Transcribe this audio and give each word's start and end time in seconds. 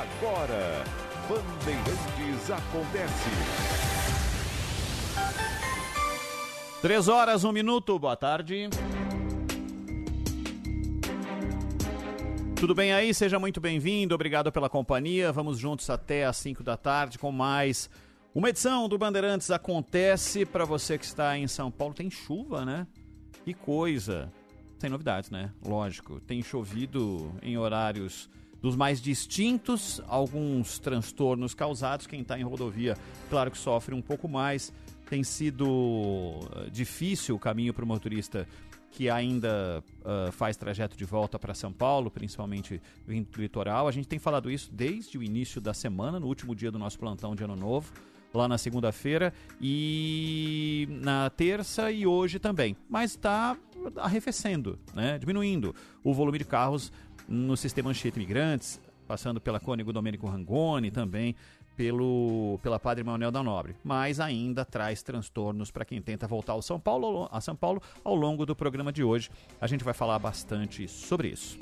Agora, 0.00 0.82
Bandeirantes 1.28 2.50
acontece. 2.50 3.28
Três 6.80 7.06
horas, 7.06 7.44
um 7.44 7.52
minuto, 7.52 7.98
boa 7.98 8.16
tarde. 8.16 8.70
Tudo 12.58 12.74
bem 12.74 12.94
aí? 12.94 13.12
Seja 13.12 13.38
muito 13.38 13.60
bem-vindo, 13.60 14.14
obrigado 14.14 14.50
pela 14.50 14.70
companhia. 14.70 15.30
Vamos 15.32 15.58
juntos 15.58 15.90
até 15.90 16.24
às 16.24 16.38
5 16.38 16.62
da 16.62 16.78
tarde 16.78 17.18
com 17.18 17.30
mais 17.30 17.90
uma 18.34 18.48
edição 18.48 18.88
do 18.88 18.96
Bandeirantes 18.96 19.50
Acontece. 19.50 20.46
Para 20.46 20.64
você 20.64 20.96
que 20.96 21.04
está 21.04 21.36
em 21.36 21.46
São 21.46 21.70
Paulo, 21.70 21.92
tem 21.92 22.10
chuva, 22.10 22.64
né? 22.64 22.86
Que 23.44 23.52
coisa! 23.52 24.32
Tem 24.78 24.88
novidades, 24.88 25.28
né? 25.28 25.52
Lógico. 25.62 26.20
Tem 26.20 26.42
chovido 26.42 27.34
em 27.42 27.58
horários 27.58 28.30
dos 28.60 28.76
mais 28.76 29.00
distintos, 29.00 30.02
alguns 30.06 30.78
transtornos 30.78 31.54
causados. 31.54 32.06
Quem 32.06 32.20
está 32.20 32.38
em 32.38 32.42
rodovia, 32.42 32.96
claro 33.28 33.50
que 33.50 33.58
sofre 33.58 33.94
um 33.94 34.02
pouco 34.02 34.28
mais. 34.28 34.72
Tem 35.08 35.24
sido 35.24 36.38
eh, 36.54 36.70
difícil 36.70 37.34
o 37.34 37.38
caminho 37.38 37.74
para 37.74 37.84
o 37.84 37.88
motorista 37.88 38.46
que 38.90 39.08
ainda 39.08 39.84
uh, 40.00 40.32
faz 40.32 40.56
trajeto 40.56 40.96
de 40.96 41.04
volta 41.04 41.38
para 41.38 41.54
São 41.54 41.72
Paulo, 41.72 42.10
principalmente 42.10 42.82
vindo 43.06 43.30
do 43.30 43.40
litoral. 43.40 43.86
A 43.86 43.92
gente 43.92 44.08
tem 44.08 44.18
falado 44.18 44.50
isso 44.50 44.68
desde 44.72 45.16
o 45.16 45.22
início 45.22 45.60
da 45.60 45.72
semana, 45.72 46.18
no 46.18 46.26
último 46.26 46.54
dia 46.54 46.70
do 46.70 46.78
nosso 46.78 46.98
plantão 46.98 47.34
de 47.34 47.44
Ano 47.44 47.54
Novo, 47.54 47.92
lá 48.34 48.48
na 48.48 48.58
segunda-feira, 48.58 49.32
e 49.60 50.88
na 50.90 51.30
terça 51.30 51.90
e 51.90 52.06
hoje 52.06 52.38
também. 52.38 52.76
Mas 52.88 53.12
está 53.12 53.56
arrefecendo, 53.96 54.78
né? 54.94 55.18
diminuindo 55.18 55.74
o 56.02 56.12
volume 56.12 56.38
de 56.38 56.44
carros 56.44 56.92
no 57.30 57.56
sistema 57.56 57.90
Anchieta 57.90 58.18
Imigrantes, 58.18 58.80
passando 59.06 59.40
pela 59.40 59.60
Cônigo 59.60 59.92
Domênico 59.92 60.26
Rangoni 60.26 60.90
também, 60.90 61.36
pelo, 61.76 62.58
pela 62.62 62.78
Padre 62.78 63.04
Manuel 63.04 63.30
da 63.30 63.42
Nobre, 63.42 63.74
mas 63.82 64.20
ainda 64.20 64.64
traz 64.64 65.02
transtornos 65.02 65.70
para 65.70 65.84
quem 65.84 66.02
tenta 66.02 66.26
voltar 66.26 66.52
ao 66.52 66.60
São 66.60 66.78
Paulo, 66.78 67.28
a 67.32 67.40
São 67.40 67.56
Paulo 67.56 67.80
ao 68.04 68.14
longo 68.14 68.44
do 68.44 68.54
programa 68.54 68.92
de 68.92 69.02
hoje. 69.02 69.30
A 69.60 69.66
gente 69.66 69.84
vai 69.84 69.94
falar 69.94 70.18
bastante 70.18 70.86
sobre 70.88 71.28
isso. 71.28 71.56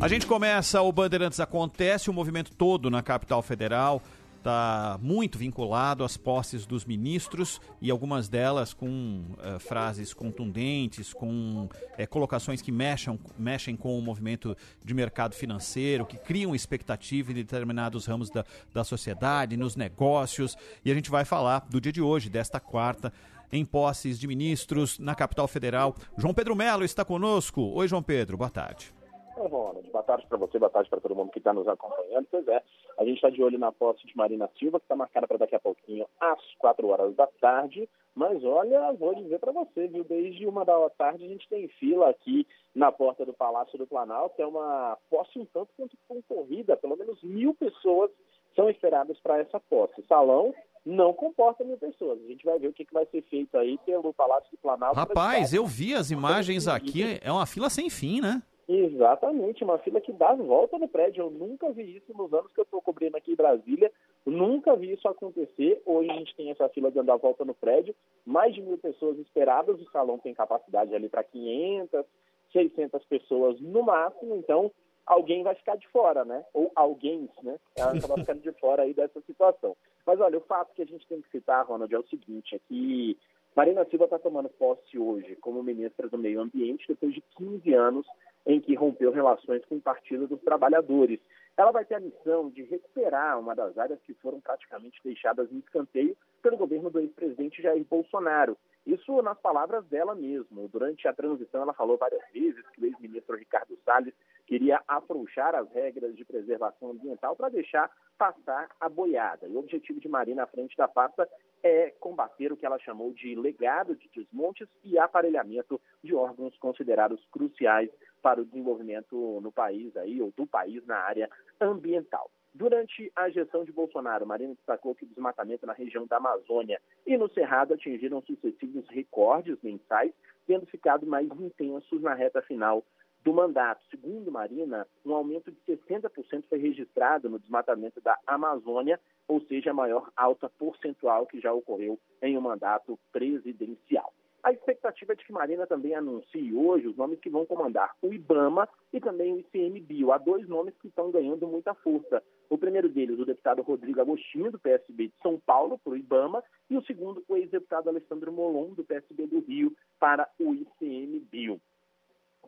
A 0.00 0.06
gente 0.06 0.26
começa 0.26 0.80
o 0.80 0.92
Bandeirantes 0.92 1.40
Acontece, 1.40 2.08
o 2.08 2.12
movimento 2.12 2.52
todo 2.52 2.88
na 2.88 3.02
capital 3.02 3.42
federal 3.42 4.00
está 4.38 4.98
muito 5.02 5.36
vinculado 5.36 6.02
às 6.02 6.16
posses 6.16 6.64
dos 6.64 6.84
ministros 6.84 7.60
e 7.80 7.90
algumas 7.90 8.28
delas 8.28 8.72
com 8.72 9.24
uh, 9.32 9.58
frases 9.58 10.14
contundentes, 10.14 11.12
com 11.12 11.64
uh, 11.66 12.08
colocações 12.08 12.62
que 12.62 12.72
mexam, 12.72 13.18
mexem 13.38 13.76
com 13.76 13.98
o 13.98 14.02
movimento 14.02 14.56
de 14.82 14.94
mercado 14.94 15.34
financeiro, 15.34 16.06
que 16.06 16.16
criam 16.16 16.54
expectativa 16.54 17.30
em 17.30 17.34
determinados 17.34 18.06
ramos 18.06 18.30
da, 18.30 18.44
da 18.72 18.84
sociedade, 18.84 19.56
nos 19.56 19.76
negócios. 19.76 20.56
E 20.84 20.90
a 20.90 20.94
gente 20.94 21.10
vai 21.10 21.24
falar 21.24 21.66
do 21.68 21.80
dia 21.80 21.92
de 21.92 22.00
hoje, 22.00 22.30
desta 22.30 22.58
quarta, 22.58 23.12
em 23.52 23.64
posses 23.64 24.18
de 24.18 24.26
ministros 24.26 24.98
na 24.98 25.14
capital 25.14 25.48
federal. 25.48 25.94
João 26.16 26.34
Pedro 26.34 26.54
Melo 26.54 26.84
está 26.84 27.04
conosco. 27.04 27.62
Oi, 27.74 27.88
João 27.88 28.02
Pedro, 28.02 28.36
boa 28.36 28.50
tarde. 28.50 28.94
Oi, 29.36 29.48
Ronald. 29.48 29.90
Boa 29.90 30.04
tarde 30.04 30.26
para 30.28 30.38
você, 30.38 30.58
boa 30.58 30.70
tarde 30.70 30.90
para 30.90 31.00
todo 31.00 31.14
mundo 31.14 31.30
que 31.30 31.38
está 31.38 31.52
nos 31.52 31.66
acompanhando. 31.66 32.26
Pois 32.30 32.46
é, 32.48 32.62
a 32.98 33.04
gente 33.04 33.14
está 33.14 33.30
de 33.30 33.40
olho 33.40 33.58
na 33.58 33.70
posse 33.70 34.04
de 34.04 34.16
Marina 34.16 34.50
Silva, 34.58 34.80
que 34.80 34.84
está 34.84 34.96
marcada 34.96 35.26
para 35.26 35.38
daqui 35.38 35.54
a 35.54 35.60
pouquinho, 35.60 36.04
às 36.20 36.40
quatro 36.58 36.88
horas 36.88 37.14
da 37.14 37.28
tarde. 37.40 37.88
Mas 38.12 38.42
olha, 38.42 38.92
vou 38.92 39.14
dizer 39.14 39.38
para 39.38 39.52
você, 39.52 39.86
viu? 39.86 40.02
Desde 40.02 40.44
uma 40.44 40.64
da 40.64 40.90
tarde 40.90 41.24
a 41.24 41.28
gente 41.28 41.48
tem 41.48 41.68
fila 41.68 42.10
aqui 42.10 42.44
na 42.74 42.90
porta 42.90 43.24
do 43.24 43.32
Palácio 43.32 43.78
do 43.78 43.86
Planalto. 43.86 44.42
É 44.42 44.46
uma 44.46 44.98
posse 45.08 45.38
um 45.38 45.46
tanto 45.46 45.68
quanto 45.76 45.96
concorrida, 46.08 46.76
pelo 46.76 46.96
menos 46.96 47.22
mil 47.22 47.54
pessoas 47.54 48.10
são 48.56 48.68
esperadas 48.68 49.16
para 49.20 49.38
essa 49.38 49.60
posse. 49.60 50.02
Salão 50.08 50.52
não 50.84 51.12
comporta 51.12 51.62
mil 51.62 51.76
pessoas. 51.76 52.18
A 52.20 52.26
gente 52.26 52.44
vai 52.44 52.58
ver 52.58 52.66
o 52.66 52.72
que, 52.72 52.84
que 52.84 52.94
vai 52.94 53.06
ser 53.06 53.22
feito 53.22 53.56
aí 53.56 53.78
pelo 53.86 54.12
Palácio 54.12 54.50
do 54.50 54.58
Planalto. 54.58 54.98
Rapaz, 54.98 55.54
eu 55.54 55.64
vi 55.64 55.94
as 55.94 56.10
imagens 56.10 56.66
aqui, 56.66 57.20
é 57.22 57.30
uma 57.30 57.46
fila 57.46 57.70
sem 57.70 57.88
fim, 57.88 58.20
né? 58.20 58.42
Exatamente, 58.68 59.64
uma 59.64 59.78
fila 59.78 59.98
que 59.98 60.12
dá 60.12 60.34
volta 60.34 60.78
no 60.78 60.86
prédio. 60.86 61.22
Eu 61.22 61.30
nunca 61.30 61.70
vi 61.72 61.96
isso 61.96 62.12
nos 62.14 62.30
anos 62.34 62.52
que 62.52 62.60
eu 62.60 62.64
estou 62.64 62.82
cobrindo 62.82 63.16
aqui 63.16 63.32
em 63.32 63.36
Brasília. 63.36 63.90
Nunca 64.26 64.76
vi 64.76 64.92
isso 64.92 65.08
acontecer. 65.08 65.80
Hoje 65.86 66.10
a 66.10 66.14
gente 66.14 66.36
tem 66.36 66.50
essa 66.50 66.68
fila 66.68 66.90
dando 66.90 67.10
a 67.10 67.16
volta 67.16 67.46
no 67.46 67.54
prédio. 67.54 67.94
Mais 68.26 68.54
de 68.54 68.60
mil 68.60 68.76
pessoas 68.76 69.18
esperadas. 69.20 69.80
O 69.80 69.90
salão 69.90 70.18
tem 70.18 70.34
capacidade 70.34 70.94
ali 70.94 71.08
para 71.08 71.24
500, 71.24 72.04
600 72.52 73.04
pessoas 73.06 73.58
no 73.58 73.82
máximo. 73.82 74.36
Então, 74.36 74.70
alguém 75.06 75.42
vai 75.42 75.54
ficar 75.54 75.78
de 75.78 75.88
fora, 75.88 76.22
né? 76.26 76.44
Ou 76.52 76.70
alguém, 76.74 77.26
né? 77.42 77.58
Acaba 77.74 78.16
ficando 78.20 78.42
de 78.42 78.52
fora 78.60 78.82
aí 78.82 78.92
dessa 78.92 79.18
situação. 79.22 79.74
Mas 80.04 80.20
olha, 80.20 80.36
o 80.36 80.42
fato 80.42 80.74
que 80.74 80.82
a 80.82 80.86
gente 80.86 81.06
tem 81.06 81.22
que 81.22 81.30
citar, 81.30 81.64
Ronald, 81.64 81.94
é 81.94 81.98
o 81.98 82.06
seguinte: 82.06 82.54
é 82.54 82.58
que 82.68 83.16
Marina 83.56 83.86
Silva 83.86 84.04
está 84.04 84.18
tomando 84.18 84.50
posse 84.50 84.98
hoje 84.98 85.36
como 85.36 85.62
ministra 85.62 86.06
do 86.06 86.18
Meio 86.18 86.42
Ambiente 86.42 86.86
depois 86.86 87.14
de 87.14 87.22
15 87.38 87.72
anos 87.72 88.06
em 88.46 88.60
que 88.60 88.74
rompeu 88.74 89.12
relações 89.12 89.64
com 89.66 89.76
o 89.76 89.80
Partido 89.80 90.26
dos 90.26 90.40
Trabalhadores. 90.40 91.20
Ela 91.56 91.72
vai 91.72 91.84
ter 91.84 91.96
a 91.96 92.00
missão 92.00 92.50
de 92.50 92.62
recuperar 92.62 93.38
uma 93.38 93.54
das 93.54 93.76
áreas 93.76 94.00
que 94.02 94.14
foram 94.14 94.40
praticamente 94.40 95.00
deixadas 95.04 95.50
em 95.50 95.58
escanteio 95.58 96.16
pelo 96.40 96.56
governo 96.56 96.88
do 96.88 97.00
ex-presidente 97.00 97.60
Jair 97.60 97.84
Bolsonaro. 97.84 98.56
Isso 98.86 99.20
nas 99.22 99.38
palavras 99.38 99.84
dela 99.86 100.14
mesmo. 100.14 100.68
Durante 100.68 101.06
a 101.06 101.12
transição, 101.12 101.62
ela 101.62 101.74
falou 101.74 101.98
várias 101.98 102.22
vezes 102.32 102.64
que 102.70 102.80
o 102.80 102.86
ex-ministro 102.86 103.36
Ricardo 103.36 103.76
Salles 103.84 104.14
queria 104.46 104.80
afrouxar 104.88 105.54
as 105.54 105.70
regras 105.72 106.16
de 106.16 106.24
preservação 106.24 106.92
ambiental 106.92 107.36
para 107.36 107.50
deixar 107.50 107.90
passar 108.16 108.70
a 108.80 108.88
boiada. 108.88 109.46
E 109.46 109.52
o 109.52 109.58
objetivo 109.58 110.00
de 110.00 110.08
Marina 110.08 110.44
à 110.44 110.46
frente 110.46 110.74
da 110.74 110.88
pasta 110.88 111.28
é 111.62 111.90
combater 112.00 112.50
o 112.50 112.56
que 112.56 112.64
ela 112.64 112.78
chamou 112.78 113.12
de 113.12 113.34
legado 113.34 113.94
de 113.94 114.08
desmontes 114.08 114.68
e 114.82 114.98
aparelhamento 114.98 115.78
de 116.02 116.14
órgãos 116.14 116.56
considerados 116.58 117.22
cruciais 117.30 117.90
para 118.22 118.40
o 118.40 118.44
desenvolvimento 118.44 119.40
no 119.40 119.52
país 119.52 119.96
aí, 119.96 120.20
ou 120.20 120.32
do 120.36 120.46
país 120.46 120.84
na 120.86 120.96
área 120.98 121.30
ambiental. 121.60 122.30
Durante 122.54 123.12
a 123.14 123.28
gestão 123.28 123.64
de 123.64 123.70
Bolsonaro, 123.70 124.26
Marina 124.26 124.54
destacou 124.54 124.94
que 124.94 125.04
o 125.04 125.08
desmatamento 125.08 125.66
na 125.66 125.72
região 125.72 126.06
da 126.06 126.16
Amazônia 126.16 126.80
e 127.06 127.16
no 127.16 127.28
Cerrado 127.30 127.74
atingiram 127.74 128.22
sucessivos 128.22 128.88
recordes 128.88 129.56
mensais, 129.62 130.12
tendo 130.46 130.66
ficado 130.66 131.06
mais 131.06 131.28
intensos 131.38 132.02
na 132.02 132.14
reta 132.14 132.42
final 132.42 132.84
do 133.22 133.32
mandato. 133.32 133.84
Segundo 133.90 134.32
Marina, 134.32 134.86
um 135.04 135.14
aumento 135.14 135.52
de 135.52 135.58
60% 135.66 136.44
foi 136.48 136.58
registrado 136.58 137.28
no 137.28 137.38
desmatamento 137.38 138.00
da 138.00 138.18
Amazônia, 138.26 138.98
ou 139.26 139.40
seja, 139.42 139.70
a 139.70 139.74
maior 139.74 140.10
alta 140.16 140.48
percentual 140.48 141.26
que 141.26 141.40
já 141.40 141.52
ocorreu 141.52 141.98
em 142.22 142.36
um 142.36 142.40
mandato 142.40 142.98
presidencial. 143.12 144.12
A 144.42 144.52
expectativa 144.52 145.12
é 145.12 145.16
de 145.16 145.24
que 145.24 145.32
Marina 145.32 145.66
também 145.66 145.94
anuncie 145.94 146.54
hoje 146.54 146.86
os 146.86 146.96
nomes 146.96 147.18
que 147.18 147.28
vão 147.28 147.44
comandar 147.44 147.94
o 148.00 148.12
IBAMA 148.12 148.68
e 148.92 149.00
também 149.00 149.32
o 149.32 149.38
ICMBio. 149.40 150.12
Há 150.12 150.18
dois 150.18 150.48
nomes 150.48 150.74
que 150.78 150.88
estão 150.88 151.10
ganhando 151.10 151.46
muita 151.46 151.74
força. 151.74 152.22
O 152.48 152.56
primeiro 152.56 152.88
deles, 152.88 153.18
o 153.18 153.26
deputado 153.26 153.62
Rodrigo 153.62 154.00
Agostinho, 154.00 154.52
do 154.52 154.58
PSB 154.58 155.08
de 155.08 155.14
São 155.22 155.38
Paulo, 155.40 155.78
para 155.78 155.92
o 155.92 155.96
IBAMA, 155.96 156.42
e 156.70 156.76
o 156.76 156.84
segundo, 156.84 157.22
o 157.28 157.36
ex-deputado 157.36 157.88
Alessandro 157.88 158.32
Molon, 158.32 158.74
do 158.74 158.84
PSB 158.84 159.26
do 159.26 159.40
Rio, 159.40 159.76
para 159.98 160.28
o 160.38 160.54
ICMBio 160.54 161.60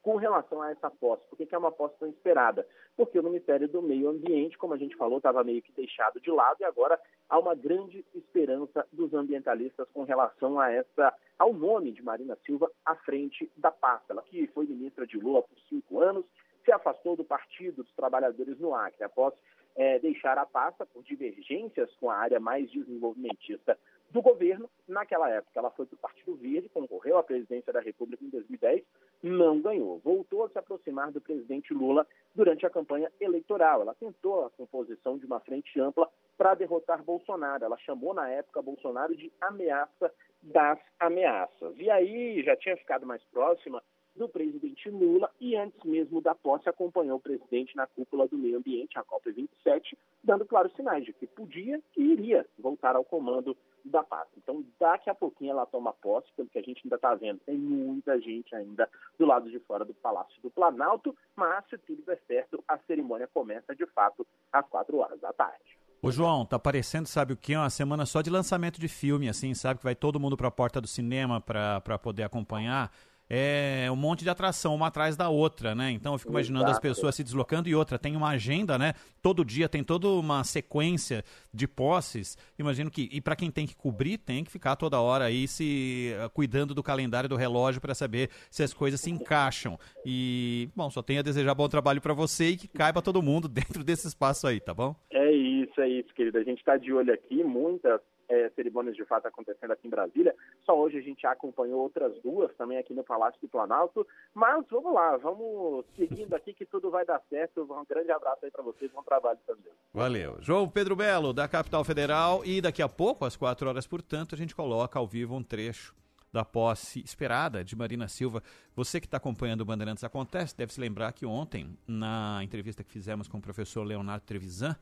com 0.03 0.17
relação 0.17 0.63
a 0.63 0.71
essa 0.71 0.91
posse. 0.91 1.27
Por 1.29 1.37
que, 1.37 1.55
é 1.55 1.59
uma 1.59 1.73
posse 1.73 1.97
tão 1.99 2.09
esperada? 2.09 2.67
Porque 2.97 3.19
o 3.19 3.23
Ministério 3.23 3.69
do 3.69 3.83
Meio 3.83 4.09
Ambiente, 4.09 4.59
como 4.59 4.75
a 4.75 4.77
gente 4.77 4.97
falou, 4.97 5.19
estava 5.19 5.45
meio 5.45 5.63
que 5.63 5.73
deixado 5.73 6.21
de 6.21 6.31
lado 6.31 6.57
e 6.61 6.65
agora 6.65 7.01
há 7.29 7.39
uma 7.39 7.55
grande 7.55 8.05
esperança 8.15 8.87
dos 8.93 9.13
ambientalistas 9.15 9.89
com 9.93 10.05
relação 10.05 10.59
a 10.59 10.71
essa, 10.71 11.15
ao 11.39 11.53
nome 11.53 11.93
de 11.93 12.03
Marina 12.03 12.37
Silva 12.45 12.71
à 12.85 12.95
frente 12.97 13.51
da 13.57 13.71
pasta. 13.71 14.13
Ela 14.13 14.23
que 14.23 14.47
foi 14.49 14.67
ministra 14.67 15.07
de 15.07 15.19
Lula 15.19 15.43
por 15.43 15.59
cinco 15.69 16.01
anos, 16.01 16.25
se 16.65 16.73
afastou 16.73 17.17
do 17.17 17.25
Partido 17.25 17.83
dos 17.83 17.93
Trabalhadores 17.95 18.59
no 18.59 18.75
Acre 18.75 19.05
após 19.05 19.35
é, 19.77 19.99
deixar 19.99 20.37
a 20.37 20.47
pasta 20.47 20.85
por 20.85 21.03
divergências 21.03 21.93
com 21.95 22.11
a 22.11 22.17
área 22.17 22.41
mais 22.41 22.71
desenvolvimentista 22.71 23.79
do 24.11 24.21
governo. 24.21 24.69
Naquela 24.89 25.31
época, 25.31 25.59
ela 25.59 25.71
foi 25.71 25.87
para 25.87 25.95
o 25.95 25.99
Partido 25.99 26.35
Verde, 26.35 26.69
concorreu 26.69 27.19
à 27.19 27.23
presidência 27.23 27.73
da 27.73 27.81
República 27.81 28.25
em 28.25 28.29
2010, 28.29 28.83
não 29.23 29.61
ganhou. 29.61 29.99
Voltou 30.01 30.45
a 30.45 30.49
se 30.49 30.59
aproximar 30.59 31.13
do 31.13 31.21
presidente 31.21 31.73
Lula 31.73 32.07
durante 32.35 32.67
a 32.67 32.71
campanha 32.71 33.11
eleitoral. 33.21 33.83
Ela 33.83 33.95
tentou 33.95 34.45
a 34.45 34.51
composição 34.51 35.19
de 35.19 35.27
uma 35.27 35.41
frente 35.41 35.79
ampla 35.81 36.09
para 36.37 36.55
derrotar 36.55 37.03
Bolsonaro. 37.03 37.65
Ela 37.65 37.79
chamou, 37.79 38.15
na 38.15 38.29
época, 38.29 38.63
Bolsonaro 38.63 39.15
de 39.15 39.33
ameaça 39.41 40.13
das 40.43 40.79
ameaças. 40.99 41.75
E 41.77 41.91
aí 41.91 42.43
já 42.43 42.57
tinha 42.57 42.77
ficado 42.77 43.07
mais 43.07 43.23
próxima 43.25 43.83
do 44.17 44.29
presidente 44.29 44.91
Lula 44.91 45.31
e 45.41 45.57
antes 45.57 45.83
mesmo 45.85 46.21
da 46.21 46.35
posse 46.35 46.69
acompanhou 46.69 47.17
o 47.19 47.21
presidente 47.21 47.77
na 47.77 47.87
cúpula 47.87 48.27
do 48.27 48.37
meio 48.37 48.59
ambiente, 48.59 48.99
a 48.99 49.05
COP27, 49.05 49.97
dando 50.23 50.45
claros 50.45 50.75
sinais 50.75 51.05
de 51.05 51.13
que 51.13 51.27
podia 51.27 51.81
e 51.97 52.03
iria 52.03 52.47
voltar 52.59 52.97
ao 52.97 53.05
comando 53.05 53.57
da 53.85 54.03
pasta. 54.03 54.33
Então, 54.37 54.65
daqui 54.79 55.09
a 55.09 55.15
pouquinho 55.15 55.53
ela 55.53 55.67
toma 55.67 55.93
posse, 55.93 56.29
pelo 56.37 56.49
que 56.49 56.59
a 56.59 56.63
gente 56.63 56.81
ainda 56.85 56.97
está 56.97 57.15
vendo. 57.15 57.41
Tem 57.41 57.57
muita 57.57 58.21
gente 58.21 58.55
ainda 58.55 58.89
do 59.19 59.27
lado 59.27 59.51
de 59.51 59.59
fora 59.61 59.85
do 59.85 59.95
Palácio 59.95 60.41
do 60.43 60.51
Planalto, 60.51 61.17
mas 61.35 61.65
se 61.69 61.79
tudo 61.79 62.03
der 62.03 62.21
certo, 62.27 62.63
a 62.67 62.79
cerimônia 62.79 63.29
começa 63.33 63.75
de 63.75 63.87
fato 63.87 64.27
às 64.53 64.67
quatro 64.69 64.99
horas 64.99 65.21
da 65.21 65.33
tarde. 65.33 65.79
Ô 66.03 66.11
João, 66.11 66.47
tá 66.47 66.59
parecendo, 66.59 67.07
sabe 67.07 67.35
o 67.35 67.37
que? 67.37 67.55
Uma 67.55 67.69
semana 67.69 68.07
só 68.07 68.23
de 68.23 68.31
lançamento 68.31 68.81
de 68.81 68.89
filme, 68.89 69.29
assim, 69.29 69.53
sabe? 69.53 69.79
Que 69.79 69.85
vai 69.85 69.95
todo 69.95 70.19
mundo 70.19 70.35
para 70.35 70.49
a 70.49 70.51
porta 70.51 70.81
do 70.81 70.89
cinema 70.89 71.43
para 71.43 71.99
poder 71.99 72.23
acompanhar 72.23 72.91
é 73.33 73.89
um 73.93 73.95
monte 73.97 74.25
de 74.25 74.29
atração, 74.29 74.75
uma 74.75 74.89
atrás 74.89 75.17
da 75.17 75.29
outra, 75.29 75.73
né? 75.73 75.93
Então 75.93 76.15
eu 76.15 76.19
fico 76.19 76.33
imaginando 76.33 76.65
Exato. 76.65 76.77
as 76.77 76.81
pessoas 76.81 77.15
se 77.15 77.23
deslocando 77.23 77.69
e 77.69 77.75
outra, 77.77 77.97
tem 77.97 78.17
uma 78.17 78.31
agenda, 78.31 78.77
né? 78.77 78.93
Todo 79.23 79.45
dia 79.45 79.69
tem 79.69 79.85
toda 79.85 80.09
uma 80.09 80.43
sequência 80.43 81.23
de 81.55 81.69
posses. 81.69 82.37
Imagino 82.59 82.91
que, 82.91 83.09
e 83.13 83.21
para 83.21 83.37
quem 83.37 83.49
tem 83.49 83.69
que 83.69 83.77
cobrir, 83.77 84.19
tem 84.19 84.43
que 84.43 84.51
ficar 84.51 84.75
toda 84.75 85.01
hora 85.01 85.27
aí 85.27 85.47
se 85.47 86.13
uh, 86.25 86.29
cuidando 86.31 86.75
do 86.75 86.83
calendário 86.83 87.29
do 87.29 87.37
relógio 87.37 87.81
para 87.81 87.95
saber 87.95 88.31
se 88.51 88.65
as 88.65 88.75
coisas 88.75 89.01
se 89.01 89.11
encaixam. 89.11 89.79
E, 90.05 90.69
bom, 90.75 90.91
só 90.91 91.01
tenho 91.01 91.21
a 91.21 91.23
desejar 91.23 91.55
bom 91.55 91.69
trabalho 91.69 92.01
para 92.01 92.13
você 92.13 92.49
e 92.49 92.57
que 92.57 92.67
caiba 92.67 93.01
todo 93.01 93.23
mundo 93.23 93.47
dentro 93.49 93.85
desse 93.85 94.09
espaço 94.09 94.49
aí, 94.49 94.59
tá 94.59 94.75
bom? 94.75 94.97
É 95.09 95.31
isso, 95.31 95.81
é 95.81 95.89
isso, 95.89 96.13
querido. 96.15 96.37
A 96.37 96.43
gente 96.43 96.59
está 96.59 96.77
de 96.77 96.93
olho 96.93 97.15
aqui, 97.15 97.45
muitas 97.45 98.01
é, 98.31 98.49
cerimônias 98.51 98.97
de 98.97 99.05
fato 99.05 99.27
acontecendo 99.27 99.73
aqui 99.73 99.89
em 99.89 99.91
Brasília. 99.91 100.35
Só 100.65 100.79
hoje 100.79 100.99
a 100.99 101.03
gente 101.03 101.27
acompanhou 101.27 101.81
outras 101.81 102.17
duas 102.23 102.55
também 102.55 102.79
aqui 102.79 102.95
no 102.95 103.03
Palácio 103.03 103.41
do 103.41 103.49
Planalto. 103.49 104.07
Mas 104.33 104.65
vamos 104.71 104.95
lá, 104.95 105.17
vamos 105.17 105.85
seguindo 105.97 106.33
aqui 106.35 106.55
que 106.55 106.65
tudo 106.65 106.91
vai 106.91 107.05
dar 107.05 107.21
certo. 107.29 107.63
Um 107.63 107.85
grande 107.85 108.13
abraço 108.13 108.45
aí 108.45 108.51
para 108.51 108.63
vocês, 108.63 108.91
bom 108.93 109.03
trabalho 109.03 109.39
também. 109.47 109.73
Valeu. 109.93 110.37
João 110.41 110.69
Pedro 110.69 110.95
Belo, 110.95 111.33
da 111.33 111.49
Capital 111.49 111.83
Federal. 111.83 112.45
E 112.45 112.61
daqui 112.61 112.81
a 112.81 112.89
pouco, 112.89 113.25
às 113.25 113.37
quatro 113.37 113.69
horas, 113.69 113.87
portanto, 113.87 114.35
a 114.35 114.39
gente 114.39 114.55
coloca 114.55 114.99
ao 114.99 115.07
vivo 115.07 115.35
um 115.35 115.43
trecho 115.43 115.95
da 116.33 116.45
posse 116.45 117.01
esperada 117.01 117.65
de 117.65 117.75
Marina 117.75 118.07
Silva. 118.07 118.41
Você 118.77 119.01
que 119.01 119.07
está 119.07 119.17
acompanhando 119.17 119.63
o 119.63 119.65
Bandeirantes 119.65 120.05
Acontece 120.05 120.57
deve 120.57 120.73
se 120.73 120.81
lembrar 120.81 121.13
que 121.13 121.27
ontem, 121.27 121.77
na 121.87 122.41
entrevista 122.45 122.85
que 122.85 122.91
fizemos 122.93 123.27
com 123.27 123.39
o 123.39 123.43
professor 123.43 123.83
Leonardo 123.83 124.25
Trevisan, 124.25 124.77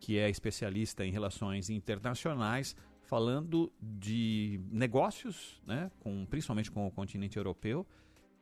que 0.00 0.18
é 0.18 0.28
especialista 0.28 1.04
em 1.04 1.12
relações 1.12 1.68
internacionais, 1.70 2.74
falando 3.02 3.70
de 3.80 4.60
negócios, 4.70 5.60
né, 5.66 5.90
com, 6.00 6.24
principalmente 6.26 6.70
com 6.70 6.86
o 6.86 6.90
continente 6.90 7.36
europeu, 7.36 7.86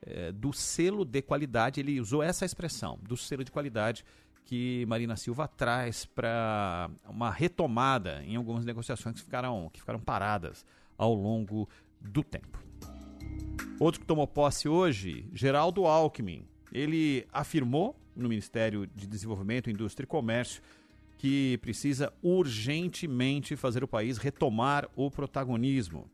é, 0.00 0.30
do 0.30 0.52
selo 0.52 1.04
de 1.04 1.20
qualidade. 1.20 1.80
Ele 1.80 2.00
usou 2.00 2.22
essa 2.22 2.44
expressão, 2.44 2.98
do 3.02 3.16
selo 3.16 3.42
de 3.42 3.50
qualidade 3.50 4.04
que 4.44 4.86
Marina 4.86 5.16
Silva 5.16 5.46
traz 5.46 6.06
para 6.06 6.90
uma 7.06 7.30
retomada 7.30 8.22
em 8.24 8.36
algumas 8.36 8.64
negociações 8.64 9.16
que 9.16 9.22
ficaram, 9.22 9.68
que 9.70 9.80
ficaram 9.80 10.00
paradas 10.00 10.64
ao 10.96 11.12
longo 11.12 11.68
do 12.00 12.22
tempo. 12.22 12.58
Outro 13.78 14.00
que 14.00 14.06
tomou 14.06 14.26
posse 14.26 14.68
hoje, 14.68 15.28
Geraldo 15.34 15.86
Alckmin. 15.86 16.46
Ele 16.72 17.26
afirmou 17.32 17.94
no 18.14 18.28
Ministério 18.28 18.86
de 18.86 19.06
Desenvolvimento, 19.06 19.70
Indústria 19.70 20.04
e 20.04 20.08
Comércio 20.08 20.62
que 21.18 21.58
precisa 21.58 22.12
urgentemente 22.22 23.56
fazer 23.56 23.82
o 23.82 23.88
país 23.88 24.16
retomar 24.18 24.88
o 24.96 25.10
protagonismo. 25.10 26.08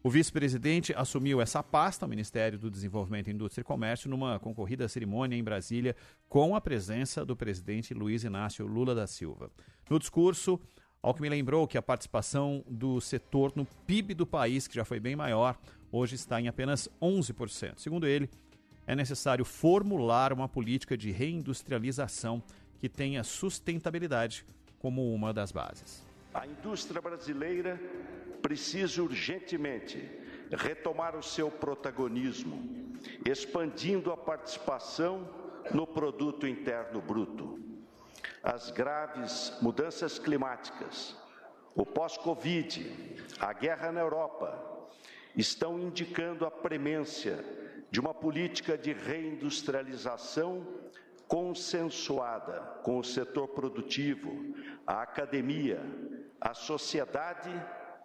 O 0.00 0.08
vice-presidente 0.08 0.94
assumiu 0.96 1.40
essa 1.40 1.60
pasta, 1.60 2.06
o 2.06 2.08
Ministério 2.08 2.56
do 2.56 2.70
Desenvolvimento, 2.70 3.28
Indústria 3.28 3.62
e 3.62 3.64
Comércio, 3.64 4.08
numa 4.08 4.38
concorrida 4.38 4.88
cerimônia 4.88 5.36
em 5.36 5.42
Brasília, 5.42 5.96
com 6.28 6.54
a 6.54 6.60
presença 6.60 7.24
do 7.24 7.36
presidente 7.36 7.92
Luiz 7.92 8.22
Inácio 8.22 8.64
Lula 8.64 8.94
da 8.94 9.08
Silva. 9.08 9.50
No 9.90 9.98
discurso, 9.98 10.58
Alckmin 11.02 11.28
lembrou 11.28 11.66
que 11.66 11.76
a 11.76 11.82
participação 11.82 12.64
do 12.68 13.00
setor 13.00 13.52
no 13.56 13.66
PIB 13.86 14.14
do 14.14 14.26
país, 14.26 14.68
que 14.68 14.76
já 14.76 14.84
foi 14.84 15.00
bem 15.00 15.16
maior, 15.16 15.58
hoje 15.90 16.14
está 16.14 16.40
em 16.40 16.46
apenas 16.46 16.88
11%. 17.02 17.74
Segundo 17.78 18.06
ele, 18.06 18.30
é 18.86 18.94
necessário 18.94 19.44
formular 19.44 20.32
uma 20.32 20.48
política 20.48 20.96
de 20.96 21.10
reindustrialização 21.10 22.42
que 22.80 22.88
tenha 22.88 23.24
sustentabilidade 23.24 24.44
como 24.78 25.12
uma 25.12 25.32
das 25.32 25.50
bases. 25.52 26.06
A 26.32 26.46
indústria 26.46 27.00
brasileira 27.00 27.80
precisa 28.40 29.02
urgentemente 29.02 29.98
retomar 30.50 31.16
o 31.16 31.22
seu 31.22 31.50
protagonismo, 31.50 32.96
expandindo 33.26 34.12
a 34.12 34.16
participação 34.16 35.28
no 35.72 35.86
produto 35.86 36.46
interno 36.46 37.00
bruto. 37.00 37.58
As 38.42 38.70
graves 38.70 39.52
mudanças 39.60 40.18
climáticas, 40.18 41.16
o 41.74 41.84
pós-Covid, 41.84 43.26
a 43.40 43.52
guerra 43.52 43.92
na 43.92 44.00
Europa, 44.00 44.88
estão 45.36 45.78
indicando 45.78 46.46
a 46.46 46.50
premência 46.50 47.44
de 47.90 48.00
uma 48.00 48.14
política 48.14 48.76
de 48.76 48.92
reindustrialização 48.92 50.66
consensuada 51.28 52.60
com 52.82 52.98
o 52.98 53.04
setor 53.04 53.48
produtivo, 53.48 54.32
a 54.86 55.02
academia, 55.02 55.80
a 56.40 56.54
sociedade 56.54 57.50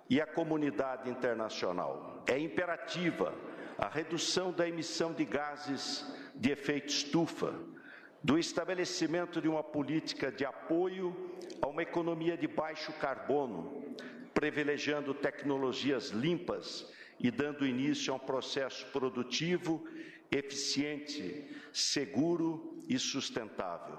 e 0.10 0.20
a 0.20 0.28
comunidade 0.28 1.10
internacional. 1.10 2.22
É 2.28 2.38
imperativa 2.38 3.34
a 3.78 3.88
redução 3.88 4.52
da 4.52 4.68
emissão 4.68 5.14
de 5.14 5.24
gases 5.24 6.06
de 6.36 6.52
efeito 6.52 6.90
estufa, 6.90 7.54
do 8.22 8.38
estabelecimento 8.38 9.42
de 9.42 9.48
uma 9.48 9.64
política 9.64 10.32
de 10.32 10.46
apoio 10.46 11.16
a 11.62 11.68
uma 11.68 11.82
economia 11.82 12.38
de 12.38 12.48
baixo 12.48 12.92
carbono, 12.94 13.84
privilegiando 14.34 15.14
tecnologias 15.14 16.10
limpas 16.10 16.92
e 17.20 17.32
dando 17.32 17.66
início 17.66 18.12
a 18.12 18.18
um 18.18 18.20
processo 18.20 18.86
produtivo 18.88 19.86
eficiente, 20.36 21.46
seguro 21.72 22.80
e 22.90 22.98
sustentável. 22.98 23.98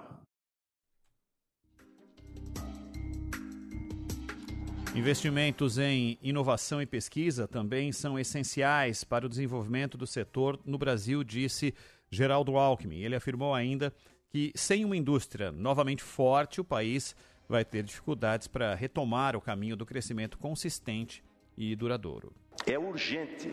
Investimentos 4.94 5.76
em 5.76 6.19
inovação 6.22 6.81
e 6.81 6.86
pesquisa 6.86 7.48
também 7.48 7.90
são 7.90 8.16
essenciais 8.16 9.02
para 9.02 9.26
o 9.26 9.28
desenvolvimento 9.28 9.98
do 9.98 10.06
setor 10.06 10.58
no 10.64 10.78
Brasil, 10.78 11.25
disse 11.25 11.75
Geraldo 12.08 12.56
Alckmin. 12.56 13.00
Ele 13.00 13.16
afirmou 13.16 13.52
ainda 13.52 13.92
que, 14.28 14.52
sem 14.54 14.84
uma 14.84 14.96
indústria 14.96 15.50
novamente 15.50 16.02
forte, 16.02 16.60
o 16.60 16.64
país 16.64 17.16
vai 17.48 17.64
ter 17.64 17.82
dificuldades 17.82 18.46
para 18.46 18.75
retomar 18.75 19.34
o 19.34 19.40
caminho 19.40 19.76
do 19.76 19.84
crescimento 19.84 20.38
consistente 20.38 21.25
e 21.58 21.75
duradouro. 21.75 22.32
É 22.64 22.78
urgente 22.78 23.50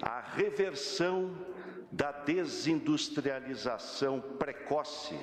a 0.00 0.20
reversão 0.20 1.34
da 1.90 2.12
desindustrialização 2.12 4.20
precoce 4.20 5.18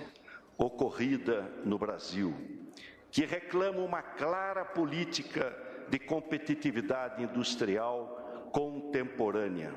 ocorrida 0.57 1.43
no 1.63 1.77
Brasil, 1.77 2.33
que 3.11 3.23
reclama 3.25 3.79
uma 3.79 4.01
clara 4.01 4.65
política 4.65 5.55
de 5.89 5.99
competitividade 5.99 7.21
industrial 7.23 8.49
contemporânea. 8.51 9.73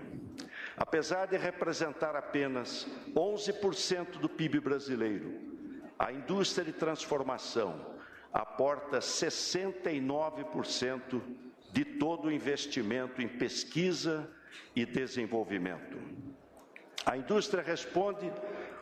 Apesar 0.76 1.26
de 1.26 1.36
representar 1.36 2.16
apenas 2.16 2.88
11% 3.14 4.18
do 4.18 4.28
PIB 4.28 4.58
brasileiro, 4.60 5.32
a 5.98 6.12
indústria 6.12 6.64
de 6.64 6.72
transformação 6.72 7.98
aporta 8.32 9.00
69% 9.00 11.20
de 11.72 11.84
todo 11.84 12.28
o 12.28 12.32
investimento 12.32 13.20
em 13.20 13.28
pesquisa 13.28 14.30
e 14.76 14.86
desenvolvimento. 14.86 15.98
A 17.08 17.16
indústria 17.16 17.62
responde 17.62 18.30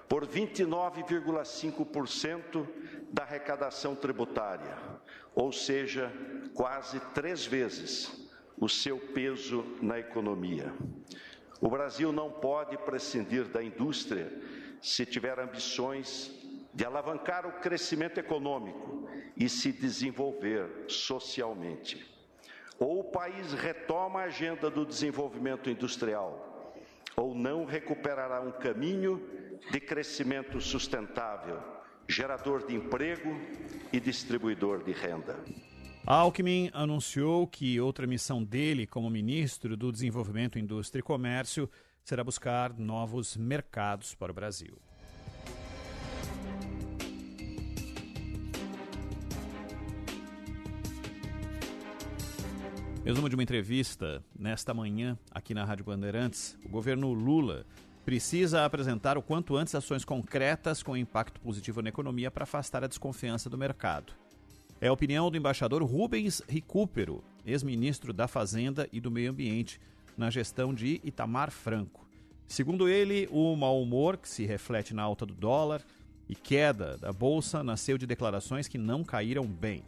por 0.08 0.26
29,5% 0.26 2.66
da 3.12 3.22
arrecadação 3.22 3.94
tributária, 3.94 4.76
ou 5.32 5.52
seja, 5.52 6.12
quase 6.52 6.98
três 7.14 7.46
vezes 7.46 8.28
o 8.58 8.68
seu 8.68 8.98
peso 8.98 9.64
na 9.80 10.00
economia. 10.00 10.74
O 11.60 11.70
Brasil 11.70 12.10
não 12.10 12.28
pode 12.28 12.76
prescindir 12.78 13.44
da 13.44 13.62
indústria 13.62 14.28
se 14.82 15.06
tiver 15.06 15.38
ambições 15.38 16.32
de 16.74 16.84
alavancar 16.84 17.46
o 17.46 17.60
crescimento 17.60 18.18
econômico 18.18 19.08
e 19.36 19.48
se 19.48 19.70
desenvolver 19.70 20.68
socialmente. 20.88 22.04
Ou 22.76 22.98
o 22.98 23.04
país 23.04 23.52
retoma 23.52 24.22
a 24.22 24.24
agenda 24.24 24.68
do 24.68 24.84
desenvolvimento 24.84 25.70
industrial 25.70 26.55
ou 27.18 27.34
não 27.34 27.64
recuperará 27.64 28.42
um 28.42 28.52
caminho 28.52 29.22
de 29.70 29.80
crescimento 29.80 30.60
sustentável, 30.60 31.62
gerador 32.06 32.66
de 32.66 32.74
emprego 32.74 33.30
e 33.90 33.98
distribuidor 33.98 34.84
de 34.84 34.92
renda. 34.92 35.42
Alckmin 36.06 36.70
anunciou 36.74 37.46
que 37.46 37.80
outra 37.80 38.06
missão 38.06 38.44
dele 38.44 38.86
como 38.86 39.08
ministro 39.08 39.76
do 39.76 39.90
Desenvolvimento, 39.90 40.58
Indústria 40.58 41.00
e 41.00 41.02
Comércio 41.02 41.68
será 42.04 42.22
buscar 42.22 42.78
novos 42.78 43.34
mercados 43.36 44.14
para 44.14 44.30
o 44.30 44.34
Brasil. 44.34 44.78
Resumo 53.06 53.28
de 53.28 53.36
uma 53.36 53.42
entrevista 53.44 54.20
nesta 54.36 54.74
manhã 54.74 55.16
aqui 55.30 55.54
na 55.54 55.64
Rádio 55.64 55.84
Bandeirantes, 55.84 56.58
o 56.64 56.68
governo 56.68 57.12
Lula 57.12 57.64
precisa 58.04 58.64
apresentar 58.64 59.16
o 59.16 59.22
quanto 59.22 59.54
antes 59.56 59.76
ações 59.76 60.04
concretas 60.04 60.82
com 60.82 60.96
impacto 60.96 61.40
positivo 61.40 61.80
na 61.80 61.88
economia 61.88 62.32
para 62.32 62.42
afastar 62.42 62.82
a 62.82 62.88
desconfiança 62.88 63.48
do 63.48 63.56
mercado. 63.56 64.12
É 64.80 64.88
a 64.88 64.92
opinião 64.92 65.30
do 65.30 65.36
embaixador 65.36 65.84
Rubens 65.84 66.42
Recupero, 66.48 67.22
ex-ministro 67.46 68.12
da 68.12 68.26
Fazenda 68.26 68.88
e 68.92 69.00
do 69.00 69.08
Meio 69.08 69.30
Ambiente, 69.30 69.80
na 70.18 70.28
gestão 70.28 70.74
de 70.74 71.00
Itamar 71.04 71.52
Franco. 71.52 72.04
Segundo 72.48 72.88
ele, 72.88 73.28
o 73.30 73.54
mau 73.54 73.80
humor 73.80 74.16
que 74.16 74.28
se 74.28 74.44
reflete 74.44 74.92
na 74.92 75.04
alta 75.04 75.24
do 75.24 75.32
dólar 75.32 75.80
e 76.28 76.34
queda 76.34 76.98
da 76.98 77.12
bolsa 77.12 77.62
nasceu 77.62 77.96
de 77.96 78.04
declarações 78.04 78.66
que 78.66 78.76
não 78.76 79.04
caíram 79.04 79.46
bem. 79.46 79.84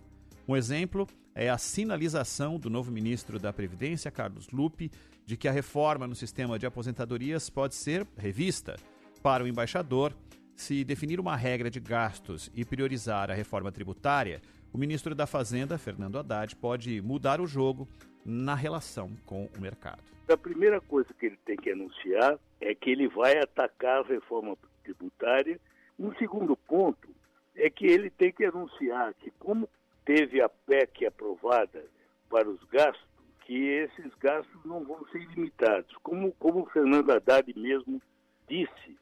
Um 0.49 0.57
exemplo 0.57 1.07
é 1.35 1.51
a 1.51 1.59
sinalização 1.59 2.59
do 2.59 2.71
novo 2.71 2.91
ministro 2.91 3.39
da 3.39 3.53
Previdência, 3.53 4.11
Carlos 4.11 4.49
Lupe, 4.51 4.91
de 5.27 5.37
que 5.37 5.47
a 5.47 5.53
reforma 5.53 6.07
no 6.07 6.15
sistema 6.15 6.59
de 6.59 6.65
aposentadorias 6.65 7.51
pode 7.51 7.75
ser 7.75 8.07
revista. 8.17 8.77
Para 9.23 9.45
o 9.45 9.47
embaixador, 9.47 10.15
se 10.57 10.85
definir 10.85 11.21
uma 11.21 11.37
regra 11.37 11.71
de 11.71 11.79
gastos 11.79 12.51
e 12.55 12.65
priorizar 12.65 13.31
a 13.31 13.35
reforma 13.35 13.71
tributária, 13.71 14.41
o 14.73 14.79
ministro 14.79 15.15
da 15.15 15.27
Fazenda, 15.27 15.77
Fernando 15.77 16.19
Haddad, 16.19 16.57
pode 16.57 17.03
mudar 17.03 17.43
o 17.43 17.47
jogo 17.47 17.87
na 18.25 18.55
relação 18.55 19.11
com 19.27 19.51
o 19.55 19.61
mercado. 19.61 20.03
A 20.31 20.37
primeira 20.37 20.81
coisa 20.81 21.13
que 21.13 21.27
ele 21.27 21.39
tem 21.45 21.59
que 21.59 21.71
anunciar 21.71 22.39
é 22.59 22.75
que 22.75 22.89
ele 22.89 23.07
vai 23.07 23.37
atacar 23.37 23.99
a 23.99 24.09
reforma 24.09 24.57
tributária. 24.83 25.61
Um 25.99 26.11
segundo 26.15 26.57
ponto 26.57 27.07
é 27.55 27.69
que 27.69 27.85
ele 27.85 28.09
tem 28.09 28.33
que 28.33 28.47
anunciar 28.47 29.13
que, 29.13 29.31
como 29.39 29.69
teve 30.09 30.41
a 30.41 30.49
PEC 30.49 31.05
aprovada 31.05 31.85
para 32.31 32.49
os 32.49 32.65
gastos, 32.71 33.07
que 33.41 33.55
esses 33.55 34.15
gastos 34.15 34.65
não 34.65 34.83
vão 34.83 35.07
ser 35.09 35.19
limitados. 35.19 35.95
Como, 36.03 36.33
como 36.39 36.63
o 36.63 36.71
Fernando 36.71 37.13
Haddad 37.13 37.53
mesmo 37.55 38.01
disse, 38.49 38.99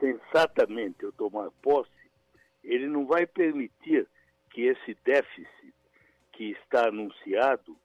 sensatamente, 0.00 1.04
eu 1.04 1.12
tomar 1.12 1.52
posse, 1.62 2.10
ele 2.64 2.88
não 2.88 3.06
vai 3.06 3.24
permitir 3.24 4.08
que 4.50 4.62
esse 4.62 4.96
déficit 5.04 5.74
que 6.32 6.50
está 6.50 6.88
anunciado 6.88 7.76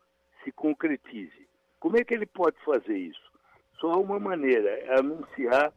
se 0.43 0.51
concretize. 0.51 1.47
Como 1.79 1.95
é 1.95 2.03
que 2.03 2.15
ele 2.15 2.25
pode 2.25 2.57
fazer 2.65 2.97
isso? 2.97 3.31
Só 3.79 4.01
uma 4.01 4.19
maneira, 4.19 4.71
é 4.79 4.97
anunciar 4.97 5.71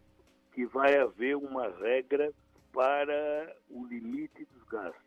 que 0.54 0.64
vai 0.64 0.96
haver 0.96 1.36
uma 1.36 1.68
regra 1.68 2.32
para 2.72 3.54
o 3.68 3.84
limite 3.84 4.46
dos 4.46 4.62
gastos. 4.64 5.05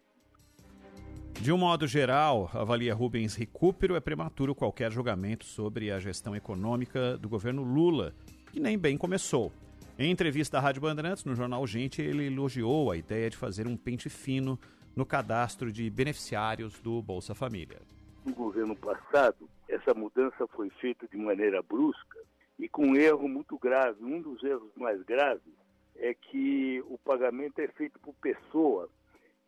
De 1.41 1.53
um 1.53 1.57
modo 1.57 1.87
geral, 1.87 2.49
avalia 2.53 2.93
Rubens 2.93 3.33
Recupero, 3.33 3.95
é 3.95 4.01
prematuro 4.01 4.53
qualquer 4.53 4.91
julgamento 4.91 5.45
sobre 5.45 5.89
a 5.89 5.97
gestão 5.97 6.35
econômica 6.35 7.17
do 7.17 7.29
governo 7.29 7.63
Lula, 7.63 8.13
que 8.51 8.59
nem 8.59 8.77
bem 8.77 8.97
começou. 8.97 9.49
Em 9.97 10.11
entrevista 10.11 10.57
à 10.57 10.59
Rádio 10.59 10.81
Bandeirantes, 10.81 11.23
no 11.23 11.33
jornal 11.33 11.65
Gente, 11.65 12.01
ele 12.01 12.27
elogiou 12.27 12.91
a 12.91 12.97
ideia 12.97 13.29
de 13.29 13.37
fazer 13.37 13.67
um 13.67 13.77
pente 13.77 14.09
fino 14.09 14.59
no 14.93 15.05
cadastro 15.05 15.71
de 15.71 15.89
beneficiários 15.89 16.77
do 16.81 17.01
Bolsa 17.01 17.33
Família. 17.33 17.79
No 18.25 18.33
governo 18.33 18.75
passado, 18.75 19.49
essa 19.69 19.93
mudança 19.93 20.45
foi 20.47 20.69
feita 20.81 21.07
de 21.07 21.17
maneira 21.17 21.61
brusca 21.61 22.19
e 22.59 22.67
com 22.67 22.85
um 22.85 22.95
erro 22.97 23.29
muito 23.29 23.57
grave. 23.57 24.03
Um 24.03 24.21
dos 24.21 24.43
erros 24.43 24.71
mais 24.75 25.01
graves 25.03 25.53
é 25.95 26.13
que 26.13 26.83
o 26.89 26.97
pagamento 26.97 27.59
é 27.59 27.67
feito 27.69 27.97
por 27.99 28.13
pessoa 28.15 28.89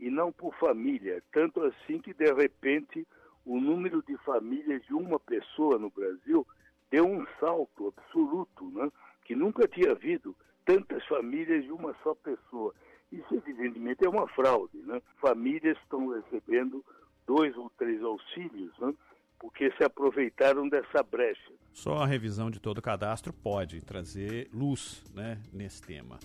e 0.01 0.09
não 0.09 0.31
por 0.31 0.53
família. 0.55 1.23
Tanto 1.31 1.61
assim 1.63 1.99
que, 1.99 2.11
de 2.11 2.33
repente, 2.33 3.07
o 3.45 3.61
número 3.61 4.03
de 4.03 4.17
famílias 4.17 4.83
de 4.83 4.93
uma 4.93 5.19
pessoa 5.19 5.77
no 5.77 5.91
Brasil 5.91 6.45
deu 6.89 7.05
um 7.05 7.25
salto 7.39 7.93
absoluto, 7.95 8.69
né? 8.71 8.91
que 9.23 9.35
nunca 9.35 9.67
tinha 9.67 9.91
havido 9.91 10.35
tantas 10.65 11.05
famílias 11.05 11.63
de 11.63 11.71
uma 11.71 11.95
só 12.01 12.15
pessoa. 12.15 12.73
Isso, 13.11 13.35
evidentemente, 13.35 14.03
é 14.03 14.09
uma 14.09 14.27
fraude. 14.29 14.79
Né? 14.79 14.99
Famílias 15.21 15.77
estão 15.83 16.07
recebendo 16.07 16.83
dois 17.27 17.55
ou 17.55 17.69
três 17.77 18.01
auxílios, 18.01 18.73
né? 18.79 18.93
porque 19.39 19.71
se 19.73 19.83
aproveitaram 19.83 20.67
dessa 20.67 21.03
brecha. 21.03 21.51
Só 21.71 21.97
a 21.97 22.07
revisão 22.07 22.49
de 22.49 22.59
todo 22.59 22.79
o 22.79 22.81
cadastro 22.81 23.31
pode 23.31 23.81
trazer 23.81 24.49
luz 24.51 25.03
né, 25.13 25.41
nesse 25.53 25.81
tema. 25.81 26.19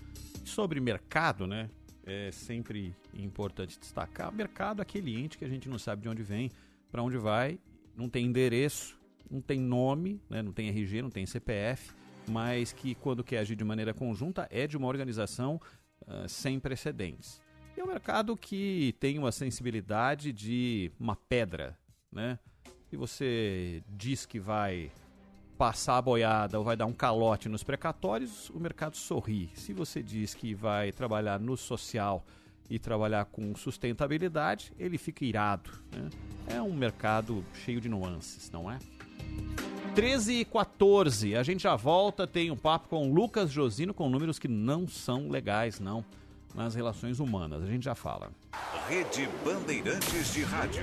Sobre 0.45 0.81
mercado, 0.81 1.47
né? 1.47 1.71
É 2.07 2.31
sempre 2.31 2.95
importante 3.13 3.79
destacar. 3.79 4.33
Mercado 4.33 4.81
é 4.81 4.83
aquele 4.83 5.15
ente 5.21 5.37
que 5.37 5.45
a 5.45 5.49
gente 5.49 5.69
não 5.69 5.79
sabe 5.79 6.03
de 6.03 6.09
onde 6.09 6.23
vem, 6.23 6.51
para 6.91 7.03
onde 7.03 7.19
vai, 7.19 7.59
não 7.97 8.09
tem 8.09 8.25
endereço, 8.25 8.99
não 9.29 9.41
tem 9.41 9.61
nome, 9.61 10.21
né, 10.31 10.41
não 10.41 10.53
tem 10.53 10.69
RG, 10.69 11.03
não 11.03 11.11
tem 11.11 11.27
CPF, 11.27 11.93
mas 12.29 12.73
que 12.73 12.95
quando 12.95 13.25
quer 13.25 13.39
agir 13.39 13.57
de 13.57 13.65
maneira 13.65 13.93
conjunta 13.93 14.47
é 14.51 14.67
de 14.67 14.77
uma 14.77 14.87
organização 14.87 15.61
uh, 16.03 16.29
sem 16.29 16.61
precedentes. 16.61 17.43
E 17.77 17.81
é 17.81 17.85
um 17.85 17.89
mercado 17.89 18.37
que 18.37 18.95
tem 19.01 19.19
uma 19.19 19.33
sensibilidade 19.33 20.33
de 20.33 20.91
uma 20.99 21.17
pedra, 21.17 21.77
né? 22.11 22.39
Se 22.89 22.97
você 22.97 23.83
diz 23.89 24.25
que 24.25 24.39
vai 24.39 24.91
passar 25.57 25.97
a 25.97 26.03
boiada 26.03 26.59
ou 26.59 26.65
vai 26.65 26.77
dar 26.77 26.87
um 26.87 26.93
calote 26.93 27.49
nos 27.49 27.63
precatórios, 27.63 28.51
o 28.51 28.61
mercado 28.61 28.97
sorri. 28.97 29.51
Se 29.55 29.73
você 29.73 30.03
diz 30.03 30.35
que 30.35 30.55
vai 30.55 30.93
trabalhar 30.93 31.41
no 31.41 31.57
social 31.57 32.25
e 32.69 32.79
trabalhar 32.79 33.25
com 33.27 33.55
sustentabilidade, 33.55 34.73
ele 34.79 34.99
fica 34.99 35.25
irado. 35.25 35.71
Né? 35.93 36.11
É 36.49 36.63
um 36.63 36.73
mercado 36.73 37.45
cheio 37.65 37.81
de 37.81 37.89
nuances, 37.89 38.51
não 38.51 38.71
é? 38.71 38.79
13 39.95 40.41
e 40.41 40.45
14, 40.45 41.37
a 41.37 41.43
gente 41.43 41.63
já 41.63 41.75
volta, 41.75 42.27
tem 42.27 42.51
um 42.51 42.57
papo 42.57 42.89
com 42.89 43.11
Lucas 43.11 43.51
Josino 43.51 43.95
com 43.95 44.11
números 44.11 44.39
que 44.39 44.49
não 44.49 44.87
são 44.87 45.31
legais, 45.31 45.81
não, 45.81 46.05
nas 46.55 46.75
relações 46.75 47.19
humanas. 47.19 47.63
A 47.63 47.67
gente 47.67 47.85
já 47.85 47.95
fala. 47.95 48.31
Rede 48.89 49.27
Bandeirantes 49.43 50.35
de 50.35 50.43
Rádio. 50.43 50.83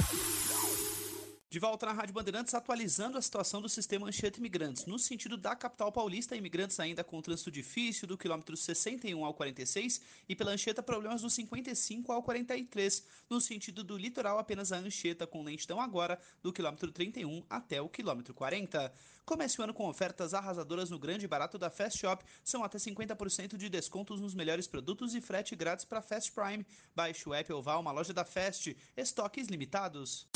De 1.51 1.59
volta 1.59 1.85
na 1.85 1.91
Rádio 1.91 2.13
Bandeirantes, 2.13 2.53
atualizando 2.53 3.17
a 3.17 3.21
situação 3.21 3.61
do 3.61 3.67
sistema 3.67 4.07
Anchieta 4.07 4.39
Imigrantes. 4.39 4.85
No 4.85 4.97
sentido 4.97 5.35
da 5.35 5.53
capital 5.53 5.91
paulista, 5.91 6.33
imigrantes 6.33 6.79
ainda 6.79 7.03
com 7.03 7.21
trânsito 7.21 7.51
difícil 7.51 8.07
do 8.07 8.17
quilômetro 8.17 8.55
61 8.55 9.25
ao 9.25 9.33
46 9.33 9.99
e 10.29 10.33
pela 10.33 10.51
Anchieta 10.51 10.81
problemas 10.81 11.21
do 11.21 11.29
55 11.29 12.09
ao 12.09 12.23
43. 12.23 13.05
No 13.29 13.41
sentido 13.41 13.83
do 13.83 13.97
litoral, 13.97 14.39
apenas 14.39 14.71
a 14.71 14.77
Anchieta 14.77 15.27
com 15.27 15.43
lentidão 15.43 15.81
agora 15.81 16.17
do 16.41 16.53
quilômetro 16.53 16.89
31 16.89 17.43
até 17.49 17.81
o 17.81 17.89
quilômetro 17.89 18.33
40. 18.33 18.89
Comece 19.25 19.59
o 19.59 19.63
ano 19.63 19.73
com 19.73 19.87
ofertas 19.87 20.33
arrasadoras 20.33 20.89
no 20.89 20.99
grande 20.99 21.27
barato 21.27 21.57
da 21.57 21.69
Fast 21.69 21.99
Shop. 21.99 22.23
São 22.43 22.63
até 22.63 22.77
50% 22.77 23.57
de 23.57 23.69
descontos 23.69 24.19
nos 24.19 24.33
melhores 24.33 24.67
produtos 24.67 25.15
e 25.15 25.21
frete 25.21 25.55
grátis 25.55 25.85
para 25.85 26.01
Fast 26.01 26.31
Prime. 26.31 26.65
Baixe 26.95 27.27
o 27.27 27.33
app 27.33 27.51
ou 27.53 27.61
vá 27.61 27.73
a 27.73 27.79
uma 27.79 27.91
loja 27.91 28.13
da 28.13 28.25
Fast. 28.25 28.75
Estoques 28.97 29.47
limitados. 29.47 30.27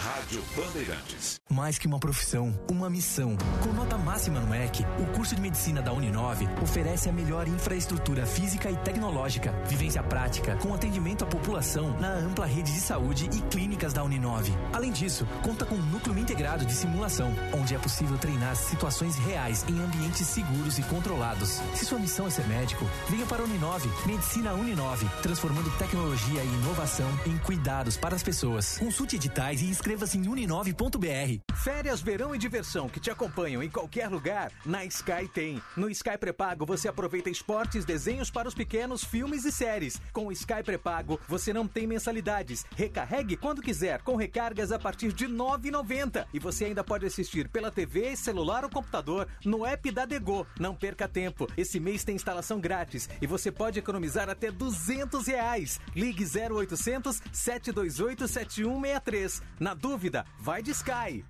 Rádio 0.00 0.42
Bandeirantes. 0.56 1.40
Mais 1.48 1.78
que 1.78 1.86
uma 1.86 2.00
profissão, 2.00 2.52
uma 2.70 2.90
missão. 2.90 3.36
Com 3.62 3.72
nota 3.72 3.96
máxima 3.96 4.40
no 4.40 4.48
MEC, 4.48 4.82
o 5.00 5.14
curso 5.14 5.34
de 5.34 5.40
medicina 5.40 5.80
da 5.80 5.92
Uninove 5.92 6.46
oferece 6.62 7.08
a 7.08 7.12
melhor 7.12 7.46
infraestrutura 7.46 8.26
física 8.26 8.70
e 8.70 8.76
tecnológica, 8.78 9.52
vivência 9.66 10.02
prática, 10.02 10.56
com 10.56 10.74
atendimento 10.74 11.24
à 11.24 11.26
população 11.26 11.98
na 12.00 12.12
ampla 12.12 12.46
rede 12.46 12.72
de 12.72 12.80
saúde 12.80 13.26
e 13.32 13.40
clínicas 13.48 13.92
da 13.92 14.02
Uninove. 14.02 14.52
Além 14.72 14.90
disso, 14.90 15.26
conta 15.42 15.64
com 15.64 15.76
um 15.76 15.86
núcleo 15.86 16.18
integrado 16.18 16.66
de 16.66 16.72
simulação, 16.72 17.32
onde 17.54 17.74
é 17.74 17.78
possível 17.78 18.18
treinar 18.26 18.56
situações 18.56 19.14
reais 19.16 19.64
em 19.68 19.80
ambientes 19.80 20.26
seguros 20.26 20.78
e 20.78 20.82
controlados. 20.82 21.60
Se 21.74 21.84
sua 21.84 22.00
missão 22.00 22.26
é 22.26 22.30
ser 22.30 22.44
médico, 22.48 22.84
venha 23.08 23.24
para 23.24 23.42
a 23.42 23.44
Uninove. 23.44 23.88
Medicina 24.04 24.52
Uninove, 24.52 25.08
transformando 25.22 25.70
tecnologia 25.78 26.42
e 26.42 26.46
inovação 26.46 27.08
em 27.24 27.38
cuidados 27.38 27.96
para 27.96 28.16
as 28.16 28.24
pessoas. 28.24 28.78
Consulte 28.78 29.14
editais 29.14 29.62
e 29.62 29.66
inscreva-se 29.66 30.18
em 30.18 30.26
uninove.br. 30.26 31.54
Férias, 31.54 32.00
verão 32.00 32.34
e 32.34 32.38
diversão 32.38 32.88
que 32.88 32.98
te 32.98 33.12
acompanham 33.12 33.62
em 33.62 33.70
qualquer 33.70 34.08
lugar, 34.08 34.50
na 34.64 34.84
Sky 34.84 35.28
tem. 35.32 35.62
No 35.76 35.88
Sky 35.88 36.18
Prepago 36.18 36.66
você 36.66 36.88
aproveita 36.88 37.30
esportes, 37.30 37.84
desenhos 37.84 38.28
para 38.28 38.48
os 38.48 38.54
pequenos, 38.54 39.04
filmes 39.04 39.44
e 39.44 39.52
séries. 39.52 40.00
Com 40.12 40.26
o 40.26 40.32
Sky 40.32 40.64
Prepago 40.64 41.20
você 41.28 41.52
não 41.52 41.68
tem 41.68 41.86
mensalidades. 41.86 42.64
Recarregue 42.74 43.36
quando 43.36 43.62
quiser, 43.62 44.02
com 44.02 44.16
recargas 44.16 44.72
a 44.72 44.80
partir 44.80 45.12
de 45.12 45.26
R$ 45.26 45.32
9,90. 45.32 46.26
E 46.34 46.40
você 46.40 46.64
ainda 46.64 46.82
pode 46.82 47.06
assistir 47.06 47.48
pela 47.48 47.70
TV, 47.70 48.05
celular 48.14 48.62
ou 48.62 48.70
computador 48.70 49.26
no 49.44 49.64
app 49.64 49.90
da 49.90 50.04
Dego. 50.04 50.46
Não 50.60 50.74
perca 50.74 51.08
tempo. 51.08 51.48
Esse 51.56 51.80
mês 51.80 52.04
tem 52.04 52.14
instalação 52.14 52.60
grátis 52.60 53.08
e 53.20 53.26
você 53.26 53.50
pode 53.50 53.78
economizar 53.78 54.28
até 54.28 54.50
200 54.50 55.26
reais. 55.26 55.80
Ligue 55.94 56.24
0800 56.24 57.22
728 57.32 58.28
7163. 58.28 59.42
Na 59.58 59.72
dúvida, 59.72 60.26
vai 60.38 60.62
de 60.62 60.72
Sky. 60.72 61.24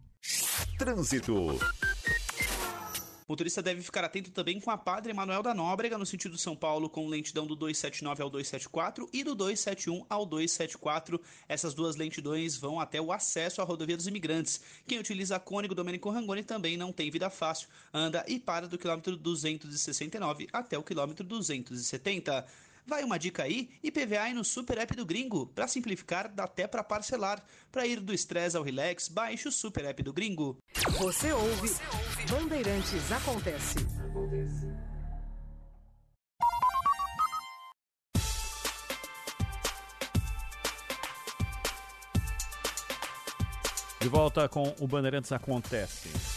Trânsito. 0.76 1.58
O 3.28 3.32
motorista 3.32 3.60
deve 3.60 3.82
ficar 3.82 4.04
atento 4.04 4.30
também 4.30 4.60
com 4.60 4.70
a 4.70 4.78
Padre 4.78 5.10
Emanuel 5.10 5.42
da 5.42 5.52
Nóbrega, 5.52 5.98
no 5.98 6.06
sentido 6.06 6.38
São 6.38 6.54
Paulo, 6.54 6.88
com 6.88 7.08
lentidão 7.08 7.44
do 7.44 7.56
279 7.56 8.22
ao 8.22 8.30
274 8.30 9.10
e 9.12 9.24
do 9.24 9.34
271 9.34 10.06
ao 10.08 10.24
274. 10.24 11.20
Essas 11.48 11.74
duas 11.74 11.96
lentidões 11.96 12.56
vão 12.56 12.78
até 12.78 13.00
o 13.00 13.10
acesso 13.10 13.60
à 13.60 13.64
rodovia 13.64 13.96
dos 13.96 14.06
imigrantes. 14.06 14.60
Quem 14.86 15.00
utiliza 15.00 15.40
Cônigo 15.40 15.74
Domênico 15.74 16.08
Rangoni 16.08 16.44
também 16.44 16.76
não 16.76 16.92
tem 16.92 17.10
vida 17.10 17.28
fácil. 17.28 17.66
Anda 17.92 18.24
e 18.28 18.38
para 18.38 18.68
do 18.68 18.78
quilômetro 18.78 19.16
269 19.16 20.46
até 20.52 20.78
o 20.78 20.84
quilômetro 20.84 21.24
270. 21.24 22.46
Vai 22.86 23.02
uma 23.02 23.18
dica 23.18 23.42
aí, 23.42 23.68
IPVA 23.82 24.32
no 24.32 24.44
Super 24.44 24.78
App 24.78 24.94
do 24.94 25.04
Gringo. 25.04 25.46
Para 25.48 25.66
simplificar, 25.66 26.32
dá 26.32 26.44
até 26.44 26.68
para 26.68 26.84
parcelar. 26.84 27.42
Para 27.72 27.84
ir 27.84 27.98
do 27.98 28.14
estresse 28.14 28.56
ao 28.56 28.62
relax, 28.62 29.08
baixe 29.08 29.48
o 29.48 29.52
Super 29.52 29.86
App 29.86 30.02
do 30.04 30.12
Gringo. 30.12 30.56
Você 31.00 31.32
ouve, 31.32 31.74
Bandeirantes 32.30 33.10
Acontece. 33.10 33.74
De 44.00 44.08
volta 44.08 44.48
com 44.48 44.72
o 44.78 44.86
Bandeirantes 44.86 45.32
Acontece. 45.32 46.35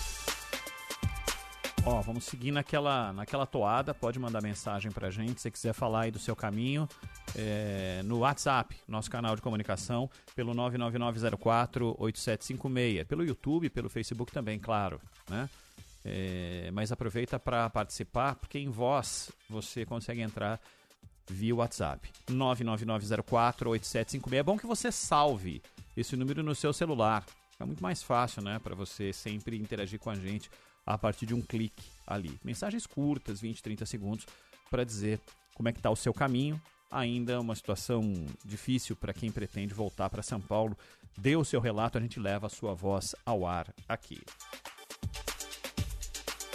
Ó, 1.91 2.01
vamos 2.01 2.25
seguir 2.25 2.51
naquela, 2.51 3.12
naquela 3.13 3.48
toada. 3.48 3.96
Pode 3.96 4.19
mandar 4.19 4.43
mensagem 4.43 4.91
pra 4.91 5.10
gente 5.10 5.41
se 5.41 5.50
quiser 5.50 5.74
falar 5.74 6.01
aí 6.01 6.12
do 6.12 6.19
seu 6.19 6.36
caminho. 6.36 6.88
é, 7.36 8.03
no 8.05 8.19
WhatsApp, 8.19 8.77
nosso 8.88 9.10
canal 9.10 9.36
de 9.36 9.41
comunicação, 9.41 10.08
pelo 10.36 10.53
99904-8756. 10.53 13.05
Pelo 13.05 13.25
YouTube, 13.25 13.72
pelo 13.72 13.89
Facebook 13.89 14.31
também, 14.31 14.60
claro. 14.60 15.01
Né? 15.27 15.50
É, 16.05 16.69
mas 16.72 16.91
aproveita 16.91 17.39
para 17.39 17.67
participar, 17.72 18.36
porque 18.36 18.60
em 18.60 18.69
voz 18.69 19.31
você 19.50 19.84
consegue 19.84 20.22
entrar 20.22 20.60
via 21.27 21.55
WhatsApp. 21.55 22.08
99904-8756. 22.29 24.34
É 24.34 24.43
bom 24.43 24.60
que 24.60 24.67
você 24.67 24.91
salve 24.91 25.60
esse 25.98 26.15
número 26.15 26.43
no 26.43 26.53
seu 26.53 26.72
celular. 26.72 27.25
É 27.60 27.65
muito 27.65 27.81
mais 27.81 28.03
fácil, 28.03 28.43
né, 28.43 28.60
para 28.60 28.75
você 28.75 29.12
sempre 29.12 29.58
interagir 29.58 29.98
com 30.00 30.12
a 30.12 30.15
gente 30.15 30.51
a 30.89 30.98
partir 30.98 31.27
de 31.27 31.36
um 31.36 31.41
clique 31.41 31.84
ali. 32.05 32.39
Mensagens 32.43 32.88
curtas, 32.88 33.39
20, 33.39 33.62
30 33.62 33.86
segundos, 33.86 34.25
para 34.72 34.84
dizer 34.84 35.19
como 35.53 35.69
é 35.69 35.72
que 35.72 35.77
está 35.77 35.91
o 35.91 35.96
seu 35.96 36.12
caminho. 36.12 36.60
Ainda 36.89 37.39
uma 37.39 37.53
situação 37.53 38.01
difícil 38.43 38.96
para 38.96 39.13
quem 39.13 39.31
pretende 39.31 39.72
voltar 39.72 40.10
para 40.10 40.24
São 40.24 40.41
Paulo. 40.41 40.75
Dê 41.15 41.36
o 41.36 41.46
seu 41.46 41.62
relato, 41.62 42.00
a 42.00 42.01
gente 42.01 42.19
leva 42.19 42.48
a 42.48 42.50
sua 42.50 42.74
voz 42.74 43.13
ao 43.24 43.46
ar 43.46 43.72
aqui. 43.88 44.19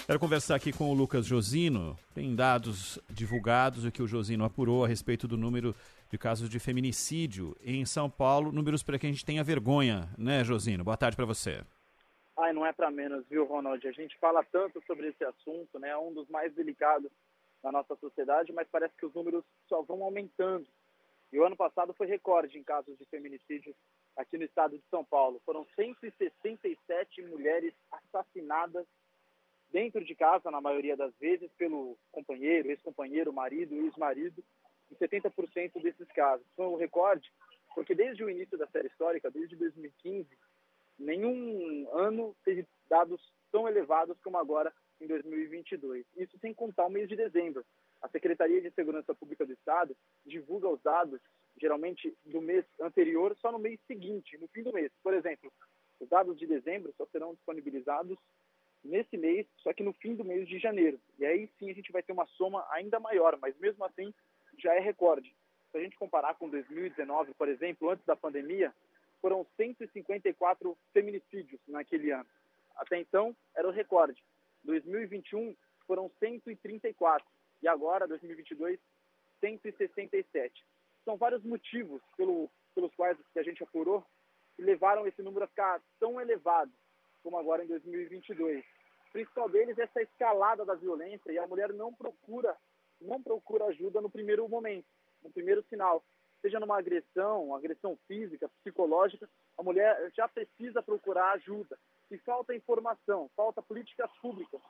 Quero 0.05 0.19
conversar 0.19 0.57
aqui 0.57 0.73
com 0.73 0.91
o 0.91 0.95
Lucas 0.95 1.25
Josino. 1.25 1.97
Tem 2.13 2.35
dados 2.35 2.99
divulgados, 3.09 3.85
o 3.85 3.93
que 3.93 4.03
o 4.03 4.09
Josino 4.09 4.45
apurou 4.45 4.85
a 4.85 4.89
respeito 4.89 5.29
do 5.29 5.37
número 5.37 5.77
de 6.11 6.19
casos 6.19 6.51
de 6.51 6.59
feminicídio 6.59 7.57
em 7.65 7.87
São 7.87 8.11
Paulo. 8.11 8.51
Números 8.51 8.83
para 8.83 8.99
que 8.99 9.07
a 9.07 9.11
gente 9.11 9.25
tenha 9.25 9.45
vergonha, 9.45 10.09
né, 10.19 10.43
Josino? 10.43 10.83
Boa 10.83 10.97
tarde 10.97 11.15
para 11.15 11.25
você. 11.25 11.63
Ai, 12.37 12.53
não 12.53 12.67
é 12.67 12.73
para 12.73 12.91
menos, 12.91 13.27
viu, 13.29 13.45
Ronald? 13.45 13.87
A 13.87 13.93
gente 13.93 14.19
fala 14.19 14.45
tanto 14.45 14.83
sobre 14.87 15.09
esse 15.09 15.25
assunto, 15.25 15.79
né? 15.79 15.91
É 15.91 15.97
um 15.97 16.13
dos 16.13 16.29
mais 16.29 16.53
delicados 16.55 17.11
na 17.63 17.71
nossa 17.71 17.95
sociedade, 17.97 18.53
mas 18.53 18.69
parece 18.69 18.95
que 18.97 19.07
os 19.07 19.15
números 19.15 19.45
só 19.69 19.83
vão 19.83 20.03
aumentando. 20.03 20.67
E 21.33 21.39
o 21.39 21.45
ano 21.45 21.57
passado 21.57 21.95
foi 21.95 22.07
recorde 22.07 22.59
em 22.59 22.63
casos 22.63 22.97
de 22.99 23.05
feminicídio 23.07 23.75
aqui 24.17 24.37
no 24.37 24.45
estado 24.45 24.77
de 24.77 24.85
São 24.91 25.05
Paulo. 25.05 25.41
Foram 25.45 25.67
167 25.75 27.23
mulheres 27.23 27.73
assassinadas 27.91 28.87
dentro 29.71 30.05
de 30.05 30.15
casa, 30.15 30.51
na 30.51 30.61
maioria 30.61 30.97
das 30.97 31.13
vezes, 31.17 31.51
pelo 31.59 31.97
companheiro, 32.13 32.69
ex-companheiro, 32.69 33.33
marido, 33.33 33.75
ex-marido, 33.75 34.45
em 34.91 34.95
70% 34.95 35.83
desses 35.83 36.07
casos. 36.09 36.47
Foi 36.55 36.67
um 36.67 36.77
recorde, 36.77 37.33
porque 37.75 37.95
desde 37.95 38.23
o 38.23 38.31
início 38.31 38.57
da 38.57 38.67
série 38.69 38.89
histórica, 38.89 39.31
desde 39.31 39.57
2015, 39.57 40.29
nenhum 40.99 41.89
ano 41.93 42.35
teve 42.45 42.67
dados 42.89 43.21
tão 43.51 43.69
elevados 43.69 44.17
como 44.23 44.39
agora 44.39 44.73
em 45.01 45.07
2022. 45.07 46.05
Isso 46.17 46.39
sem 46.39 46.55
contar 46.55 46.87
o 46.87 46.91
mês 46.91 47.09
de 47.09 47.17
dezembro. 47.17 47.65
A 48.03 48.09
Secretaria 48.09 48.61
de 48.61 48.71
Segurança 48.71 49.15
Pública 49.15 49.47
do 49.47 49.53
Estado 49.53 49.97
divulga 50.27 50.69
os 50.69 50.81
dados, 50.83 51.21
geralmente 51.61 52.15
do 52.25 52.41
mês 52.41 52.65
anterior, 52.81 53.37
só 53.41 53.51
no 53.51 53.59
mês 53.59 53.81
seguinte, 53.87 54.37
no 54.39 54.49
fim 54.49 54.63
do 54.63 54.73
mês. 54.73 54.93
Por 55.03 55.15
exemplo, 55.15 55.53
os 56.01 56.09
dados 56.09 56.39
de 56.39 56.47
dezembro 56.47 56.93
só 56.97 57.07
serão 57.07 57.35
disponibilizados 57.35 58.19
nesse 58.83 59.17
mês, 59.17 59.47
só 59.59 59.73
que 59.73 59.83
no 59.83 59.95
fim 59.95 60.15
do 60.15 60.25
mês 60.25 60.47
de 60.47 60.59
janeiro. 60.59 61.01
E 61.19 61.25
aí 61.25 61.49
sim 61.59 61.71
a 61.71 61.75
gente 61.75 61.91
vai 61.91 62.03
ter 62.03 62.13
uma 62.13 62.27
soma 62.27 62.67
ainda 62.71 63.01
maior, 63.01 63.39
mas 63.41 63.57
mesmo 63.59 63.85
assim 63.85 64.13
já 64.59 64.75
é 64.75 64.81
recorde. 64.81 65.35
Se 65.71 65.79
a 65.79 65.81
gente 65.81 65.97
comparar 65.97 66.35
com 66.35 66.49
2019, 66.49 67.35
por 67.35 67.49
exemplo, 67.49 67.91
antes 67.91 68.05
da 68.05 68.15
pandemia, 68.15 68.73
foram 69.25 69.47
154 69.57 70.77
feminicídios 70.93 71.59
naquele 71.67 72.11
ano. 72.11 72.29
Até 72.77 72.99
então 72.99 73.35
era 73.57 73.67
o 73.67 73.71
recorde. 73.71 74.23
2021 74.65 75.57
foram 75.87 76.11
134 76.21 77.27
e 77.63 77.67
agora 77.67 78.07
2022 78.07 78.79
167. 79.41 80.63
São 81.07 81.17
vários 81.17 81.43
motivos 81.43 82.03
pelo, 82.19 82.51
pelos 82.75 82.95
quais 82.97 83.17
que 83.33 83.39
a 83.39 83.43
gente 83.43 83.63
apurou 83.63 84.05
que 84.57 84.63
levaram 84.63 85.07
esse 85.07 85.23
número 85.23 85.47
a 85.47 85.49
ficar 85.49 85.81
tão 85.99 86.21
elevado 86.21 86.71
como 87.23 87.39
agora 87.39 87.65
em 87.65 87.67
2022. 87.67 88.63
O 89.09 89.13
principal 89.13 89.49
deles 89.49 89.79
é 89.79 89.85
essa 89.85 90.03
escalada 90.03 90.67
da 90.67 90.75
violência 90.75 91.33
e 91.33 91.39
a 91.39 91.47
mulher 91.47 91.73
não 91.73 91.95
procura 91.95 92.55
não 93.01 93.23
procura 93.23 93.65
ajuda 93.65 94.03
no 94.03 94.11
primeiro 94.11 94.47
momento, 94.47 94.87
no 95.23 95.31
primeiro 95.31 95.65
sinal. 95.71 96.05
Seja 96.45 96.61
numa 96.61 96.77
agressão, 96.77 97.55
agressão 97.55 97.99
física, 98.07 98.51
psicológica, 98.61 99.27
a 99.57 99.63
mulher 99.63 100.13
já 100.15 100.29
precisa 100.29 100.83
procurar 100.83 101.33
ajuda. 101.33 101.79
E 102.11 102.19
falta 102.19 102.55
informação, 102.55 103.31
falta 103.35 103.63
políticas 103.63 104.11
públicas 104.21 104.61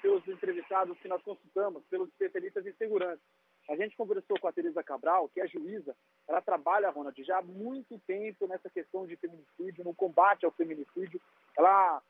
pelos 0.00 0.24
entrevistados 0.28 0.96
que 1.00 1.08
nós 1.08 1.20
consultamos, 1.22 1.82
pelos 1.86 2.08
especialistas 2.10 2.64
em 2.64 2.72
segurança. 2.74 3.20
A 3.68 3.74
gente 3.74 3.96
conversou 3.96 4.38
com 4.38 4.46
a 4.46 4.52
Teresa 4.52 4.80
Cabral, 4.84 5.28
que 5.28 5.40
é 5.40 5.48
juíza, 5.48 5.96
ela 6.28 6.40
trabalha, 6.40 6.90
Ronald, 6.90 7.20
já 7.24 7.38
há 7.38 7.42
muito 7.42 7.98
tempo 8.06 8.46
nessa 8.46 8.70
questão 8.70 9.04
de 9.04 9.16
feminicídio, 9.16 9.82
no 9.82 9.92
combate 9.92 10.46
ao 10.46 10.52
feminicídio. 10.52 11.20
Ela 11.58 12.00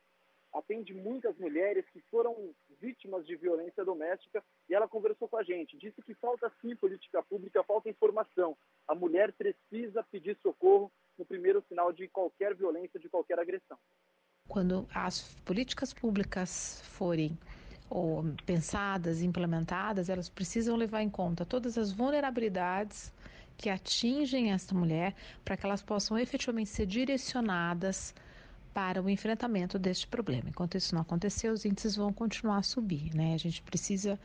atende 0.54 0.94
muitas 0.94 1.36
mulheres 1.36 1.84
que 1.92 2.00
foram 2.10 2.54
vítimas 2.80 3.26
de 3.26 3.36
violência 3.36 3.84
doméstica 3.84 4.42
e 4.68 4.74
ela 4.74 4.88
conversou 4.88 5.28
com 5.28 5.36
a 5.36 5.42
gente. 5.42 5.76
Disse 5.76 6.00
que 6.00 6.14
falta 6.14 6.50
sim 6.60 6.76
política 6.76 7.22
pública, 7.22 7.64
falta 7.64 7.90
informação. 7.90 8.56
A 8.86 8.94
mulher 8.94 9.32
precisa 9.32 10.02
pedir 10.04 10.38
socorro 10.40 10.90
no 11.18 11.24
primeiro 11.24 11.62
sinal 11.68 11.92
de 11.92 12.06
qualquer 12.08 12.54
violência, 12.54 13.00
de 13.00 13.08
qualquer 13.08 13.38
agressão. 13.38 13.76
Quando 14.48 14.86
as 14.94 15.34
políticas 15.44 15.92
públicas 15.92 16.80
forem 16.84 17.36
ou 17.90 18.24
pensadas, 18.46 19.22
implementadas, 19.22 20.08
elas 20.08 20.28
precisam 20.28 20.76
levar 20.76 21.02
em 21.02 21.10
conta 21.10 21.44
todas 21.44 21.76
as 21.76 21.92
vulnerabilidades 21.92 23.12
que 23.56 23.70
atingem 23.70 24.52
esta 24.52 24.74
mulher 24.74 25.14
para 25.44 25.56
que 25.56 25.64
elas 25.64 25.82
possam 25.82 26.18
efetivamente 26.18 26.70
ser 26.70 26.86
direcionadas 26.86 28.14
para 28.74 29.00
o 29.00 29.08
enfrentamento 29.08 29.78
deste 29.78 30.06
problema. 30.08 30.48
Enquanto 30.48 30.76
isso 30.76 30.94
não 30.94 31.02
acontecer, 31.02 31.48
os 31.48 31.64
índices 31.64 31.94
vão 31.94 32.12
continuar 32.12 32.58
a 32.58 32.62
subir. 32.62 33.14
Né? 33.14 33.32
A 33.32 33.38
gente 33.38 33.62
precisa 33.62 34.18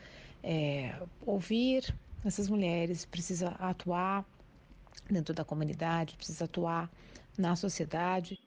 é, 0.44 0.96
ouvir 1.26 1.94
essas 2.26 2.50
mulheres, 2.50 3.06
precisa 3.06 3.50
atuar 3.60 4.26
dentro 5.10 5.34
da 5.34 5.46
comunidade, 5.46 6.18
precisa 6.18 6.46
atuar 6.46 6.90
na 7.38 7.56
sociedade. 7.56 8.40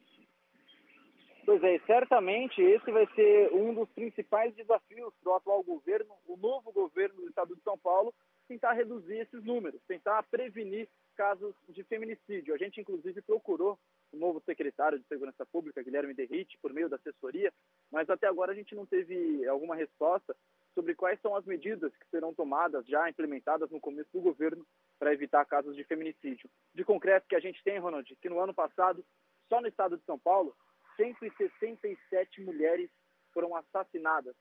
Pois 1.44 1.62
é, 1.62 1.78
certamente 1.86 2.60
esse 2.60 2.90
vai 2.90 3.06
ser 3.14 3.52
um 3.52 3.74
dos 3.74 3.88
principais 3.90 4.54
desafios 4.54 5.12
para 5.22 5.32
o 5.32 5.36
atual 5.36 5.62
governo, 5.62 6.14
o 6.26 6.36
novo 6.36 6.72
governo 6.72 7.16
do 7.16 7.28
estado 7.28 7.54
de 7.54 7.62
São 7.62 7.78
Paulo, 7.78 8.12
tentar 8.46 8.72
reduzir 8.72 9.18
esses 9.18 9.42
números, 9.44 9.80
tentar 9.88 10.22
prevenir 10.24 10.88
casos 11.16 11.54
de 11.68 11.82
feminicídio. 11.84 12.54
A 12.54 12.58
gente, 12.58 12.80
inclusive, 12.80 13.20
procurou 13.22 13.78
o 14.12 14.16
novo 14.16 14.40
secretário 14.44 14.98
de 14.98 15.06
Segurança 15.06 15.44
Pública, 15.46 15.82
Guilherme 15.82 16.14
Derrite, 16.14 16.58
por 16.60 16.72
meio 16.72 16.88
da 16.88 16.96
assessoria, 16.96 17.52
mas 17.90 18.08
até 18.10 18.26
agora 18.26 18.52
a 18.52 18.54
gente 18.54 18.74
não 18.74 18.84
teve 18.84 19.46
alguma 19.48 19.74
resposta 19.74 20.36
sobre 20.74 20.94
quais 20.94 21.20
são 21.20 21.34
as 21.34 21.44
medidas 21.44 21.94
que 21.96 22.08
serão 22.10 22.34
tomadas, 22.34 22.86
já 22.86 23.08
implementadas 23.08 23.70
no 23.70 23.80
começo 23.80 24.10
do 24.12 24.20
governo, 24.20 24.66
para 24.98 25.12
evitar 25.12 25.44
casos 25.44 25.74
de 25.74 25.84
feminicídio. 25.84 26.48
De 26.74 26.84
concreto 26.84 27.26
que 27.28 27.34
a 27.34 27.40
gente 27.40 27.62
tem, 27.64 27.78
Ronald, 27.78 28.16
que 28.20 28.28
no 28.28 28.38
ano 28.38 28.54
passado, 28.54 29.04
só 29.48 29.60
no 29.60 29.66
estado 29.66 29.96
de 29.96 30.04
São 30.04 30.18
Paulo, 30.18 30.54
167 30.96 32.40
mulheres 32.42 32.90
foram 33.32 33.56
assassinadas, 33.56 34.36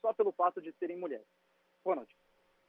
só 0.00 0.12
pelo 0.12 0.32
fato 0.32 0.60
de 0.60 0.72
serem 0.72 0.96
mulheres. 0.98 1.26
Ronald. 1.84 2.08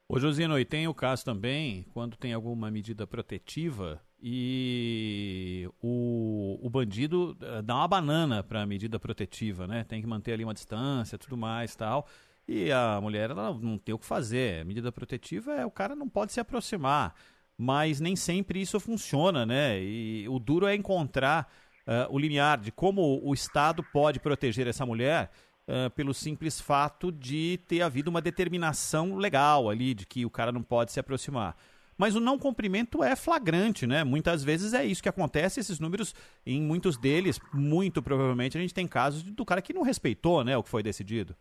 Ô 0.07 0.19
Josino, 0.19 0.59
e 0.59 0.63
tem 0.63 0.87
o 0.87 0.93
caso 0.93 1.25
também, 1.25 1.83
quando 1.91 2.15
tem 2.15 2.31
alguma 2.31 2.69
medida 2.69 3.07
protetiva 3.07 3.99
e 4.21 5.67
o, 5.81 6.59
o 6.61 6.69
bandido 6.69 7.35
eh, 7.41 7.61
dá 7.63 7.75
uma 7.75 7.87
banana 7.87 8.43
para 8.43 8.61
a 8.61 8.65
medida 8.67 8.99
protetiva, 8.99 9.65
né? 9.65 9.83
Tem 9.83 10.01
que 10.01 10.07
manter 10.07 10.33
ali 10.33 10.43
uma 10.43 10.53
distância, 10.53 11.17
tudo 11.17 11.35
mais 11.35 11.75
tal. 11.75 12.07
E 12.47 12.71
a 12.71 12.99
mulher 13.01 13.31
ela 13.31 13.51
não 13.53 13.79
tem 13.79 13.95
o 13.95 13.99
que 13.99 14.05
fazer. 14.05 14.61
A 14.61 14.65
medida 14.65 14.91
protetiva 14.91 15.53
é 15.53 15.65
o 15.65 15.71
cara 15.71 15.95
não 15.95 16.07
pode 16.07 16.33
se 16.33 16.39
aproximar. 16.39 17.15
Mas 17.57 17.99
nem 17.99 18.15
sempre 18.15 18.61
isso 18.61 18.79
funciona, 18.79 19.43
né? 19.45 19.81
E 19.81 20.27
o 20.29 20.37
duro 20.37 20.67
é 20.67 20.75
encontrar 20.75 21.51
uh, 21.87 22.13
o 22.13 22.19
limiar 22.19 22.59
de 22.59 22.71
como 22.71 23.21
o 23.23 23.33
Estado 23.33 23.83
pode 23.91 24.19
proteger 24.19 24.67
essa 24.67 24.85
mulher 24.85 25.31
uh, 25.67 25.89
pelo 25.91 26.13
simples 26.13 26.60
fato 26.60 27.12
de 27.12 27.60
ter 27.67 27.82
havido 27.82 28.10
uma 28.10 28.21
determinação 28.21 29.15
legal 29.15 29.69
ali 29.69 29.93
de 29.93 30.06
que 30.06 30.25
o 30.25 30.30
cara 30.30 30.51
não 30.51 30.63
pode 30.63 30.91
se 30.91 30.99
aproximar. 30.99 31.56
Mas 31.97 32.15
o 32.15 32.19
não 32.19 32.38
cumprimento 32.38 33.01
é 33.01 33.15
flagrante, 33.15 33.88
né? 33.88 34.04
Muitas 34.04 34.43
vezes 34.43 34.73
é 34.73 34.84
isso 34.84 35.01
que 35.01 35.08
acontece. 35.08 35.62
Esses 35.62 35.80
números, 35.80 36.13
em 36.45 36.62
muitos 36.62 36.97
deles, 36.97 37.39
muito 37.54 38.04
provavelmente, 38.04 38.58
a 38.58 38.62
gente 38.62 38.73
tem 38.73 38.86
casos 38.86 39.23
do 39.23 39.45
cara 39.45 39.62
que 39.62 39.73
não 39.73 39.82
respeitou 39.82 40.43
né, 40.43 40.58
o 40.58 40.63
que 40.63 40.69
foi 40.69 40.84
decidido. 40.84 41.36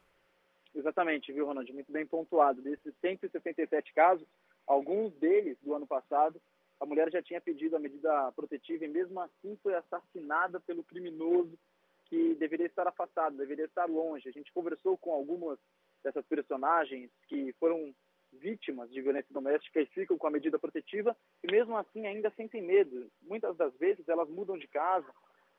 Exatamente, 0.72 1.32
viu, 1.32 1.46
Ronald? 1.46 1.72
Muito 1.72 1.90
bem 1.90 2.06
pontuado. 2.06 2.62
Desses 2.62 2.94
167 3.00 3.92
casos, 3.94 4.26
alguns 4.64 5.12
deles 5.14 5.56
do 5.60 5.74
ano 5.74 5.86
passado, 5.88 6.40
a 6.80 6.86
mulher 6.86 7.10
já 7.10 7.22
tinha 7.22 7.40
pedido 7.40 7.76
a 7.76 7.80
medida 7.80 8.30
protetiva 8.32 8.84
e 8.84 8.88
mesmo 8.88 9.20
assim 9.20 9.58
foi 9.62 9.74
assassinada 9.74 10.60
pelo 10.60 10.84
criminoso 10.84 11.58
que 12.04 12.34
deveria 12.34 12.66
estar 12.66 12.86
afastado, 12.86 13.36
deveria 13.36 13.64
estar 13.64 13.86
longe. 13.86 14.28
A 14.28 14.32
gente 14.32 14.52
conversou 14.52 14.96
com 14.98 15.12
algumas 15.12 15.58
dessas 16.02 16.24
personagens 16.26 17.10
que 17.28 17.52
foram 17.54 17.94
vítimas 18.32 18.90
de 18.90 19.00
violência 19.00 19.32
doméstica 19.32 19.80
e 19.80 19.86
ficam 19.86 20.18
com 20.18 20.26
a 20.26 20.30
medida 20.30 20.58
protetiva 20.58 21.16
e 21.42 21.50
mesmo 21.50 21.76
assim 21.76 22.06
ainda 22.06 22.30
sentem 22.36 22.62
medo. 22.62 23.10
Muitas 23.22 23.56
das 23.56 23.74
vezes 23.76 24.08
elas 24.08 24.28
mudam 24.28 24.58
de 24.58 24.66
casa, 24.68 25.06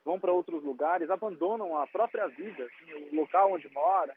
vão 0.04 0.20
para 0.20 0.34
outros 0.34 0.64
lugares, 0.64 1.10
abandonam 1.10 1.78
a 1.78 1.88
própria 1.88 2.28
vida, 2.28 2.66
assim, 2.66 2.94
o 3.12 3.16
local 3.16 3.54
onde 3.54 3.72
mora, 3.72 4.16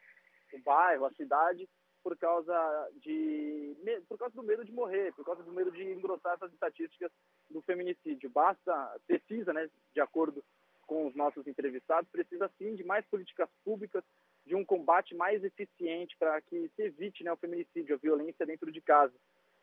o 0.52 0.58
bairro, 0.60 1.06
a 1.06 1.12
cidade, 1.12 1.68
por 2.02 2.16
causa 2.16 2.88
de 3.02 3.76
por 4.08 4.18
causa 4.18 4.34
do 4.34 4.42
medo 4.42 4.64
de 4.64 4.72
morrer, 4.72 5.12
por 5.14 5.24
causa 5.24 5.42
do 5.42 5.52
medo 5.52 5.70
de 5.70 5.82
engrossar 5.82 6.34
essas 6.34 6.52
estatísticas 6.52 7.10
do 7.50 7.60
feminicídio. 7.62 8.30
Basta, 8.30 9.00
precisa, 9.06 9.52
né, 9.52 9.68
de 9.92 10.00
acordo 10.00 10.44
com 10.88 11.06
os 11.06 11.14
nossos 11.14 11.46
entrevistados, 11.46 12.10
precisa 12.10 12.50
sim 12.58 12.74
de 12.74 12.82
mais 12.82 13.04
políticas 13.06 13.48
públicas, 13.62 14.02
de 14.46 14.56
um 14.56 14.64
combate 14.64 15.14
mais 15.14 15.44
eficiente 15.44 16.16
para 16.18 16.40
que 16.40 16.70
se 16.74 16.82
evite 16.82 17.22
né, 17.22 17.30
o 17.30 17.36
feminicídio, 17.36 17.94
a 17.94 17.98
violência 17.98 18.46
dentro 18.46 18.72
de 18.72 18.80
casa. 18.80 19.12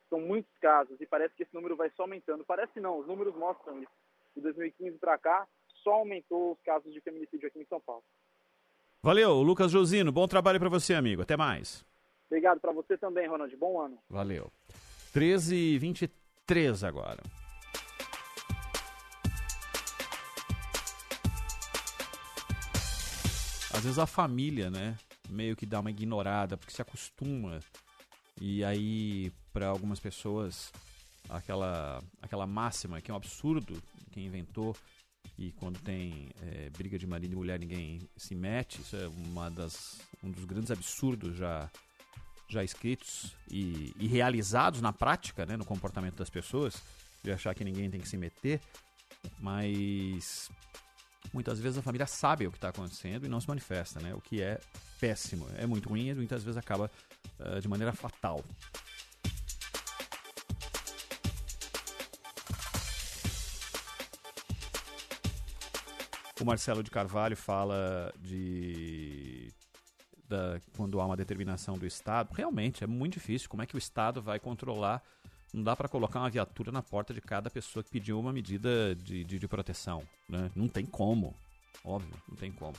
São 0.08 0.22
muitos 0.22 0.56
casos 0.60 1.02
e 1.02 1.06
parece 1.06 1.36
que 1.36 1.42
esse 1.42 1.54
número 1.54 1.76
vai 1.76 1.90
só 1.98 2.04
aumentando. 2.04 2.46
Parece 2.46 2.80
não, 2.80 3.00
os 3.00 3.08
números 3.08 3.36
mostram 3.36 3.82
isso. 3.82 3.92
De 4.36 4.42
2015 4.42 5.00
para 5.00 5.18
cá, 5.18 5.48
só 5.84 5.94
aumentou 5.94 6.54
os 6.54 6.62
casos 6.62 6.94
de 6.94 7.02
feminicídio 7.02 7.48
aqui 7.48 7.60
em 7.60 7.66
São 7.66 7.82
Paulo. 7.82 8.04
Valeu, 9.02 9.34
Lucas 9.42 9.72
Josino. 9.72 10.12
Bom 10.12 10.28
trabalho 10.28 10.60
para 10.60 10.70
você, 10.70 10.94
amigo. 10.94 11.24
Até 11.24 11.36
mais. 11.36 11.84
Obrigado 12.28 12.60
para 12.60 12.72
você 12.72 12.98
também, 12.98 13.28
Ronald. 13.28 13.56
Bom 13.56 13.82
ano. 13.82 13.98
Valeu. 14.10 14.52
13 15.12 15.56
e 15.56 15.80
23 15.80 16.84
agora. 16.84 17.24
Às 23.76 23.84
vezes 23.84 24.00
a 24.00 24.08
família, 24.08 24.70
né, 24.70 24.98
meio 25.30 25.56
que 25.56 25.66
dá 25.66 25.80
uma 25.80 25.90
ignorada, 25.90 26.56
porque 26.56 26.74
se 26.74 26.82
acostuma. 26.82 27.60
E 28.40 28.64
aí, 28.64 29.32
para 29.52 29.68
algumas 29.68 30.00
pessoas, 30.00 30.72
aquela, 31.30 32.02
aquela 32.22 32.48
máxima 32.48 33.02
que 33.02 33.12
é 33.12 33.14
um 33.14 33.18
absurdo, 33.18 33.82
quem 34.12 34.26
inventou, 34.26 34.76
e 35.38 35.52
quando 35.54 35.80
tem 35.80 36.30
é, 36.42 36.70
briga 36.70 36.98
de 36.98 37.06
marido 37.06 37.34
e 37.34 37.36
mulher 37.36 37.60
ninguém 37.60 38.00
se 38.16 38.34
mete, 38.34 38.82
isso 38.82 38.96
é 38.96 39.08
uma 39.08 39.50
das, 39.50 40.00
um 40.24 40.32
dos 40.32 40.46
grandes 40.46 40.72
absurdos 40.72 41.36
já 41.36 41.70
já 42.48 42.64
escritos 42.64 43.36
e, 43.50 43.92
e, 43.98 44.08
realizados 44.08 44.80
na 44.80 44.94
prática, 44.94 45.48
né, 45.48 45.58
no 45.58 45.66
comportamento 45.66 46.18
das 46.18 46.30
pessoas, 46.30 46.80
de 47.24 47.32
achar 47.32 47.56
que 47.56 47.64
ninguém 47.64 47.90
tem 47.90 48.00
que 48.00 48.08
se 48.08 48.18
meter, 48.18 48.62
mas 49.40 50.52
muitas 51.34 51.60
vezes 51.60 51.78
a 51.78 51.82
família 51.82 52.08
sabe 52.08 52.48
o 52.48 52.52
que 52.52 52.58
está 52.58 52.70
acontecendo 52.70 53.26
e 53.26 53.30
não 53.30 53.40
se 53.40 53.48
manifesta, 53.48 54.00
né, 54.00 54.14
o 54.14 54.22
que 54.22 54.42
é 54.42 54.60
péssimo, 55.00 55.48
é 55.58 55.66
muito 55.66 55.90
ruim 55.90 56.08
e 56.08 56.14
muitas 56.14 56.44
vezes 56.44 56.58
acaba 56.58 56.90
uh, 57.40 57.60
de 57.60 57.68
maneira 57.68 57.94
fatal. 57.94 58.44
O 66.40 66.46
Marcelo 66.46 66.84
de 66.84 66.92
Carvalho 66.92 67.36
fala 67.36 68.14
de 68.20 69.52
da, 70.28 70.60
quando 70.76 71.00
há 71.00 71.06
uma 71.06 71.16
determinação 71.16 71.78
do 71.78 71.86
Estado, 71.86 72.34
realmente 72.34 72.84
é 72.84 72.88
muito 72.88 73.14
difícil. 73.14 73.50
Como 73.50 73.64
é 73.64 73.66
que 73.66 73.76
o 73.76 73.78
Estado 73.78 74.22
vai 74.22 74.40
controlar? 74.40 75.02
Não 75.54 75.64
dá 75.64 75.76
para 75.76 75.88
colocar 75.88 76.20
uma 76.20 76.30
viatura 76.30 76.72
na 76.72 76.82
porta 76.82 77.14
de 77.14 77.22
cada 77.22 77.50
pessoa 77.50 77.84
que 77.84 77.90
pediu 77.90 78.20
uma 78.20 78.34
medida 78.34 78.96
de, 78.96 79.24
de, 79.24 79.40
de 79.40 79.48
proteção. 79.48 80.04
Né? 80.28 80.52
Não 80.56 80.68
tem 80.68 80.86
como. 80.86 81.36
Óbvio, 81.84 82.14
não 82.28 82.36
tem 82.36 82.52
como. 82.52 82.76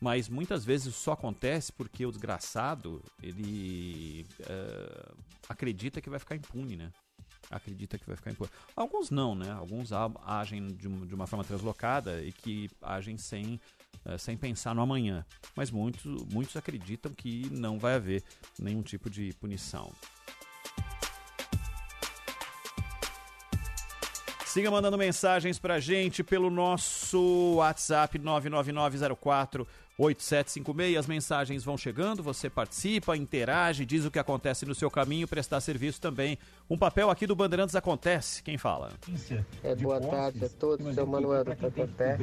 Mas 0.00 0.28
muitas 0.28 0.64
vezes 0.64 0.88
isso 0.88 1.00
só 1.00 1.12
acontece 1.12 1.72
porque 1.72 2.04
o 2.04 2.10
desgraçado 2.10 3.02
ele 3.22 4.26
uh, 4.40 5.16
acredita 5.48 6.00
que 6.00 6.10
vai 6.10 6.18
ficar 6.18 6.36
impune, 6.36 6.76
né? 6.76 6.92
Acredita 7.50 7.98
que 7.98 8.06
vai 8.06 8.16
ficar 8.16 8.30
impune. 8.30 8.50
Alguns 8.74 9.10
não, 9.10 9.34
né? 9.34 9.52
Alguns 9.52 9.90
agem 10.24 10.66
de, 10.68 10.88
uma 11.14 11.26
forma 11.26 11.44
translocada 11.44 12.22
e 12.22 12.32
que 12.32 12.70
agem 12.82 13.16
sem 13.16 13.60
uh, 14.04 14.18
sem 14.18 14.36
pensar 14.36 14.74
no 14.74 14.82
amanhã. 14.82 15.24
Mas 15.54 15.70
muitos, 15.70 16.04
muitos 16.32 16.56
acreditam 16.56 17.12
que 17.12 17.48
não 17.50 17.78
vai 17.78 17.94
haver 17.94 18.22
nenhum 18.58 18.82
tipo 18.82 19.08
de 19.08 19.32
punição. 19.34 19.92
Siga 24.54 24.70
mandando 24.70 24.96
mensagens 24.96 25.58
pra 25.58 25.80
gente 25.80 26.22
pelo 26.22 26.48
nosso 26.48 27.54
WhatsApp 27.56 28.20
99904 28.20 29.66
8756. 29.98 30.96
As 30.98 31.06
mensagens 31.06 31.64
vão 31.64 31.76
chegando, 31.76 32.22
você 32.22 32.50
participa, 32.50 33.16
interage, 33.16 33.86
diz 33.86 34.04
o 34.04 34.10
que 34.10 34.18
acontece 34.18 34.66
no 34.66 34.74
seu 34.74 34.90
caminho, 34.90 35.28
prestar 35.28 35.60
serviço 35.60 36.00
também. 36.00 36.38
Um 36.68 36.76
papel 36.76 37.10
aqui 37.10 37.26
do 37.26 37.36
Bandeirantes 37.36 37.76
acontece. 37.76 38.42
Quem 38.42 38.58
fala? 38.58 38.92
É, 39.62 39.74
boa 39.74 40.00
tarde 40.00 40.44
a 40.44 40.48
todos, 40.48 40.94
seu 40.94 41.06
Manuel 41.06 41.44
do 41.44 41.54
Tatuapé. 41.54 42.18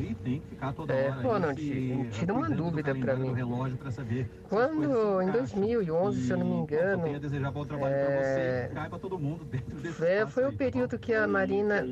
É, 0.89 1.09
Ronald, 1.09 2.09
tira 2.11 2.33
uma 2.33 2.49
dúvida 2.49 2.95
para 2.95 3.15
mim. 3.15 3.33
Quando, 4.49 5.21
em 5.21 5.31
2011, 5.31 6.25
se 6.25 6.31
eu 6.31 6.37
não 6.37 6.45
me 6.45 6.55
engano, 6.63 7.03
é, 7.87 8.71
é, 10.01 10.27
foi 10.27 10.45
o 10.45 10.53
período 10.53 10.99
que 10.99 11.13
a 11.13 11.27
Marina 11.27 11.85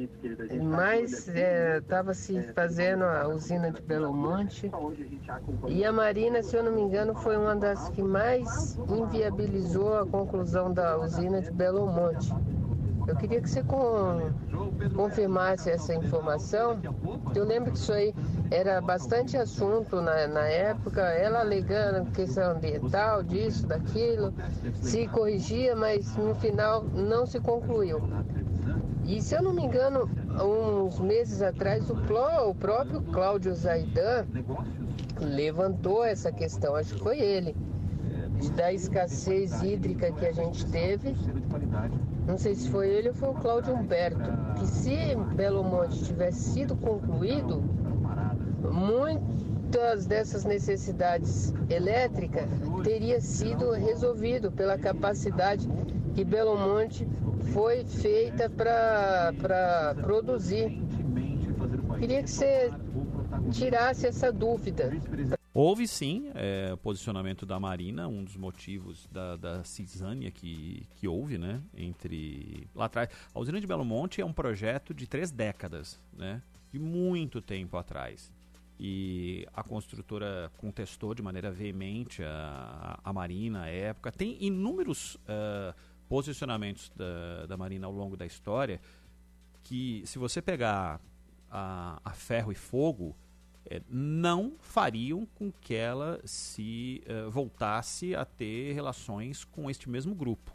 mais 0.62 1.28
estava 1.28 2.12
é, 2.12 2.14
se 2.14 2.42
fazendo 2.54 3.04
a 3.04 3.28
usina 3.28 3.72
de 3.72 3.82
Belo 3.82 4.14
Monte 4.14 4.70
e 5.70 5.86
a 5.86 5.92
Marina, 5.92 6.42
se 6.42 6.56
eu 6.56 6.64
não 6.64 6.72
me 6.72 6.82
engano, 6.82 7.14
foi 7.14 7.38
uma 7.38 7.56
das 7.56 7.90
que 7.90 8.02
mais 8.02 8.76
inviabilizou 8.90 10.00
a 10.00 10.06
conclusão 10.06 10.74
da 10.74 10.98
usina 10.98 11.42
de 11.42 11.52
Belo 11.52 11.86
Monte. 11.86 12.34
Eu 13.08 13.16
queria 13.16 13.40
que 13.40 13.50
você 13.50 13.64
com, 13.64 14.32
confirmasse 14.96 15.70
essa 15.70 15.94
informação. 15.94 16.80
Eu 17.36 17.46
lembro 17.46 17.72
que 17.72 17.78
isso 17.78 17.94
aí 17.94 18.14
era 18.50 18.82
bastante 18.82 19.38
assunto 19.38 20.02
na, 20.02 20.28
na 20.28 20.48
época, 20.48 21.02
ela 21.02 21.42
alegando 21.42 22.10
questão 22.12 22.52
ambiental, 22.52 23.22
disso, 23.22 23.68
daquilo, 23.68 24.34
se 24.82 25.08
corrigia, 25.08 25.76
mas 25.76 26.16
no 26.18 26.34
final 26.36 26.84
não 26.84 27.28
se 27.28 27.40
concluiu. 27.40 28.02
E 29.06 29.22
se 29.22 29.36
eu 29.36 29.42
não 29.42 29.54
me 29.54 29.64
engano, 29.64 30.10
uns 30.44 31.00
meses 31.00 31.42
atrás, 31.42 31.90
o, 31.90 31.94
o 32.48 32.56
próprio 32.56 33.02
Cláudio 33.02 33.56
Zaidan 33.56 34.26
levantou 35.22 36.04
essa 36.04 36.32
questão, 36.32 36.76
acho 36.76 36.96
que 36.96 37.02
foi 37.02 37.20
ele, 37.20 37.56
da 38.56 38.72
escassez 38.72 39.62
hídrica 39.62 40.12
que 40.12 40.26
a 40.26 40.32
gente 40.32 40.66
teve. 40.68 41.16
Não 42.26 42.38
sei 42.38 42.56
se 42.56 42.70
foi 42.70 42.90
ele 42.90 43.10
ou 43.10 43.14
foi 43.16 43.30
o 43.30 43.34
Cláudio 43.34 43.74
Humberto, 43.74 44.30
que 44.58 44.68
se 44.68 45.16
Belo 45.36 45.64
Monte 45.64 46.04
tivesse 46.04 46.54
sido 46.54 46.76
concluído, 46.76 47.62
muitas 48.72 50.06
dessas 50.06 50.46
necessidades 50.46 51.54
elétricas 51.70 52.48
teria 52.84 53.20
sido 53.20 53.72
resolvido 53.72 54.52
pela 54.52 54.78
capacidade 54.78 55.68
que 56.14 56.24
Belo 56.24 56.58
Monte 56.58 57.08
foi 57.54 57.84
feita 57.84 58.50
para 58.50 59.96
produzir. 60.02 60.82
Queria 61.98 62.24
que 62.24 62.30
você 62.30 62.72
tirasse 63.50 64.08
essa 64.08 64.32
dúvida. 64.32 64.92
Houve 65.54 65.88
sim 65.88 66.32
é, 66.36 66.76
posicionamento 66.78 67.46
da 67.46 67.60
Marina, 67.60 68.08
um 68.08 68.24
dos 68.24 68.38
motivos 68.38 69.08
da, 69.12 69.36
da 69.36 69.64
cisânia 69.64 70.30
que, 70.32 70.88
que 70.96 71.08
houve, 71.08 71.38
né? 71.38 71.62
Entre. 71.76 72.68
Lá 72.76 72.86
atrás. 72.86 73.10
A 73.34 73.40
usina 73.40 73.60
de 73.60 73.66
Belo 73.66 73.84
Monte 73.84 74.22
é 74.22 74.26
um 74.26 74.32
projeto 74.32 74.94
de 74.94 75.08
três 75.08 75.32
décadas, 75.32 76.00
né? 76.14 76.42
De 76.72 76.80
muito 76.80 77.42
tempo 77.42 77.78
atrás. 77.78 78.32
E 78.80 79.46
a 79.54 79.62
construtora 79.64 80.52
contestou 80.58 81.14
de 81.14 81.22
maneira 81.22 81.52
veemente 81.52 82.24
a, 82.24 83.00
a 83.04 83.12
Marina 83.12 83.64
à 83.64 83.68
época. 83.68 84.12
Tem 84.12 84.38
inúmeros 84.40 85.16
uh, 85.16 85.76
posicionamentos 86.08 86.90
da, 86.96 87.48
da 87.48 87.58
Marina 87.58 87.88
ao 87.88 87.92
longo 87.92 88.16
da 88.16 88.26
história 88.26 88.80
que, 89.64 90.04
se 90.06 90.18
você 90.18 90.42
pegar 90.42 91.02
a, 91.52 92.00
a 92.06 92.12
ferro 92.12 92.52
e 92.52 92.56
fogo, 92.56 93.16
é, 93.70 93.84
não 93.88 94.54
fariam 94.60 95.28
com 95.36 95.52
que 95.52 95.76
ela 95.76 96.20
se 96.26 97.04
uh, 97.06 97.30
voltasse 97.30 98.16
a 98.16 98.26
ter 98.26 98.74
relações 98.74 99.46
com 99.46 99.70
este 99.70 99.88
mesmo 99.88 100.16
grupo. 100.16 100.52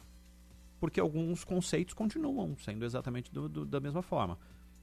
Porque 0.81 0.99
alguns 0.99 1.45
conceitos 1.45 1.93
continuam 1.93 2.57
sendo 2.57 2.83
exatamente 2.83 3.31
do, 3.31 3.47
do, 3.47 3.65
da 3.65 3.79
mesma 3.79 4.01
forma. 4.01 4.37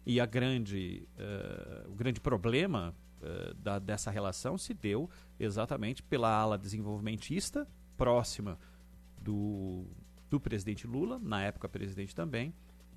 E 0.06 0.18
a 0.18 0.24
grande, 0.24 1.06
uh, 1.18 1.90
o 1.90 1.94
grande 1.94 2.22
problema 2.22 2.94
uh, 3.20 3.52
da, 3.54 3.78
dessa 3.78 4.10
relação 4.10 4.56
se 4.56 4.72
deu 4.72 5.10
exatamente 5.38 6.02
pela 6.02 6.34
ala 6.34 6.56
desenvolvimentista, 6.56 7.68
próxima 7.98 8.58
do, 9.20 9.84
do 10.30 10.40
presidente 10.40 10.86
Lula, 10.86 11.18
na 11.18 11.42
época 11.42 11.68
presidente 11.68 12.14
também, 12.14 12.54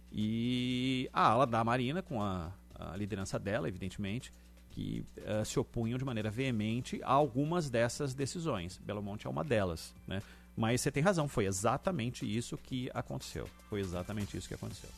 e 0.10 1.10
a 1.12 1.28
ala 1.28 1.46
da 1.46 1.62
Marina, 1.62 2.02
com 2.02 2.22
a, 2.22 2.54
a 2.74 2.96
liderança 2.96 3.38
dela, 3.38 3.68
evidentemente, 3.68 4.32
que 4.76 5.06
uh, 5.20 5.46
se 5.46 5.58
opunham 5.58 5.98
de 5.98 6.04
maneira 6.04 6.30
veemente 6.30 7.00
a 7.02 7.14
algumas 7.14 7.70
dessas 7.70 8.14
decisões. 8.14 8.78
Belo 8.86 9.02
Monte 9.02 9.26
é 9.26 9.30
uma 9.30 9.44
delas, 9.44 9.96
né? 10.06 10.22
Mas 10.56 10.82
você 10.82 10.92
tem 10.92 11.02
razão, 11.02 11.30
foi 11.30 11.46
exatamente 11.46 12.26
isso 12.26 12.58
que 12.58 12.90
aconteceu. 12.94 13.48
Foi 13.70 13.80
exatamente 13.80 14.38
isso 14.38 14.48
que 14.48 14.54
aconteceu. 14.54 14.90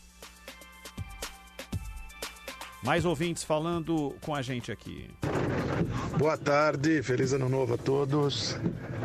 Mais 2.83 3.05
ouvintes 3.05 3.43
falando 3.43 4.15
com 4.21 4.33
a 4.33 4.41
gente 4.41 4.71
aqui. 4.71 5.09
Boa 6.17 6.37
tarde, 6.37 7.01
feliz 7.03 7.33
ano 7.33 7.49
novo 7.49 7.75
a 7.75 7.77
todos. 7.77 8.55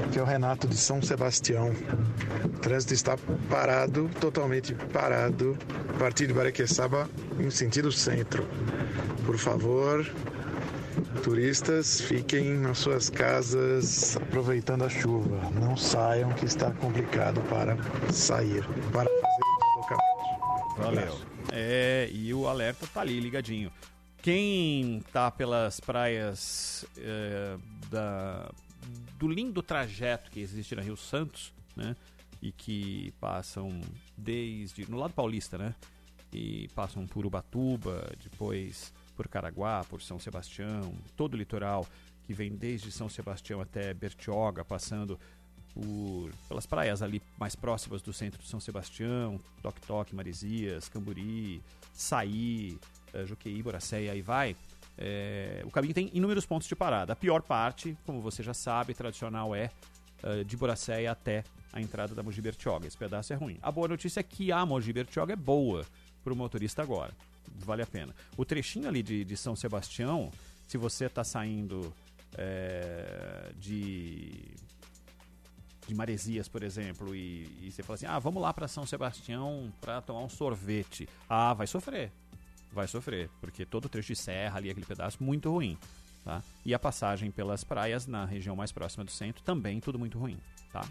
Aqui 0.07 0.19
é 0.19 0.23
o 0.23 0.27
Renato 0.27 0.67
de 0.67 0.77
São 0.77 1.03
Sebastião. 1.03 1.71
O 2.45 2.59
trânsito 2.61 2.95
está 2.95 3.19
parado, 3.51 4.11
totalmente 4.21 4.75
parado, 4.93 5.57
a 5.95 5.99
partir 5.99 6.27
de 6.27 6.33
Barequeçaba 6.33 7.09
em 7.39 7.51
sentido 7.51 7.91
centro. 7.91 8.47
Por 9.25 9.39
favor, 9.39 10.07
Turistas, 11.23 12.01
fiquem 12.01 12.59
nas 12.59 12.79
suas 12.79 13.09
casas 13.09 14.17
aproveitando 14.17 14.83
a 14.85 14.89
chuva. 14.89 15.51
Não 15.51 15.77
saiam 15.77 16.33
que 16.35 16.45
está 16.45 16.71
complicado 16.73 17.41
para 17.49 17.77
sair, 18.13 18.65
para 18.93 19.09
fazer 19.09 19.43
o 19.43 19.59
deslocamento. 19.59 20.77
Valeu. 20.79 21.21
É, 21.53 22.09
e 22.13 22.33
o 22.35 22.47
alerta 22.47 22.87
tá 22.87 23.01
ali 23.01 23.21
ligadinho. 23.21 23.71
Quem 24.21 25.03
tá 25.13 25.31
pelas 25.31 25.81
praias 25.81 26.85
é, 26.97 27.57
da, 27.91 28.51
do 29.19 29.29
lindo 29.29 29.63
trajeto 29.63 30.31
que 30.31 30.41
existe 30.41 30.75
na 30.75 30.83
Rio 30.83 30.97
Santos, 30.97 31.53
né? 31.77 31.97
E 32.41 32.53
que 32.53 33.13
passam 33.21 33.81
desde. 34.17 34.91
no 34.91 34.97
lado 34.97 35.13
paulista, 35.13 35.59
né? 35.59 35.75
E 36.33 36.69
passam 36.75 37.07
por 37.07 37.27
Ubatuba, 37.27 38.11
depois 38.23 38.93
por 39.17 39.29
Caraguá, 39.29 39.85
por 39.89 40.03
São 40.03 40.19
Sebastião, 40.19 40.95
todo 41.17 41.35
o 41.35 41.37
litoral 41.37 41.87
que 42.25 42.33
vem 42.33 42.55
desde 42.55 42.91
São 42.91 43.09
Sebastião 43.09 43.61
até 43.61 43.93
Bertioga, 43.93 44.65
passando 44.65 45.19
por, 45.75 46.31
pelas 46.49 46.67
praias 46.67 47.03
ali 47.03 47.21
mais 47.39 47.57
próximas 47.57 48.03
do 48.03 48.13
centro 48.13 48.41
de 48.41 48.49
São 48.49 48.61
Sebastião, 48.61 49.39
Toque 49.63 49.81
Toque, 49.83 50.15
Maresias, 50.15 50.89
Camburi, 50.89 51.63
Saí, 51.93 52.79
uh, 53.15 53.27
Juqueí, 53.27 53.63
Boracé 53.63 54.05
e 54.05 54.11
aí 54.11 54.23
vai. 54.23 54.57
É, 54.99 55.63
o 55.65 55.71
caminho 55.71 55.95
tem 55.95 56.11
inúmeros 56.13 56.45
pontos 56.45 56.69
de 56.69 56.77
parada. 56.77 57.15
A 57.15 57.17
pior 57.17 57.43
parte, 57.43 57.97
como 58.05 58.21
você 58.21 58.43
já 58.43 58.55
sabe, 58.55 58.95
tradicional 58.95 59.55
é 59.55 59.71
uh, 60.23 60.45
de 60.45 60.57
Boracéia 60.57 61.11
até 61.11 61.43
a 61.73 61.81
entrada 61.81 62.15
da 62.15 62.23
Mogi 62.23 62.41
Bertioga. 62.41 62.87
Esse 62.87 62.97
pedaço 62.97 63.33
é 63.33 63.37
ruim. 63.37 63.59
A 63.63 63.73
boa 63.73 63.89
notícia 63.89 64.21
é 64.21 64.23
que 64.23 64.53
a 64.53 64.65
Mogi 64.67 64.93
Bertioga 64.93 65.33
é 65.33 65.37
boa 65.37 65.87
para 66.23 66.33
o 66.33 66.37
motorista 66.37 66.83
agora 66.83 67.13
vale 67.49 67.83
a 67.83 67.87
pena. 67.87 68.15
O 68.37 68.45
trechinho 68.45 68.89
ali 68.89 69.03
de, 69.03 69.25
de 69.25 69.37
São 69.37 69.55
Sebastião, 69.57 70.31
se 70.69 70.77
você 70.77 71.07
está 71.07 71.25
saindo 71.25 71.93
é, 72.37 73.53
de 73.59 74.55
de 75.87 75.95
Maresias, 75.95 76.49
por 76.49 76.63
exemplo, 76.63 77.15
e, 77.15 77.43
e, 77.61 77.71
você 77.71 77.83
fala 77.83 77.95
assim: 77.95 78.07
ah, 78.07 78.19
vamos 78.19 78.41
lá 78.41 78.53
para 78.53 78.69
São 78.69 78.87
Sebastião 78.87 79.73
para 79.81 80.01
tomar 80.01 80.21
um 80.21 80.29
sorvete. 80.29 81.09
Ah, 81.29 81.53
vai 81.55 81.67
sofrer. 81.67 82.13
Vai 82.73 82.89
sofrer, 82.89 83.29
porque 83.41 83.67
todo 83.67 83.85
o 83.85 83.89
trecho 83.89 84.09
de 84.09 84.17
serra 84.17 84.57
ali, 84.57 84.71
aquele 84.71 84.87
pedaço, 84.87 85.23
muito 85.23 85.51
ruim. 85.51 85.77
Tá? 86.25 86.43
E 86.65 86.73
a 86.73 86.79
passagem 86.79 87.31
pelas 87.31 87.65
praias 87.65 88.07
na 88.07 88.25
região 88.25 88.57
mais 88.57 88.73
próxima 88.73 89.05
do 89.05 89.11
centro, 89.11 89.43
também 89.43 89.81
tudo 89.81 89.99
muito 89.99 90.19
ruim. 90.19 90.39
Tá? 90.73 90.83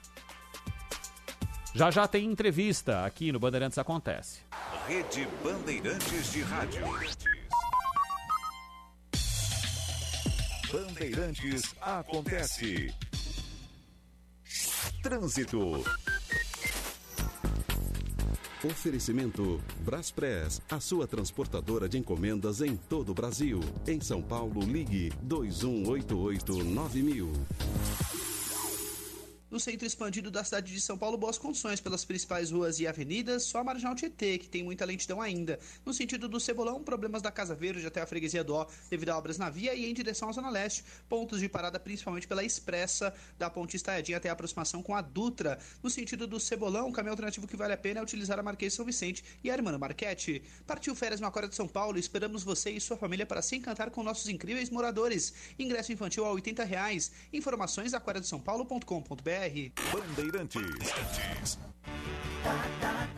Já 1.73 1.89
já 1.89 2.05
tem 2.05 2.25
entrevista 2.25 3.05
aqui 3.05 3.31
no 3.31 3.39
Bandeirantes 3.39 3.77
Acontece. 3.77 4.41
Rede 4.87 5.27
Bandeirantes 5.41 6.31
de 6.31 6.41
Rádio. 6.41 6.81
Bandeirantes 10.71 11.75
Acontece. 11.81 12.93
Trânsito. 15.01 15.83
Oferecimento 18.63 19.59
Braspress, 19.79 20.61
a 20.69 20.79
sua 20.79 21.07
transportadora 21.07 21.87
de 21.89 21.97
encomendas 21.97 22.61
em 22.61 22.75
todo 22.75 23.11
o 23.11 23.15
Brasil. 23.15 23.59
Em 23.87 23.99
São 24.01 24.21
Paulo, 24.21 24.61
ligue 24.61 25.11
2188 25.21 26.63
9000. 26.65 27.33
No 29.51 29.59
centro 29.59 29.85
expandido 29.85 30.31
da 30.31 30.45
cidade 30.45 30.71
de 30.71 30.79
São 30.79 30.97
Paulo, 30.97 31.17
boas 31.17 31.37
condições 31.37 31.81
pelas 31.81 32.05
principais 32.05 32.51
ruas 32.51 32.79
e 32.79 32.87
avenidas, 32.87 33.43
só 33.43 33.59
a 33.59 33.63
Marginal 33.65 33.93
Tietê, 33.93 34.37
que 34.37 34.47
tem 34.47 34.63
muita 34.63 34.85
lentidão 34.85 35.21
ainda. 35.21 35.59
No 35.85 35.93
sentido 35.93 36.29
do 36.29 36.39
Cebolão, 36.39 36.81
problemas 36.81 37.21
da 37.21 37.29
Casa 37.29 37.53
Verde 37.53 37.85
até 37.85 37.99
a 37.99 38.05
Freguesia 38.05 38.45
do 38.45 38.65
devido 38.89 39.09
a 39.09 39.17
obras 39.17 39.37
na 39.37 39.49
via 39.49 39.73
e 39.73 39.89
em 39.89 39.93
direção 39.93 40.29
à 40.29 40.31
Zona 40.31 40.49
Leste. 40.49 40.85
Pontos 41.09 41.41
de 41.41 41.49
parada 41.49 41.77
principalmente 41.77 42.29
pela 42.29 42.45
Expressa, 42.45 43.13
da 43.37 43.49
Ponte 43.49 43.75
Estaiadinha 43.75 44.19
até 44.19 44.29
a 44.29 44.31
aproximação 44.31 44.81
com 44.81 44.95
a 44.95 45.01
Dutra. 45.01 45.59
No 45.83 45.89
sentido 45.89 46.25
do 46.25 46.39
Cebolão, 46.39 46.87
o 46.87 46.93
caminho 46.93 47.11
alternativo 47.11 47.45
que 47.45 47.57
vale 47.57 47.73
a 47.73 47.77
pena 47.77 47.99
é 47.99 48.03
utilizar 48.03 48.39
a 48.39 48.43
Marquês 48.43 48.73
São 48.73 48.85
Vicente 48.85 49.21
e 49.43 49.51
a 49.51 49.53
Irmã 49.53 49.77
Marquete. 49.77 50.43
Partiu 50.65 50.95
férias 50.95 51.19
no 51.19 51.27
Aquário 51.27 51.49
de 51.49 51.55
São 51.57 51.67
Paulo, 51.67 51.99
esperamos 51.99 52.41
você 52.41 52.71
e 52.71 52.79
sua 52.79 52.95
família 52.95 53.25
para 53.25 53.41
se 53.41 53.57
encantar 53.57 53.91
com 53.91 54.01
nossos 54.01 54.29
incríveis 54.29 54.69
moradores. 54.69 55.33
Ingresso 55.59 55.91
infantil 55.91 56.25
a 56.25 56.31
80 56.31 56.63
reais. 56.63 57.11
Informações 57.33 57.93
aquariodesãopaulo.com.br 59.41 59.71
Bandeirantes. 59.91 61.57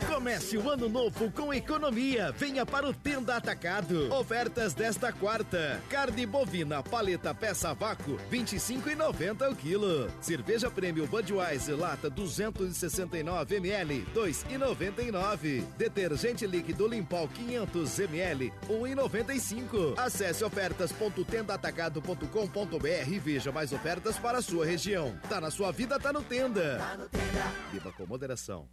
Comece 0.08 0.58
o 0.58 0.70
ano 0.70 0.88
novo 0.88 1.30
com 1.32 1.54
economia. 1.54 2.32
Venha 2.34 2.66
para 2.66 2.88
o 2.88 2.94
Tenda 2.94 3.36
Atacado. 3.36 4.14
Ofertas 4.14 4.74
desta 4.74 5.12
quarta: 5.12 5.82
carne 5.90 6.26
bovina 6.26 6.82
paleta 6.84 7.34
peça 7.34 7.74
vácuo 7.74 8.18
25,90 8.32 9.52
o 9.52 9.56
quilo. 9.56 10.10
Cerveja 10.22 10.70
Prêmio 10.70 11.08
Budweiser 11.08 11.78
lata 11.78 12.10
269 12.10 13.56
ml 13.56 14.06
2,99. 14.14 15.64
Detergente 15.78 16.46
líquido 16.46 16.88
Limpol 16.88 17.28
500 17.28 18.00
ml 18.00 18.54
1,95. 18.70 19.98
Acesse 19.98 20.44
ofertas.tendaatacado.com.br 20.44 23.12
e 23.12 23.20
veja 23.20 23.52
mais 23.52 23.74
ofertas 23.74 24.18
para 24.18 24.38
a 24.38 24.42
sua 24.42 24.66
região. 24.66 25.18
Tá 25.28 25.42
na 25.42 25.50
sua 25.50 25.72
vida, 25.72 26.00
tá 26.00 26.13
no 26.14 26.22
Tenda. 26.22 26.96
No 26.96 27.10
Tenda. 27.10 27.44
Viva 27.72 27.92
com 27.92 28.06
moderação. 28.06 28.70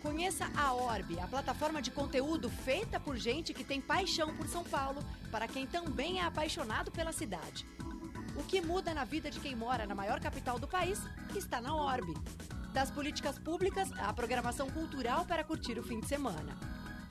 Conheça 0.00 0.48
a 0.56 0.72
Orb, 0.72 1.18
a 1.18 1.26
plataforma 1.26 1.82
de 1.82 1.90
conteúdo 1.90 2.48
feita 2.48 3.00
por 3.00 3.16
gente 3.16 3.52
que 3.52 3.64
tem 3.64 3.80
paixão 3.80 4.32
por 4.36 4.46
São 4.46 4.62
Paulo, 4.62 5.02
para 5.28 5.48
quem 5.48 5.66
também 5.66 6.20
é 6.20 6.24
apaixonado 6.24 6.92
pela 6.92 7.12
cidade. 7.12 7.66
O 8.36 8.44
que 8.44 8.60
muda 8.60 8.94
na 8.94 9.04
vida 9.04 9.28
de 9.28 9.40
quem 9.40 9.56
mora 9.56 9.86
na 9.86 9.94
maior 9.94 10.20
capital 10.20 10.56
do 10.56 10.68
país 10.68 11.00
está 11.34 11.60
na 11.60 11.74
Orb. 11.74 12.14
Das 12.72 12.92
políticas 12.92 13.40
públicas 13.40 13.90
à 13.98 14.12
programação 14.12 14.70
cultural 14.70 15.24
para 15.24 15.42
curtir 15.42 15.76
o 15.78 15.82
fim 15.82 15.98
de 15.98 16.06
semana. 16.06 16.56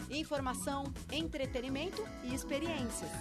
Informação, 0.10 0.86
entretenimento 1.12 2.02
e 2.24 2.34
experiências. 2.34 3.12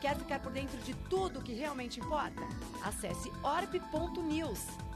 Quer 0.00 0.16
ficar 0.16 0.40
por 0.40 0.52
dentro 0.52 0.78
de 0.78 0.94
tudo 1.10 1.42
que 1.42 1.52
realmente 1.52 2.00
importa? 2.00 2.40
Acesse 2.84 3.30
orb.news. 3.42 4.87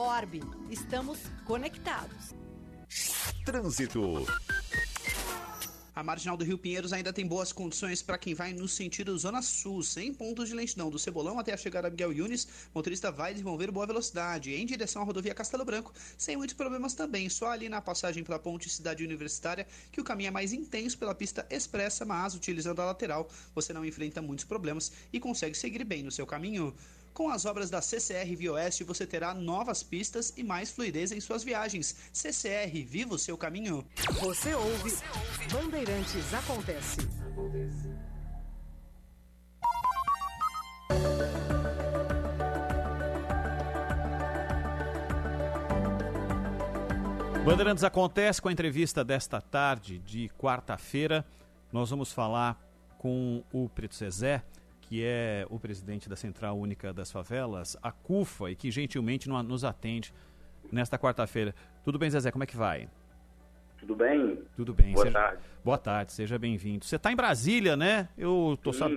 Orb, 0.00 0.40
estamos 0.70 1.18
conectados. 1.44 2.34
Trânsito. 3.44 4.24
A 5.94 6.02
marginal 6.02 6.38
do 6.38 6.44
Rio 6.44 6.56
Pinheiros 6.56 6.94
ainda 6.94 7.12
tem 7.12 7.26
boas 7.26 7.52
condições 7.52 8.00
para 8.00 8.16
quem 8.16 8.32
vai 8.32 8.54
no 8.54 8.66
sentido 8.66 9.18
Zona 9.18 9.42
Sul, 9.42 9.82
sem 9.82 10.14
pontos 10.14 10.48
de 10.48 10.54
lentidão. 10.54 10.88
Do 10.88 10.98
Cebolão 10.98 11.38
até 11.38 11.52
a 11.52 11.56
chegada 11.58 11.88
a 11.88 11.90
Miguel 11.90 12.14
Yunes, 12.14 12.44
o 12.44 12.78
motorista 12.78 13.12
vai 13.12 13.32
desenvolver 13.32 13.70
boa 13.70 13.86
velocidade 13.86 14.54
em 14.54 14.64
direção 14.64 15.02
à 15.02 15.04
rodovia 15.04 15.34
Castelo 15.34 15.66
Branco, 15.66 15.92
sem 16.16 16.34
muitos 16.34 16.56
problemas 16.56 16.94
também. 16.94 17.28
Só 17.28 17.50
ali 17.50 17.68
na 17.68 17.82
passagem 17.82 18.24
pela 18.24 18.38
ponte 18.38 18.70
Cidade 18.70 19.04
Universitária 19.04 19.66
que 19.92 20.00
o 20.00 20.04
caminho 20.04 20.28
é 20.28 20.30
mais 20.30 20.54
intenso 20.54 20.96
pela 20.96 21.14
pista 21.14 21.46
expressa, 21.50 22.06
mas 22.06 22.34
utilizando 22.34 22.80
a 22.80 22.86
lateral 22.86 23.28
você 23.54 23.74
não 23.74 23.84
enfrenta 23.84 24.22
muitos 24.22 24.46
problemas 24.46 24.90
e 25.12 25.20
consegue 25.20 25.54
seguir 25.54 25.84
bem 25.84 26.02
no 26.02 26.10
seu 26.10 26.26
caminho. 26.26 26.74
Com 27.12 27.28
as 27.28 27.44
obras 27.44 27.68
da 27.70 27.82
CCR 27.82 28.34
Via 28.36 28.52
Oeste, 28.52 28.84
você 28.84 29.06
terá 29.06 29.34
novas 29.34 29.82
pistas 29.82 30.32
e 30.36 30.42
mais 30.42 30.70
fluidez 30.70 31.12
em 31.12 31.20
suas 31.20 31.42
viagens. 31.42 31.96
CCR, 32.12 32.84
viva 32.86 33.14
o 33.14 33.18
seu 33.18 33.36
caminho. 33.36 33.84
Você 34.20 34.54
ouve, 34.54 34.96
Bandeirantes 35.52 36.32
Acontece. 36.32 37.08
Bandeirantes 47.44 47.82
acontece 47.82 48.40
com 48.40 48.48
a 48.48 48.52
entrevista 48.52 49.02
desta 49.02 49.40
tarde 49.40 49.98
de 49.98 50.28
quarta-feira. 50.38 51.26
Nós 51.72 51.90
vamos 51.90 52.12
falar 52.12 52.60
com 52.98 53.42
o 53.50 53.68
Preto 53.68 53.94
Cezé, 53.94 54.42
que 54.90 55.04
é 55.04 55.46
o 55.48 55.56
presidente 55.56 56.08
da 56.08 56.16
Central 56.16 56.58
Única 56.58 56.92
das 56.92 57.12
Favelas, 57.12 57.76
a 57.80 57.92
CUFA, 57.92 58.50
e 58.50 58.56
que 58.56 58.72
gentilmente 58.72 59.28
nos 59.28 59.62
atende 59.62 60.12
nesta 60.72 60.98
quarta-feira. 60.98 61.54
Tudo 61.84 61.96
bem, 61.96 62.10
Zezé? 62.10 62.32
Como 62.32 62.42
é 62.42 62.46
que 62.46 62.56
vai? 62.56 62.88
Tudo 63.78 63.94
bem? 63.94 64.42
Tudo 64.56 64.74
bem. 64.74 64.92
Boa 64.92 65.06
seja... 65.06 65.18
tarde. 65.20 65.42
Boa 65.64 65.78
tarde, 65.78 66.12
seja 66.12 66.36
bem-vindo. 66.40 66.84
Você 66.84 66.96
está 66.96 67.12
em 67.12 67.14
Brasília, 67.14 67.76
né? 67.76 68.08
Eu 68.18 68.58
tô 68.60 68.72
só... 68.72 68.88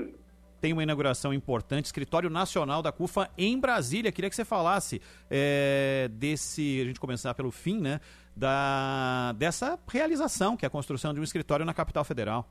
Tem 0.59 0.73
uma 0.73 0.81
inauguração 0.81 1.31
importante, 1.31 1.85
Escritório 1.85 2.27
Nacional 2.27 2.81
da 2.81 2.91
CUFA 2.91 3.29
em 3.37 3.59
Brasília. 3.59 4.11
Queria 4.11 4.31
que 4.31 4.35
você 4.35 4.45
falasse 4.45 4.99
é, 5.29 6.09
desse, 6.11 6.81
a 6.81 6.85
gente 6.85 6.99
começar 6.99 7.35
pelo 7.35 7.51
fim, 7.51 7.79
né? 7.79 8.01
Da, 8.35 9.31
dessa 9.33 9.77
realização, 9.87 10.57
que 10.57 10.65
é 10.65 10.67
a 10.67 10.71
construção 10.71 11.13
de 11.13 11.19
um 11.19 11.23
escritório 11.23 11.63
na 11.63 11.73
capital 11.73 12.03
federal. 12.03 12.49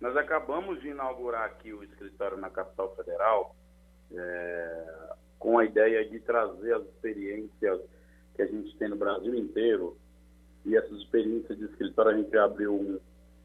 Nós 0.00 0.16
acabamos 0.16 0.80
de 0.80 0.88
inaugurar 0.88 1.44
aqui 1.44 1.72
o 1.72 1.82
escritório 1.82 2.36
na 2.36 2.50
capital 2.50 2.94
federal 2.94 3.56
é, 4.12 5.12
com 5.38 5.58
a 5.58 5.64
ideia 5.64 6.08
de 6.08 6.20
trazer 6.20 6.74
as 6.74 6.82
experiências 6.84 7.80
que 8.34 8.42
a 8.42 8.46
gente 8.46 8.76
tem 8.76 8.88
no 8.88 8.96
Brasil 8.96 9.34
inteiro. 9.34 9.96
E 10.64 10.76
essas 10.76 10.98
experiências 10.98 11.56
de 11.56 11.64
escritório 11.64 12.10
a 12.10 12.16
gente 12.16 12.36
abriu 12.36 12.74
um 12.74 13.00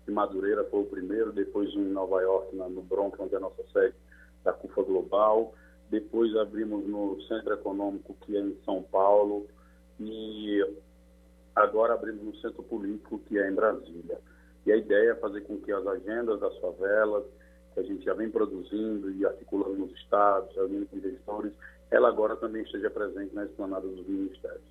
em 0.07 0.11
Madureira, 0.11 0.63
foi 0.65 0.81
o 0.81 0.85
primeiro, 0.85 1.31
depois 1.31 1.73
um 1.75 1.81
em 1.81 1.91
Nova 1.91 2.21
York, 2.21 2.55
no 2.55 2.81
Bronx, 2.81 3.19
onde 3.19 3.35
é 3.35 3.37
a 3.37 3.41
nossa 3.41 3.63
sede 3.71 3.95
da 4.43 4.51
CUFA 4.51 4.81
Global. 4.83 5.53
Depois 5.89 6.35
abrimos 6.35 6.87
no 6.87 7.21
Centro 7.23 7.53
Econômico, 7.53 8.15
que 8.21 8.35
é 8.35 8.39
em 8.39 8.57
São 8.65 8.81
Paulo. 8.81 9.47
E 9.99 10.65
agora 11.55 11.93
abrimos 11.93 12.23
no 12.23 12.35
Centro 12.37 12.63
Político, 12.63 13.19
que 13.19 13.37
é 13.37 13.49
em 13.49 13.53
Brasília. 13.53 14.19
E 14.65 14.71
a 14.71 14.77
ideia 14.77 15.11
é 15.11 15.15
fazer 15.15 15.41
com 15.41 15.57
que 15.59 15.71
as 15.71 15.85
agendas 15.85 16.39
das 16.39 16.57
favelas, 16.59 17.23
que 17.73 17.79
a 17.79 17.83
gente 17.83 18.03
já 18.03 18.13
vem 18.13 18.29
produzindo 18.29 19.11
e 19.11 19.25
articulando 19.25 19.75
nos 19.75 19.91
estados, 19.93 20.55
reunindo 20.55 20.85
com 20.87 20.99
gestores, 20.99 21.53
ela 21.89 22.07
agora 22.07 22.35
também 22.35 22.63
esteja 22.63 22.89
presente 22.89 23.33
na 23.33 23.45
esplanada 23.45 23.87
dos 23.87 24.07
ministérios. 24.07 24.61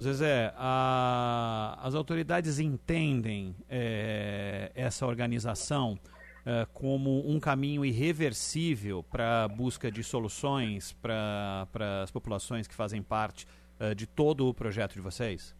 Zezé, 0.00 0.52
a, 0.56 1.78
as 1.80 1.94
autoridades 1.94 2.58
entendem 2.58 3.54
é, 3.68 4.72
essa 4.74 5.06
organização 5.06 5.98
é, 6.44 6.66
como 6.72 7.26
um 7.28 7.38
caminho 7.38 7.84
irreversível 7.84 9.02
para 9.02 9.44
a 9.44 9.48
busca 9.48 9.90
de 9.90 10.02
soluções 10.02 10.92
para 10.94 11.68
as 12.02 12.10
populações 12.10 12.66
que 12.66 12.74
fazem 12.74 13.02
parte 13.02 13.46
é, 13.78 13.94
de 13.94 14.06
todo 14.06 14.48
o 14.48 14.54
projeto 14.54 14.94
de 14.94 15.00
vocês? 15.00 15.54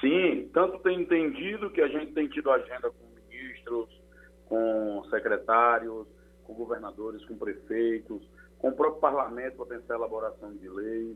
Sim, 0.00 0.35
tanto 0.56 0.78
tem 0.78 1.02
entendido 1.02 1.68
que 1.68 1.82
a 1.82 1.88
gente 1.88 2.14
tem 2.14 2.28
tido 2.28 2.50
agenda 2.50 2.90
com 2.90 3.06
ministros, 3.14 3.90
com 4.46 5.04
secretários, 5.10 6.06
com 6.44 6.54
governadores, 6.54 7.22
com 7.26 7.36
prefeitos, 7.36 8.26
com 8.58 8.70
o 8.70 8.72
próprio 8.72 8.98
parlamento 8.98 9.56
para 9.58 9.76
pensar 9.76 9.92
a 9.92 9.98
elaboração 9.98 10.56
de 10.56 10.66
leis, 10.66 11.14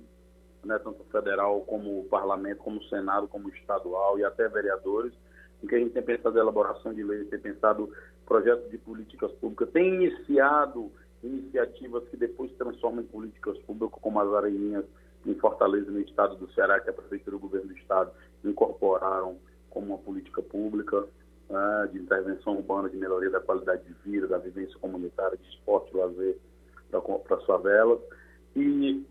né, 0.63 0.79
tanto 0.81 1.03
federal 1.05 1.63
como 1.63 2.05
parlamento, 2.11 2.59
como 2.59 2.83
senado, 2.83 3.27
como 3.29 3.49
estadual 3.49 4.19
e 4.19 4.25
até 4.25 4.47
vereadores, 4.47 5.15
em 5.63 5.67
que 5.67 5.75
a 5.75 5.79
gente 5.79 5.95
tem 5.95 6.03
pensado 6.03 6.39
a 6.39 6.43
elaboração 6.43 6.93
de 6.93 7.03
leis, 7.03 7.31
tem 7.31 7.41
pensado 7.41 7.91
projetos 8.27 8.71
de 8.71 8.77
políticas 8.77 9.33
públicas, 9.33 9.71
tem 9.71 9.95
iniciado 9.95 10.93
iniciativas 11.23 12.07
que 12.11 12.17
depois 12.19 12.53
transformam 12.59 13.05
em 13.05 13.07
políticas 13.07 13.57
públicas, 13.61 13.99
como 14.03 14.21
as 14.21 14.35
areinhas 14.35 14.85
em 15.27 15.35
Fortaleza, 15.35 15.91
no 15.91 16.01
estado 16.01 16.37
do 16.37 16.51
Ceará, 16.53 16.81
que 16.81 16.91
a 16.91 16.93
prefeitura 16.93 17.37
e 17.37 17.39
o 17.39 17.41
governo 17.41 17.69
do 17.69 17.77
estado 17.77 18.11
incorporaram 18.45 19.37
como 19.69 19.87
uma 19.87 19.99
política 19.99 20.43
pública 20.43 21.05
né, 21.49 21.89
de 21.93 21.99
intervenção 21.99 22.57
urbana, 22.57 22.89
de 22.89 22.97
melhoria 22.97 23.31
da 23.31 23.41
qualidade 23.41 23.83
de 23.85 23.93
vida, 24.11 24.27
da 24.27 24.39
vivência 24.39 24.79
comunitária, 24.81 25.37
de 25.37 25.49
esporte 25.49 25.95
lazer 25.95 26.39
para 26.91 27.37
as 27.37 27.45
favelas. 27.45 28.01
E 28.57 29.05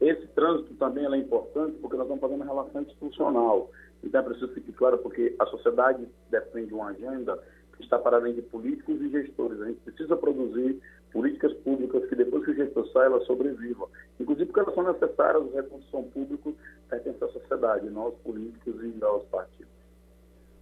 esse 0.00 0.26
trânsito 0.28 0.74
também 0.74 1.06
é 1.06 1.16
importante 1.16 1.78
porque 1.78 1.96
nós 1.96 2.06
estamos 2.06 2.20
fazendo 2.20 2.42
uma 2.42 2.52
relação 2.52 2.82
institucional. 2.82 3.70
Então 4.02 4.20
é 4.20 4.24
preciso 4.24 4.48
ficar 4.48 4.72
claro 4.72 4.98
porque 4.98 5.34
a 5.38 5.46
sociedade 5.46 6.06
defende 6.30 6.74
uma 6.74 6.88
agenda 6.88 7.38
que 7.76 7.82
está 7.82 7.98
para 7.98 8.16
além 8.16 8.34
de 8.34 8.42
políticos 8.42 9.00
e 9.00 9.08
gestores. 9.08 9.60
A 9.60 9.66
gente 9.66 9.80
precisa 9.80 10.16
produzir 10.16 10.80
políticas 11.14 11.52
públicas 11.58 12.04
que 12.08 12.16
depois 12.16 12.44
que 12.44 12.50
o 12.50 12.54
gestor 12.56 12.86
sai, 12.92 13.06
ela 13.06 13.24
sobreviva. 13.24 13.86
Inclusive 14.18 14.46
porque 14.46 14.60
elas 14.60 14.74
são 14.74 14.92
necessárias, 14.92 15.44
os 15.44 15.54
recursos 15.54 15.88
são 15.90 16.02
públicos, 16.02 16.54
pertencem 16.90 17.28
à 17.28 17.32
sociedade, 17.32 17.88
nós 17.88 18.12
políticos 18.24 18.74
e 18.82 19.04
aos 19.04 19.24
partidos. 19.26 19.72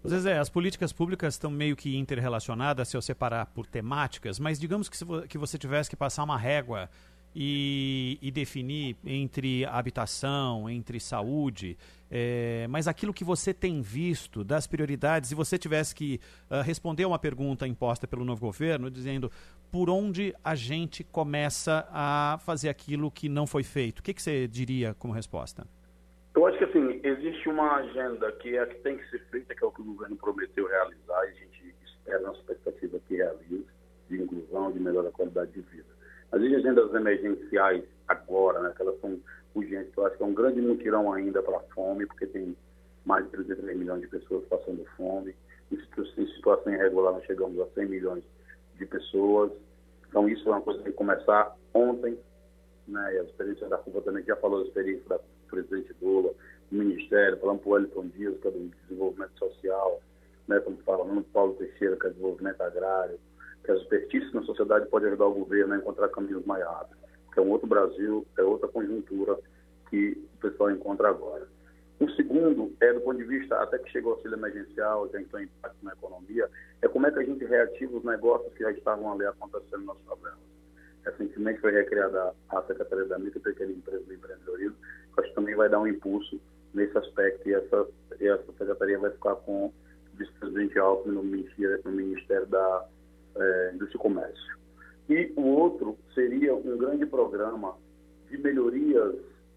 Zezé, 0.07 0.37
as 0.37 0.51
políticas 0.51 0.93
públicas 0.93 1.35
estão 1.35 1.51
meio 1.51 1.75
que 1.77 1.97
interrelacionadas 1.97 2.89
se 2.89 2.97
eu 2.97 3.01
separar 3.03 3.47
por 3.47 3.67
temáticas, 3.67 4.39
mas 4.39 4.59
digamos 4.59 4.89
que, 4.89 4.97
se 4.97 5.05
que 5.29 5.39
você 5.39 5.57
tivesse 5.57 5.89
que 5.89 5.97
passar 5.97 6.25
uma 6.25 6.37
régua 6.37 6.91
e, 7.35 8.19
e 8.21 8.31
definir 8.31 8.97
entre 9.05 9.65
habitação, 9.65 10.69
entre 10.69 11.01
saúde, 11.01 11.77
é, 12.11 12.67
mas 12.69 12.87
aquilo 12.87 13.13
que 13.13 13.25
você 13.25 13.55
tem 13.55 13.81
visto 13.81 14.45
das 14.45 14.67
prioridades, 14.67 15.31
se 15.31 15.35
você 15.35 15.57
tivesse 15.57 15.95
que 15.95 16.21
uh, 16.51 16.61
responder 16.63 17.07
uma 17.07 17.19
pergunta 17.19 17.67
imposta 17.67 18.07
pelo 18.07 18.25
novo 18.25 18.41
governo, 18.43 18.91
dizendo 18.91 19.31
por 19.71 19.89
onde 19.89 20.35
a 20.45 20.55
gente 20.55 21.03
começa 21.03 21.89
a 21.91 22.39
fazer 22.45 22.69
aquilo 22.69 23.11
que 23.11 23.31
não 23.31 23.47
foi 23.47 23.63
feito, 23.63 24.01
o 24.01 24.03
que, 24.03 24.13
que 24.13 24.21
você 24.21 24.47
diria 24.47 24.95
como 24.99 25.15
resposta? 25.15 25.67
Eu 26.35 26.47
acho 26.47 26.59
que 26.59 26.65
assim, 26.65 27.01
existe 27.03 27.49
uma 27.49 27.77
agenda 27.77 28.31
que 28.33 28.57
é 28.57 28.63
a 28.63 28.67
que 28.67 28.75
tem 28.77 28.99
que 28.99 29.09
ser 29.11 29.23
feita, 29.31 29.55
que 29.55 29.65
é 29.65 29.67
o 29.67 29.71
que 29.71 29.81
o 29.81 29.85
governo 29.85 30.17
prometeu 30.17 30.67
realizar, 30.67 31.25
e 31.25 31.29
a 31.29 31.33
gente 31.33 31.75
espera 31.85 32.21
nossa 32.21 32.41
expectativa 32.41 32.99
que 33.09 33.17
realize, 33.17 33.67
de 34.11 34.23
inclusão, 34.23 34.71
de 34.73 34.81
melhor 34.81 35.11
qualidade 35.13 35.53
de 35.53 35.61
vida. 35.61 36.02
As 36.33 36.41
agendas 36.41 36.95
emergenciais 36.95 37.85
agora, 38.09 38.61
né, 38.61 38.73
que 38.75 38.81
elas 38.81 38.99
são 39.01 39.21
urgentes, 39.55 39.93
eu 39.95 40.07
acho 40.07 40.17
que 40.17 40.23
é 40.23 40.27
um 40.27 40.33
grande 40.33 40.63
mutirão 40.63 41.13
ainda 41.13 41.43
para 41.43 41.59
a 41.59 41.63
fome, 41.75 42.07
porque 42.07 42.27
tem 42.27 42.57
mais 43.05 43.25
de 43.27 43.33
33 43.33 43.77
milhões 43.77 44.01
de 44.01 44.09
pessoas 44.09 44.43
passando 44.47 44.83
fome. 44.97 45.35
Em 45.71 46.27
situação 46.27 46.73
irregular, 46.73 47.13
nós 47.13 47.25
chegamos 47.25 47.61
a 47.61 47.67
100 47.75 47.87
milhões 47.87 48.25
de 48.79 48.87
pessoas. 48.87 49.53
Então, 50.09 50.29
isso 50.29 50.49
é 50.49 50.53
uma 50.53 50.63
coisa 50.63 50.79
que 50.79 50.85
tem 50.85 50.93
que 50.93 50.99
começar 50.99 51.55
ontem. 51.75 52.19
Né? 52.89 53.15
E 53.15 53.19
a 53.19 53.23
experiência 53.25 53.69
da 53.69 53.79
Cuba 53.79 54.01
também 54.01 54.25
já 54.25 54.37
falou 54.37 54.61
da 54.61 54.69
experiência 54.69 55.09
da 55.09 55.21
presidente 55.51 55.95
Lula, 56.01 56.33
do 56.71 56.79
Ministério, 56.79 57.39
falando 57.39 57.61
para 57.61 57.69
o 57.69 57.73
Wellington 57.73 58.07
Dias, 58.09 58.39
que 58.41 58.49
é 58.49 58.51
do 58.51 58.71
Desenvolvimento 58.89 59.39
Social, 59.39 60.01
né? 60.49 60.63
falando 60.85 61.15
do 61.15 61.25
Paulo 61.25 61.55
Teixeira, 61.55 61.97
que 61.97 62.07
é 62.07 62.11
Desenvolvimento 62.11 62.61
Agrário, 62.63 63.19
que 63.65 63.71
a 63.71 63.75
expertise 63.75 64.35
na 64.35 64.43
sociedade 64.43 64.87
pode 64.89 65.07
ajudar 65.07 65.27
o 65.27 65.35
governo 65.35 65.75
a 65.75 65.77
encontrar 65.77 66.09
caminhos 66.09 66.45
mais 66.45 66.65
rápidos. 66.65 67.03
Que 67.33 67.41
é 67.41 67.43
um 67.43 67.51
outro 67.51 67.67
Brasil, 67.67 68.27
é 68.39 68.43
outra 68.43 68.69
conjuntura 68.69 69.39
que 69.89 70.19
o 70.35 70.41
pessoal 70.41 70.71
encontra 70.71 71.09
agora. 71.09 71.47
O 72.01 72.11
segundo 72.11 72.75
é 72.81 72.93
do 72.93 73.01
ponto 73.01 73.19
de 73.19 73.25
vista, 73.25 73.57
até 73.63 73.79
que 73.79 73.91
chegou 73.91 74.13
o 74.13 74.15
auxílio 74.17 74.37
emergencial, 74.37 75.09
já 75.13 75.21
entrou 75.21 75.41
impacto 75.41 75.85
na 75.85 75.93
economia, 75.93 76.49
é 76.83 76.89
como 76.89 77.07
é 77.07 77.13
que 77.13 77.19
a 77.21 77.23
gente 77.23 77.45
reativa 77.45 77.97
os 77.97 78.05
negócios 78.05 78.53
que 78.55 78.65
já 78.65 78.73
estavam 78.73 79.13
ali 79.13 79.25
acontecendo 79.25 79.85
nas 79.85 79.99
favelas. 79.99 80.39
Recentemente 81.05 81.61
foi 81.61 81.73
recriada 81.73 82.35
a 82.49 82.63
Secretaria 82.63 83.05
da 83.05 83.19
Micro 83.19 83.39
e 83.39 83.43
Pequena 83.43 83.71
Empresa 83.71 84.05
do 84.05 84.15
Empreendedorismo, 84.15 84.77
que 85.15 85.21
acho 85.21 85.29
que 85.29 85.35
também 85.35 85.55
vai 85.55 85.69
dar 85.69 85.81
um 85.81 85.87
impulso 85.87 86.41
nesse 86.75 86.97
aspecto 86.99 87.49
e 87.49 87.55
essa, 87.55 87.87
e 88.21 88.27
essa 88.27 88.53
secretaria 88.59 88.99
vai 88.99 89.11
ficar 89.11 89.37
com 89.37 89.67
o 89.67 89.75
vice-presidente 90.15 90.79
Alckmin 90.79 91.15
no 91.15 91.23
Ministério, 91.23 91.81
no 91.85 91.93
Ministério 91.93 92.47
da 92.47 92.85
é, 93.37 93.71
indústria 93.75 93.99
e 93.99 94.03
comércio. 94.03 94.59
E 95.09 95.33
o 95.37 95.43
outro 95.43 95.99
seria 96.15 96.55
um 96.55 96.77
grande 96.77 97.07
programa 97.07 97.77
de 98.31 98.39
melhorias 98.39 99.15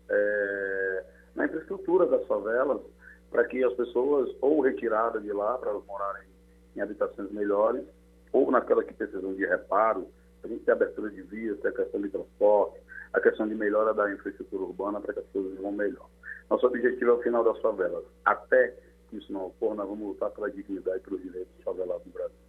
é, 0.10 1.04
na 1.36 1.46
infraestrutura 1.46 2.06
das 2.08 2.26
favelas, 2.28 2.82
para 3.30 3.44
que 3.46 3.64
as 3.64 3.74
pessoas, 3.74 4.34
ou 4.42 4.62
retiradas 4.62 5.22
de 5.22 5.32
lá 5.32 5.58
para 5.58 5.74
morarem 5.74 6.28
em 6.76 6.82
habitações 6.82 7.32
melhores, 7.32 7.84
ou 8.32 8.50
naquelas 8.52 8.86
que 8.86 8.94
precisam 8.94 9.34
de 9.34 9.46
reparo, 9.46 10.08
a 10.44 10.48
gente 10.48 10.64
tem 10.64 10.74
abertura 10.74 11.10
de 11.10 11.22
vias, 11.24 11.60
tem 11.60 11.72
a 11.72 11.74
questão 11.74 12.02
de 12.02 12.10
transporte, 12.10 12.80
a 13.14 13.20
questão 13.20 13.48
de 13.48 13.56
melhora 13.56 13.94
da 13.94 14.12
infraestrutura 14.12 14.64
urbana 14.64 15.00
para 15.00 15.14
que 15.14 15.20
as 15.20 15.26
coisas 15.28 15.58
vão 15.60 15.72
melhor. 15.72 16.08
Nosso 16.50 16.68
objetivo 16.68 17.12
é 17.12 17.14
o 17.14 17.22
final 17.22 17.44
das 17.44 17.60
favelas. 17.60 18.04
Até 18.24 18.76
que 19.10 19.18
isso 19.18 19.32
não 19.32 19.48
ocorra, 19.48 19.76
nós 19.76 19.88
vamos 19.88 20.08
lutar 20.08 20.30
pela 20.32 20.52
dignidade 20.52 20.98
e 20.98 21.02
pelos 21.02 21.22
direitos 21.22 21.54
dos 21.56 21.64
favelados 21.64 22.06
no 22.06 22.12
Brasil. 22.12 22.45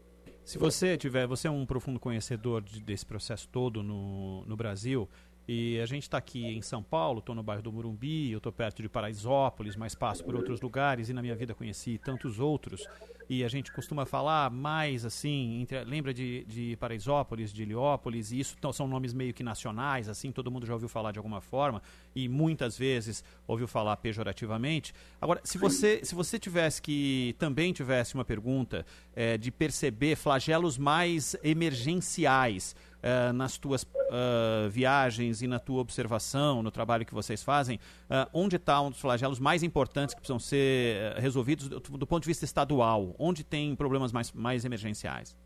Se 0.47 0.59
você 0.59 0.97
tiver, 0.97 1.27
você 1.27 1.49
é 1.49 1.51
um 1.51 1.67
profundo 1.67 1.99
conhecedor 1.99 2.63
de, 2.63 2.81
desse 2.81 3.05
processo 3.05 3.49
todo 3.49 3.83
no, 3.83 4.45
no 4.47 4.57
Brasil, 4.57 5.09
e 5.49 5.81
a 5.81 5.87
gente 5.87 6.05
está 6.05 6.19
aqui 6.19 6.45
em 6.45 6.63
São 6.63 6.85
Paulo, 6.85 7.19
estou 7.19 7.35
no 7.35 7.43
bairro 7.43 7.63
do 7.63 7.73
Murumbi, 7.73 8.31
eu 8.31 8.39
estou 8.39 8.53
perto 8.53 8.81
de 8.81 8.89
Paraisópolis, 8.89 9.75
mas 9.75 9.95
passo 9.95 10.25
por 10.25 10.37
outros 10.37 10.61
lugares 10.61 11.09
e 11.09 11.13
na 11.13 11.21
minha 11.21 11.35
vida 11.35 11.53
conheci 11.53 11.99
tantos 11.99 12.39
outros. 12.39 12.87
E 13.29 13.43
a 13.43 13.49
gente 13.49 13.73
costuma 13.73 14.07
falar 14.07 14.51
mais 14.51 15.05
assim, 15.05 15.61
entre, 15.61 15.83
lembra 15.85 16.15
de, 16.15 16.45
de 16.45 16.77
Paraisópolis, 16.77 17.53
de 17.53 17.63
Heliópolis, 17.63 18.31
e 18.31 18.39
isso 18.39 18.57
são 18.73 18.87
nomes 18.87 19.13
meio 19.13 19.35
que 19.35 19.43
nacionais, 19.43 20.09
assim, 20.09 20.31
todo 20.31 20.51
mundo 20.51 20.65
já 20.65 20.75
ouviu 20.75 20.89
falar 20.89 21.11
de 21.11 21.19
alguma 21.19 21.41
forma, 21.41 21.83
e 22.15 22.29
muitas 22.29 22.79
vezes 22.79 23.25
ouviu 23.47 23.67
falar 23.67 23.97
pejorativamente. 23.97 24.95
Agora, 25.21 25.41
se 25.43 25.59
você, 25.59 26.05
se 26.05 26.15
você 26.15 26.39
tivesse 26.39 26.81
que, 26.81 27.35
também 27.37 27.73
tivesse 27.73 28.15
uma 28.15 28.25
pergunta 28.25 28.87
é, 29.17 29.39
de 29.39 29.51
perceber 29.51 30.15
flagelos 30.15 30.79
mais 30.79 31.35
emergenciais, 31.43 32.77
uh, 33.07 33.33
nas 33.33 33.57
tuas 33.57 33.83
uh, 33.83 34.69
viagens 34.69 35.43
e 35.43 35.47
na 35.47 35.59
tua 35.59 35.81
observação, 35.81 36.63
no 36.63 36.71
trabalho 36.71 37.07
que 37.07 37.15
vocês 37.15 37.43
fazem, 37.43 37.79
uh, 38.11 38.29
onde 38.33 38.57
está 38.57 38.81
um 38.81 38.91
dos 38.91 39.01
flagelos 39.01 39.39
mais 39.39 39.63
importantes 39.63 40.15
que 40.15 40.21
precisam 40.21 40.39
ser 40.39 41.15
resolvidos 41.17 41.69
do, 41.69 41.81
do, 41.81 42.07
ponto 42.07 42.23
de 42.23 42.29
vista 42.29 42.45
estadual? 42.45 43.15
Onde 43.19 43.45
tem 43.45 43.75
problemas 43.75 44.13
mais, 44.13 44.33
mais 44.33 44.65
emergenciais? 44.65 45.37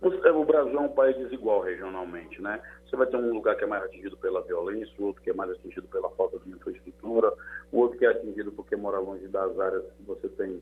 O 0.00 0.44
Brasil 0.44 0.76
é 0.76 0.80
um 0.80 0.88
país 0.88 1.16
desigual 1.16 1.60
regionalmente, 1.60 2.42
né? 2.42 2.60
Você 2.84 2.96
vai 2.96 3.06
ter 3.06 3.16
um 3.16 3.32
lugar 3.32 3.54
que 3.54 3.62
é 3.62 3.66
mais 3.68 3.84
atingido 3.84 4.16
pela 4.16 4.42
violência, 4.42 4.92
outro 4.98 5.22
que 5.22 5.30
é 5.30 5.32
mais 5.32 5.48
atingido 5.52 5.86
pela 5.86 6.10
falta 6.10 6.40
de 6.40 6.50
infraestrutura, 6.50 7.32
o 7.70 7.78
outro 7.78 7.96
que 7.96 8.04
é 8.04 8.10
atingido 8.10 8.50
porque 8.50 8.74
mora 8.74 8.98
longe 8.98 9.28
das 9.28 9.56
áreas 9.60 9.84
que 9.96 10.02
você 10.02 10.28
tem 10.30 10.60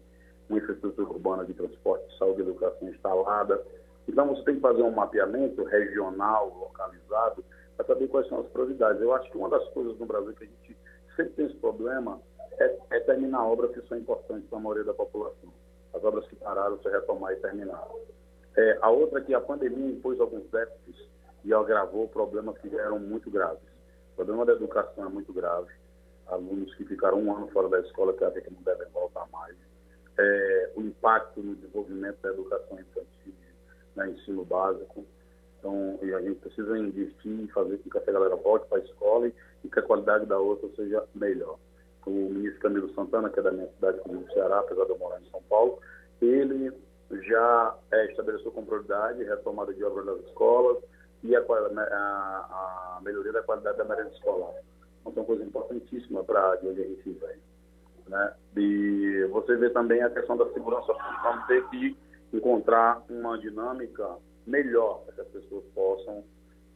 uma 0.51 0.59
infraestrutura 0.59 1.09
urbana 1.09 1.45
de 1.45 1.55
transporte, 1.55 2.19
saúde 2.19 2.43
educação 2.43 2.89
instalada. 2.89 3.63
Então, 4.09 4.27
você 4.29 4.45
tem 4.45 4.57
que 4.57 4.61
fazer 4.61 4.83
um 4.83 4.91
mapeamento 4.91 5.63
regional, 5.65 6.49
localizado, 6.59 7.45
para 7.77 7.87
saber 7.87 8.09
quais 8.09 8.29
são 8.29 8.41
as 8.41 8.47
prioridades. 8.49 9.01
Eu 9.01 9.15
acho 9.15 9.31
que 9.31 9.39
uma 9.39 9.49
das 9.49 9.67
coisas 9.69 9.97
no 9.99 10.07
Brasil 10.07 10.33
que 10.35 10.45
a 10.45 10.47
gente 10.47 10.77
sempre 11.17 11.33
tem 11.35 11.47
esse 11.47 11.57
problema 11.57 12.21
é, 12.59 12.79
é 12.91 13.01
terminar 13.01 13.47
obras 13.47 13.71
que 13.73 13.81
são 13.89 13.97
importantes 13.97 14.49
para 14.49 14.59
a 14.59 14.61
maioria 14.61 14.85
da 14.85 14.95
população. 14.95 15.51
As 15.95 16.05
obras 16.05 16.27
que 16.27 16.37
pararam, 16.37 16.77
você 16.77 16.91
retomar 16.91 17.33
e 17.33 17.37
terminar. 17.37 17.87
É, 18.57 18.79
a 18.83 18.91
outra 18.91 19.21
é 19.21 19.23
que 19.23 19.35
a 19.35 19.41
pandemia 19.41 19.93
impôs 19.93 20.21
alguns 20.21 20.49
déficits 20.51 21.09
e 21.45 21.55
agravou 21.55 22.09
problemas 22.09 22.59
que 22.59 22.75
eram 22.77 22.99
muito 22.99 23.31
graves. 23.31 23.63
O 24.13 24.17
problema 24.17 24.45
da 24.45 24.53
educação 24.53 25.07
é 25.07 25.09
muito 25.09 25.33
grave. 25.33 25.73
Alunos 26.27 26.75
que 26.75 26.85
ficaram 26.85 27.19
um 27.19 27.35
ano 27.35 27.49
fora 27.49 27.69
da 27.69 27.81
escola 27.81 28.13
que 28.13 28.25
acham 28.25 28.43
que 28.43 28.53
não 28.53 28.63
devem 28.63 28.87
voltar 28.93 29.27
mais. 29.33 29.57
É, 30.23 30.71
o 30.77 30.83
impacto 30.83 31.41
no 31.41 31.55
desenvolvimento 31.55 32.19
da 32.21 32.31
educação 32.31 32.79
infantil 32.79 33.33
né, 33.97 34.11
ensino 34.11 34.45
básico. 34.45 35.05
Então, 35.59 35.99
a 36.03 36.21
gente 36.21 36.41
precisa 36.41 36.79
investir 36.79 37.45
e 37.45 37.49
fazer 37.49 37.79
com 37.79 37.91
que 37.91 37.99
essa 37.99 38.13
galera 38.13 38.37
volte 38.37 38.67
para 38.67 38.79
a 38.79 38.85
escola 38.85 39.29
e, 39.29 39.35
e, 39.65 39.69
que 39.69 39.79
a 39.79 39.83
qualidade 39.83 40.27
da 40.27 40.39
outra 40.39 40.69
seja 40.75 41.05
melhor. 41.15 41.59
O 42.07 42.11
ministro 42.11 42.61
Camilo 42.61 42.95
Santana, 42.95 43.29
que 43.29 43.39
é 43.39 43.43
da 43.43 43.53
minha 43.53 43.69
cidade, 43.69 44.01
do 44.07 44.33
Ceará, 44.33 44.61
apesar 44.61 44.85
de 44.85 44.91
eu 44.91 44.99
morar 44.99 45.21
em 45.21 45.31
São 45.31 45.43
Paulo, 45.49 45.79
ele 46.21 46.73
já 47.11 47.77
é, 47.93 48.07
estabeleceu 48.07 48.51
com 48.53 48.65
prioridade 48.65 49.23
a 49.23 49.35
retomada 49.37 49.75
de 49.75 49.85
obras 49.85 50.07
das 50.07 50.21
escolas 50.27 50.79
e 51.23 51.37
a, 51.37 51.41
a, 51.41 52.97
a 52.97 53.01
melhoria 53.03 53.33
da 53.33 53.43
qualidade 53.43 53.77
da 53.77 53.85
merenda 53.85 54.11
escolar. 54.11 54.55
Então, 55.01 55.13
são 55.13 55.25
coisas 55.25 55.47
importantíssimas 55.47 56.25
para 56.25 56.57
de 56.57 56.69
onde 56.69 56.83
a 56.83 56.85
gente. 56.85 57.50
Né? 58.11 58.35
E 58.57 59.29
você 59.31 59.57
vê 59.57 59.71
também 59.71 60.03
a 60.03 60.11
questão 60.11 60.37
da 60.37 60.45
segurança 60.53 60.93
pública. 60.93 61.23
Vamos 61.23 61.47
ter 61.47 61.69
que 61.69 61.97
encontrar 62.33 63.03
uma 63.09 63.39
dinâmica 63.39 64.17
melhor 64.47 65.05
para 65.05 65.15
que 65.15 65.21
as 65.21 65.29
pessoas 65.29 65.65
possam 65.73 66.25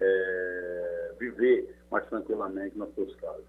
é, 0.01 1.13
viver 1.19 1.77
mais 1.91 2.07
tranquilamente 2.07 2.79
nas 2.79 2.93
suas 2.95 3.15
casas. 3.17 3.45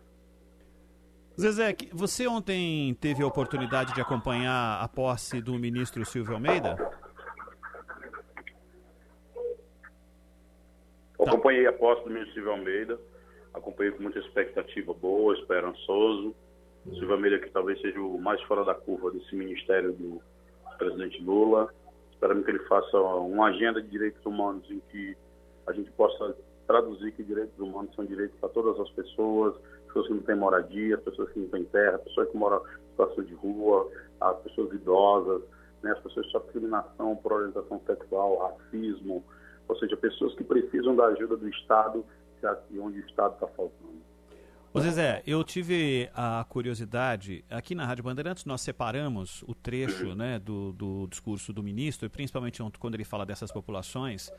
Zezé, 1.39 1.75
você 1.93 2.27
ontem 2.27 2.95
teve 2.95 3.21
a 3.21 3.27
oportunidade 3.27 3.93
de 3.93 4.01
acompanhar 4.01 4.81
a 4.81 4.87
posse 4.87 5.41
do 5.41 5.53
ministro 5.59 6.03
Silvio 6.05 6.33
Almeida? 6.33 6.75
Acompanhei 11.19 11.67
a 11.67 11.73
posse 11.73 12.03
do 12.03 12.09
ministro 12.09 12.33
Silvio 12.33 12.51
Almeida, 12.51 12.99
acompanhei 13.53 13.91
com 13.91 14.03
muita 14.03 14.19
expectativa 14.19 14.93
boa, 14.93 15.35
esperançoso. 15.35 16.33
Silvio 16.93 17.13
Almeida 17.13 17.39
que 17.39 17.49
talvez 17.49 17.81
seja 17.81 17.99
o 17.99 18.19
mais 18.19 18.41
fora 18.43 18.63
da 18.63 18.75
curva 18.75 19.09
desse 19.11 19.35
ministério 19.35 19.91
do 19.93 20.21
presidente 20.77 21.21
Lula. 21.23 21.73
Esperamos 22.11 22.45
que 22.45 22.51
ele 22.51 22.59
faça 22.59 22.97
uma 22.97 23.47
agenda 23.47 23.81
de 23.81 23.89
direitos 23.89 24.23
humanos 24.25 24.69
em 24.69 24.79
que 24.91 25.17
a 25.65 25.73
gente 25.73 25.89
possa 25.91 26.35
traduzir 26.67 27.11
que 27.13 27.23
direitos 27.23 27.57
humanos 27.59 27.93
são 27.95 28.05
direitos 28.05 28.37
para 28.39 28.49
todas 28.49 28.79
as 28.79 28.89
pessoas, 28.91 29.55
pessoas 29.87 30.07
que 30.07 30.13
não 30.13 30.21
têm 30.21 30.35
moradia, 30.35 30.97
pessoas 30.99 31.29
que 31.31 31.39
não 31.39 31.47
têm 31.49 31.63
terra, 31.65 31.97
pessoas 31.99 32.29
que 32.29 32.37
moram 32.37 32.57
em 32.57 32.89
situação 32.91 33.23
de 33.23 33.33
rua, 33.33 33.89
as 34.21 34.37
pessoas 34.41 34.71
idosas, 34.73 35.41
né, 35.81 35.91
as 35.91 35.99
pessoas 35.99 36.25
sofrem 36.27 36.53
discriminação 36.53 37.15
por 37.17 37.33
orientação 37.33 37.81
sexual, 37.85 38.37
racismo, 38.37 39.23
ou 39.67 39.75
seja, 39.77 39.97
pessoas 39.97 40.35
que 40.35 40.43
precisam 40.43 40.95
da 40.95 41.05
ajuda 41.07 41.35
do 41.35 41.49
Estado 41.49 42.05
e 42.69 42.79
onde 42.79 42.99
o 42.99 43.05
Estado 43.07 43.33
está 43.33 43.47
faltando. 43.47 44.14
Ô 44.75 44.81
Zezé, 44.81 45.23
eu 45.25 45.41
tive 45.41 46.09
a 46.13 46.45
curiosidade, 46.49 47.45
aqui 47.49 47.73
na 47.73 47.85
Rádio 47.85 48.03
Bandeirantes 48.03 48.43
nós 48.43 48.59
separamos 48.59 49.41
o 49.47 49.55
trecho 49.55 50.13
né, 50.15 50.37
do, 50.37 50.73
do 50.73 51.07
discurso 51.07 51.53
do 51.53 51.63
ministro, 51.63 52.09
principalmente 52.09 52.61
quando 52.77 52.95
ele 52.95 53.05
fala 53.05 53.25
dessas 53.25 53.53
populações, 53.53 54.29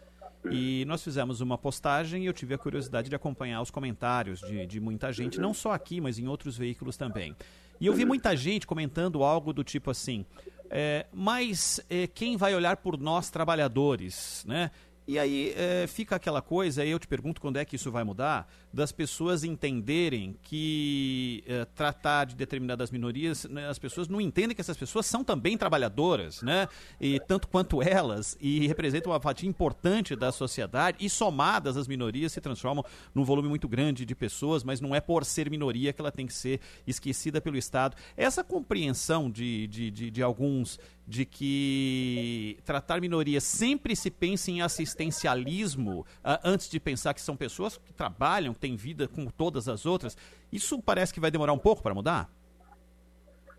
e 0.50 0.84
nós 0.84 1.02
fizemos 1.02 1.40
uma 1.40 1.56
postagem 1.56 2.24
e 2.24 2.26
eu 2.26 2.34
tive 2.34 2.52
a 2.52 2.58
curiosidade 2.58 3.08
de 3.08 3.16
acompanhar 3.16 3.62
os 3.62 3.70
comentários 3.70 4.40
de, 4.40 4.66
de 4.66 4.78
muita 4.78 5.10
gente, 5.10 5.40
não 5.40 5.54
só 5.54 5.72
aqui, 5.72 6.02
mas 6.02 6.18
em 6.18 6.28
outros 6.28 6.58
veículos 6.58 6.98
também. 6.98 7.34
E 7.80 7.86
eu 7.86 7.94
vi 7.94 8.04
muita 8.04 8.36
gente 8.36 8.66
comentando 8.66 9.24
algo 9.24 9.54
do 9.54 9.64
tipo 9.64 9.90
assim, 9.90 10.26
é, 10.68 11.06
mas 11.14 11.80
é, 11.88 12.06
quem 12.06 12.36
vai 12.36 12.54
olhar 12.54 12.76
por 12.76 12.98
nós 12.98 13.30
trabalhadores, 13.30 14.44
né? 14.46 14.70
E 15.08 15.20
aí 15.20 15.54
é, 15.56 15.86
fica 15.86 16.16
aquela 16.16 16.42
coisa, 16.42 16.84
eu 16.84 16.98
te 16.98 17.06
pergunto 17.06 17.40
quando 17.40 17.58
é 17.58 17.64
que 17.64 17.76
isso 17.76 17.92
vai 17.92 18.02
mudar, 18.02 18.48
das 18.72 18.90
pessoas 18.90 19.44
entenderem 19.44 20.36
que 20.42 21.44
é, 21.46 21.64
tratar 21.64 22.24
de 22.24 22.34
determinadas 22.34 22.90
minorias, 22.90 23.44
né, 23.44 23.68
as 23.68 23.78
pessoas 23.78 24.08
não 24.08 24.20
entendem 24.20 24.54
que 24.54 24.60
essas 24.60 24.76
pessoas 24.76 25.06
são 25.06 25.22
também 25.22 25.56
trabalhadoras, 25.56 26.42
né? 26.42 26.68
E 27.00 27.20
tanto 27.20 27.46
quanto 27.46 27.80
elas, 27.80 28.36
e 28.40 28.66
representam 28.66 29.12
uma 29.12 29.20
fatia 29.20 29.48
importante 29.48 30.16
da 30.16 30.32
sociedade, 30.32 30.98
e 31.00 31.08
somadas 31.08 31.76
as 31.76 31.86
minorias 31.86 32.32
se 32.32 32.40
transformam 32.40 32.84
num 33.14 33.24
volume 33.24 33.48
muito 33.48 33.68
grande 33.68 34.04
de 34.04 34.14
pessoas, 34.14 34.64
mas 34.64 34.80
não 34.80 34.94
é 34.94 35.00
por 35.00 35.24
ser 35.24 35.48
minoria 35.48 35.92
que 35.92 36.00
ela 36.00 36.12
tem 36.12 36.26
que 36.26 36.34
ser 36.34 36.60
esquecida 36.84 37.40
pelo 37.40 37.56
Estado. 37.56 37.96
Essa 38.16 38.42
compreensão 38.42 39.30
de, 39.30 39.68
de, 39.68 39.90
de, 39.90 40.10
de 40.10 40.22
alguns 40.22 40.80
de 41.06 41.24
que 41.24 42.58
tratar 42.64 43.00
minorias 43.00 43.44
sempre 43.44 43.94
se 43.94 44.10
pensa 44.10 44.50
em 44.50 44.60
assistencialismo 44.60 46.00
uh, 46.00 46.38
antes 46.44 46.68
de 46.68 46.80
pensar 46.80 47.14
que 47.14 47.20
são 47.20 47.36
pessoas 47.36 47.78
que 47.78 47.92
trabalham, 47.92 48.52
que 48.52 48.58
têm 48.58 48.74
vida 48.74 49.06
como 49.06 49.30
todas 49.30 49.68
as 49.68 49.86
outras, 49.86 50.16
isso 50.52 50.82
parece 50.82 51.14
que 51.14 51.20
vai 51.20 51.30
demorar 51.30 51.52
um 51.52 51.58
pouco 51.58 51.82
para 51.82 51.94
mudar? 51.94 52.28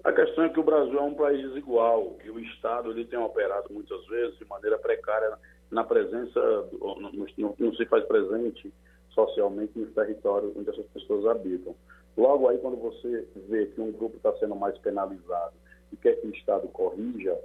A 0.03 0.11
questão 0.11 0.43
é 0.43 0.49
que 0.49 0.59
o 0.59 0.63
Brasil 0.63 0.97
é 0.97 1.01
um 1.01 1.13
país 1.13 1.41
desigual, 1.49 2.11
que 2.21 2.29
o 2.29 2.39
Estado 2.39 2.91
ele 2.91 3.05
tem 3.05 3.19
operado 3.19 3.67
muitas 3.71 4.05
vezes 4.07 4.37
de 4.37 4.45
maneira 4.45 4.77
precária 4.77 5.37
na 5.71 5.83
presença, 5.83 6.39
não, 6.79 7.13
não, 7.57 7.75
se 7.75 7.85
faz 7.85 8.05
presente 8.05 8.71
socialmente 9.09 9.77
nos 9.77 9.93
territórios 9.93 10.55
onde 10.55 10.69
essas 10.69 10.85
pessoas 10.87 11.25
habitam. 11.25 11.75
Logo 12.15 12.47
aí, 12.47 12.57
quando 12.57 12.77
você 12.77 13.27
vê 13.49 13.65
que 13.67 13.81
um 13.81 13.91
grupo 13.91 14.17
está 14.17 14.31
sendo 14.37 14.55
mais 14.55 14.77
penalizado 14.77 15.53
e 15.91 15.97
quer 15.97 16.19
que 16.19 16.27
o 16.27 16.31
Estado 16.31 16.67
corrija 16.69 17.37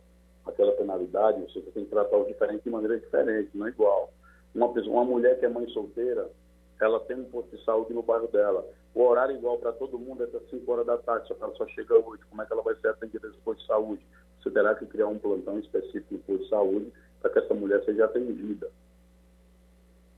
aquela 0.47 0.73
penalidade, 0.73 1.41
você 1.43 1.61
tem 1.73 1.85
que 1.85 1.91
tratar 1.91 2.17
os 2.17 2.27
diferentes 2.27 2.65
de 2.65 2.71
maneira 2.71 2.99
diferente, 2.99 3.51
não 3.55 3.67
é 3.67 3.71
igual. 3.71 4.13
Uma, 4.55 4.73
pessoa, 4.73 4.97
uma 4.97 5.05
mulher 5.05 5.39
que 5.39 5.47
é 5.47 5.49
mãe 5.49 5.67
solteira, 5.69 6.29
ela 6.81 6.99
tem 7.01 7.17
um 7.17 7.25
posto 7.25 7.57
de 7.57 7.65
saúde 7.65 7.95
no 7.95 8.03
bairro 8.03 8.27
dela. 8.29 8.67
O 8.95 9.03
horário 9.03 9.37
igual 9.37 9.59
para 9.59 9.73
todo 9.73 9.99
mundo 9.99 10.23
é 10.23 10.27
até 10.27 10.39
5 10.51 10.71
horas 10.71 10.87
da 10.87 10.99
tarde, 10.99 11.29
só 11.29 11.35
que 11.35 11.43
ela 11.43 11.55
só 11.55 11.67
chega 11.69 11.95
hoje. 11.95 12.23
Como 12.29 12.43
é 12.43 12.47
que 12.47 12.53
ela 12.53 12.63
vai 12.63 12.75
ser 12.75 12.89
atendida 12.89 13.29
nesse 13.29 13.41
posto 13.41 13.61
de 13.61 13.67
saúde? 13.67 14.07
Você 14.43 14.51
terá 14.51 14.75
que 14.75 14.87
criar 14.87 15.07
um 15.07 15.19
plantão 15.19 15.59
específico 15.59 16.15
no 16.15 16.19
posto 16.21 16.43
de 16.43 16.49
saúde 16.51 16.93
para 17.21 17.31
que 17.31 17.39
essa 17.39 17.55
mulher 17.55 17.83
seja 17.85 18.05
atendida. 18.05 18.69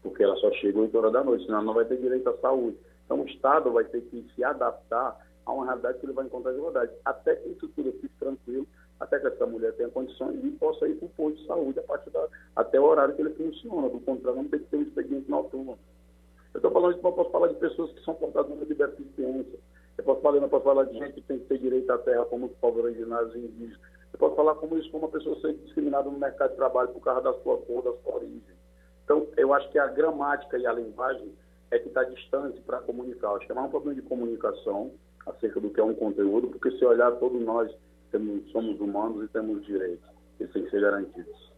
Porque 0.03 0.23
ela 0.23 0.37
só 0.37 0.51
chega 0.53 0.81
8 0.81 0.97
horas 0.99 1.13
da 1.13 1.23
noite, 1.23 1.45
senão 1.45 1.59
ela 1.59 1.67
não 1.67 1.75
vai 1.75 1.85
ter 1.85 1.99
direito 1.99 2.29
à 2.29 2.37
saúde. 2.39 2.79
Então 3.05 3.21
o 3.21 3.27
Estado 3.27 3.71
vai 3.71 3.85
ter 3.85 4.01
que 4.01 4.27
se 4.35 4.43
adaptar 4.43 5.24
a 5.47 5.53
uma 5.53 5.65
realidade 5.65 5.99
que 5.99 6.07
ele 6.07 6.13
vai 6.13 6.27
encontrar 6.27 6.53
dificuldade. 6.53 6.93
Até 7.05 7.37
que 7.37 7.49
isso 7.51 7.69
tudo 7.69 7.93
fique 7.93 8.15
tranquilo, 8.19 8.67
até 9.01 9.19
que 9.19 9.27
essa 9.27 9.47
mulher 9.47 9.73
tenha 9.75 9.89
condições 9.91 10.43
e 10.45 10.51
possa 10.53 10.89
ir 10.89 10.95
para 10.97 11.07
o 11.07 11.11
posto 11.11 11.41
de 11.41 11.47
saúde 11.47 11.79
a 11.79 11.83
partir 11.83 12.11
da, 12.11 12.27
até 12.57 12.81
o 12.81 12.85
horário 12.85 13.15
que 13.15 13.23
ele 13.23 13.35
funciona. 13.35 13.89
Do 13.89 14.01
contrário, 14.01 14.43
não 14.43 14.49
tem 14.49 14.61
que 14.61 14.67
ter 14.67 14.77
um 14.77 14.83
expediente 14.83 15.31
noturno. 15.31 15.79
Eu 16.53 16.59
estou 16.59 16.71
falando 16.71 16.97
isso, 16.97 17.07
eu 17.07 17.13
posso 17.13 17.31
falar 17.31 17.49
de 17.49 17.55
pessoas 17.55 17.93
que 17.93 18.05
são 18.05 18.15
portadoras 18.15 18.67
de 18.67 18.75
deficiência. 18.75 19.59
Eu 19.99 20.05
posso 20.05 20.21
falar, 20.21 20.39
eu 20.39 20.49
posso 20.49 20.65
falar 20.65 20.85
de 20.85 20.99
gente 20.99 21.15
que 21.15 21.23
tem 21.23 21.39
que 21.39 21.47
ter 21.47 21.59
direito 21.59 21.91
à 21.91 21.99
terra, 21.99 22.25
como 22.27 22.47
os 22.47 22.53
povos 22.57 22.85
originários 22.85 23.35
e 23.35 23.39
indígenas. 23.39 23.81
Eu 24.13 24.19
posso 24.19 24.37
falar 24.37 24.55
como 24.55 24.79
isso, 24.79 24.91
como 24.91 25.07
uma 25.07 25.13
pessoa 25.13 25.41
ser 25.41 25.55
discriminada 25.55 26.09
no 26.09 26.19
mercado 26.19 26.51
de 26.51 26.57
trabalho 26.57 26.89
por 26.91 27.01
causa 27.01 27.21
da 27.23 27.33
sua 27.43 27.59
cor, 27.59 27.83
da 27.83 27.93
sua 28.03 28.15
origem. 28.15 28.55
Então, 29.05 29.27
eu 29.37 29.53
acho 29.53 29.69
que 29.71 29.79
a 29.79 29.89
gramática 29.89 30.57
e 30.57 30.67
a 30.67 30.73
linguagem 30.73 31.33
é 31.71 31.79
que 31.79 31.89
está 31.89 32.05
distante 32.05 32.61
para 32.63 32.79
comunicar. 32.81 33.29
Eu 33.29 33.37
acho 33.37 33.47
que 33.47 33.53
é 33.53 33.55
mais 33.55 33.67
um 33.67 33.71
problema 33.71 34.01
de 34.01 34.07
comunicação 34.07 34.93
acerca 35.27 35.61
do 35.61 35.71
que 35.71 35.81
é 35.81 35.85
um 35.85 35.95
conteúdo, 35.95 36.49
porque 36.49 36.71
se 36.77 36.85
olhar, 36.85 37.11
todos 37.13 37.41
nós 37.43 37.71
temos, 38.11 38.51
somos 38.51 38.81
humanos 38.81 39.25
e 39.25 39.29
temos 39.29 39.65
direitos. 39.65 40.09
Eles 40.39 40.53
têm 40.53 40.65
que 40.65 40.71
ser 40.71 40.81
garantidos. 40.81 41.53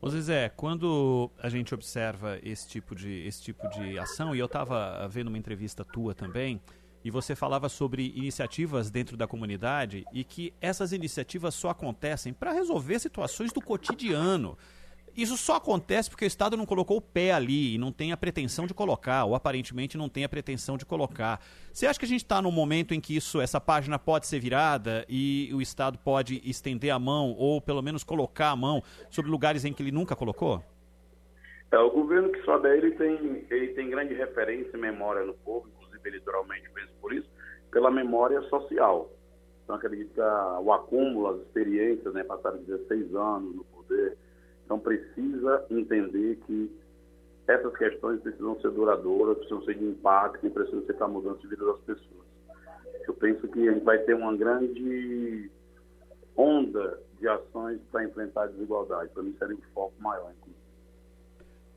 Ô 0.00 0.08
Zezé, 0.08 0.48
quando 0.50 1.28
a 1.42 1.48
gente 1.48 1.74
observa 1.74 2.38
esse 2.42 2.68
tipo 2.68 2.94
de, 2.94 3.26
esse 3.26 3.42
tipo 3.42 3.68
de 3.68 3.98
ação, 3.98 4.34
e 4.34 4.38
eu 4.38 4.46
estava 4.46 5.06
vendo 5.08 5.26
uma 5.26 5.38
entrevista 5.38 5.84
tua 5.84 6.14
também, 6.14 6.60
e 7.04 7.10
você 7.10 7.34
falava 7.34 7.68
sobre 7.68 8.12
iniciativas 8.14 8.90
dentro 8.90 9.16
da 9.16 9.26
comunidade 9.26 10.04
e 10.12 10.24
que 10.24 10.52
essas 10.60 10.92
iniciativas 10.92 11.54
só 11.54 11.70
acontecem 11.70 12.32
para 12.32 12.52
resolver 12.52 12.98
situações 12.98 13.52
do 13.52 13.60
cotidiano. 13.60 14.58
Isso 15.18 15.36
só 15.36 15.56
acontece 15.56 16.08
porque 16.08 16.24
o 16.24 16.28
Estado 16.28 16.56
não 16.56 16.64
colocou 16.64 16.98
o 16.98 17.00
pé 17.00 17.32
ali 17.32 17.74
e 17.74 17.78
não 17.78 17.90
tem 17.90 18.12
a 18.12 18.16
pretensão 18.16 18.68
de 18.68 18.72
colocar, 18.72 19.24
ou 19.24 19.34
aparentemente 19.34 19.98
não 19.98 20.08
tem 20.08 20.22
a 20.22 20.28
pretensão 20.28 20.76
de 20.76 20.86
colocar. 20.86 21.40
Você 21.72 21.88
acha 21.88 21.98
que 21.98 22.04
a 22.04 22.08
gente 22.08 22.22
está 22.22 22.40
num 22.40 22.52
momento 22.52 22.94
em 22.94 23.00
que 23.00 23.16
isso, 23.16 23.40
essa 23.40 23.60
página 23.60 23.98
pode 23.98 24.28
ser 24.28 24.38
virada 24.38 25.04
e 25.08 25.50
o 25.52 25.60
Estado 25.60 25.98
pode 25.98 26.40
estender 26.48 26.92
a 26.92 27.00
mão, 27.00 27.34
ou 27.36 27.60
pelo 27.60 27.82
menos 27.82 28.04
colocar 28.04 28.50
a 28.50 28.56
mão, 28.56 28.80
sobre 29.10 29.28
lugares 29.28 29.64
em 29.64 29.72
que 29.72 29.82
ele 29.82 29.90
nunca 29.90 30.14
colocou? 30.14 30.62
É, 31.72 31.78
o 31.78 31.90
governo 31.90 32.30
que 32.30 32.40
sobe 32.44 32.68
ele 32.68 32.92
tem, 32.92 33.44
ele 33.50 33.74
tem 33.74 33.90
grande 33.90 34.14
referência 34.14 34.76
e 34.76 34.80
memória 34.80 35.24
no 35.24 35.34
povo, 35.34 35.68
inclusive 35.68 36.10
eleitoralmente 36.10 36.70
penso 36.70 36.92
por 37.00 37.12
isso, 37.12 37.28
pela 37.72 37.90
memória 37.90 38.40
social. 38.42 39.10
Então 39.64 39.74
acredito 39.74 40.14
que 40.14 40.20
o 40.20 40.72
acúmulo, 40.72 41.26
as 41.26 41.40
experiências, 41.40 42.14
né, 42.14 42.22
passaram 42.22 42.62
16 42.62 43.16
anos 43.16 43.56
no 43.56 43.64
poder, 43.64 44.16
então 44.68 44.78
precisa 44.78 45.64
entender 45.70 46.36
que 46.46 46.70
essas 47.46 47.74
questões 47.78 48.20
precisam 48.20 48.60
ser 48.60 48.70
duradouras, 48.70 49.38
precisam 49.38 49.64
ser 49.64 49.78
de 49.78 49.84
impacto 49.86 50.50
precisam 50.50 50.84
ser 50.84 50.92
para 50.92 51.08
mudança 51.08 51.38
de 51.38 51.48
vida 51.48 51.64
das 51.64 51.80
pessoas. 51.80 52.26
Eu 53.06 53.14
penso 53.14 53.48
que 53.48 53.66
a 53.66 53.72
gente 53.72 53.82
vai 53.82 53.96
ter 54.00 54.12
uma 54.12 54.36
grande 54.36 55.50
onda 56.36 57.00
de 57.18 57.26
ações 57.26 57.80
para 57.90 58.04
enfrentar 58.04 58.42
a 58.42 58.46
desigualdade. 58.48 59.10
Para 59.14 59.22
mim 59.22 59.34
seria 59.38 59.56
um 59.56 59.60
foco 59.72 59.94
maior. 60.00 60.34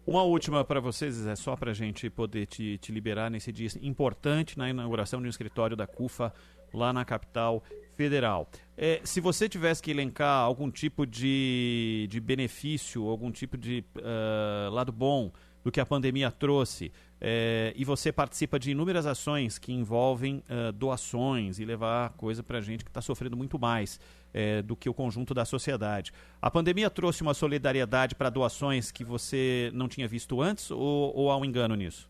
Uma 0.06 0.24
última 0.24 0.66
para 0.66 0.82
vocês, 0.82 1.26
é 1.26 1.36
só 1.38 1.56
para 1.56 1.72
a 1.72 1.74
gente 1.74 2.10
poder 2.10 2.46
te, 2.46 2.78
te 2.78 2.92
liberar 2.92 3.32
nesse 3.32 3.54
dia 3.54 3.70
importante 3.82 4.58
na 4.58 4.70
inauguração 4.70 5.22
de 5.22 5.28
um 5.28 5.30
escritório 5.30 5.78
da 5.78 5.88
CUFA 5.88 6.34
lá 6.74 6.92
na 6.92 7.06
capital 7.06 7.64
federal. 7.96 8.48
É, 8.78 9.00
se 9.04 9.22
você 9.22 9.48
tivesse 9.48 9.82
que 9.82 9.92
elencar 9.92 10.44
algum 10.44 10.72
tipo 10.72 11.06
de, 11.06 12.08
de 12.10 12.20
benefício, 12.20 13.08
algum 13.08 13.32
tipo 13.32 13.58
de 13.58 13.84
uh, 13.98 14.72
lado 14.72 14.92
bom 14.92 15.32
do 15.64 15.72
que 15.72 15.80
a 15.80 15.86
pandemia 15.86 16.32
trouxe, 16.32 16.92
é, 17.20 17.72
e 17.76 17.86
você 17.86 18.12
participa 18.12 18.58
de 18.58 18.72
inúmeras 18.72 19.06
ações 19.06 19.60
que 19.60 19.72
envolvem 19.72 20.44
uh, 20.50 20.72
doações 20.72 21.60
e 21.60 21.66
levar 21.66 22.14
coisa 22.14 22.42
para 22.42 22.60
gente 22.60 22.84
que 22.84 22.90
está 22.90 23.02
sofrendo 23.02 23.38
muito 23.38 23.60
mais 23.60 24.00
é, 24.34 24.62
do 24.64 24.76
que 24.76 24.90
o 24.90 24.94
conjunto 24.94 25.34
da 25.34 25.46
sociedade. 25.46 26.12
A 26.42 26.50
pandemia 26.50 26.90
trouxe 26.90 27.22
uma 27.22 27.36
solidariedade 27.36 28.16
para 28.16 28.30
doações 28.30 28.92
que 28.92 29.04
você 29.04 29.70
não 29.74 29.88
tinha 29.88 30.08
visto 30.08 30.42
antes 30.42 30.72
ou, 30.72 31.16
ou 31.16 31.30
há 31.30 31.38
um 31.38 31.46
engano 31.46 31.76
nisso? 31.76 32.10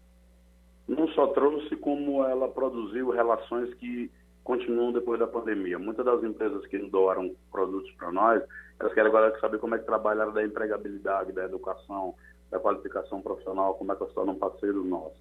Não 0.88 1.08
só 1.10 1.28
trouxe, 1.28 1.76
como 1.76 2.24
ela 2.26 2.48
produziu 2.48 3.12
relações 3.12 3.74
que 3.76 4.10
continuam 4.44 4.92
depois 4.92 5.20
da 5.20 5.28
pandemia. 5.28 5.78
Muitas 5.78 6.06
das 6.06 6.24
empresas 6.24 6.66
que 6.68 6.78
doaram 6.90 7.36
produtos 7.52 7.92
para 7.94 8.12
nós, 8.12 8.44
elas 8.80 8.94
querem 8.94 9.10
agora 9.10 9.38
saber 9.40 9.60
como 9.60 9.76
é 9.76 9.80
que 9.80 9.86
trabalharam 9.86 10.34
da 10.34 10.44
empregabilidade, 10.44 11.32
da 11.32 11.46
educação, 11.46 12.16
da 12.50 12.60
qualificação 12.60 13.22
profissional, 13.22 13.76
como 13.76 13.92
é 13.92 13.96
que 13.96 14.04
elas 14.04 14.14
tornam 14.14 14.36
parceiros 14.36 14.86
nossos. 14.86 15.20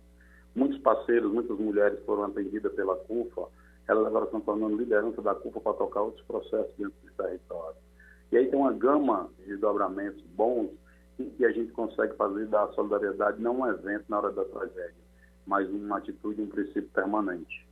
Muitos 0.55 0.79
parceiros, 0.79 1.33
muitas 1.33 1.59
mulheres 1.59 2.03
foram 2.05 2.25
atendidas 2.25 2.73
pela 2.73 2.97
CUFA, 2.97 3.47
elas 3.87 4.07
agora 4.07 4.25
estão 4.25 4.41
tornando 4.41 4.77
liderança 4.77 5.23
da 5.23 5.35
CUFA 5.35 5.61
para 5.61 5.73
tocar 5.75 6.03
outros 6.03 6.25
processos 6.27 6.75
dentro 6.77 6.95
do 7.05 7.13
território. 7.13 7.77
E 8.33 8.37
aí 8.37 8.49
tem 8.49 8.59
uma 8.59 8.73
gama 8.73 9.29
de 9.45 9.57
dobramentos 9.57 10.23
bons 10.35 10.71
em 11.19 11.29
que 11.31 11.45
a 11.45 11.53
gente 11.53 11.73
consegue 11.73 12.15
fazer 12.17 12.47
da 12.47 12.69
solidariedade 12.69 13.41
não 13.41 13.61
um 13.61 13.67
evento 13.67 14.05
na 14.09 14.19
hora 14.19 14.33
da 14.33 14.45
tragédia, 14.45 14.95
mas 15.47 15.69
uma 15.69 15.99
atitude, 15.99 16.41
um 16.41 16.47
princípio 16.47 16.89
permanente. 16.91 17.70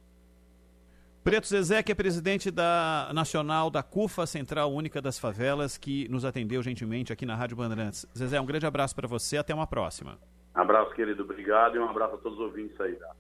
Preto 1.24 1.46
Zezé, 1.46 1.82
que 1.82 1.92
é 1.92 1.94
presidente 1.94 2.50
da 2.50 3.10
Nacional 3.12 3.70
da 3.70 3.82
CUFA, 3.82 4.26
Central 4.26 4.72
Única 4.72 5.02
das 5.02 5.18
Favelas, 5.18 5.76
que 5.76 6.08
nos 6.08 6.24
atendeu 6.24 6.62
gentilmente 6.62 7.12
aqui 7.12 7.26
na 7.26 7.34
Rádio 7.34 7.56
Bandeirantes. 7.56 8.06
Zezé, 8.16 8.40
um 8.40 8.46
grande 8.46 8.66
abraço 8.66 8.94
para 8.94 9.06
você, 9.06 9.36
até 9.36 9.54
uma 9.54 9.66
próxima. 9.66 10.18
Abraço, 10.54 10.94
querido, 10.94 11.22
obrigado 11.22 11.76
e 11.76 11.78
um 11.78 11.88
abraço 11.88 12.14
a 12.14 12.18
todos 12.18 12.38
os 12.38 12.44
ouvintes 12.44 12.80
aí. 12.80 12.94
Tá? 12.94 13.14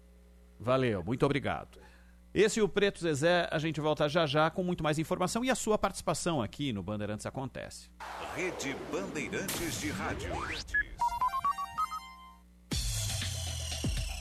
Valeu, 0.58 1.04
muito 1.04 1.24
obrigado. 1.24 1.78
Esse 2.32 2.60
e 2.60 2.62
o 2.62 2.68
Preto 2.68 3.00
Zezé, 3.00 3.48
a 3.50 3.58
gente 3.58 3.80
volta 3.80 4.08
já 4.08 4.26
já 4.26 4.50
com 4.50 4.62
muito 4.62 4.82
mais 4.82 4.98
informação 4.98 5.44
e 5.44 5.50
a 5.50 5.54
sua 5.54 5.78
participação 5.78 6.42
aqui 6.42 6.72
no 6.72 6.82
Bandeirantes 6.82 7.26
Acontece. 7.26 7.90
Rede 8.34 8.76
Bandeirantes 8.92 9.80
de 9.80 9.90
Rádio. 9.90 10.30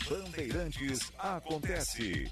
Bandeirantes 0.09 1.13
Acontece. 1.19 2.31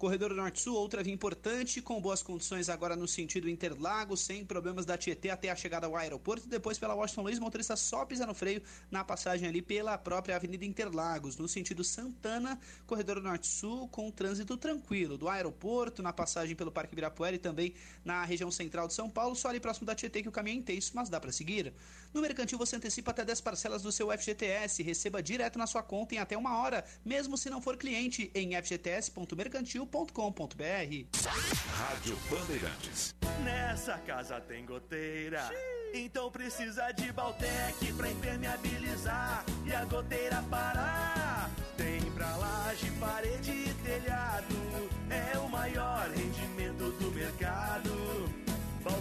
Corredor 0.00 0.32
Norte-Sul, 0.32 0.74
outra 0.76 1.02
via 1.02 1.12
importante, 1.12 1.82
com 1.82 2.00
boas 2.00 2.22
condições 2.22 2.70
agora 2.70 2.96
no 2.96 3.06
sentido 3.06 3.50
Interlagos, 3.50 4.20
sem 4.20 4.46
problemas 4.46 4.86
da 4.86 4.96
Tietê 4.96 5.28
até 5.28 5.50
a 5.50 5.54
chegada 5.54 5.86
ao 5.86 5.94
aeroporto. 5.94 6.48
Depois 6.48 6.78
pela 6.78 6.94
Washington 6.94 7.20
Luiz, 7.20 7.36
o 7.36 7.42
motorista 7.42 7.76
só 7.76 8.06
pisa 8.06 8.24
no 8.24 8.32
freio 8.32 8.62
na 8.90 9.04
passagem 9.04 9.46
ali 9.46 9.60
pela 9.60 9.98
própria 9.98 10.36
Avenida 10.36 10.64
Interlagos. 10.64 11.36
No 11.36 11.46
sentido 11.46 11.84
Santana, 11.84 12.58
Corredor 12.86 13.20
Norte-Sul, 13.20 13.88
com 13.88 14.10
trânsito 14.10 14.56
tranquilo. 14.56 15.18
Do 15.18 15.28
aeroporto, 15.28 16.02
na 16.02 16.14
passagem 16.14 16.56
pelo 16.56 16.72
Parque 16.72 16.94
Ibirapuera 16.94 17.36
e 17.36 17.38
também 17.38 17.74
na 18.02 18.24
região 18.24 18.50
central 18.50 18.88
de 18.88 18.94
São 18.94 19.10
Paulo, 19.10 19.36
só 19.36 19.48
ali 19.48 19.60
próximo 19.60 19.86
da 19.86 19.94
Tietê 19.94 20.22
que 20.22 20.30
o 20.30 20.32
caminho 20.32 20.56
é 20.56 20.58
intenso, 20.60 20.92
mas 20.94 21.10
dá 21.10 21.20
para 21.20 21.30
seguir. 21.30 21.74
No 22.12 22.20
Mercantil 22.20 22.58
você 22.58 22.74
antecipa 22.76 23.12
até 23.12 23.24
10 23.24 23.40
parcelas 23.40 23.82
do 23.82 23.92
seu 23.92 24.10
FGTS, 24.10 24.82
receba 24.82 25.22
direto 25.22 25.58
na 25.58 25.66
sua 25.66 25.82
conta 25.82 26.14
em 26.14 26.18
até 26.18 26.36
uma 26.36 26.58
hora, 26.58 26.84
mesmo 27.04 27.38
se 27.38 27.48
não 27.48 27.62
for 27.62 27.76
cliente, 27.76 28.30
em 28.34 28.60
fgts.mercantil.com.br. 28.60 31.06
Rádio 31.72 32.18
Bandeirantes. 32.28 33.14
Nessa 33.44 33.96
casa 33.98 34.40
tem 34.40 34.66
goteira. 34.66 35.48
Então 35.94 36.30
precisa 36.30 36.90
de 36.92 37.12
Baltec 37.12 37.92
pra 37.96 38.10
impermeabilizar 38.10 39.44
e 39.64 39.72
a 39.72 39.84
goteira 39.84 40.42
parar. 40.50 41.50
Tem 41.76 42.00
pra 42.12 42.36
laje, 42.36 42.90
parede 42.92 43.50
e 43.50 43.74
telhado. 43.84 44.54
É 45.08 45.38
o 45.38 45.48
maior 45.48 46.08
rendimento 46.10 46.90
do 46.98 47.10
mercado. 47.10 47.90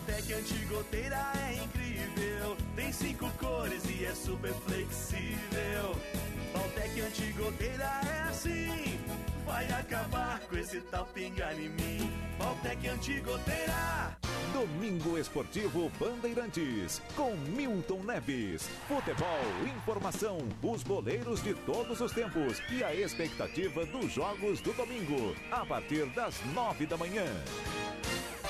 Baltec 0.10 0.34
antigoteira 0.34 1.34
é 1.36 1.64
incrível. 1.64 2.58
Tem 2.76 2.92
cinco 2.92 3.30
cores 3.38 3.84
e 3.86 4.06
é 4.06 4.16
super 4.16 4.52
flexível. 4.66 5.96
Baltec 6.52 7.02
antigoteira 7.02 7.84
é 7.84 8.22
assim. 8.28 9.00
Vai 9.46 9.72
acabar 9.72 10.40
com 10.40 10.58
esse 10.58 10.82
tal 10.82 11.06
pingar 11.06 11.54
em 11.54 11.70
mim. 11.70 12.12
Baltec 12.40 12.88
antigoteira. 12.88 14.18
Domingo 14.52 15.16
Esportivo 15.16 15.92
Bandeirantes, 16.00 17.00
com 17.16 17.36
Milton 17.56 18.02
Neves. 18.04 18.68
Futebol, 18.88 19.68
informação, 19.78 20.40
os 20.64 20.82
goleiros 20.82 21.44
de 21.44 21.54
todos 21.54 22.02
os 22.02 22.12
tempos 22.12 22.60
e 22.72 22.84
a 22.84 22.96
expectativa 22.96 23.86
dos 23.86 24.12
jogos 24.12 24.60
do 24.60 24.74
domingo, 24.74 25.36
a 25.52 25.64
partir 25.64 26.08
das 26.08 26.44
nove 26.56 26.88
da 26.88 26.98
manhã. 26.98 27.28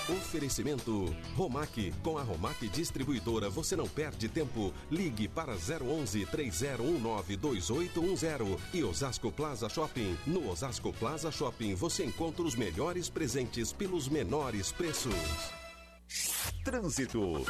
Oferecimento 0.09 1.15
Romac. 1.35 1.93
Com 2.03 2.17
a 2.17 2.23
Romac 2.23 2.67
Distribuidora 2.69 3.49
você 3.49 3.75
não 3.75 3.87
perde 3.87 4.27
tempo. 4.27 4.73
Ligue 4.89 5.27
para 5.27 5.53
011 5.53 6.25
3019 6.25 7.35
2810 7.37 8.59
e 8.73 8.83
Osasco 8.83 9.31
Plaza 9.31 9.69
Shopping. 9.69 10.17
No 10.25 10.49
Osasco 10.49 10.91
Plaza 10.93 11.31
Shopping 11.31 11.75
você 11.75 12.05
encontra 12.05 12.43
os 12.43 12.55
melhores 12.55 13.09
presentes 13.09 13.71
pelos 13.71 14.07
menores 14.07 14.71
preços. 14.71 15.13
Trânsito. 16.63 17.45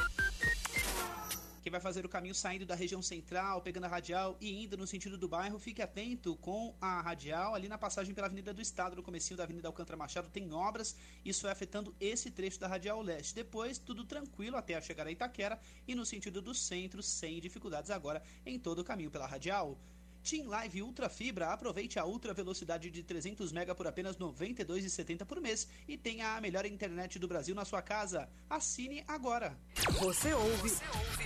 Quem 1.62 1.72
vai 1.72 1.82
fazer 1.82 2.06
o 2.06 2.10
caminho 2.10 2.34
saindo 2.34 2.66
da 2.66 2.74
região 2.74 3.02
central, 3.02 3.62
pegando 3.62 3.84
a 3.84 3.88
radial 3.88 4.38
e 4.40 4.64
indo 4.64 4.78
no 4.78 4.88
sentido 4.88 5.18
do 5.18 5.28
bairro, 5.28 5.60
fique 5.60 5.82
atento 5.82 6.36
com 6.38 6.74
a 6.80 7.02
radial 7.02 7.54
ali 7.54 7.68
na 7.68 7.78
passagem 7.78 8.14
pela 8.14 8.28
Avenida 8.28 8.54
do 8.54 8.62
Estado, 8.62 8.96
no 8.96 9.04
comecinho 9.04 9.38
da 9.38 9.44
Avenida 9.44 9.68
Alcântara 9.68 9.98
Machado, 9.98 10.30
tem 10.30 10.54
obras, 10.54 10.96
isso 11.26 11.48
é 11.48 11.52
afetando 11.52 11.94
esse 12.00 12.32
trecho 12.32 12.60
da 12.60 12.68
radial 12.68 13.02
leste. 13.02 13.36
Depois, 13.36 13.78
tudo 13.78 14.06
tranquilo 14.06 14.56
até 14.56 14.80
chegar 14.82 15.06
a 15.06 15.12
Itaquera 15.12 15.60
e 15.88 15.94
no 15.94 16.06
sentido 16.06 16.42
do 16.42 16.56
centro, 16.56 17.04
sem 17.04 17.40
dificuldades 17.42 17.92
agora 17.92 18.24
em 18.46 18.58
todo 18.58 18.80
o 18.80 18.84
caminho 18.84 19.12
pela 19.12 19.28
radial. 19.28 19.78
Team 20.24 20.48
Live 20.48 20.82
Ultra 20.82 21.10
Fibra, 21.10 21.48
aproveite 21.48 22.00
a 22.00 22.06
ultra 22.06 22.34
velocidade 22.34 22.90
de 22.92 23.04
300 23.04 23.52
MB 23.52 23.76
por 23.76 23.88
apenas 23.88 24.16
R$ 24.16 24.24
92,70 24.26 25.26
por 25.26 25.42
mês 25.42 25.68
e 25.88 25.98
tenha 25.98 26.36
a 26.36 26.42
melhor 26.42 26.66
internet 26.66 27.20
do 27.20 27.28
Brasil 27.28 27.56
na 27.56 27.66
sua 27.66 27.82
casa. 27.82 28.30
Assine 28.50 29.04
agora. 29.08 29.58
Você 30.00 30.34
ouve, 30.34 30.72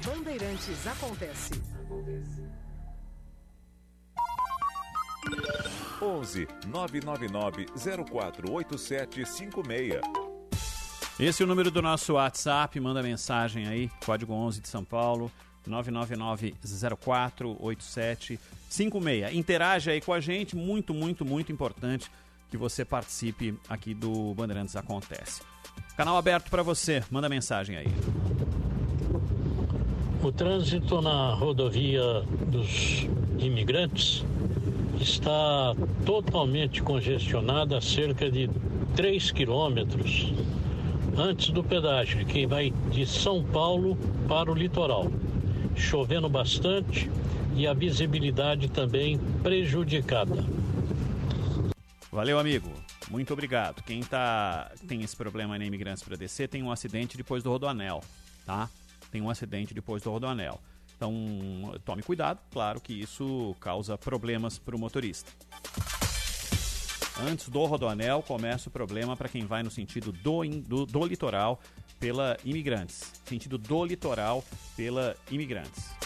Bandeirantes 0.05 0.87
Acontece. 0.87 1.51
11 6.01 6.47
999 6.67 7.65
048756. 7.75 10.01
Esse 11.19 11.43
é 11.43 11.45
o 11.45 11.47
número 11.47 11.69
do 11.69 11.79
nosso 11.81 12.13
WhatsApp, 12.13 12.79
manda 12.79 13.03
mensagem 13.03 13.67
aí, 13.67 13.91
código 14.03 14.33
11 14.33 14.61
de 14.61 14.67
São 14.67 14.83
Paulo, 14.83 15.31
999-048756. 18.74 19.34
Interaja 19.34 19.91
aí 19.91 20.01
com 20.01 20.13
a 20.13 20.19
gente, 20.19 20.55
muito, 20.55 20.93
muito, 20.93 21.24
muito 21.24 21.51
importante 21.51 22.09
que 22.49 22.57
você 22.57 22.84
participe 22.84 23.57
aqui 23.69 23.93
do 23.93 24.34
Bandeirantes 24.34 24.76
Acontece. 24.76 25.41
Canal 25.97 26.17
aberto 26.17 26.49
para 26.49 26.63
você, 26.63 27.03
manda 27.09 27.30
mensagem 27.30 27.78
aí. 27.78 27.88
O 30.24 30.32
trânsito 30.32 31.01
na 31.01 31.34
rodovia 31.34 32.21
dos 32.47 33.07
imigrantes 33.39 34.24
está 34.99 35.74
totalmente 36.05 36.82
congestionado 36.82 37.76
a 37.76 37.82
cerca 37.82 38.32
de 38.32 38.49
3 38.95 39.32
quilômetros 39.32 40.32
antes 41.17 41.49
do 41.49 41.63
pedágio, 41.63 42.26
que 42.26 42.45
vai 42.45 42.71
de 42.91 43.05
São 43.05 43.43
Paulo 43.43 43.97
para 44.28 44.51
o 44.51 44.55
litoral. 44.55 45.11
Chovendo 45.76 46.30
bastante 46.30 47.09
e 47.56 47.68
a 47.68 47.74
visibilidade 47.74 48.70
também 48.70 49.18
prejudicada. 49.41 50.43
Valeu, 52.12 52.38
amigo. 52.38 52.72
Muito 53.10 53.34
obrigado. 53.34 53.82
Quem 53.84 54.01
tá, 54.01 54.72
tem 54.88 55.01
esse 55.01 55.16
problema 55.16 55.58
na 55.58 55.66
Imigrantes 55.66 56.04
para 56.04 56.16
descer 56.16 56.47
tem 56.47 56.64
um 56.64 56.72
acidente 56.72 57.18
depois 57.18 57.43
do 57.43 57.49
Rodoanel, 57.49 58.01
tá? 58.45 58.70
Tem 59.12 59.22
um 59.22 59.30
acidente 59.30 59.74
depois 59.74 60.01
do 60.04 60.12
Rodoanel. 60.12 60.60
Então, 60.95 61.14
tome 61.84 62.01
cuidado. 62.01 62.39
Claro 62.51 62.80
que 62.80 62.93
isso 62.93 63.56
causa 63.60 63.97
problemas 63.97 64.58
para 64.58 64.76
o 64.76 64.80
motorista. 64.80 65.32
Antes 67.22 67.49
do 67.49 67.64
Rodoanel, 67.66 68.24
começa 68.24 68.70
o 68.70 68.72
problema 68.72 69.16
para 69.16 69.30
quem 69.30 69.45
vai 69.45 69.62
no 69.62 69.70
sentido 69.70 70.12
do, 70.12 70.43
do, 70.45 70.86
do 70.86 71.06
litoral 71.06 71.60
pela 71.99 72.38
Imigrantes. 72.43 73.12
Sentido 73.26 73.58
do 73.58 73.86
litoral 73.86 74.43
pela 74.76 75.16
Imigrantes. 75.30 76.03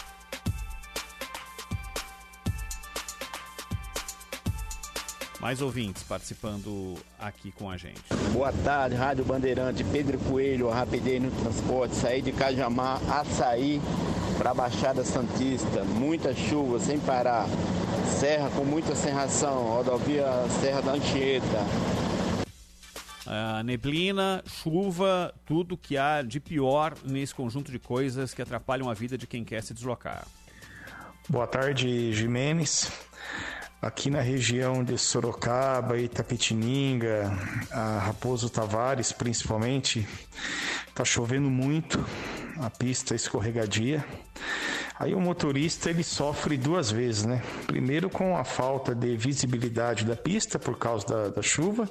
Mais 5.40 5.62
ouvintes 5.62 6.02
participando 6.02 6.96
aqui 7.20 7.52
com 7.52 7.70
a 7.70 7.78
gente. 7.78 8.02
Boa 8.34 8.52
tarde, 8.52 8.96
Rádio 8.96 9.24
Bandeirante, 9.24 9.84
Pedro 9.84 10.18
Coelho, 10.18 10.70
rapidez 10.70 11.22
no 11.22 11.30
transporte, 11.30 11.96
saí 11.96 12.24
de 12.24 12.32
Cajamar, 12.32 13.00
Açaí, 13.08 13.80
para 14.38 14.50
a 14.50 14.54
Baixada 14.54 15.04
Santista, 15.04 15.84
muita 15.84 16.34
chuva 16.34 16.80
sem 16.80 17.00
parar, 17.00 17.46
serra 18.20 18.50
com 18.50 18.64
muita 18.64 18.96
serração, 18.96 19.68
rodovia 19.68 20.26
Serra 20.60 20.82
da 20.82 20.94
Anchieta. 20.94 21.66
Uh, 23.28 23.62
neblina, 23.64 24.42
chuva, 24.48 25.34
tudo 25.46 25.78
que 25.78 25.98
há 25.98 26.22
de 26.22 26.40
pior 26.40 26.96
nesse 27.04 27.36
conjunto 27.36 27.72
de 27.72 27.78
coisas 27.78 28.34
que 28.34 28.42
atrapalham 28.42 28.90
a 28.90 28.94
vida 28.94 29.18
de 29.18 29.28
quem 29.28 29.44
quer 29.44 29.62
se 29.62 29.74
deslocar. 29.74 30.26
Boa 31.30 31.46
tarde, 31.46 32.14
Jimenez. 32.14 32.90
Aqui 33.80 34.10
na 34.10 34.22
região 34.22 34.84
de 34.84 34.98
Sorocaba, 34.98 36.00
Itapetininga, 36.00 37.32
a 37.72 38.00
Raposo 38.00 38.50
Tavares 38.50 39.12
principalmente, 39.12 40.08
tá 40.96 41.06
chovendo 41.06 41.48
muito, 41.48 42.04
a 42.60 42.72
pista 42.72 43.14
escorregadia. 43.14 44.04
Aí 45.00 45.14
o 45.14 45.22
motorista 45.22 45.92
ele 45.92 46.04
sofre 46.04 46.58
duas 46.58 46.90
vezes, 46.90 47.24
né? 47.24 47.44
Primeiro 47.68 48.10
com 48.10 48.36
a 48.36 48.44
falta 48.44 48.96
de 48.96 49.16
visibilidade 49.16 50.06
da 50.06 50.16
pista 50.16 50.58
por 50.58 50.80
causa 50.80 51.06
da, 51.06 51.30
da 51.30 51.42
chuva 51.44 51.88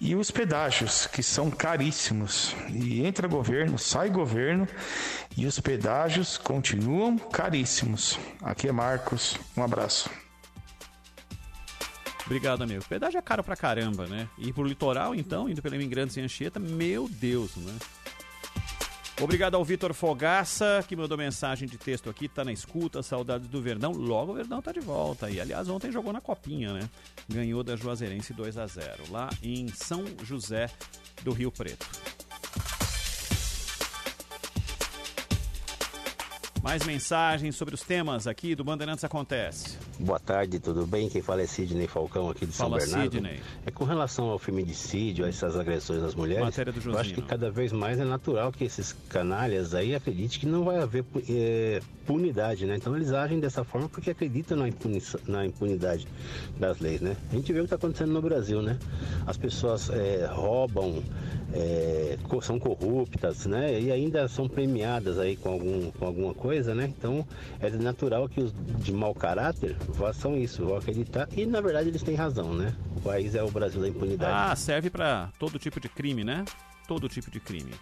e 0.00 0.14
os 0.14 0.30
pedágios, 0.30 1.06
que 1.06 1.22
são 1.22 1.50
caríssimos. 1.50 2.56
E 2.70 3.04
entra 3.04 3.28
governo, 3.28 3.78
sai 3.78 4.08
governo 4.08 4.66
e 5.36 5.44
os 5.44 5.60
pedágios 5.60 6.38
continuam 6.38 7.18
caríssimos. 7.18 8.18
Aqui 8.42 8.66
é 8.66 8.72
Marcos, 8.72 9.36
um 9.54 9.62
abraço. 9.62 10.08
Obrigado, 12.26 12.62
amigo. 12.62 12.84
Pedágio 12.84 13.18
é 13.18 13.22
caro 13.22 13.42
pra 13.42 13.56
caramba, 13.56 14.06
né? 14.06 14.28
E 14.36 14.52
pro 14.52 14.64
litoral, 14.64 15.14
então, 15.14 15.48
indo 15.48 15.62
pela 15.62 15.76
Imigrantes 15.76 16.16
em 16.16 16.22
Anchieta, 16.22 16.58
meu 16.58 17.08
Deus, 17.08 17.54
né? 17.56 17.72
Obrigado 19.18 19.54
ao 19.54 19.64
Vitor 19.64 19.94
Fogaça, 19.94 20.84
que 20.86 20.94
mandou 20.94 21.16
mensagem 21.16 21.66
de 21.66 21.78
texto 21.78 22.10
aqui, 22.10 22.28
tá 22.28 22.44
na 22.44 22.52
escuta, 22.52 23.02
saudades 23.02 23.48
do 23.48 23.62
Verdão. 23.62 23.92
Logo 23.92 24.32
o 24.32 24.34
Verdão 24.34 24.60
tá 24.60 24.72
de 24.72 24.80
volta 24.80 25.26
aí. 25.26 25.40
Aliás, 25.40 25.70
ontem 25.70 25.90
jogou 25.90 26.12
na 26.12 26.20
copinha, 26.20 26.74
né? 26.74 26.90
Ganhou 27.26 27.62
da 27.62 27.76
Juazeirense 27.76 28.34
2 28.34 28.58
a 28.58 28.66
0 28.66 29.04
lá 29.10 29.30
em 29.42 29.68
São 29.68 30.04
José 30.22 30.68
do 31.22 31.32
Rio 31.32 31.50
Preto. 31.50 31.86
Mais 36.66 36.84
mensagens 36.84 37.54
sobre 37.54 37.76
os 37.76 37.82
temas 37.82 38.26
aqui 38.26 38.56
do 38.56 38.64
Bandeirantes 38.64 39.04
Acontece. 39.04 39.78
Boa 40.00 40.18
tarde, 40.18 40.58
tudo 40.58 40.84
bem? 40.84 41.08
Quem 41.08 41.22
fala 41.22 41.42
é 41.42 41.46
Sidney 41.46 41.86
Falcão 41.86 42.28
aqui 42.28 42.44
de 42.44 42.52
São 42.52 42.68
Fala, 42.68 42.80
Bernardo. 42.80 43.12
Sidney. 43.12 43.40
É 43.64 43.70
com 43.70 43.84
relação 43.84 44.24
ao 44.30 44.36
feminicídio, 44.40 45.24
a 45.24 45.28
essas 45.28 45.56
agressões 45.56 46.02
às 46.02 46.16
mulheres. 46.16 46.42
Matéria 46.44 46.72
do 46.72 46.90
eu 46.90 46.98
acho 46.98 47.14
que 47.14 47.22
cada 47.22 47.52
vez 47.52 47.70
mais 47.70 48.00
é 48.00 48.04
natural 48.04 48.50
que 48.50 48.64
esses 48.64 48.92
canalhas 49.08 49.74
aí 49.76 49.94
acreditem 49.94 50.40
que 50.40 50.46
não 50.46 50.64
vai 50.64 50.78
haver 50.82 51.04
eh, 51.28 51.80
punidade, 52.04 52.66
né? 52.66 52.74
Então 52.74 52.96
eles 52.96 53.12
agem 53.12 53.38
dessa 53.38 53.62
forma 53.62 53.88
porque 53.88 54.10
acreditam 54.10 54.56
na, 54.58 54.66
impuni- 54.68 55.00
na 55.28 55.46
impunidade 55.46 56.08
das 56.58 56.80
leis, 56.80 57.00
né? 57.00 57.16
A 57.30 57.34
gente 57.36 57.52
vê 57.52 57.60
o 57.60 57.62
que 57.62 57.66
está 57.66 57.76
acontecendo 57.76 58.12
no 58.12 58.20
Brasil, 58.20 58.60
né? 58.60 58.76
As 59.24 59.36
pessoas 59.36 59.88
eh, 59.90 60.28
roubam, 60.32 61.00
co- 62.28 62.40
são 62.42 62.58
corruptas, 62.58 63.46
né? 63.46 63.80
E 63.80 63.90
ainda 63.92 64.26
são 64.28 64.48
premiadas 64.48 65.18
aí 65.18 65.36
com, 65.36 65.50
algum, 65.50 65.90
com 65.92 66.06
alguma 66.06 66.34
coisa, 66.34 66.74
né? 66.74 66.92
Então 66.98 67.26
é 67.60 67.70
natural 67.70 68.28
que 68.28 68.40
os 68.40 68.52
de 68.82 68.92
mau 68.92 69.14
caráter 69.14 69.76
façam 69.94 70.36
isso, 70.36 70.64
vão 70.64 70.76
acreditar. 70.76 71.28
E 71.36 71.46
na 71.46 71.60
verdade 71.60 71.88
eles 71.88 72.02
têm 72.02 72.14
razão, 72.14 72.52
né? 72.54 72.74
O 72.96 73.00
país 73.00 73.34
é 73.34 73.42
o 73.42 73.50
Brasil 73.50 73.80
da 73.80 73.88
impunidade. 73.88 74.32
Ah, 74.52 74.56
serve 74.56 74.90
pra 74.90 75.30
todo 75.38 75.58
tipo 75.58 75.78
de 75.80 75.88
crime, 75.88 76.24
né? 76.24 76.44
Todo 76.88 77.08
tipo 77.08 77.30
de 77.30 77.40
crime. 77.40 77.72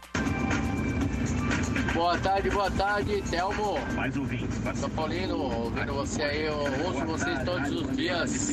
Boa 1.95 2.19
tarde, 2.19 2.51
boa 2.51 2.71
tarde, 2.73 3.23
Telmo. 3.31 3.79
Mais 3.95 4.17
ouvintes. 4.17 4.59
São 4.75 4.91
Paulino, 4.91 5.39
ouvindo 5.39 5.95
você 5.95 6.23
aí, 6.23 6.45
eu 6.47 6.57
ouço 6.85 7.07
vocês 7.07 7.45
todos 7.45 7.71
os 7.71 7.97
dias. 7.97 8.51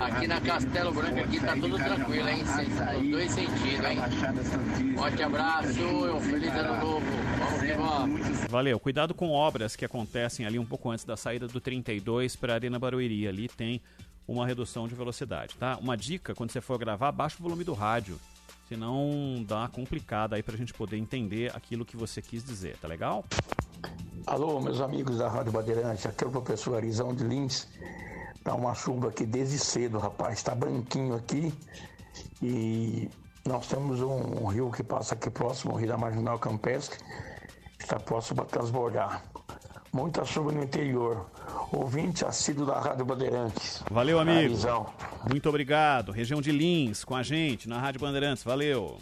Aqui 0.00 0.28
na 0.28 0.40
Castelo 0.40 0.92
Branco, 0.92 1.18
aqui 1.18 1.40
tá 1.40 1.54
tudo 1.54 1.76
tranquilo, 1.76 2.28
hein? 2.28 2.44
Nos 2.44 3.10
dois 3.10 3.32
sentidos, 3.32 3.84
hein? 3.84 4.94
Forte 4.96 5.22
abraço, 5.24 5.82
um 5.82 6.20
feliz 6.20 6.54
ano 6.54 6.84
novo. 6.84 7.06
Vamos 7.38 7.60
que 7.60 7.72
vamos. 7.72 8.38
Valeu. 8.48 8.78
Cuidado 8.78 9.12
com 9.12 9.30
obras 9.32 9.74
que 9.74 9.84
acontecem 9.84 10.46
ali 10.46 10.58
um 10.58 10.64
pouco 10.64 10.88
antes 10.88 11.04
da 11.04 11.16
saída 11.16 11.48
do 11.48 11.60
32 11.60 12.36
para 12.36 12.52
a 12.52 12.56
Arena 12.56 12.78
Barueri. 12.78 13.26
Ali 13.26 13.48
tem 13.48 13.82
uma 14.26 14.46
redução 14.46 14.86
de 14.86 14.94
velocidade, 14.94 15.56
tá? 15.56 15.76
Uma 15.78 15.96
dica, 15.96 16.32
quando 16.32 16.52
você 16.52 16.60
for 16.60 16.78
gravar, 16.78 17.10
baixa 17.10 17.36
o 17.40 17.42
volume 17.42 17.64
do 17.64 17.74
rádio. 17.74 18.20
Senão 18.68 19.42
dá 19.46 19.60
uma 19.60 19.68
complicada 19.68 20.36
aí 20.36 20.42
pra 20.42 20.54
gente 20.56 20.74
poder 20.74 20.98
entender 20.98 21.50
aquilo 21.56 21.86
que 21.86 21.96
você 21.96 22.20
quis 22.20 22.44
dizer, 22.44 22.76
tá 22.76 22.86
legal? 22.86 23.24
Alô, 24.26 24.60
meus 24.60 24.80
amigos 24.82 25.16
da 25.16 25.28
Rádio 25.28 25.52
Bandeirantes, 25.52 26.04
aqui 26.04 26.22
é 26.22 26.26
o 26.26 26.30
professor 26.30 26.76
Arizão 26.76 27.14
de 27.14 27.24
Lins. 27.24 27.66
Tá 28.44 28.54
uma 28.54 28.74
chuva 28.74 29.08
aqui 29.08 29.24
desde 29.24 29.58
cedo, 29.58 29.98
rapaz. 29.98 30.42
Tá 30.42 30.54
branquinho 30.54 31.14
aqui. 31.14 31.52
E 32.42 33.08
Nós 33.48 33.66
temos 33.66 34.02
um, 34.02 34.44
um 34.44 34.46
rio 34.46 34.70
que 34.70 34.82
passa 34.82 35.14
aqui 35.14 35.30
próximo, 35.30 35.72
o 35.72 35.76
Rio 35.78 35.88
da 35.88 35.96
Marginal 35.96 36.38
Campestre, 36.38 36.98
que 37.78 37.84
está 37.84 37.98
próximo 37.98 38.36
para 38.36 38.44
transbordar. 38.44 39.24
Muita 39.90 40.22
chuva 40.26 40.52
no 40.52 40.62
interior. 40.62 41.26
Ouvinte 41.72 42.24
assíduo 42.24 42.66
da 42.66 42.78
Rádio 42.80 43.04
Bandeirantes. 43.04 43.82
Valeu, 43.90 44.18
amigo. 44.18 44.38
Arizão. 44.38 44.86
Muito 45.28 45.48
obrigado. 45.48 46.12
Região 46.12 46.40
de 46.40 46.50
Lins, 46.50 47.04
com 47.04 47.14
a 47.14 47.22
gente, 47.22 47.68
na 47.68 47.78
Rádio 47.78 48.00
Bandeirantes. 48.00 48.42
Valeu. 48.42 48.98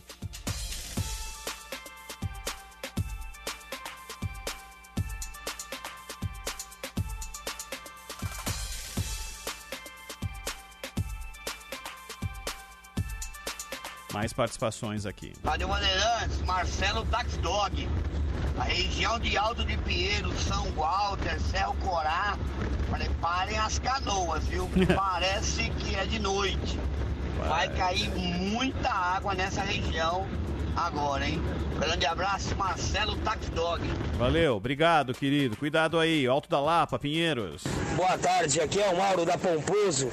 Mais 14.13 14.33
participações 14.33 15.05
aqui. 15.05 15.35
Rádio 15.45 15.69
Bandeirantes, 15.69 16.41
Marcelo 16.41 17.05
Tax 17.07 17.37
Dog. 17.37 17.87
A 18.59 18.65
região 18.65 19.19
de 19.19 19.37
Alto 19.37 19.65
de 19.65 19.77
Pinheiro, 19.79 20.33
São 20.39 20.65
Walter, 20.73 21.39
Céu 21.41 21.77
Corá, 21.85 22.37
preparem 22.91 23.59
as 23.59 23.79
canoas, 23.79 24.45
viu? 24.45 24.69
Parece 24.97 25.71
que 25.79 25.95
é 25.95 26.05
de 26.07 26.19
noite. 26.19 26.79
Vai 27.49 27.69
cair 27.69 28.11
muita 28.11 28.91
água 28.91 29.35
nessa 29.35 29.61
região 29.61 30.27
agora, 30.77 31.27
hein? 31.27 31.41
Grande 31.79 32.07
abraço, 32.07 32.55
Marcelo 32.57 33.17
Tax 33.17 33.49
Dog. 33.51 33.83
Valeu, 34.19 34.57
obrigado, 34.57 35.13
querido. 35.13 35.57
Cuidado 35.57 35.99
aí, 35.99 36.27
Alto 36.27 36.49
da 36.49 36.59
Lapa, 36.61 36.99
Pinheiros. 36.99 37.63
Boa 37.95 38.17
tarde, 38.17 38.61
aqui 38.61 38.81
é 38.81 38.89
o 38.89 38.97
Mauro 38.97 39.25
da 39.27 39.37
Pomposo. 39.37 40.11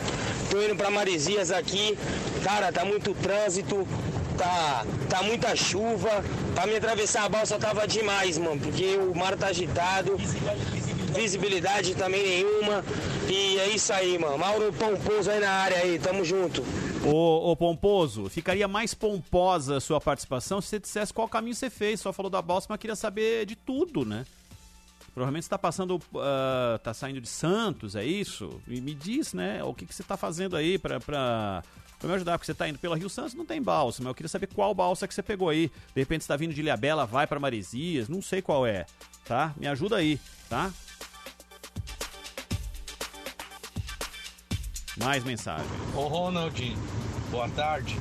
Tô 0.50 0.62
indo 0.62 0.76
pra 0.76 0.92
Marizias 0.92 1.52
aqui. 1.52 1.98
Cara, 2.44 2.72
tá 2.72 2.84
muito 2.84 3.14
trânsito, 3.14 3.88
tá, 4.44 4.86
tá 5.10 5.24
muita 5.24 5.56
chuva. 5.56 6.10
Pra 6.54 6.68
me 6.68 6.76
atravessar 6.76 7.24
a 7.24 7.30
balsa 7.30 7.58
tava 7.58 7.88
demais, 7.88 8.38
mano, 8.38 8.60
porque 8.60 8.98
o 8.98 9.16
mar 9.16 9.38
tá 9.38 9.48
agitado. 9.48 10.18
Visibilidade 11.16 11.96
também 11.96 12.24
nenhuma. 12.24 12.84
E 13.30 13.58
é 13.60 13.70
isso 13.70 13.94
aí, 13.94 14.18
mano. 14.18 14.38
Mauro 14.38 14.74
Pomposo 14.74 15.32
aí 15.32 15.40
na 15.40 15.50
área 15.50 15.78
aí, 15.78 15.98
tamo 15.98 16.26
junto. 16.26 16.64
Ô, 17.06 17.52
ô 17.52 17.56
Pomposo, 17.56 18.30
ficaria 18.30 18.68
mais 18.68 18.94
pomposa 18.94 19.78
a 19.78 19.82
sua 19.82 20.00
participação 20.00 20.62
se 20.62 20.70
você 20.70 20.80
dissesse 20.80 21.14
qual 21.14 21.28
caminho 21.28 21.56
você 21.56 21.70
fez. 21.70 22.02
Só 22.02 22.12
falou 22.12 22.30
da 22.30 22.42
balsa, 22.42 22.68
mas 22.70 22.80
queria 22.80 22.96
saber 22.96 23.46
de 23.46 23.56
tudo, 23.56 24.06
né? 24.06 24.26
Provavelmente 25.14 25.44
você 25.44 25.50
tá 25.50 25.60
passando, 25.60 26.02
ah, 26.16 26.80
tá 26.82 26.92
saindo 26.94 27.22
de 27.22 27.28
Santos, 27.28 27.96
é 27.96 28.04
isso? 28.04 28.60
E 28.68 28.82
me 28.82 28.96
diz, 28.96 29.32
né, 29.32 29.64
o 29.64 29.72
que, 29.72 29.86
que 29.86 29.94
você 29.94 30.02
tá 30.02 30.18
fazendo 30.18 30.56
aí 30.56 30.80
pra, 30.80 31.00
pra 32.04 32.10
me 32.10 32.16
ajudar, 32.16 32.38
porque 32.38 32.46
você 32.46 32.54
tá 32.54 32.68
indo 32.68 32.78
pela 32.78 32.98
Rio 32.98 33.10
Santos, 33.10 33.34
não 33.34 33.46
tem 33.46 33.62
balsa, 33.62 34.04
mas 34.04 34.10
eu 34.10 34.16
queria 34.16 34.28
saber 34.28 34.48
qual 34.48 34.76
balsa 34.76 35.08
que 35.08 35.14
você 35.14 35.24
pegou 35.24 35.48
aí. 35.48 35.72
De 35.96 36.02
repente 36.02 36.24
você 36.24 36.28
tá 36.28 36.36
vindo 36.36 36.54
de 36.54 36.60
Ilhabela, 36.60 37.06
vai 37.06 37.26
pra 37.26 37.40
Maresias, 37.40 38.10
não 38.10 38.22
sei 38.22 38.42
qual 38.42 38.68
é, 38.68 38.86
tá? 39.26 39.54
Me 39.56 39.68
ajuda 39.68 39.96
aí, 39.96 40.20
tá? 40.50 40.70
Mais 44.98 45.24
mensagem. 45.24 45.66
Ô 45.96 46.08
Ronald, 46.08 46.78
boa 47.32 47.50
tarde. 47.50 47.98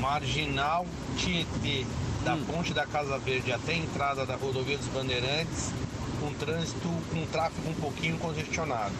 Marginal 0.00 0.86
Tietê, 1.16 1.84
da 2.24 2.36
ponte 2.36 2.72
da 2.72 2.86
Casa 2.86 3.18
Verde 3.18 3.52
até 3.52 3.72
a 3.72 3.76
entrada 3.76 4.24
da 4.24 4.36
rodovia 4.36 4.78
dos 4.78 4.86
Bandeirantes, 4.86 5.72
com 6.20 6.32
trânsito, 6.34 6.88
com 7.10 7.26
tráfego 7.26 7.68
um 7.68 7.74
pouquinho 7.74 8.16
congestionado. 8.18 8.94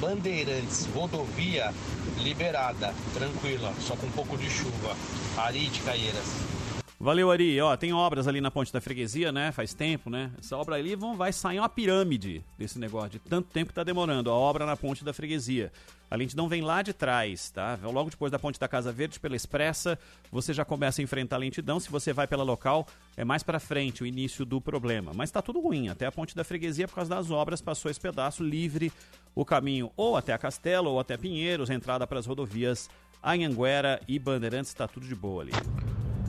Bandeirantes, 0.00 0.86
rodovia 0.94 1.74
liberada, 2.22 2.94
tranquila, 3.14 3.72
só 3.80 3.96
com 3.96 4.06
um 4.06 4.10
pouco 4.10 4.36
de 4.36 4.48
chuva. 4.48 4.96
Ari 5.36 5.66
de 5.66 5.80
Caieiras. 5.80 6.59
Valeu, 7.02 7.30
Ari. 7.30 7.58
Ó, 7.62 7.74
tem 7.78 7.94
obras 7.94 8.28
ali 8.28 8.42
na 8.42 8.50
Ponte 8.50 8.70
da 8.70 8.78
Freguesia, 8.78 9.32
né? 9.32 9.50
Faz 9.52 9.72
tempo, 9.72 10.10
né? 10.10 10.30
Essa 10.38 10.54
obra 10.54 10.74
ali 10.74 10.94
vão, 10.94 11.16
vai 11.16 11.32
sair 11.32 11.58
uma 11.58 11.68
pirâmide 11.68 12.44
desse 12.58 12.78
negócio, 12.78 13.12
de 13.12 13.18
tanto 13.20 13.48
tempo 13.48 13.68
que 13.68 13.74
tá 13.74 13.82
demorando. 13.82 14.30
A 14.30 14.34
obra 14.34 14.66
na 14.66 14.76
Ponte 14.76 15.02
da 15.02 15.10
Freguesia. 15.14 15.72
A 16.10 16.16
lentidão 16.16 16.46
vem 16.46 16.60
lá 16.60 16.82
de 16.82 16.92
trás, 16.92 17.50
tá? 17.50 17.78
Logo 17.82 18.10
depois 18.10 18.30
da 18.30 18.38
Ponte 18.38 18.60
da 18.60 18.68
Casa 18.68 18.92
Verde, 18.92 19.18
pela 19.18 19.34
Expressa, 19.34 19.98
você 20.30 20.52
já 20.52 20.62
começa 20.62 21.00
a 21.00 21.02
enfrentar 21.02 21.36
a 21.36 21.38
lentidão. 21.38 21.80
Se 21.80 21.90
você 21.90 22.12
vai 22.12 22.26
pela 22.26 22.42
local, 22.42 22.86
é 23.16 23.24
mais 23.24 23.42
pra 23.42 23.58
frente 23.58 24.02
o 24.02 24.06
início 24.06 24.44
do 24.44 24.60
problema. 24.60 25.12
Mas 25.14 25.30
tá 25.30 25.40
tudo 25.40 25.58
ruim. 25.58 25.88
Até 25.88 26.04
a 26.04 26.12
Ponte 26.12 26.36
da 26.36 26.44
Freguesia, 26.44 26.86
por 26.86 26.96
causa 26.96 27.08
das 27.08 27.30
obras, 27.30 27.62
passou 27.62 27.90
esse 27.90 27.98
pedaço 27.98 28.44
livre 28.44 28.92
o 29.34 29.42
caminho 29.42 29.90
ou 29.96 30.18
até 30.18 30.34
a 30.34 30.38
Castelo 30.38 30.90
ou 30.90 31.00
até 31.00 31.16
Pinheiros, 31.16 31.70
entrada 31.70 32.06
para 32.06 32.18
as 32.18 32.26
rodovias 32.26 32.90
Anhanguera 33.22 34.02
e 34.06 34.18
Bandeirantes, 34.18 34.74
tá 34.74 34.86
tudo 34.86 35.06
de 35.06 35.14
boa 35.14 35.42
ali. 35.42 35.52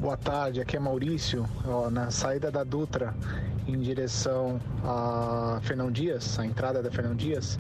Boa 0.01 0.17
tarde, 0.17 0.59
aqui 0.59 0.75
é 0.75 0.79
Maurício. 0.79 1.47
Ó, 1.63 1.91
na 1.91 2.09
saída 2.09 2.49
da 2.49 2.63
Dutra 2.63 3.13
em 3.67 3.79
direção 3.79 4.59
a 4.83 5.61
Fernão 5.61 5.91
Dias, 5.91 6.39
a 6.39 6.45
entrada 6.45 6.81
da 6.81 6.89
Fernão 6.89 7.15
Dias, 7.15 7.59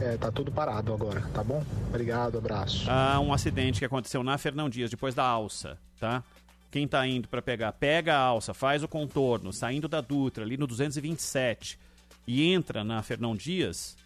é, 0.00 0.16
tá 0.16 0.30
tudo 0.30 0.52
parado 0.52 0.94
agora, 0.94 1.20
tá 1.34 1.42
bom? 1.42 1.64
Obrigado, 1.88 2.38
abraço. 2.38 2.88
Há 2.88 3.18
um 3.18 3.32
acidente 3.32 3.80
que 3.80 3.84
aconteceu 3.84 4.22
na 4.22 4.38
Fernão 4.38 4.70
Dias, 4.70 4.88
depois 4.88 5.16
da 5.16 5.24
alça, 5.24 5.76
tá? 5.98 6.22
Quem 6.70 6.86
tá 6.86 7.04
indo 7.08 7.26
para 7.26 7.42
pegar, 7.42 7.72
pega 7.72 8.14
a 8.14 8.20
alça, 8.20 8.54
faz 8.54 8.84
o 8.84 8.88
contorno, 8.88 9.52
saindo 9.52 9.88
da 9.88 10.00
Dutra, 10.00 10.44
ali 10.44 10.56
no 10.56 10.68
227, 10.68 11.76
e 12.24 12.52
entra 12.52 12.84
na 12.84 13.02
Fernão 13.02 13.34
Dias, 13.34 13.96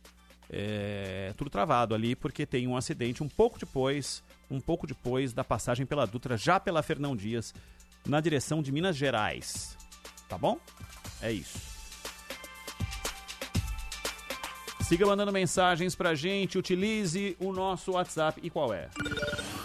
é 0.51 1.32
tudo 1.37 1.51
travado 1.51 1.95
ali, 1.95 2.14
porque 2.14 2.47
tem 2.47 2.66
um 2.66 2.76
acidente 2.76 3.22
um 3.22 3.28
pouco 3.28 3.59
depois, 3.59 4.22
um 4.51 4.61
pouco 4.61 4.87
depois 4.87 5.32
da 5.32 5.43
passagem 5.43 5.85
pela 5.85 6.07
Dutra, 6.07 6.37
já 6.37 6.61
pela 6.61 6.82
Fernão 6.82 7.16
Dias, 7.16 7.55
na 8.07 8.21
direção 8.21 8.63
de 8.63 8.71
Minas 8.73 8.97
Gerais. 8.97 9.77
Tá 10.29 10.39
bom? 10.39 10.59
É 11.23 11.33
isso. 11.33 11.59
Siga 14.83 15.07
mandando 15.07 15.33
mensagens 15.33 15.95
pra 15.95 16.15
gente, 16.15 16.59
utilize 16.59 17.35
o 17.41 17.51
nosso 17.53 17.93
WhatsApp. 17.93 18.39
E 18.43 18.51
qual 18.51 18.75
é? 18.75 18.91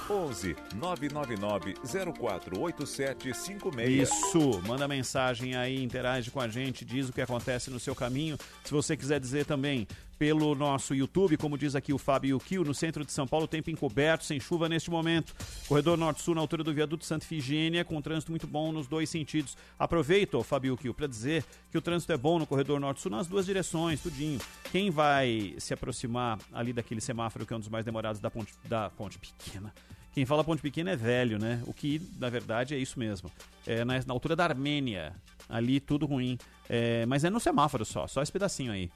11 0.09 0.55
999 0.75 1.73
048756. 1.83 4.09
Isso, 4.09 4.61
manda 4.65 4.87
mensagem 4.87 5.57
aí, 5.57 5.83
interage 5.83 6.31
com 6.31 6.39
a 6.39 6.47
gente, 6.47 6.85
diz 6.85 7.09
o 7.09 7.13
que 7.13 7.21
acontece 7.21 7.69
no 7.69 7.81
seu 7.81 7.93
caminho. 7.93 8.37
Se 8.63 8.71
você 8.71 8.95
quiser 8.95 9.19
dizer 9.19 9.45
também 9.45 9.85
pelo 10.19 10.53
nosso 10.53 10.93
YouTube, 10.93 11.37
como 11.37 11.57
diz 11.57 11.75
aqui 11.75 11.93
o 11.93 11.97
Fábio 11.97 12.37
Kiel, 12.39 12.65
no 12.65 12.73
centro 12.73 13.05
de 13.05 13.11
São 13.13 13.25
Paulo, 13.25 13.47
tempo 13.47 13.71
encoberto, 13.71 14.25
sem 14.25 14.37
chuva 14.37 14.67
neste 14.67 14.91
momento. 14.91 15.33
Corredor 15.65 15.97
Norte-Sul, 15.97 16.35
na 16.35 16.41
altura 16.41 16.61
do 16.61 16.73
viaduto 16.73 17.05
Santa 17.05 17.23
Ifigênia, 17.23 17.85
com 17.85 18.01
trânsito 18.01 18.29
muito 18.29 18.45
bom 18.45 18.73
nos 18.73 18.85
dois 18.85 19.09
sentidos. 19.09 19.57
Aproveito, 19.79 20.43
Fábio 20.43 20.75
Kiel, 20.75 20.93
para 20.93 21.07
dizer 21.07 21.45
que 21.71 21.77
o 21.77 21.81
trânsito 21.81 22.11
é 22.11 22.17
bom 22.17 22.37
no 22.37 22.45
Corredor 22.45 22.81
Norte-Sul 22.81 23.09
nas 23.09 23.27
duas 23.27 23.45
direções, 23.45 24.01
tudinho. 24.01 24.39
Quem 24.69 24.91
vai 24.91 25.55
se 25.57 25.73
aproximar 25.73 26.37
ali 26.51 26.73
daquele 26.73 26.99
semáforo 26.99 27.45
que 27.45 27.53
é 27.53 27.55
um 27.55 27.59
dos 27.61 27.69
mais 27.69 27.85
demorados 27.85 28.19
da 28.19 28.29
ponte, 28.29 28.51
da 28.65 28.89
ponte 28.89 29.17
pequena, 29.17 29.73
quem 30.11 30.25
fala 30.25 30.43
ponte 30.43 30.61
pequena 30.61 30.91
é 30.91 30.95
velho, 30.97 31.39
né? 31.39 31.63
O 31.65 31.73
que, 31.73 32.01
na 32.19 32.29
verdade, 32.29 32.75
é 32.75 32.77
isso 32.77 32.99
mesmo. 32.99 33.31
É 33.65 33.85
na, 33.85 33.93
na 34.05 34.13
altura 34.13 34.35
da 34.35 34.43
Armênia. 34.43 35.15
Ali 35.47 35.79
tudo 35.79 36.05
ruim. 36.05 36.37
É, 36.67 37.05
mas 37.05 37.23
é 37.23 37.29
no 37.29 37.39
semáforo 37.39 37.85
só, 37.85 38.05
só 38.05 38.21
esse 38.21 38.31
pedacinho 38.31 38.71
aí. 38.71 38.91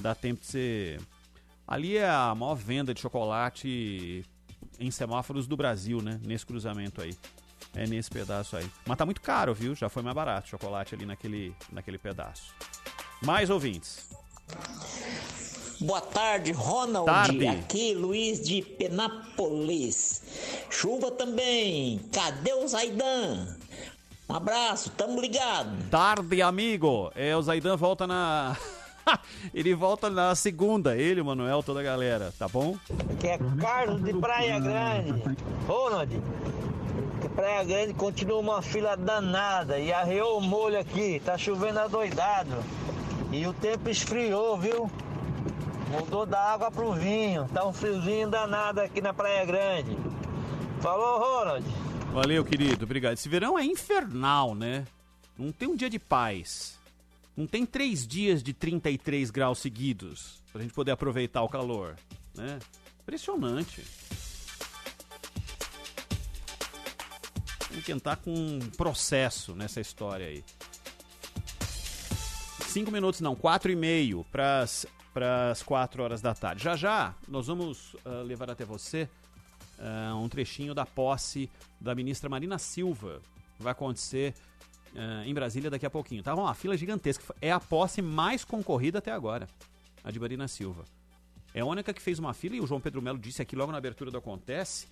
Dá 0.00 0.14
tempo 0.14 0.40
de 0.40 0.46
você. 0.46 0.98
Ali 1.66 1.96
é 1.96 2.08
a 2.08 2.34
maior 2.34 2.54
venda 2.54 2.94
de 2.94 3.00
chocolate 3.00 4.24
em 4.80 4.90
semáforos 4.90 5.46
do 5.46 5.56
Brasil, 5.56 6.00
né? 6.00 6.20
Nesse 6.24 6.46
cruzamento 6.46 7.02
aí. 7.02 7.14
É 7.74 7.86
nesse 7.86 8.10
pedaço 8.10 8.56
aí. 8.56 8.68
Mas 8.86 8.96
tá 8.96 9.04
muito 9.04 9.20
caro, 9.20 9.54
viu? 9.54 9.74
Já 9.74 9.88
foi 9.88 10.02
mais 10.02 10.14
barato 10.14 10.48
chocolate 10.48 10.94
ali 10.94 11.04
naquele, 11.04 11.54
naquele 11.70 11.98
pedaço. 11.98 12.54
Mais 13.20 13.50
ouvintes. 13.50 14.08
Boa 15.80 16.00
tarde, 16.00 16.50
Ronald. 16.52 17.06
Tarde. 17.06 17.46
Aqui, 17.46 17.94
Luiz 17.94 18.40
de 18.40 18.62
Penápolis. 18.62 20.22
Chuva 20.70 21.10
também. 21.10 22.00
Cadê 22.12 22.52
o 22.52 22.66
Zaidan? 22.66 23.56
Um 24.28 24.34
abraço, 24.34 24.90
tamo 24.90 25.20
ligado. 25.20 25.88
Tarde, 25.90 26.42
amigo. 26.42 27.12
É, 27.14 27.36
o 27.36 27.42
Zaidan 27.42 27.76
volta 27.76 28.06
na. 28.06 28.56
ele 29.54 29.74
volta 29.74 30.10
na 30.10 30.34
segunda, 30.34 30.96
ele, 30.96 31.20
o 31.20 31.24
Manuel, 31.24 31.62
toda 31.62 31.80
a 31.80 31.82
galera, 31.82 32.32
tá 32.38 32.48
bom? 32.48 32.76
Que 33.20 33.28
é 33.28 33.38
Carlos 33.60 34.02
de 34.02 34.12
Praia 34.14 34.58
Grande. 34.58 35.36
Ronald, 35.66 36.22
que 37.20 37.28
Praia 37.28 37.64
Grande 37.64 37.94
continua 37.94 38.38
uma 38.38 38.62
fila 38.62 38.96
danada 38.96 39.78
e 39.78 39.92
arreou 39.92 40.38
o 40.38 40.40
molho 40.40 40.78
aqui, 40.78 41.20
tá 41.24 41.36
chovendo 41.36 41.80
adoidado. 41.80 42.56
E 43.30 43.46
o 43.46 43.52
tempo 43.52 43.90
esfriou, 43.90 44.56
viu? 44.56 44.90
Mudou 45.90 46.26
da 46.26 46.40
água 46.52 46.70
pro 46.70 46.92
vinho, 46.92 47.48
tá 47.52 47.66
um 47.66 47.72
friozinho 47.72 48.28
danado 48.28 48.80
aqui 48.80 49.00
na 49.00 49.12
Praia 49.12 49.44
Grande. 49.44 49.96
Falou, 50.80 51.18
Ronald. 51.18 51.64
Valeu, 52.12 52.44
querido, 52.44 52.84
obrigado. 52.84 53.14
Esse 53.14 53.28
verão 53.28 53.58
é 53.58 53.64
infernal, 53.64 54.54
né? 54.54 54.84
Não 55.36 55.52
tem 55.52 55.68
um 55.68 55.76
dia 55.76 55.90
de 55.90 55.98
paz. 55.98 56.77
Não 57.38 57.46
tem 57.46 57.64
três 57.64 58.04
dias 58.04 58.42
de 58.42 58.52
33 58.52 59.30
graus 59.30 59.60
seguidos 59.60 60.42
pra 60.52 60.60
gente 60.60 60.74
poder 60.74 60.90
aproveitar 60.90 61.40
o 61.44 61.48
calor, 61.48 61.94
né? 62.34 62.58
Impressionante. 63.00 63.84
Vamos 67.70 67.84
tentar 67.84 68.16
com 68.16 68.34
um 68.34 68.58
processo 68.76 69.54
nessa 69.54 69.80
história 69.80 70.26
aí. 70.26 70.44
Cinco 72.66 72.90
minutos, 72.90 73.20
não, 73.20 73.36
quatro 73.36 73.70
e 73.70 73.76
meio 73.76 74.26
para 74.32 74.64
as 75.52 75.62
quatro 75.62 76.02
horas 76.02 76.20
da 76.20 76.34
tarde. 76.34 76.64
Já 76.64 76.74
já 76.74 77.14
nós 77.28 77.46
vamos 77.46 77.94
uh, 78.04 78.24
levar 78.26 78.50
até 78.50 78.64
você 78.64 79.08
uh, 79.78 80.16
um 80.16 80.28
trechinho 80.28 80.74
da 80.74 80.84
posse 80.84 81.48
da 81.80 81.94
ministra 81.94 82.28
Marina 82.28 82.58
Silva. 82.58 83.22
Vai 83.60 83.70
acontecer 83.70 84.34
uh, 84.94 85.24
em 85.24 85.34
Brasília 85.34 85.70
daqui 85.70 85.86
a 85.86 85.90
pouquinho. 85.90 86.22
Tava 86.22 86.40
uma 86.40 86.54
fila 86.54 86.76
gigantesca. 86.76 87.34
É 87.40 87.52
a 87.52 87.60
posse 87.60 88.02
mais 88.02 88.44
concorrida 88.44 88.98
até 88.98 89.12
agora, 89.12 89.48
a 90.02 90.10
de 90.10 90.18
Marina 90.20 90.48
Silva. 90.48 90.84
É 91.54 91.60
a 91.60 91.64
única 91.64 91.92
que 91.92 92.02
fez 92.02 92.18
uma 92.18 92.34
fila 92.34 92.56
e 92.56 92.60
o 92.60 92.66
João 92.66 92.80
Pedro 92.80 93.00
Melo 93.00 93.18
disse 93.18 93.42
aqui 93.42 93.56
logo 93.56 93.72
na 93.72 93.78
abertura 93.78 94.10
do 94.10 94.18
Acontece 94.18 94.86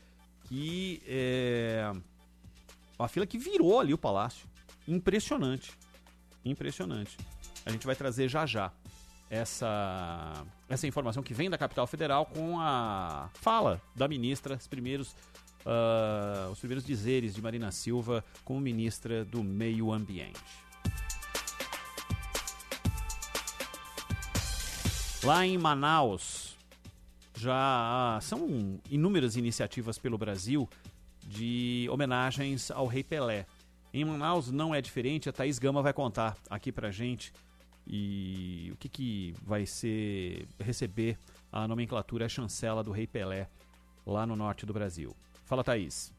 que 0.48 1.02
é 1.06 1.92
uma 2.98 3.08
fila 3.08 3.26
que 3.26 3.38
virou 3.38 3.80
ali 3.80 3.92
o 3.92 3.98
palácio. 3.98 4.48
Impressionante. 4.86 5.72
Impressionante. 6.44 7.16
A 7.64 7.70
gente 7.70 7.86
vai 7.86 7.96
trazer 7.96 8.28
já 8.28 8.46
já 8.46 8.72
essa, 9.28 10.44
essa 10.68 10.86
informação 10.86 11.22
que 11.22 11.34
vem 11.34 11.50
da 11.50 11.58
capital 11.58 11.86
federal 11.86 12.26
com 12.26 12.60
a 12.60 13.28
fala 13.34 13.80
da 13.94 14.06
ministra, 14.06 14.54
os 14.54 14.66
primeiros, 14.66 15.16
uh, 15.66 16.50
os 16.50 16.58
primeiros 16.58 16.84
dizeres 16.84 17.34
de 17.34 17.42
Marina 17.42 17.70
Silva 17.72 18.24
como 18.44 18.60
ministra 18.60 19.24
do 19.24 19.42
Meio 19.42 19.92
Ambiente. 19.92 20.40
Lá 25.22 25.44
em 25.44 25.58
Manaus, 25.58 26.56
já 27.36 28.18
são 28.22 28.80
inúmeras 28.88 29.36
iniciativas 29.36 29.98
pelo 29.98 30.16
Brasil 30.16 30.68
de 31.20 31.88
homenagens 31.90 32.70
ao 32.70 32.86
Rei 32.86 33.02
Pelé. 33.02 33.44
Em 33.92 34.04
Manaus 34.04 34.50
não 34.50 34.74
é 34.74 34.80
diferente, 34.80 35.28
a 35.28 35.32
Thaís 35.32 35.58
Gama 35.58 35.82
vai 35.82 35.92
contar 35.92 36.36
aqui 36.48 36.70
pra 36.70 36.90
gente 36.90 37.32
e 37.86 38.70
o 38.72 38.76
que, 38.76 38.88
que 38.88 39.34
vai 39.42 39.66
ser 39.66 40.46
receber 40.58 41.18
a 41.50 41.66
nomenclatura 41.66 42.26
a 42.26 42.28
chancela 42.28 42.82
do 42.82 42.90
Rei 42.90 43.06
Pelé 43.06 43.48
lá 44.06 44.26
no 44.26 44.36
norte 44.36 44.64
do 44.64 44.72
Brasil. 44.72 45.14
Fala, 45.46 45.62
Thaís. 45.62 46.12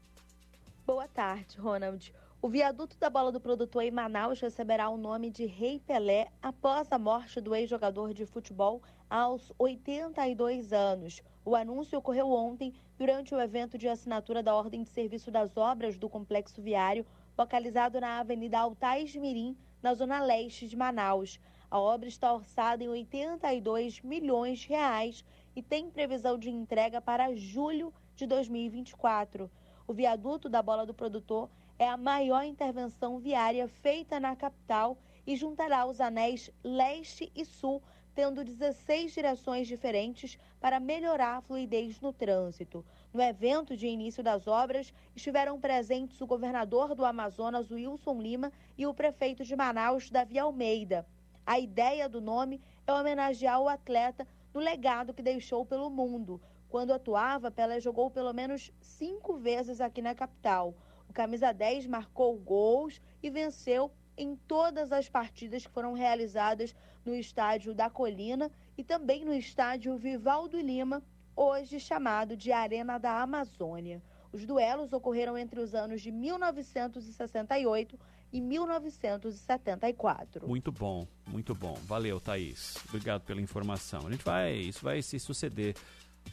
Boa 0.86 1.06
tarde, 1.06 1.58
Ronald. 1.58 2.14
O 2.40 2.48
viaduto 2.48 2.96
da 2.96 3.10
bola 3.10 3.30
do 3.30 3.38
produtor 3.38 3.82
em 3.82 3.90
Manaus 3.90 4.40
receberá 4.40 4.88
o 4.88 4.96
nome 4.96 5.30
de 5.30 5.44
Rei 5.44 5.78
Pelé 5.80 6.28
após 6.40 6.90
a 6.90 6.98
morte 6.98 7.38
do 7.38 7.54
ex-jogador 7.54 8.14
de 8.14 8.24
futebol 8.24 8.82
aos 9.10 9.52
82 9.58 10.72
anos. 10.72 11.22
O 11.44 11.54
anúncio 11.54 11.98
ocorreu 11.98 12.30
ontem 12.30 12.72
durante 12.96 13.34
o 13.34 13.40
evento 13.40 13.76
de 13.76 13.86
assinatura 13.86 14.42
da 14.42 14.54
Ordem 14.54 14.82
de 14.82 14.88
Serviço 14.88 15.30
das 15.30 15.58
Obras 15.58 15.98
do 15.98 16.08
Complexo 16.08 16.62
Viário, 16.62 17.04
localizado 17.36 18.00
na 18.00 18.20
Avenida 18.20 18.58
Altais 18.58 19.14
Mirim, 19.14 19.54
na 19.82 19.92
zona 19.92 20.24
leste 20.24 20.66
de 20.66 20.74
Manaus. 20.74 21.38
A 21.70 21.78
obra 21.78 22.08
está 22.08 22.32
orçada 22.32 22.82
em 22.82 22.88
82 22.88 24.00
milhões 24.00 24.60
de 24.60 24.68
reais 24.68 25.22
e 25.54 25.62
tem 25.62 25.90
previsão 25.90 26.38
de 26.38 26.48
entrega 26.48 26.98
para 26.98 27.36
julho 27.36 27.92
de 27.92 28.07
2024. 28.26 29.50
O 29.86 29.92
viaduto 29.92 30.48
da 30.48 30.62
Bola 30.62 30.84
do 30.84 30.92
Produtor 30.92 31.48
é 31.78 31.88
a 31.88 31.96
maior 31.96 32.42
intervenção 32.44 33.18
viária 33.18 33.68
feita 33.68 34.18
na 34.18 34.34
capital 34.34 34.98
e 35.26 35.36
juntará 35.36 35.86
os 35.86 36.00
anéis 36.00 36.50
leste 36.64 37.30
e 37.34 37.44
sul, 37.44 37.82
tendo 38.14 38.42
16 38.42 39.12
direções 39.12 39.68
diferentes 39.68 40.38
para 40.60 40.80
melhorar 40.80 41.36
a 41.36 41.40
fluidez 41.40 42.00
no 42.00 42.12
trânsito. 42.12 42.84
No 43.14 43.22
evento 43.22 43.76
de 43.76 43.86
início 43.86 44.22
das 44.22 44.46
obras, 44.46 44.92
estiveram 45.14 45.60
presentes 45.60 46.20
o 46.20 46.26
governador 46.26 46.94
do 46.94 47.04
Amazonas, 47.04 47.70
Wilson 47.70 48.20
Lima, 48.20 48.52
e 48.76 48.86
o 48.86 48.94
prefeito 48.94 49.44
de 49.44 49.54
Manaus, 49.54 50.10
Davi 50.10 50.38
Almeida. 50.38 51.06
A 51.46 51.58
ideia 51.58 52.08
do 52.08 52.20
nome 52.20 52.60
é 52.86 52.92
homenagear 52.92 53.60
o 53.60 53.68
atleta 53.68 54.26
no 54.52 54.60
legado 54.60 55.14
que 55.14 55.22
deixou 55.22 55.64
pelo 55.64 55.88
mundo. 55.88 56.40
Quando 56.68 56.92
atuava, 56.92 57.50
Pelé 57.50 57.80
jogou 57.80 58.10
pelo 58.10 58.32
menos 58.32 58.70
cinco 58.80 59.36
vezes 59.36 59.80
aqui 59.80 60.00
na 60.02 60.14
capital. 60.14 60.74
O 61.08 61.12
camisa 61.12 61.52
10 61.52 61.86
marcou 61.86 62.36
gols 62.36 63.00
e 63.22 63.30
venceu 63.30 63.90
em 64.16 64.34
todas 64.36 64.90
as 64.92 65.08
partidas 65.08 65.64
que 65.64 65.72
foram 65.72 65.94
realizadas 65.94 66.74
no 67.04 67.14
estádio 67.14 67.72
da 67.74 67.88
Colina 67.88 68.50
e 68.76 68.82
também 68.84 69.24
no 69.24 69.32
estádio 69.32 69.96
Vivaldo 69.96 70.60
Lima, 70.60 71.02
hoje 71.34 71.80
chamado 71.80 72.36
de 72.36 72.52
Arena 72.52 72.98
da 72.98 73.22
Amazônia. 73.22 74.02
Os 74.30 74.44
duelos 74.44 74.92
ocorreram 74.92 75.38
entre 75.38 75.58
os 75.60 75.74
anos 75.74 76.02
de 76.02 76.12
1968 76.12 77.98
e 78.30 78.42
1974. 78.42 80.46
Muito 80.46 80.70
bom, 80.70 81.08
muito 81.26 81.54
bom. 81.54 81.78
Valeu, 81.84 82.20
Thaís. 82.20 82.76
Obrigado 82.88 83.22
pela 83.22 83.40
informação. 83.40 84.06
A 84.06 84.10
gente 84.10 84.22
vai, 84.22 84.52
isso 84.52 84.84
vai 84.84 85.00
se 85.00 85.18
suceder 85.18 85.74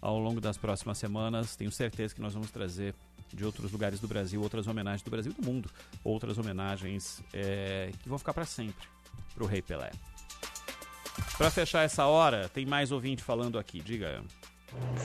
ao 0.02 0.20
longo 0.20 0.42
das 0.42 0.58
próximas 0.58 0.98
semanas. 0.98 1.56
Tenho 1.56 1.72
certeza 1.72 2.14
que 2.14 2.22
nós 2.22 2.34
vamos 2.34 2.52
trazer 2.52 2.94
de 3.34 3.44
outros 3.46 3.72
lugares 3.72 4.00
do 4.00 4.08
Brasil, 4.08 4.42
outras 4.42 4.68
homenagens 4.68 5.02
do 5.02 5.12
Brasil 5.12 5.34
e 5.38 5.42
do 5.42 5.46
mundo, 5.46 5.70
outras 6.04 6.38
homenagens 6.38 7.22
é, 7.34 7.92
que 8.02 8.08
vão 8.08 8.18
ficar 8.18 8.34
para 8.34 8.46
sempre 8.46 8.88
para 9.34 9.44
o 9.44 9.48
Rei 9.48 9.62
Pelé. 9.62 9.92
Para 11.38 11.50
fechar 11.50 11.84
essa 11.84 12.06
hora, 12.06 12.50
tem 12.50 12.66
mais 12.66 12.92
ouvinte 12.92 13.24
falando 13.24 13.60
aqui. 13.60 13.82
Diga. 13.82 14.24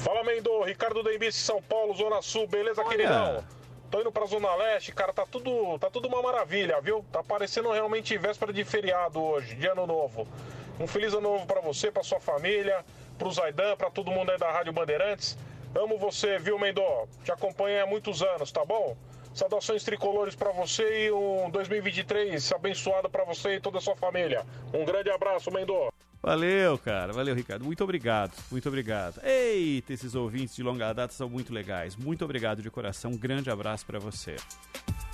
Fala, 0.02 0.24
Mendo. 0.24 0.62
Ricardo 0.62 1.02
Dembice, 1.02 1.38
São 1.38 1.62
Paulo, 1.62 1.94
Zona 1.94 2.22
Sul. 2.22 2.46
Beleza, 2.46 2.80
Olha. 2.80 2.90
queridão? 2.90 3.44
Tô 3.90 4.00
indo 4.00 4.12
pra 4.12 4.24
Zona 4.24 4.54
Leste, 4.54 4.92
cara, 4.92 5.12
tá 5.12 5.26
tudo, 5.26 5.76
tá 5.80 5.90
tudo 5.90 6.06
uma 6.06 6.22
maravilha, 6.22 6.80
viu? 6.80 7.04
Tá 7.10 7.24
parecendo 7.24 7.72
realmente 7.72 8.16
véspera 8.16 8.52
de 8.52 8.62
feriado 8.64 9.20
hoje, 9.20 9.56
de 9.56 9.66
ano 9.66 9.84
novo. 9.84 10.28
Um 10.78 10.86
feliz 10.86 11.12
ano 11.12 11.22
novo 11.22 11.44
para 11.44 11.60
você, 11.60 11.90
para 11.90 12.04
sua 12.04 12.20
família, 12.20 12.84
pro 13.20 13.30
Zaidan, 13.30 13.76
para 13.76 13.90
todo 13.90 14.10
mundo 14.10 14.30
aí 14.30 14.38
da 14.38 14.50
Rádio 14.50 14.72
Bandeirantes. 14.72 15.36
Amo 15.74 15.98
você, 15.98 16.38
viu, 16.38 16.58
Mendô? 16.58 17.06
Te 17.22 17.30
acompanho 17.30 17.84
há 17.84 17.86
muitos 17.86 18.22
anos, 18.22 18.50
tá 18.50 18.64
bom? 18.64 18.96
Saudações 19.34 19.84
tricolores 19.84 20.34
para 20.34 20.50
você 20.52 21.06
e 21.06 21.12
um 21.12 21.50
2023 21.50 22.50
abençoado 22.52 23.10
para 23.10 23.22
você 23.24 23.56
e 23.56 23.60
toda 23.60 23.76
a 23.76 23.80
sua 23.80 23.94
família. 23.94 24.44
Um 24.72 24.86
grande 24.86 25.10
abraço, 25.10 25.50
Mendô. 25.52 25.92
Valeu, 26.22 26.78
cara. 26.78 27.12
Valeu, 27.12 27.34
Ricardo. 27.34 27.62
Muito 27.62 27.84
obrigado. 27.84 28.32
Muito 28.50 28.66
obrigado. 28.68 29.20
Eita, 29.22 29.92
esses 29.92 30.14
ouvintes 30.14 30.56
de 30.56 30.62
longa 30.62 30.92
data 30.92 31.12
são 31.12 31.28
muito 31.28 31.52
legais. 31.52 31.96
Muito 31.96 32.24
obrigado 32.24 32.62
de 32.62 32.70
coração. 32.70 33.10
Um 33.10 33.18
grande 33.18 33.50
abraço 33.50 33.84
para 33.84 33.98
você. 33.98 34.36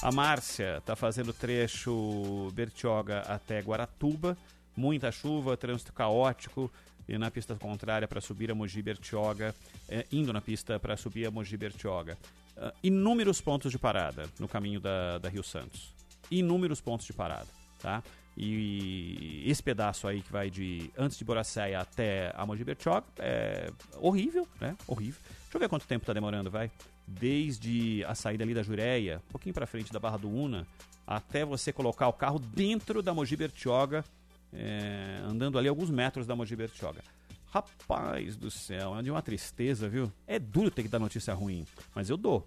A 0.00 0.12
Márcia 0.12 0.80
tá 0.86 0.94
fazendo 0.94 1.32
trecho 1.32 2.50
Bertioga 2.52 3.20
até 3.22 3.60
Guaratuba. 3.60 4.36
Muita 4.76 5.10
chuva, 5.10 5.56
trânsito 5.56 5.92
caótico. 5.92 6.70
E 7.08 7.16
na 7.18 7.30
pista 7.30 7.54
contrária 7.54 8.08
para 8.08 8.20
subir 8.20 8.50
a 8.50 8.54
Mogi 8.54 8.82
Bertioga, 8.82 9.54
é, 9.88 10.04
indo 10.10 10.32
na 10.32 10.40
pista 10.40 10.78
para 10.78 10.96
subir 10.96 11.26
a 11.26 11.30
Mogi 11.30 11.56
Bertioga. 11.56 12.18
Uh, 12.56 12.72
inúmeros 12.82 13.40
pontos 13.40 13.70
de 13.70 13.78
parada 13.78 14.24
no 14.40 14.48
caminho 14.48 14.80
da, 14.80 15.18
da 15.18 15.28
Rio 15.28 15.42
Santos. 15.42 15.94
Inúmeros 16.30 16.80
pontos 16.80 17.06
de 17.06 17.12
parada, 17.12 17.46
tá? 17.80 18.02
E 18.36 19.42
esse 19.46 19.62
pedaço 19.62 20.06
aí 20.06 20.20
que 20.20 20.30
vai 20.30 20.50
de 20.50 20.90
antes 20.96 21.16
de 21.16 21.24
Boracéia 21.24 21.80
até 21.80 22.32
a 22.34 22.44
Mogi 22.44 22.64
Bertioga 22.64 23.06
é 23.18 23.70
horrível, 23.94 24.46
né? 24.60 24.76
Horrível. 24.86 25.20
Deixa 25.24 25.56
eu 25.56 25.60
ver 25.60 25.68
quanto 25.68 25.86
tempo 25.86 26.04
tá 26.04 26.12
demorando, 26.12 26.50
vai. 26.50 26.70
Desde 27.06 28.04
a 28.04 28.14
saída 28.14 28.44
ali 28.44 28.52
da 28.52 28.62
Jureia, 28.62 29.22
um 29.28 29.32
pouquinho 29.32 29.54
para 29.54 29.66
frente 29.66 29.92
da 29.92 29.98
Barra 29.98 30.18
do 30.18 30.28
Una, 30.28 30.66
até 31.06 31.44
você 31.44 31.72
colocar 31.72 32.08
o 32.08 32.12
carro 32.12 32.38
dentro 32.38 33.02
da 33.02 33.14
Mogi 33.14 33.36
Bertioga, 33.36 34.04
é, 34.52 35.20
andando 35.24 35.58
ali 35.58 35.68
alguns 35.68 35.90
metros 35.90 36.26
da 36.26 36.36
Mogi 36.36 36.56
Bertioga. 36.56 37.02
Rapaz 37.46 38.36
do 38.36 38.50
céu, 38.50 38.98
é 38.98 39.02
de 39.02 39.10
uma 39.10 39.22
tristeza, 39.22 39.88
viu? 39.88 40.12
É 40.26 40.38
duro 40.38 40.70
ter 40.70 40.82
que 40.82 40.88
dar 40.88 40.98
notícia 40.98 41.32
ruim, 41.32 41.64
mas 41.94 42.10
eu 42.10 42.16
dou. 42.16 42.46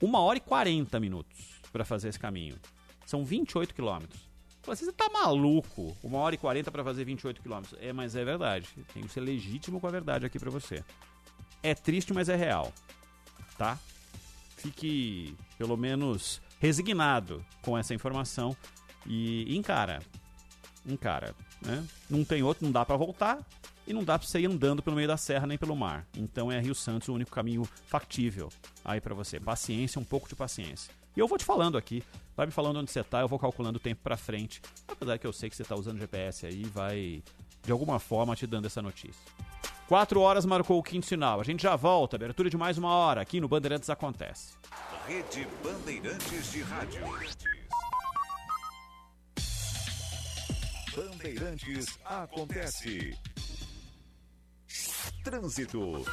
Uma 0.00 0.20
hora 0.20 0.38
e 0.38 0.40
40 0.40 0.98
minutos 0.98 1.60
para 1.70 1.84
fazer 1.84 2.08
esse 2.08 2.18
caminho. 2.18 2.56
São 3.04 3.24
28 3.24 3.74
quilômetros. 3.74 4.30
Você 4.62 4.92
tá 4.92 5.08
maluco? 5.10 5.96
Uma 6.02 6.18
hora 6.18 6.34
e 6.34 6.38
quarenta 6.38 6.70
para 6.70 6.84
fazer 6.84 7.04
28 7.04 7.40
quilômetros. 7.42 7.78
É, 7.80 7.92
mas 7.92 8.14
é 8.14 8.24
verdade. 8.24 8.68
Tenho 8.92 9.06
que 9.06 9.12
ser 9.12 9.20
legítimo 9.20 9.80
com 9.80 9.86
a 9.86 9.90
verdade 9.90 10.26
aqui 10.26 10.38
para 10.38 10.50
você. 10.50 10.84
É 11.62 11.74
triste, 11.74 12.12
mas 12.12 12.28
é 12.28 12.36
real. 12.36 12.72
Tá? 13.56 13.78
Fique, 14.56 15.34
pelo 15.58 15.76
menos, 15.76 16.40
resignado 16.60 17.44
com 17.62 17.76
essa 17.76 17.94
informação 17.94 18.56
e 19.06 19.56
encara. 19.56 20.00
Encara, 20.86 21.34
né? 21.60 21.84
Não 22.08 22.24
tem 22.24 22.42
outro, 22.42 22.64
não 22.64 22.72
dá 22.72 22.84
para 22.84 22.96
voltar 22.96 23.38
e 23.86 23.92
não 23.92 24.02
dá 24.02 24.18
para 24.18 24.26
você 24.26 24.40
ir 24.40 24.46
andando 24.46 24.82
pelo 24.82 24.96
meio 24.96 25.08
da 25.08 25.16
serra 25.16 25.46
nem 25.46 25.58
pelo 25.58 25.76
mar. 25.76 26.06
Então 26.16 26.50
é 26.50 26.58
Rio 26.60 26.74
Santos 26.74 27.08
o 27.08 27.14
único 27.14 27.30
caminho 27.30 27.64
factível 27.86 28.48
aí 28.84 29.00
para 29.00 29.14
você. 29.14 29.38
Paciência, 29.38 30.00
um 30.00 30.04
pouco 30.04 30.28
de 30.28 30.34
paciência. 30.34 30.92
E 31.16 31.20
eu 31.20 31.28
vou 31.28 31.36
te 31.36 31.44
falando 31.44 31.76
aqui, 31.76 32.02
vai 32.36 32.46
me 32.46 32.52
falando 32.52 32.78
onde 32.78 32.90
você 32.90 33.02
tá, 33.02 33.20
eu 33.20 33.28
vou 33.28 33.38
calculando 33.38 33.78
o 33.78 33.80
tempo 33.80 34.00
para 34.02 34.16
frente. 34.16 34.62
Apesar 34.88 35.18
que 35.18 35.26
eu 35.26 35.32
sei 35.32 35.50
que 35.50 35.56
você 35.56 35.64
tá 35.64 35.74
usando 35.74 35.98
GPS 35.98 36.46
aí, 36.46 36.62
vai 36.64 37.22
de 37.62 37.72
alguma 37.72 37.98
forma 37.98 38.34
te 38.34 38.46
dando 38.46 38.66
essa 38.66 38.80
notícia. 38.80 39.20
4 39.88 40.20
horas 40.20 40.46
marcou 40.46 40.78
o 40.78 40.82
quinto 40.84 41.04
sinal. 41.04 41.40
A 41.40 41.44
gente 41.44 41.64
já 41.64 41.74
volta. 41.74 42.14
Abertura 42.14 42.48
de 42.48 42.56
mais 42.56 42.78
uma 42.78 42.94
hora 42.94 43.20
aqui 43.20 43.40
no 43.40 43.48
Bandeirantes 43.48 43.90
Acontece. 43.90 44.54
Rede 45.04 45.48
Bandeirantes 45.64 46.52
de 46.52 46.62
Rádio. 46.62 47.02
Bandeirantes 50.96 51.98
Acontece. 52.04 53.16
Trânsito. 55.22 56.04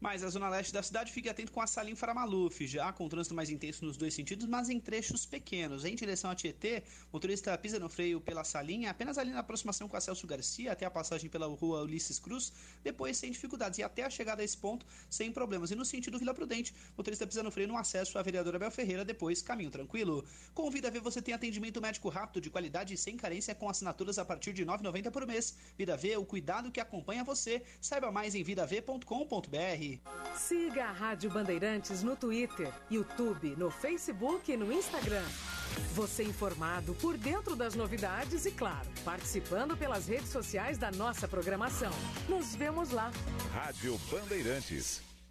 Mas 0.00 0.22
a 0.22 0.28
zona 0.30 0.48
leste 0.48 0.72
da 0.72 0.80
cidade, 0.80 1.10
fique 1.10 1.28
atento 1.28 1.50
com 1.50 1.60
a 1.60 1.66
Salim 1.66 1.96
Faramaluf, 1.96 2.64
já 2.68 2.92
com 2.92 3.08
trânsito 3.08 3.34
mais 3.34 3.50
intenso 3.50 3.84
nos 3.84 3.96
dois 3.96 4.14
sentidos, 4.14 4.46
mas 4.46 4.70
em 4.70 4.78
trechos 4.78 5.26
pequenos. 5.26 5.84
Em 5.84 5.96
direção 5.96 6.30
a 6.30 6.36
Tietê, 6.36 6.84
o 7.10 7.16
motorista 7.16 7.58
pisa 7.58 7.80
no 7.80 7.88
freio 7.88 8.20
pela 8.20 8.44
Salinha, 8.44 8.90
apenas 8.90 9.18
ali 9.18 9.32
na 9.32 9.40
aproximação 9.40 9.88
com 9.88 9.96
a 9.96 10.00
Celso 10.00 10.24
Garcia, 10.24 10.70
até 10.70 10.86
a 10.86 10.90
passagem 10.90 11.28
pela 11.28 11.46
rua 11.48 11.82
Ulisses 11.82 12.20
Cruz, 12.20 12.52
depois 12.84 13.16
sem 13.16 13.32
dificuldades, 13.32 13.80
e 13.80 13.82
até 13.82 14.04
a 14.04 14.10
chegada 14.10 14.40
a 14.40 14.44
esse 14.44 14.56
ponto, 14.56 14.86
sem 15.10 15.32
problemas. 15.32 15.72
E 15.72 15.74
no 15.74 15.84
sentido 15.84 16.16
Vila 16.16 16.32
Prudente, 16.32 16.72
o 16.94 16.98
motorista 16.98 17.26
pisa 17.26 17.42
no 17.42 17.50
freio 17.50 17.66
no 17.66 17.76
acesso 17.76 18.20
à 18.20 18.22
vereadora 18.22 18.56
Abel 18.56 18.70
Ferreira, 18.70 19.04
depois 19.04 19.42
caminho 19.42 19.70
tranquilo. 19.70 20.24
Convida 20.54 20.86
a 20.86 20.90
ver 20.92 21.00
você 21.00 21.20
tem 21.20 21.34
atendimento 21.34 21.80
médico 21.80 22.08
rápido, 22.08 22.40
de 22.40 22.50
qualidade 22.50 22.94
e 22.94 22.96
sem 22.96 23.16
carência, 23.16 23.52
com 23.52 23.68
assinaturas 23.68 24.16
a 24.16 24.24
partir 24.24 24.52
de 24.52 24.62
R$ 24.62 24.70
9,90 24.70 25.10
por 25.10 25.26
mês. 25.26 25.56
Vida 25.76 25.96
V, 25.96 26.16
o 26.18 26.24
cuidado 26.24 26.70
que 26.70 26.78
acompanha 26.78 27.24
você. 27.24 27.64
Saiba 27.80 28.12
mais 28.12 28.36
em 28.36 28.44
vidav.com.br. 28.44 29.87
Siga 30.34 30.86
a 30.86 30.92
Rádio 30.92 31.30
Bandeirantes 31.30 32.02
no 32.02 32.14
Twitter, 32.16 32.72
YouTube, 32.90 33.54
no 33.56 33.70
Facebook 33.70 34.52
e 34.52 34.56
no 34.56 34.72
Instagram. 34.72 35.24
Você 35.94 36.22
informado 36.22 36.94
por 36.94 37.16
dentro 37.16 37.56
das 37.56 37.74
novidades 37.74 38.46
e, 38.46 38.50
claro, 38.50 38.88
participando 39.04 39.76
pelas 39.76 40.06
redes 40.06 40.28
sociais 40.28 40.78
da 40.78 40.90
nossa 40.90 41.26
programação. 41.26 41.92
Nos 42.28 42.54
vemos 42.54 42.90
lá. 42.90 43.10
Rádio 43.52 43.98
Bandeirantes. 44.10 45.07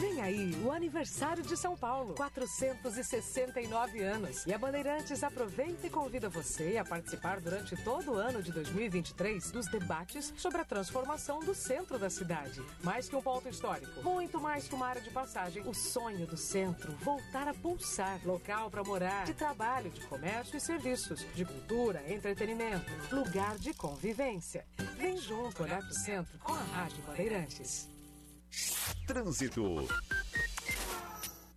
Vem 0.00 0.22
aí 0.22 0.54
o 0.64 0.72
aniversário 0.72 1.42
de 1.42 1.54
São 1.58 1.76
Paulo, 1.76 2.14
469 2.14 4.00
anos. 4.02 4.46
E 4.46 4.54
a 4.54 4.56
Bandeirantes 4.56 5.22
aproveita 5.22 5.86
e 5.86 5.90
convida 5.90 6.26
você 6.26 6.78
a 6.78 6.84
participar 6.84 7.38
durante 7.38 7.76
todo 7.84 8.12
o 8.12 8.14
ano 8.14 8.42
de 8.42 8.50
2023 8.50 9.50
dos 9.50 9.66
debates 9.66 10.32
sobre 10.38 10.62
a 10.62 10.64
transformação 10.64 11.40
do 11.40 11.54
centro 11.54 11.98
da 11.98 12.08
cidade. 12.08 12.62
Mais 12.82 13.10
que 13.10 13.16
um 13.16 13.20
ponto 13.20 13.46
histórico, 13.46 14.02
muito 14.02 14.40
mais 14.40 14.66
que 14.66 14.74
uma 14.74 14.86
área 14.86 15.02
de 15.02 15.10
passagem, 15.10 15.62
o 15.66 15.74
sonho 15.74 16.26
do 16.26 16.36
centro 16.36 16.92
voltar 17.02 17.46
a 17.46 17.52
pulsar. 17.52 18.20
Local 18.24 18.70
para 18.70 18.82
morar, 18.82 19.26
de 19.26 19.34
trabalho, 19.34 19.90
de 19.90 20.00
comércio 20.06 20.56
e 20.56 20.60
serviços, 20.60 21.26
de 21.34 21.44
cultura, 21.44 22.02
entretenimento, 22.10 22.90
lugar 23.12 23.58
de 23.58 23.74
convivência. 23.74 24.64
Vem 24.96 25.18
junto 25.18 25.62
olhar 25.62 25.80
para 25.80 25.90
o 25.90 25.94
centro 25.94 26.38
com 26.38 26.54
a 26.54 26.62
Rádio 26.62 27.02
Bandeirantes. 27.02 27.99
Trânsito. 29.06 29.86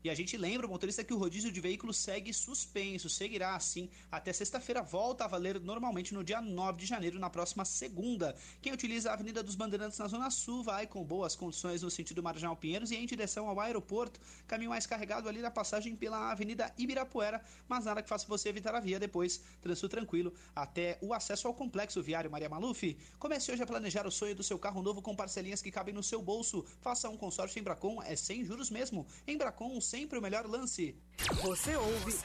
E 0.03 0.09
a 0.09 0.15
gente 0.15 0.35
lembra 0.35 0.67
o 0.67 0.69
motorista 0.69 1.01
que 1.01 1.13
o 1.13 1.17
rodízio 1.17 1.49
de 1.49 1.61
veículos 1.61 1.95
segue 1.95 2.33
suspenso, 2.33 3.09
seguirá 3.09 3.55
assim 3.55 3.89
até 4.11 4.33
sexta-feira, 4.33 4.81
volta 4.81 5.23
a 5.23 5.27
valer 5.27 5.61
normalmente 5.61 6.13
no 6.13 6.25
dia 6.25 6.41
9 6.41 6.77
de 6.77 6.85
janeiro, 6.85 7.17
na 7.17 7.29
próxima 7.29 7.63
segunda. 7.63 8.35
Quem 8.61 8.73
utiliza 8.73 9.09
a 9.09 9.13
Avenida 9.13 9.41
dos 9.41 9.55
Bandeirantes 9.55 9.97
na 9.97 10.09
Zona 10.09 10.29
Sul 10.29 10.61
vai 10.61 10.85
com 10.85 11.01
boas 11.05 11.37
condições 11.37 11.81
no 11.81 11.89
sentido 11.89 12.21
Marginal 12.21 12.53
Pinheiros 12.53 12.91
e 12.91 12.97
em 12.97 13.05
direção 13.05 13.47
ao 13.47 13.57
aeroporto, 13.61 14.19
caminho 14.45 14.71
mais 14.71 14.85
carregado 14.85 15.29
ali 15.29 15.39
na 15.39 15.49
passagem 15.49 15.95
pela 15.95 16.31
Avenida 16.31 16.73
Ibirapuera, 16.77 17.41
mas 17.65 17.85
nada 17.85 18.03
que 18.03 18.09
faça 18.09 18.27
você 18.27 18.49
evitar 18.49 18.75
a 18.75 18.81
via 18.81 18.99
depois, 18.99 19.41
trânsito 19.61 19.87
tranquilo 19.87 20.33
até 20.53 20.97
o 21.01 21.13
acesso 21.13 21.47
ao 21.47 21.53
complexo 21.53 22.03
viário 22.03 22.29
Maria 22.29 22.49
Maluf. 22.49 22.97
Comece 23.17 23.53
hoje 23.53 23.63
a 23.63 23.65
planejar 23.65 24.05
o 24.05 24.11
sonho 24.11 24.35
do 24.35 24.43
seu 24.43 24.59
carro 24.59 24.81
novo 24.81 25.01
com 25.01 25.15
parcelinhas 25.15 25.61
que 25.61 25.71
cabem 25.71 25.93
no 25.93 26.03
seu 26.03 26.21
bolso. 26.21 26.65
Faça 26.81 27.07
um 27.07 27.15
consórcio 27.15 27.57
em 27.57 27.63
Bracon, 27.63 28.03
é 28.03 28.17
sem 28.17 28.43
juros 28.43 28.69
mesmo. 28.69 29.07
Em 29.25 29.37
Bracon, 29.37 29.79
sempre 29.93 30.17
o 30.17 30.21
melhor 30.23 30.47
lance. 30.47 30.95
Você 31.43 31.75
ouve, 31.75 32.17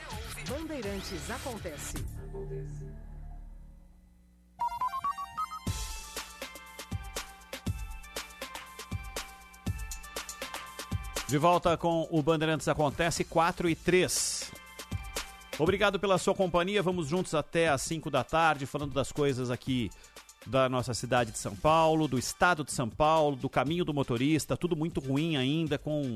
Bandeirantes 0.48 1.30
Acontece. 1.30 1.96
De 11.28 11.36
volta 11.36 11.76
com 11.76 12.08
o 12.10 12.22
Bandeirantes 12.22 12.68
Acontece 12.68 13.22
4 13.22 13.68
e 13.68 13.74
3. 13.74 14.50
Obrigado 15.58 16.00
pela 16.00 16.16
sua 16.16 16.34
companhia. 16.34 16.82
Vamos 16.82 17.06
juntos 17.06 17.34
até 17.34 17.68
às 17.68 17.82
5 17.82 18.10
da 18.10 18.24
tarde, 18.24 18.64
falando 18.64 18.94
das 18.94 19.12
coisas 19.12 19.50
aqui 19.50 19.90
da 20.46 20.70
nossa 20.70 20.94
cidade 20.94 21.32
de 21.32 21.38
São 21.38 21.54
Paulo, 21.54 22.08
do 22.08 22.18
estado 22.18 22.64
de 22.64 22.72
São 22.72 22.88
Paulo, 22.88 23.36
do 23.36 23.50
caminho 23.50 23.84
do 23.84 23.92
motorista, 23.92 24.56
tudo 24.56 24.74
muito 24.74 25.00
ruim 25.00 25.36
ainda, 25.36 25.76
com 25.76 26.14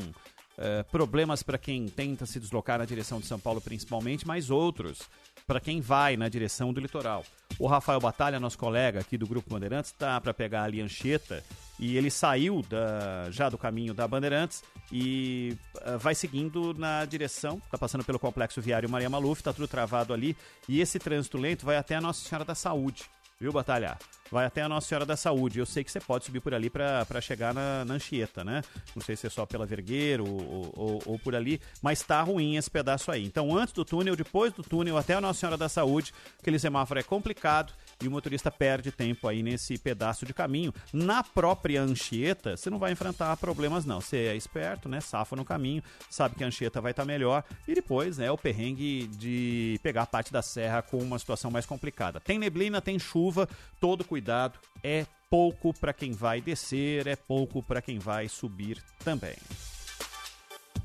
eh, 0.58 0.82
problemas 0.84 1.42
para 1.42 1.56
quem 1.58 1.86
tenta 1.86 2.26
se 2.26 2.38
deslocar 2.38 2.78
na 2.78 2.84
direção 2.84 3.20
de 3.20 3.26
São 3.26 3.38
Paulo, 3.38 3.60
principalmente, 3.60 4.26
mas 4.26 4.50
outros 4.50 5.08
para 5.46 5.60
quem 5.60 5.80
vai 5.80 6.16
na 6.16 6.28
direção 6.28 6.72
do 6.72 6.80
litoral. 6.80 7.24
O 7.58 7.66
Rafael 7.66 8.00
Batalha, 8.00 8.38
nosso 8.40 8.58
colega 8.58 9.00
aqui 9.00 9.16
do 9.16 9.26
Grupo 9.26 9.50
Bandeirantes, 9.50 9.90
está 9.90 10.20
para 10.20 10.32
pegar 10.32 10.64
ali 10.64 10.80
Anchieta 10.80 11.42
e 11.78 11.96
ele 11.96 12.10
saiu 12.10 12.62
da, 12.62 13.30
já 13.30 13.48
do 13.48 13.58
caminho 13.58 13.92
da 13.92 14.06
Bandeirantes 14.06 14.62
e 14.90 15.56
uh, 15.76 15.98
vai 15.98 16.14
seguindo 16.14 16.74
na 16.74 17.04
direção, 17.04 17.60
está 17.64 17.76
passando 17.76 18.04
pelo 18.04 18.18
Complexo 18.18 18.60
Viário 18.60 18.88
Maria 18.88 19.10
Maluf, 19.10 19.40
está 19.40 19.52
tudo 19.52 19.66
travado 19.66 20.12
ali 20.12 20.36
e 20.68 20.80
esse 20.80 20.98
trânsito 20.98 21.38
lento 21.38 21.66
vai 21.66 21.76
até 21.76 21.96
a 21.96 22.00
Nossa 22.00 22.26
Senhora 22.26 22.44
da 22.44 22.54
Saúde, 22.54 23.04
viu, 23.42 23.52
Batalha? 23.52 23.98
Vai 24.30 24.46
até 24.46 24.62
a 24.62 24.68
Nossa 24.68 24.86
Senhora 24.86 25.04
da 25.04 25.16
Saúde. 25.16 25.58
Eu 25.58 25.66
sei 25.66 25.82
que 25.82 25.90
você 25.90 26.00
pode 26.00 26.24
subir 26.24 26.40
por 26.40 26.54
ali 26.54 26.70
para 26.70 27.20
chegar 27.20 27.52
na, 27.52 27.84
na 27.84 27.94
Anchieta, 27.94 28.44
né? 28.44 28.62
Não 28.94 29.02
sei 29.02 29.16
se 29.16 29.26
é 29.26 29.30
só 29.30 29.44
pela 29.44 29.66
Vergueiro 29.66 30.24
ou, 30.24 30.72
ou, 30.74 31.02
ou 31.04 31.18
por 31.18 31.34
ali, 31.34 31.60
mas 31.82 32.02
tá 32.02 32.22
ruim 32.22 32.56
esse 32.56 32.70
pedaço 32.70 33.10
aí. 33.10 33.24
Então, 33.24 33.54
antes 33.54 33.74
do 33.74 33.84
túnel, 33.84 34.14
depois 34.14 34.52
do 34.52 34.62
túnel, 34.62 34.96
até 34.96 35.14
a 35.14 35.20
Nossa 35.20 35.40
Senhora 35.40 35.56
da 35.56 35.68
Saúde, 35.68 36.14
aquele 36.40 36.58
semáforo 36.58 37.00
é 37.00 37.02
complicado 37.02 37.74
e 38.02 38.08
o 38.08 38.10
motorista 38.10 38.50
perde 38.50 38.90
tempo 38.90 39.28
aí 39.28 39.42
nesse 39.42 39.78
pedaço 39.78 40.26
de 40.26 40.34
caminho. 40.34 40.74
Na 40.92 41.22
própria 41.22 41.82
Anchieta, 41.82 42.56
você 42.56 42.68
não 42.68 42.78
vai 42.78 42.92
enfrentar 42.92 43.36
problemas 43.36 43.84
não. 43.84 44.00
Você 44.00 44.16
é 44.16 44.36
esperto, 44.36 44.88
né? 44.88 45.00
Safa 45.00 45.36
no 45.36 45.44
caminho, 45.44 45.82
sabe 46.10 46.34
que 46.34 46.44
a 46.44 46.46
Anchieta 46.46 46.80
vai 46.80 46.92
estar 46.92 47.04
melhor 47.04 47.44
e 47.66 47.74
depois, 47.74 48.18
né, 48.18 48.30
o 48.30 48.38
perrengue 48.38 49.06
de 49.06 49.78
pegar 49.82 50.02
a 50.02 50.06
parte 50.06 50.32
da 50.32 50.42
serra 50.42 50.82
com 50.82 50.98
uma 50.98 51.18
situação 51.18 51.50
mais 51.50 51.66
complicada. 51.66 52.20
Tem 52.20 52.38
neblina, 52.38 52.80
tem 52.80 52.98
chuva, 52.98 53.48
todo 53.80 54.04
cuidado 54.04 54.58
é 54.82 55.06
pouco 55.30 55.72
para 55.72 55.92
quem 55.92 56.12
vai 56.12 56.40
descer, 56.40 57.06
é 57.06 57.16
pouco 57.16 57.62
para 57.62 57.80
quem 57.80 57.98
vai 57.98 58.28
subir 58.28 58.82
também. 59.04 59.36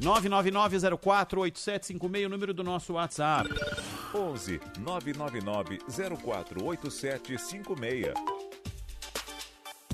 999048756, 0.02 2.30
número 2.30 2.54
do 2.54 2.64
nosso 2.64 2.94
WhatsApp. 2.94 3.50
11 4.14 4.60
999 4.80 5.80
048756. 5.88 8.14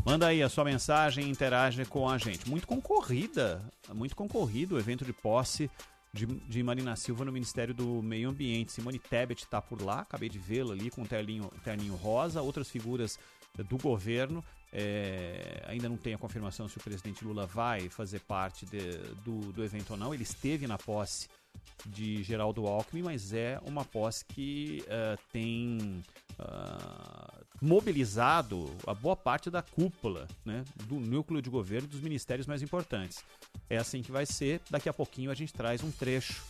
Manda 0.06 0.28
aí 0.28 0.44
a 0.44 0.50
sua 0.50 0.66
mensagem 0.66 1.30
interage 1.30 1.86
com 1.86 2.10
a 2.10 2.18
gente. 2.18 2.50
Muito 2.50 2.68
concorrida, 2.68 3.64
muito 3.94 4.16
concorrido 4.16 4.76
o 4.76 4.80
evento 4.80 5.06
de 5.06 5.14
posse 5.14 5.72
de, 6.14 6.26
de 6.26 6.62
Marina 6.62 6.96
Silva 6.96 7.24
no 7.24 7.32
Ministério 7.32 7.74
do 7.74 8.04
Meio 8.04 8.30
Ambiente. 8.30 8.74
Simone 8.74 9.00
Tebet 9.00 9.44
está 9.44 9.62
por 9.62 9.82
lá, 9.82 10.02
acabei 10.02 10.28
de 10.28 10.38
vê-la 10.38 10.74
ali 10.74 10.92
com 10.92 11.02
um 11.02 11.06
terninho, 11.06 11.50
terninho 11.64 11.96
rosa, 11.96 12.42
outras 12.42 12.70
figuras 12.70 13.18
do 13.58 13.78
governo. 13.78 14.44
É, 14.72 15.64
ainda 15.68 15.88
não 15.88 15.98
tem 15.98 16.14
a 16.14 16.18
confirmação 16.18 16.68
se 16.68 16.78
o 16.78 16.82
presidente 16.82 17.24
Lula 17.24 17.46
vai 17.46 17.90
fazer 17.90 18.20
parte 18.22 18.66
de, 18.66 18.98
do, 19.24 19.54
do 19.54 19.64
evento 19.64 19.92
ou 19.92 19.98
não. 19.98 20.14
Ele 20.14 20.24
esteve 20.24 20.68
na 20.68 20.78
posse 20.78 21.30
de 21.86 22.24
Geraldo 22.24 22.66
Alckmin, 22.66 23.04
mas 23.04 23.34
é 23.34 23.60
uma 23.66 23.84
posse 23.84 24.26
que 24.26 24.84
uh, 24.88 25.20
tem 25.32 26.02
uh, 26.40 27.46
mobilizado 27.62 28.70
a 28.88 28.94
boa 28.94 29.16
parte 29.16 29.50
da 29.50 29.62
cúpula 29.62 30.28
né, 30.46 30.64
do 30.86 30.96
núcleo 30.96 31.42
de 31.42 31.50
governo 31.50 31.88
dos 31.88 32.02
ministérios 32.02 32.48
mais 32.48 32.62
importantes. 32.62 33.24
É 33.70 33.78
assim 33.78 34.02
que 34.02 34.12
vai 34.12 34.26
ser. 34.26 34.62
Daqui 34.70 34.88
a 34.88 34.94
pouquinho 34.94 35.32
a 35.32 35.36
gente 35.36 35.54
traz 35.54 35.84
um 35.84 35.92
trecho 35.92 36.42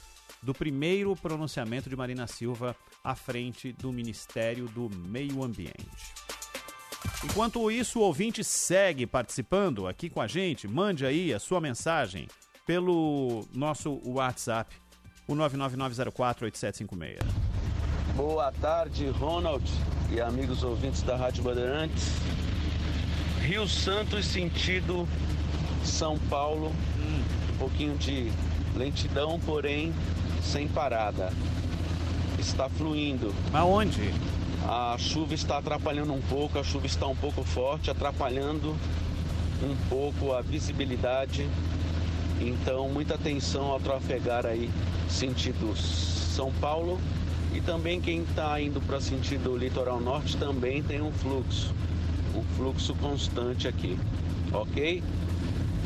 do 0.41 0.53
primeiro 0.53 1.15
pronunciamento 1.15 1.89
de 1.89 1.95
Marina 1.95 2.27
Silva 2.27 2.75
à 3.03 3.15
frente 3.15 3.71
do 3.73 3.91
Ministério 3.91 4.67
do 4.67 4.89
Meio 4.89 5.43
Ambiente. 5.43 6.13
Enquanto 7.23 7.71
isso, 7.71 7.99
o 7.99 8.03
ouvinte 8.03 8.43
segue 8.43 9.05
participando 9.05 9.87
aqui 9.87 10.09
com 10.09 10.21
a 10.21 10.27
gente. 10.27 10.67
Mande 10.67 11.05
aí 11.05 11.33
a 11.33 11.39
sua 11.39 11.61
mensagem 11.61 12.27
pelo 12.65 13.45
nosso 13.53 14.01
WhatsApp, 14.05 14.75
o 15.27 15.35
999048756. 15.35 17.17
Boa 18.15 18.51
tarde, 18.51 19.07
Ronald 19.07 19.63
e 20.11 20.21
amigos 20.21 20.63
ouvintes 20.63 21.01
da 21.01 21.15
Rádio 21.15 21.43
Bandeirantes. 21.43 22.11
Rio 23.41 23.67
Santos, 23.67 24.25
sentido 24.25 25.07
São 25.83 26.17
Paulo. 26.29 26.71
Um 26.99 27.57
pouquinho 27.57 27.97
de 27.97 28.31
lentidão, 28.75 29.39
porém 29.39 29.93
sem 30.41 30.67
parada. 30.67 31.31
Está 32.37 32.69
fluindo. 32.69 33.33
Aonde? 33.53 34.13
A 34.65 34.95
chuva 34.97 35.33
está 35.33 35.57
atrapalhando 35.57 36.13
um 36.13 36.21
pouco, 36.21 36.57
a 36.57 36.63
chuva 36.63 36.85
está 36.85 37.05
um 37.07 37.15
pouco 37.15 37.43
forte, 37.43 37.91
atrapalhando 37.91 38.75
um 39.61 39.75
pouco 39.89 40.33
a 40.33 40.41
visibilidade. 40.41 41.49
Então, 42.45 42.89
muita 42.89 43.15
atenção 43.15 43.71
ao 43.71 43.79
trafegar 43.79 44.45
aí 44.45 44.69
sentido 45.07 45.75
São 45.77 46.51
Paulo 46.53 46.99
e 47.53 47.61
também 47.61 48.01
quem 48.01 48.23
está 48.23 48.59
indo 48.59 48.81
para 48.81 48.99
sentido 48.99 49.55
litoral 49.55 49.99
norte 50.01 50.35
também 50.35 50.83
tem 50.83 51.01
um 51.01 51.11
fluxo, 51.11 51.73
um 52.35 52.43
fluxo 52.57 52.93
constante 52.95 53.65
aqui, 53.65 53.97
ok? 54.51 55.01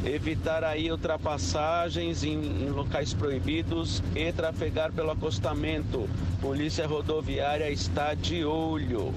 Evitar 0.03 0.63
aí 0.63 0.89
ultrapassagens 0.89 2.23
em, 2.23 2.39
em 2.39 2.69
locais 2.69 3.13
proibidos 3.13 4.01
e 4.15 4.31
trafegar 4.31 4.91
pelo 4.91 5.11
acostamento. 5.11 6.09
Polícia 6.41 6.87
Rodoviária 6.87 7.69
está 7.69 8.13
de 8.13 8.43
olho. 8.43 9.13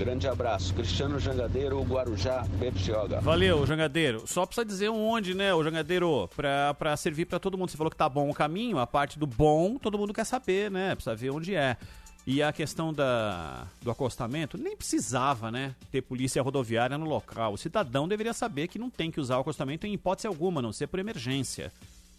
Grande 0.00 0.26
abraço. 0.26 0.72
Cristiano 0.72 1.20
Jangadeiro, 1.20 1.78
Guarujá, 1.82 2.42
Bertioga. 2.58 3.20
Valeu, 3.20 3.66
Jangadeiro. 3.66 4.26
Só 4.26 4.46
precisa 4.46 4.64
dizer 4.64 4.88
onde, 4.88 5.34
né, 5.34 5.52
o 5.52 5.62
Jangadeiro, 5.62 6.26
pra, 6.34 6.72
pra 6.72 6.96
servir 6.96 7.26
pra 7.26 7.38
todo 7.38 7.58
mundo. 7.58 7.70
Você 7.70 7.76
falou 7.76 7.90
que 7.90 7.98
tá 7.98 8.08
bom 8.08 8.30
o 8.30 8.32
caminho, 8.32 8.78
a 8.78 8.86
parte 8.86 9.18
do 9.18 9.26
bom, 9.26 9.76
todo 9.76 9.98
mundo 9.98 10.14
quer 10.14 10.24
saber, 10.24 10.70
né? 10.70 10.94
Precisa 10.94 11.14
ver 11.14 11.28
onde 11.28 11.54
é. 11.54 11.76
E 12.26 12.42
a 12.42 12.50
questão 12.50 12.94
da, 12.94 13.66
do 13.82 13.90
acostamento, 13.90 14.56
nem 14.56 14.74
precisava, 14.74 15.50
né, 15.50 15.74
ter 15.92 16.00
polícia 16.00 16.40
rodoviária 16.40 16.96
no 16.96 17.04
local. 17.04 17.52
O 17.52 17.58
cidadão 17.58 18.08
deveria 18.08 18.32
saber 18.32 18.68
que 18.68 18.78
não 18.78 18.88
tem 18.88 19.10
que 19.10 19.20
usar 19.20 19.36
o 19.36 19.40
acostamento 19.42 19.86
em 19.86 19.92
hipótese 19.92 20.26
alguma, 20.26 20.60
a 20.60 20.62
não 20.62 20.72
ser 20.72 20.86
por 20.86 20.98
emergência. 20.98 21.70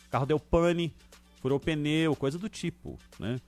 O 0.05 0.11
carro 0.11 0.27
deu 0.27 0.39
pane, 0.39 0.93
furou 1.41 1.59
pneu, 1.59 2.15
coisa 2.15 2.38
do 2.38 2.47
tipo, 2.47 2.99
né? 3.19 3.39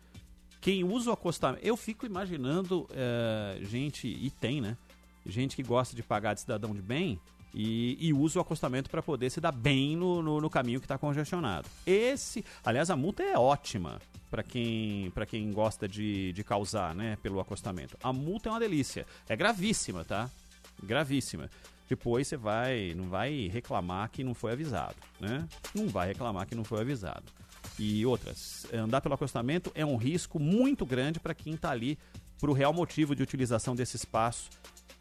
Quem 0.63 0.81
usa 0.81 1.09
o 1.09 1.13
acostamento... 1.13 1.61
Eu 1.61 1.75
fico 1.75 2.05
imaginando 2.05 2.87
eh, 2.91 3.59
gente, 3.63 4.07
e 4.07 4.29
tem, 4.29 4.61
né, 4.61 4.77
gente 5.25 5.57
que 5.57 5.61
gosta 5.61 5.93
de 5.93 6.01
pagar 6.01 6.33
de 6.33 6.39
cidadão 6.39 6.73
de 6.73 6.81
bem 6.81 7.19
e, 7.53 7.97
e 7.99 8.13
usa 8.13 8.39
o 8.39 8.41
acostamento 8.41 8.89
para 8.89 9.03
poder 9.03 9.29
se 9.29 9.41
dar 9.41 9.51
bem 9.51 9.97
no, 9.97 10.21
no, 10.21 10.39
no 10.39 10.49
caminho 10.49 10.79
que 10.79 10.85
está 10.85 10.97
congestionado. 10.97 11.67
Esse, 11.85 12.45
aliás, 12.63 12.89
a 12.89 12.95
multa 12.95 13.21
é 13.21 13.37
ótima 13.37 13.99
para 14.31 14.41
quem, 14.41 15.11
pra 15.11 15.25
quem 15.25 15.51
gosta 15.51 15.85
de, 15.85 16.31
de 16.31 16.43
causar, 16.45 16.95
né, 16.95 17.17
pelo 17.21 17.41
acostamento. 17.41 17.97
A 18.01 18.13
multa 18.13 18.47
é 18.47 18.51
uma 18.53 18.59
delícia. 18.61 19.05
É 19.27 19.35
gravíssima, 19.35 20.05
tá? 20.05 20.29
Gravíssima. 20.81 21.49
Depois 21.89 22.25
você 22.25 22.37
vai, 22.37 22.93
não 22.95 23.09
vai 23.09 23.49
reclamar 23.49 24.09
que 24.09 24.23
não 24.23 24.33
foi 24.33 24.53
avisado, 24.53 24.95
né? 25.19 25.45
Não 25.75 25.89
vai 25.89 26.07
reclamar 26.07 26.47
que 26.47 26.55
não 26.55 26.63
foi 26.63 26.79
avisado. 26.79 27.25
E 27.79 28.05
outras, 28.05 28.67
andar 28.73 29.01
pelo 29.01 29.15
acostamento 29.15 29.71
é 29.73 29.85
um 29.85 29.95
risco 29.95 30.39
muito 30.39 30.85
grande 30.85 31.19
para 31.19 31.33
quem 31.33 31.53
está 31.53 31.71
ali 31.71 31.97
para 32.39 32.51
o 32.51 32.53
real 32.53 32.73
motivo 32.73 33.15
de 33.15 33.23
utilização 33.23 33.75
desse 33.75 33.95
espaço 33.95 34.49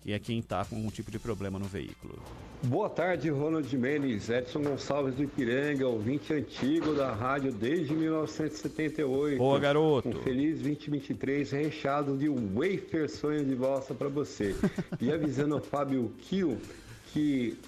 e 0.05 0.13
é 0.13 0.19
quem 0.19 0.39
está 0.39 0.65
com 0.65 0.77
um 0.77 0.89
tipo 0.91 1.11
de 1.11 1.19
problema 1.19 1.59
no 1.59 1.65
veículo. 1.65 2.21
Boa 2.65 2.89
tarde, 2.89 3.29
Ronald 3.31 3.77
Mendes, 3.77 4.29
Edson 4.29 4.63
Gonçalves 4.63 5.15
do 5.15 5.25
Ipiranga, 5.25 5.87
ouvinte 5.87 6.33
antigo 6.33 6.95
da 6.95 7.13
rádio 7.13 7.53
desde 7.53 7.95
1978. 7.95 9.39
Boa, 9.39 9.59
garoto. 9.59 10.09
Um 10.09 10.23
feliz 10.23 10.61
2023 10.61 11.51
recheado 11.51 12.17
de 12.17 12.29
wafer 12.29 13.09
sonho 13.09 13.45
de 13.45 13.55
valsa 13.55 13.95
para 13.95 14.09
você. 14.09 14.55
E 15.01 15.11
avisando 15.11 15.55
ao 15.55 15.61
Fábio 15.61 16.13
Kiel 16.21 16.57
que 17.13 17.59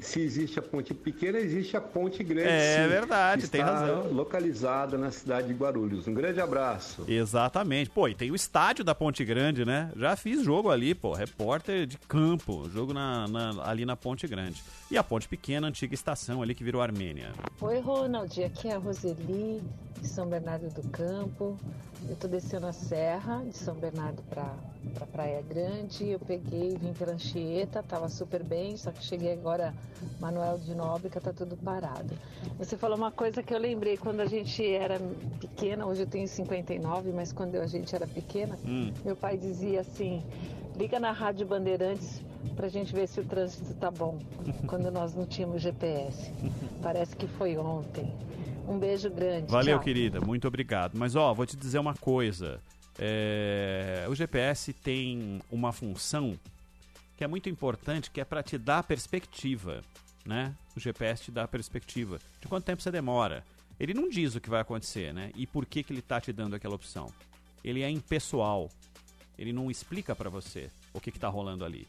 se 0.00 0.20
existe 0.20 0.58
a 0.58 0.62
ponte 0.62 0.94
pequena, 0.94 1.38
existe 1.38 1.76
a 1.76 1.80
ponte 1.80 2.22
grande. 2.24 2.48
É 2.48 2.82
sim, 2.82 2.88
verdade, 2.88 3.42
que 3.42 3.48
tem 3.48 3.60
está 3.60 3.72
razão. 3.80 4.12
localizada 4.12 4.96
na 4.98 5.10
cidade 5.10 5.48
de 5.48 5.54
Guarulhos. 5.54 6.06
Um 6.08 6.14
grande 6.14 6.40
abraço. 6.40 7.04
Exatamente. 7.08 7.90
Pô, 7.90 8.08
e 8.08 8.14
tem 8.14 8.30
o 8.30 8.34
estádio 8.34 8.84
da 8.84 8.94
Ponte 8.94 9.24
Grande, 9.24 9.64
né? 9.64 9.90
Já 9.96 10.16
fiz 10.16 10.42
jogo 10.42 10.70
ali, 10.70 10.94
pô, 10.94 11.12
repórter 11.12 11.86
de 11.86 11.98
campo, 11.98 12.68
jogo 12.70 12.92
na, 12.94 13.26
na- 13.28 13.62
ali 13.64 13.84
na 13.84 13.96
Ponte 13.96 14.26
Grande. 14.26 14.62
E 14.90 14.96
a 14.96 15.04
Ponte 15.04 15.28
Pequena, 15.28 15.66
antiga 15.68 15.94
estação 15.94 16.42
ali 16.42 16.54
que 16.54 16.64
virou 16.64 16.80
Armênia. 16.82 17.32
Oi, 17.60 17.78
Ronald. 17.80 18.42
Aqui 18.42 18.68
é 18.68 18.74
a 18.74 18.78
Roseli, 18.78 19.62
de 20.00 20.08
São 20.08 20.26
Bernardo 20.26 20.68
do 20.72 20.88
Campo. 20.90 21.58
Eu 22.08 22.16
tô 22.16 22.28
descendo 22.28 22.66
a 22.66 22.72
serra 22.72 23.42
de 23.44 23.56
São 23.56 23.74
Bernardo 23.74 24.22
para 24.30 24.54
pra 24.94 25.06
Praia 25.06 25.42
Grande. 25.42 26.08
Eu 26.10 26.18
peguei, 26.18 26.76
vim 26.76 26.92
pela 26.92 27.12
Anchieta, 27.12 27.82
tava 27.82 28.08
super 28.08 28.42
bem, 28.42 28.76
só 28.76 28.90
que 28.90 29.04
cheguei 29.04 29.32
agora, 29.32 29.74
Manuel 30.20 30.58
de 30.58 30.74
Nóbrega, 30.74 31.20
tá 31.20 31.32
tudo 31.32 31.56
parado. 31.56 32.14
Você 32.58 32.76
falou 32.76 32.96
uma 32.96 33.10
coisa 33.12 33.42
que 33.42 33.54
eu 33.54 33.58
lembrei 33.58 33.96
quando 33.96 34.20
a 34.20 34.26
gente 34.26 34.64
era 34.66 34.98
pequena, 35.40 35.86
hoje 35.86 36.02
eu 36.02 36.06
tenho 36.06 36.26
59, 36.26 37.12
mas 37.12 37.32
quando 37.32 37.56
a 37.56 37.66
gente 37.66 37.94
era 37.94 38.06
pequena, 38.06 38.58
Hum. 38.66 38.92
meu 39.04 39.16
pai 39.16 39.36
dizia 39.36 39.80
assim: 39.80 40.22
liga 40.76 40.98
na 41.00 41.12
Rádio 41.12 41.46
Bandeirantes 41.46 42.22
pra 42.56 42.68
gente 42.68 42.92
ver 42.94 43.06
se 43.08 43.20
o 43.20 43.24
trânsito 43.24 43.74
tá 43.74 43.90
bom, 43.90 44.18
quando 44.66 44.90
nós 44.90 45.14
não 45.14 45.26
tínhamos 45.26 45.62
GPS. 45.62 46.32
Parece 46.82 47.16
que 47.16 47.26
foi 47.26 47.56
ontem. 47.56 48.12
Um 48.68 48.78
beijo 48.78 49.08
grande. 49.10 49.50
Valeu, 49.50 49.76
tchau. 49.76 49.84
querida, 49.84 50.20
muito 50.20 50.46
obrigado. 50.46 50.92
Mas 50.94 51.16
ó, 51.16 51.32
vou 51.32 51.46
te 51.46 51.56
dizer 51.56 51.78
uma 51.78 51.94
coisa. 51.94 52.60
É, 52.98 54.06
O 54.08 54.14
GPS 54.14 54.72
tem 54.72 55.40
uma 55.50 55.72
função 55.72 56.38
que 57.16 57.24
é 57.24 57.26
muito 57.26 57.48
importante, 57.48 58.10
que 58.10 58.20
é 58.20 58.24
para 58.24 58.42
te 58.42 58.56
dar 58.56 58.82
perspectiva, 58.82 59.82
né? 60.24 60.54
O 60.76 60.80
GPS 60.80 61.24
te 61.24 61.30
dá 61.30 61.48
perspectiva 61.48 62.18
de 62.40 62.46
quanto 62.46 62.64
tempo 62.64 62.82
você 62.82 62.90
demora. 62.90 63.44
Ele 63.78 63.94
não 63.94 64.08
diz 64.08 64.34
o 64.34 64.40
que 64.40 64.50
vai 64.50 64.60
acontecer, 64.60 65.12
né? 65.12 65.30
E 65.34 65.46
por 65.46 65.66
que 65.66 65.82
que 65.82 65.92
ele 65.92 66.02
tá 66.02 66.20
te 66.20 66.32
dando 66.32 66.54
aquela 66.54 66.74
opção. 66.74 67.12
Ele 67.64 67.82
é 67.82 67.90
impessoal. 67.90 68.70
Ele 69.38 69.52
não 69.52 69.70
explica 69.70 70.14
para 70.14 70.30
você 70.30 70.70
o 70.92 71.00
que 71.00 71.12
que 71.12 71.18
tá 71.18 71.28
rolando 71.28 71.64
ali. 71.64 71.86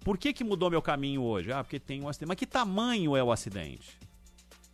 Por 0.00 0.18
que 0.18 0.32
que 0.32 0.44
mudou 0.44 0.70
meu 0.70 0.82
caminho 0.82 1.22
hoje? 1.22 1.50
Ah, 1.52 1.64
porque 1.64 1.80
tem 1.80 2.02
um 2.02 2.08
acidente. 2.08 2.28
Mas 2.28 2.38
que 2.38 2.46
tamanho 2.46 3.16
é 3.16 3.22
o 3.22 3.32
acidente? 3.32 3.98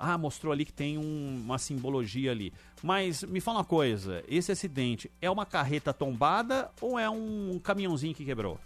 Ah, 0.02 0.16
mostrou 0.16 0.50
ali 0.50 0.64
que 0.64 0.72
tem 0.72 0.96
um- 0.96 1.42
uma 1.44 1.58
simbologia 1.58 2.30
ali. 2.30 2.52
Mas 2.82 3.22
me 3.22 3.38
fala 3.38 3.58
uma 3.58 3.64
coisa: 3.64 4.24
esse 4.26 4.50
acidente 4.50 5.10
é 5.20 5.30
uma 5.30 5.44
carreta 5.44 5.92
tombada 5.92 6.70
ou 6.80 6.98
é 6.98 7.08
um 7.10 7.60
caminhãozinho 7.62 8.14
que 8.14 8.24
quebrou? 8.24 8.58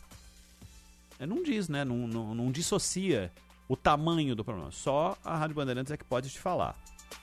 É, 1.18 1.26
não 1.26 1.42
diz, 1.42 1.68
né? 1.68 1.84
Não, 1.84 2.06
não, 2.06 2.34
não 2.34 2.52
dissocia 2.52 3.32
o 3.68 3.76
tamanho 3.76 4.36
do 4.36 4.44
problema. 4.44 4.70
Só 4.70 5.16
a 5.24 5.36
Rádio 5.36 5.56
Bandeirantes 5.56 5.90
é 5.92 5.96
que 5.96 6.04
pode 6.04 6.30
te 6.30 6.38
falar. 6.38 6.76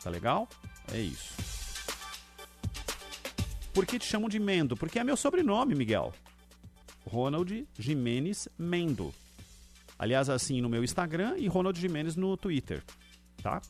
Tá 0.04 0.10
legal? 0.10 0.48
É 0.94 1.00
isso. 1.00 1.34
Por 3.74 3.86
que 3.86 3.98
te 3.98 4.06
chamam 4.06 4.28
de 4.28 4.40
Mendo? 4.40 4.76
Porque 4.76 5.00
é 5.00 5.04
meu 5.04 5.16
sobrenome, 5.16 5.74
Miguel. 5.76 6.14
Ronald 7.10 7.66
Jimenez 7.80 8.50
Mendo. 8.58 9.14
Aliás, 9.98 10.30
assim 10.30 10.60
no 10.62 10.68
meu 10.70 10.84
Instagram 10.84 11.38
e 11.38 11.48
Ronald 11.48 11.80
Jimenez 11.80 12.16
no 12.18 12.36
Twitter. 12.36 12.84
Tá? 13.42 13.62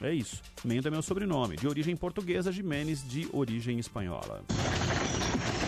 É 0.00 0.12
isso. 0.12 0.40
Mendo 0.64 0.88
é 0.88 0.90
meu 0.90 1.02
sobrenome. 1.02 1.56
De 1.56 1.68
origem 1.68 1.94
portuguesa, 1.94 2.50
Jimenez 2.50 3.06
de 3.06 3.28
origem 3.32 3.78
espanhola. 3.78 4.42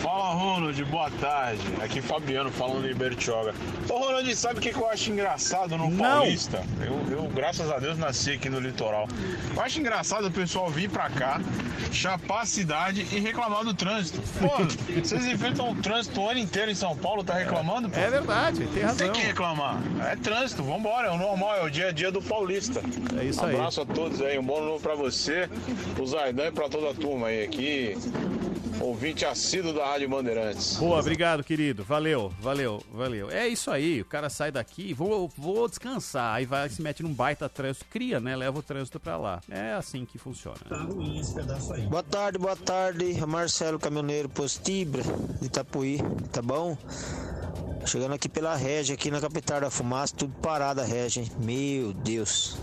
Fala 0.03 0.33
Ronald, 0.33 0.83
boa 0.83 1.09
tarde. 1.11 1.61
Aqui 1.81 2.01
Fabiano 2.01 2.51
falando 2.51 2.85
de 2.85 2.93
Bertioga. 2.93 3.55
Ô 3.89 3.99
Ronald, 3.99 4.35
sabe 4.35 4.59
o 4.59 4.61
que 4.61 4.73
que 4.73 4.77
eu 4.77 4.89
acho 4.89 5.09
engraçado 5.09 5.77
no 5.77 5.89
Paulista? 5.97 6.61
Eu, 6.81 6.99
eu, 7.09 7.23
graças 7.29 7.71
a 7.71 7.79
Deus, 7.79 7.97
nasci 7.97 8.31
aqui 8.31 8.49
no 8.49 8.59
litoral. 8.59 9.07
Eu 9.55 9.61
acho 9.61 9.79
engraçado 9.79 10.27
o 10.27 10.31
pessoal 10.31 10.69
vir 10.69 10.89
pra 10.89 11.09
cá, 11.09 11.39
chapar 11.89 12.41
a 12.41 12.45
cidade 12.45 13.07
e 13.13 13.19
reclamar 13.21 13.63
do 13.63 13.73
trânsito. 13.73 14.21
Pô, 14.41 14.49
vocês 15.01 15.25
enfrentam 15.25 15.71
o 15.71 15.75
trânsito 15.75 16.19
o 16.19 16.29
ano 16.29 16.39
inteiro 16.41 16.69
em 16.69 16.75
São 16.75 16.97
Paulo, 16.97 17.23
tá 17.23 17.35
reclamando? 17.35 17.89
Pô? 17.89 17.97
É 17.97 18.09
verdade, 18.09 18.67
tem 18.73 18.83
razão. 18.83 18.97
Tem 18.97 19.11
que 19.21 19.25
reclamar. 19.25 19.77
É 20.11 20.17
trânsito, 20.17 20.63
vambora, 20.63 21.07
é 21.07 21.11
o 21.11 21.17
normal, 21.17 21.55
é 21.55 21.63
o 21.63 21.69
dia 21.69 21.87
a 21.87 21.91
dia 21.93 22.11
do 22.11 22.21
paulista. 22.21 22.81
É 23.17 23.23
isso 23.23 23.43
aí. 23.45 23.55
Abraço 23.55 23.79
a 23.79 23.85
todos 23.85 24.21
aí, 24.21 24.37
um 24.37 24.43
bom 24.43 24.61
novo 24.61 24.81
pra 24.83 24.95
você, 24.95 25.47
o 25.97 26.05
Zaidan 26.05 26.47
e 26.47 26.51
pra 26.51 26.67
toda 26.67 26.89
a 26.89 26.93
turma 26.93 27.27
aí 27.27 27.45
aqui. 27.45 27.97
Ouvinte 28.79 29.25
assíduo 29.25 29.73
da 29.73 29.85
Rádio 29.85 30.09
Bandeirantes. 30.09 30.77
Boa, 30.77 30.99
obrigado, 30.99 31.43
querido. 31.43 31.83
Valeu, 31.83 32.31
valeu, 32.39 32.81
valeu. 32.91 33.29
É 33.29 33.47
isso 33.47 33.69
aí, 33.69 34.01
o 34.01 34.05
cara 34.05 34.29
sai 34.29 34.51
daqui, 34.51 34.93
vou, 34.93 35.29
vou 35.37 35.67
descansar, 35.67 36.35
aí 36.35 36.45
vai 36.45 36.69
se 36.69 36.81
mete 36.81 37.03
num 37.03 37.13
baita 37.13 37.47
trânsito, 37.49 37.85
cria, 37.89 38.19
né? 38.19 38.35
Leva 38.35 38.59
o 38.59 38.63
trânsito 38.63 38.99
pra 38.99 39.17
lá. 39.17 39.41
É 39.49 39.73
assim 39.73 40.05
que 40.05 40.17
funciona. 40.17 40.57
Boa 41.89 42.03
tarde, 42.03 42.37
boa 42.37 42.55
tarde. 42.55 43.25
Marcelo 43.25 43.79
Caminhoneiro 43.79 44.29
Postibra, 44.29 45.03
de 45.39 45.47
Itapuí, 45.47 45.99
tá 46.31 46.41
bom? 46.41 46.77
Chegando 47.85 48.13
aqui 48.13 48.29
pela 48.29 48.55
Regi, 48.55 48.93
aqui 48.93 49.11
na 49.11 49.19
capital 49.19 49.61
da 49.61 49.69
fumaça, 49.69 50.15
tudo 50.15 50.33
parado 50.41 50.81
a 50.81 50.85
Regi, 50.85 51.21
hein? 51.21 51.31
Meu 51.39 51.93
Deus. 51.93 52.57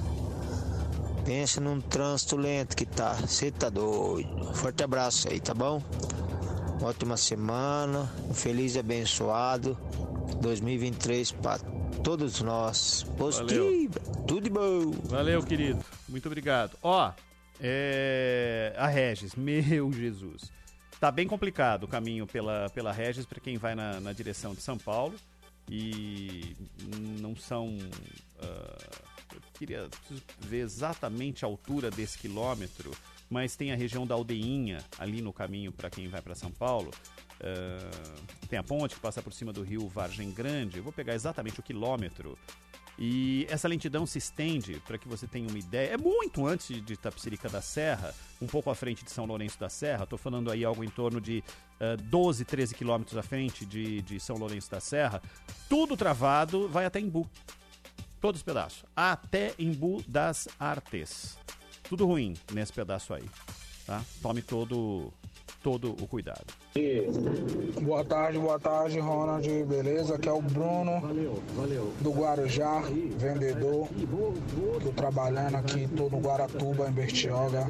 Pensa 1.24 1.60
num 1.60 1.80
trânsito 1.80 2.36
lento 2.36 2.76
que 2.76 2.86
tá. 2.86 3.14
Você 3.14 3.50
tá 3.50 3.68
doido. 3.68 4.54
Forte 4.54 4.82
abraço 4.82 5.28
aí, 5.28 5.40
tá 5.40 5.54
bom? 5.54 5.82
Ótima 6.82 7.16
semana, 7.16 8.10
um 8.28 8.34
feliz 8.34 8.74
e 8.74 8.78
abençoado 8.78 9.76
2023 10.40 11.32
para 11.32 11.58
todos 12.02 12.40
nós. 12.40 13.02
Positivo, 13.18 14.00
tudo 14.26 14.42
de 14.42 14.50
bom. 14.50 14.90
Valeu, 15.04 15.42
querido. 15.42 15.84
Muito 16.08 16.26
obrigado. 16.26 16.76
Ó, 16.82 17.12
é... 17.60 18.74
a 18.78 18.86
Regis, 18.86 19.34
meu 19.34 19.92
Jesus. 19.92 20.50
Tá 20.98 21.10
bem 21.10 21.26
complicado 21.26 21.84
o 21.84 21.88
caminho 21.88 22.26
pela, 22.26 22.68
pela 22.70 22.92
Regis 22.92 23.26
para 23.26 23.40
quem 23.40 23.56
vai 23.58 23.74
na, 23.74 24.00
na 24.00 24.12
direção 24.12 24.54
de 24.54 24.62
São 24.62 24.78
Paulo. 24.78 25.14
E 25.70 26.56
não 27.20 27.36
são. 27.36 27.78
ah, 28.42 29.09
eu 29.34 29.40
queria 29.54 29.88
ver 30.38 30.60
exatamente 30.60 31.44
a 31.44 31.48
altura 31.48 31.90
desse 31.90 32.18
quilômetro, 32.18 32.90
mas 33.28 33.56
tem 33.56 33.72
a 33.72 33.76
região 33.76 34.06
da 34.06 34.14
Aldeinha 34.14 34.84
ali 34.98 35.22
no 35.22 35.32
caminho 35.32 35.72
para 35.72 35.88
quem 35.88 36.08
vai 36.08 36.20
para 36.20 36.34
São 36.34 36.50
Paulo. 36.50 36.90
Ah, 37.40 37.90
tem 38.48 38.58
a 38.58 38.62
ponte 38.62 38.94
que 38.94 39.00
passa 39.00 39.22
por 39.22 39.32
cima 39.32 39.52
do 39.52 39.62
rio 39.62 39.88
Vargem 39.88 40.30
Grande. 40.30 40.78
Eu 40.78 40.84
vou 40.84 40.92
pegar 40.92 41.14
exatamente 41.14 41.60
o 41.60 41.62
quilômetro. 41.62 42.38
E 42.98 43.46
essa 43.48 43.66
lentidão 43.66 44.04
se 44.04 44.18
estende, 44.18 44.82
para 44.86 44.98
que 44.98 45.08
você 45.08 45.26
tenha 45.26 45.48
uma 45.48 45.58
ideia, 45.58 45.94
é 45.94 45.96
muito 45.96 46.46
antes 46.46 46.84
de 46.84 46.96
Tapsirica 46.98 47.48
da 47.48 47.62
Serra, 47.62 48.14
um 48.42 48.46
pouco 48.46 48.68
à 48.68 48.74
frente 48.74 49.02
de 49.02 49.10
São 49.10 49.24
Lourenço 49.24 49.58
da 49.58 49.70
Serra. 49.70 50.04
Estou 50.04 50.18
falando 50.18 50.50
aí 50.50 50.64
algo 50.64 50.84
em 50.84 50.90
torno 50.90 51.18
de 51.18 51.42
ah, 51.80 51.96
12, 51.96 52.44
13 52.44 52.74
quilômetros 52.74 53.16
à 53.16 53.22
frente 53.22 53.64
de, 53.64 54.02
de 54.02 54.20
São 54.20 54.36
Lourenço 54.36 54.70
da 54.70 54.80
Serra. 54.80 55.22
Tudo 55.66 55.96
travado, 55.96 56.68
vai 56.68 56.84
até 56.84 57.00
Embu. 57.00 57.26
Todos 58.20 58.40
os 58.40 58.44
pedaços. 58.44 58.84
Até 58.94 59.54
Embu 59.58 60.02
das 60.06 60.48
Artes. 60.58 61.38
Tudo 61.84 62.06
ruim 62.06 62.36
nesse 62.52 62.72
pedaço 62.72 63.14
aí. 63.14 63.24
Tá? 63.86 64.04
Tome 64.22 64.42
todo, 64.42 65.12
todo 65.62 65.92
o 65.92 66.06
cuidado. 66.06 66.46
Boa 67.82 68.04
tarde, 68.04 68.38
boa 68.38 68.58
tarde, 68.60 69.00
Ronald. 69.00 69.48
Beleza? 69.64 70.14
Aqui 70.14 70.28
é 70.28 70.32
o 70.32 70.40
Bruno 70.40 71.02
do 72.00 72.12
Guarujá, 72.12 72.80
vendedor. 73.16 73.88
Tô 74.80 74.92
trabalhando 74.92 75.56
aqui, 75.56 75.88
tô 75.88 76.08
no 76.08 76.20
Guaratuba, 76.20 76.88
em 76.88 76.92
Bertioga. 76.92 77.68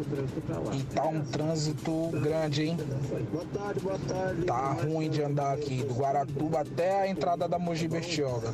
E 0.74 0.82
tá 0.94 1.06
um 1.06 1.22
trânsito 1.22 2.10
grande, 2.20 2.64
hein? 2.64 2.76
Boa 3.32 3.46
tarde, 3.46 3.80
boa 3.80 3.98
tarde. 4.00 4.42
Tá 4.44 4.72
ruim 4.72 5.08
de 5.08 5.22
andar 5.22 5.54
aqui, 5.54 5.82
do 5.82 5.94
Guaratuba 5.94 6.60
até 6.60 7.00
a 7.00 7.08
entrada 7.08 7.48
da 7.48 7.58
Mogi 7.58 7.88
Bertioga. 7.88 8.52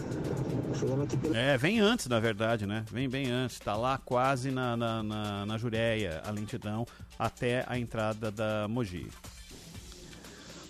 É, 1.35 1.59
vem 1.59 1.81
antes, 1.81 2.07
na 2.07 2.21
verdade, 2.21 2.67
né? 2.67 2.85
Vem 2.93 3.09
bem 3.09 3.31
antes. 3.31 3.59
Tá 3.59 3.75
lá 3.75 3.99
quase 4.05 4.53
na, 4.53 4.77
na, 4.77 5.03
na, 5.03 5.47
na 5.47 5.59
Jureia, 5.59 6.23
a 6.25 6.31
lentidão, 6.31 6.87
até 7.19 7.65
a 7.67 7.77
entrada 7.77 8.31
da 8.31 8.69
Mogi. 8.69 9.09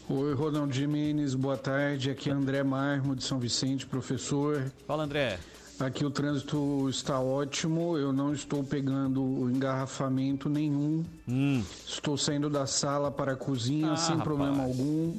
Oi, 0.08 0.34
Ronald 0.34 0.72
Jimenez, 0.74 1.34
boa 1.34 1.56
tarde. 1.56 2.10
Aqui 2.10 2.30
é 2.30 2.32
André 2.32 2.62
Marmo, 2.62 3.16
de 3.16 3.24
São 3.24 3.38
Vicente, 3.38 3.86
professor. 3.86 4.70
Fala, 4.86 5.04
André. 5.04 5.38
Aqui 5.80 6.04
o 6.06 6.10
trânsito 6.10 6.88
está 6.88 7.20
ótimo, 7.20 7.98
eu 7.98 8.10
não 8.12 8.32
estou 8.32 8.64
pegando 8.64 9.20
engarrafamento 9.50 10.48
nenhum. 10.48 11.04
Estou 11.86 12.16
saindo 12.16 12.48
da 12.48 12.66
sala 12.66 13.10
para 13.10 13.32
a 13.32 13.36
cozinha 13.36 13.88
Hum. 13.88 13.92
Ah, 13.92 13.96
sem 13.96 14.16
rapaz. 14.16 14.24
problema 14.24 14.62
algum. 14.62 15.14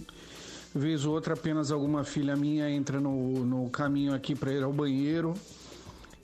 Vez 0.73 1.05
ou 1.05 1.13
outra, 1.13 1.33
apenas 1.33 1.71
alguma 1.71 2.03
filha 2.03 2.35
minha 2.35 2.69
entra 2.69 2.99
no, 2.99 3.45
no 3.45 3.69
caminho 3.69 4.13
aqui 4.15 4.35
para 4.35 4.51
ir 4.51 4.63
ao 4.63 4.73
banheiro. 4.73 5.33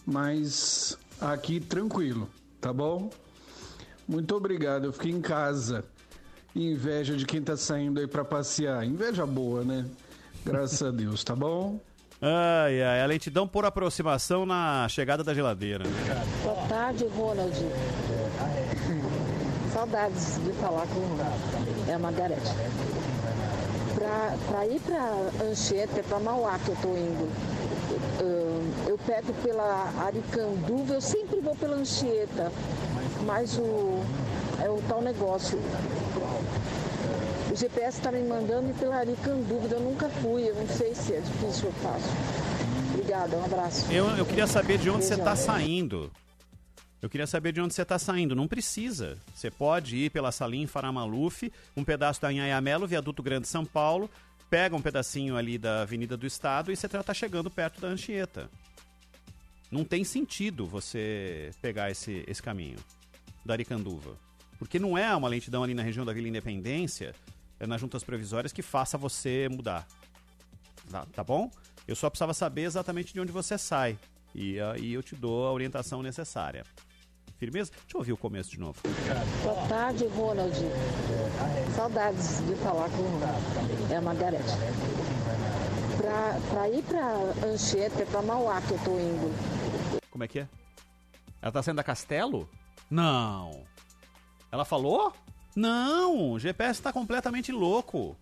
Mas 0.05 0.97
aqui 1.21 1.59
tranquilo, 1.59 2.27
tá 2.59 2.73
bom? 2.73 3.11
Muito 4.07 4.35
obrigado, 4.35 4.85
eu 4.85 4.93
fiquei 4.93 5.11
em 5.11 5.21
casa. 5.21 5.85
Inveja 6.55 7.15
de 7.15 7.25
quem 7.25 7.41
tá 7.41 7.57
saindo 7.57 7.99
aí 7.99 8.07
para 8.07 8.23
passear. 8.23 8.85
Inveja 8.85 9.25
boa, 9.25 9.63
né? 9.63 9.85
Graças 10.45 10.83
a 10.83 10.91
Deus, 10.91 11.23
tá 11.23 11.35
bom? 11.35 11.79
Ai, 12.21 12.81
ai, 12.81 13.01
a 13.01 13.05
lentidão 13.05 13.47
por 13.47 13.65
aproximação 13.65 14.45
na 14.45 14.87
chegada 14.87 15.23
da 15.23 15.33
geladeira. 15.33 15.83
Boa 16.43 16.67
tarde, 16.67 17.05
Ronald. 17.17 17.53
Saudades 19.73 20.39
de 20.45 20.53
falar 20.53 20.85
com 20.87 21.91
é 21.91 21.93
a 21.95 21.99
Margarete. 21.99 22.51
Pra, 23.95 24.35
pra 24.47 24.67
ir 24.67 24.79
pra 24.81 25.45
Anchieta, 25.45 25.99
é 25.99 26.03
pra 26.03 26.19
Mauá 26.19 26.59
que 26.59 26.69
eu 26.69 26.77
tô 26.81 26.89
indo. 26.89 27.29
Ahn, 28.21 28.89
Eu 28.89 28.97
pego 28.99 29.33
pela 29.43 29.91
Aricanduva, 30.05 30.93
eu 30.93 31.01
sempre 31.01 31.39
vou 31.41 31.55
pela 31.55 31.75
Anchieta, 31.75 32.51
mas 33.25 33.57
o, 33.57 34.01
é 34.61 34.69
o 34.69 34.81
tal 34.87 35.01
negócio. 35.01 35.59
O 37.53 37.55
GPS 37.55 37.99
está 37.99 38.11
me 38.11 38.23
mandando 38.23 38.71
ir 38.71 38.73
pela 38.73 38.95
Aricanduva, 38.95 39.67
eu 39.67 39.79
nunca 39.79 40.09
fui, 40.09 40.49
eu 40.49 40.55
não 40.55 40.67
sei 40.67 40.95
se 40.95 41.13
é 41.13 41.19
difícil 41.19 41.65
eu 41.65 41.71
faço. 41.73 42.09
Obrigada, 42.91 43.37
um 43.37 43.45
abraço. 43.45 43.91
Eu, 43.91 44.09
eu 44.17 44.25
queria 44.25 44.47
saber 44.47 44.79
de 44.79 44.89
onde 44.89 45.05
você 45.05 45.13
está 45.13 45.35
saindo. 45.35 46.11
Eu 46.99 47.07
queria 47.07 47.27
saber 47.27 47.51
de 47.51 47.61
onde 47.61 47.75
você 47.75 47.83
está 47.83 47.99
saindo. 47.99 48.35
Não 48.35 48.47
precisa. 48.47 49.19
Você 49.35 49.51
pode 49.51 49.95
ir 49.97 50.09
pela 50.09 50.31
Salim 50.31 50.65
Faramaluf, 50.65 51.53
um 51.77 51.83
pedaço 51.83 52.19
da 52.19 52.29
Anhanhamelo, 52.29 52.87
Viaduto 52.87 53.21
Grande 53.21 53.47
São 53.47 53.63
Paulo, 53.63 54.09
pega 54.49 54.75
um 54.75 54.81
pedacinho 54.81 55.37
ali 55.37 55.59
da 55.59 55.83
Avenida 55.83 56.17
do 56.17 56.25
Estado 56.25 56.71
e 56.71 56.75
você 56.75 56.87
está 56.87 57.13
chegando 57.13 57.51
perto 57.51 57.79
da 57.79 57.87
Anchieta. 57.87 58.49
Não 59.69 59.85
tem 59.85 60.03
sentido 60.03 60.65
você 60.65 61.51
pegar 61.61 61.91
esse, 61.91 62.23
esse 62.25 62.41
caminho 62.41 62.79
da 63.45 63.53
Aricanduva. 63.53 64.17
Porque 64.57 64.79
não 64.79 64.97
é 64.97 65.15
uma 65.15 65.27
lentidão 65.27 65.63
ali 65.63 65.75
na 65.75 65.83
região 65.83 66.03
da 66.03 66.13
Vila 66.13 66.27
Independência, 66.27 67.13
nas 67.59 67.79
juntas 67.79 68.03
provisórias 68.03 68.51
que 68.51 68.61
faça 68.61 68.97
você 68.97 69.47
mudar. 69.49 69.87
Tá, 70.89 71.05
tá 71.13 71.23
bom? 71.23 71.49
Eu 71.87 71.95
só 71.95 72.09
precisava 72.09 72.33
saber 72.33 72.63
exatamente 72.63 73.13
de 73.13 73.19
onde 73.19 73.31
você 73.31 73.57
sai. 73.57 73.97
E 74.33 74.59
aí 74.59 74.93
eu 74.93 75.03
te 75.03 75.15
dou 75.15 75.45
a 75.45 75.51
orientação 75.51 76.01
necessária. 76.01 76.63
Firmeza? 77.37 77.71
Deixa 77.71 77.95
eu 77.95 77.99
ouvir 77.99 78.13
o 78.13 78.17
começo 78.17 78.49
de 78.51 78.59
novo. 78.59 78.79
Boa 79.43 79.67
tarde, 79.67 80.07
Ronald. 80.07 80.55
Saudades 81.75 82.45
de 82.47 82.55
falar 82.55 82.89
com 82.89 83.93
é 83.93 83.97
a 83.97 84.01
Margarete. 84.01 84.43
Pra, 86.49 86.69
ir 86.69 86.83
pra 86.83 87.47
Anchieta, 87.47 88.01
é 88.01 88.05
pra 88.05 88.21
Mauá 88.21 88.61
que 88.61 88.71
eu 88.71 88.79
tô 88.79 88.91
indo. 88.99 89.99
Como 90.09 90.23
é 90.23 90.27
que 90.27 90.39
é? 90.39 90.47
Ela 91.41 91.51
tá 91.51 91.61
saindo 91.61 91.77
da 91.77 91.83
Castelo? 91.83 92.49
Não. 92.89 93.63
Ela 94.51 94.63
falou? 94.63 95.13
Não, 95.55 96.31
o 96.31 96.39
GPS 96.39 96.81
tá 96.81 96.91
completamente 96.91 97.51
louco. 97.51 98.17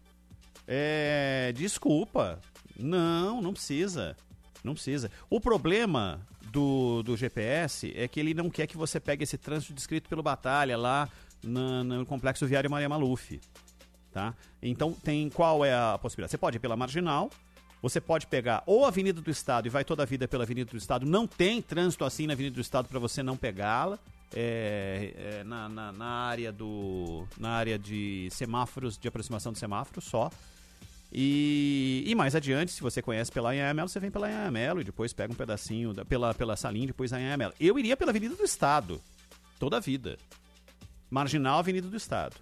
É. 0.68 1.54
Desculpa. 1.56 2.40
Não, 2.78 3.42
não 3.42 3.54
precisa. 3.54 4.16
Não 4.64 4.74
precisa. 4.74 5.10
O 5.30 5.40
problema 5.40 6.22
do, 6.52 7.02
do 7.04 7.16
GPS 7.18 7.94
é 7.96 8.08
que 8.08 8.20
ele 8.20 8.34
não 8.34 8.50
quer 8.50 8.68
que 8.68 8.78
você 8.78 9.00
pegue 9.00 9.24
esse 9.24 9.38
trânsito 9.38 9.74
descrito 9.74 10.10
pelo 10.10 10.22
Batalha 10.22 10.78
lá 10.78 11.10
na- 11.44 11.84
no 11.84 12.06
Complexo 12.06 12.46
Viário 12.46 12.70
Maria 12.70 12.90
Maluf. 12.90 13.40
Tá? 14.12 14.36
Então 14.62 14.92
tem 14.94 15.30
qual 15.30 15.64
é 15.64 15.74
a 15.74 15.98
possibilidade? 15.98 16.32
Você 16.32 16.38
pode 16.38 16.58
ir 16.58 16.60
pela 16.60 16.76
Marginal, 16.76 17.30
você 17.82 18.02
pode 18.02 18.28
pegar 18.28 18.62
ou 18.66 18.84
a 18.84 18.90
Avenida 18.90 19.22
do 19.22 19.32
Estado 19.32 19.68
e 19.68 19.70
vai 19.70 19.86
toda 19.86 20.04
a 20.04 20.06
vida 20.06 20.28
pela 20.28 20.44
Avenida 20.44 20.70
do 20.70 20.78
Estado. 20.78 21.06
Não 21.06 21.26
tem 21.26 21.62
trânsito 21.62 22.04
assim 22.04 22.28
na 22.28 22.34
Avenida 22.34 22.56
do 22.56 22.62
Estado 22.62 22.88
para 22.90 23.00
você 23.00 23.24
não 23.24 23.38
pegá-la. 23.38 23.98
É, 24.34 25.40
é, 25.40 25.44
na, 25.44 25.68
na, 25.68 25.92
na 25.92 26.06
área 26.06 26.52
do 26.54 27.28
na 27.38 27.50
área 27.50 27.78
de 27.78 28.30
semáforos 28.32 28.98
de 28.98 29.06
aproximação 29.08 29.52
de 29.52 29.60
semáforos 29.60 30.06
só 30.06 30.32
e, 31.12 32.04
e 32.08 32.16
mais 32.16 32.34
adiante, 32.34 32.72
se 32.72 32.82
você 32.82 33.02
conhece 33.02 33.30
pela 33.30 33.50
Anhanhamelo, 33.52 33.90
você 33.90 34.00
vem 34.00 34.10
pela 34.10 34.28
Anhanhamelo 34.28 34.80
e 34.80 34.84
depois 34.86 35.12
pega 35.12 35.34
um 35.34 35.36
pedacinho 35.36 35.94
da- 35.94 36.06
pela, 36.06 36.34
pela 36.34 36.56
Salim, 36.56 36.86
depois 36.88 37.12
a 37.12 37.18
Anhanhamelo. 37.18 37.54
Eu 37.60 37.78
iria 37.78 37.98
pela 37.98 38.12
Avenida 38.12 38.34
do 38.36 38.44
Estado, 38.46 39.02
toda 39.60 39.76
a 39.76 39.80
vida. 39.82 40.18
Marginal 41.10 41.60
Avenida 41.60 41.90
do 41.90 41.98
Estado. 41.98 42.38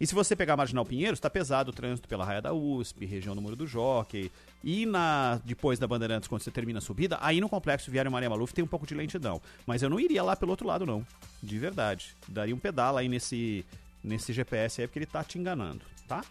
E 0.00 0.06
se 0.06 0.14
você 0.14 0.34
pegar 0.34 0.54
a 0.54 0.56
Marginal 0.56 0.84
Pinheiros, 0.84 1.18
está 1.18 1.30
pesado 1.30 1.70
o 1.70 1.72
trânsito 1.72 2.08
pela 2.08 2.24
Raia 2.24 2.42
da 2.42 2.52
USP, 2.52 3.06
região 3.06 3.34
do 3.34 3.40
Muro 3.40 3.54
do 3.54 3.66
Jockey. 3.66 4.32
E 4.64 4.84
na, 4.84 5.40
depois 5.44 5.78
da 5.78 5.86
Bandeirantes, 5.86 6.28
quando 6.28 6.42
você 6.42 6.50
termina 6.50 6.78
a 6.78 6.82
subida, 6.82 7.18
aí 7.20 7.40
no 7.40 7.48
Complexo 7.48 7.90
Viário 7.90 8.10
Maria 8.10 8.28
Maluf 8.28 8.52
tem 8.52 8.64
um 8.64 8.68
pouco 8.68 8.86
de 8.86 8.94
lentidão. 8.94 9.40
Mas 9.66 9.82
eu 9.82 9.88
não 9.88 10.00
iria 10.00 10.22
lá 10.22 10.34
pelo 10.34 10.50
outro 10.50 10.66
lado, 10.66 10.84
não. 10.84 11.06
De 11.42 11.58
verdade. 11.58 12.16
Daria 12.28 12.54
um 12.54 12.58
pedal 12.58 12.96
aí 12.96 13.08
nesse, 13.08 13.64
nesse 14.02 14.32
GPS 14.32 14.80
aí, 14.80 14.88
porque 14.88 14.98
ele 14.98 15.06
tá 15.06 15.22
te 15.22 15.38
enganando, 15.38 15.82
tá? 16.08 16.24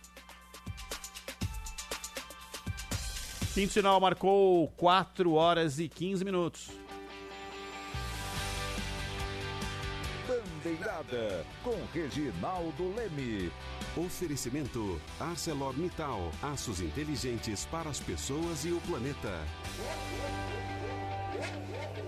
Quinto 3.53 3.73
sinal 3.73 3.99
marcou 3.99 4.69
4 4.77 5.33
horas 5.33 5.77
e 5.77 5.89
15 5.89 6.23
minutos. 6.23 6.80
Bandeirada, 10.61 11.43
com 11.63 11.75
Reginaldo 11.91 12.93
Leme. 12.93 13.51
Oferecimento 13.97 15.01
ArcelorMittal, 15.19 16.31
aços 16.41 16.79
inteligentes 16.79 17.65
para 17.65 17.89
as 17.89 17.99
pessoas 17.99 18.63
e 18.63 18.71
o 18.71 18.79
planeta. 18.81 19.31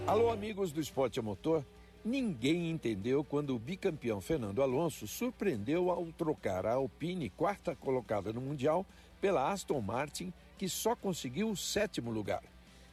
Alô, 0.06 0.30
amigos 0.30 0.72
do 0.72 0.80
Esporte 0.80 1.20
a 1.20 1.24
Motor. 1.24 1.66
Ninguém 2.06 2.70
entendeu 2.70 3.24
quando 3.24 3.56
o 3.56 3.60
bicampeão 3.60 4.22
Fernando 4.22 4.62
Alonso 4.62 5.08
surpreendeu 5.08 5.90
ao 5.90 6.06
trocar 6.12 6.68
a 6.68 6.74
Alpine, 6.74 7.32
quarta 7.32 7.76
colocada 7.76 8.32
no 8.32 8.42
Mundial, 8.42 8.86
pela 9.20 9.52
Aston 9.52 9.82
Martin, 9.82 10.32
que 10.60 10.70
só 10.70 10.96
conseguiu 10.96 11.50
o 11.50 11.58
sétimo 11.58 12.12
lugar. 12.12 12.44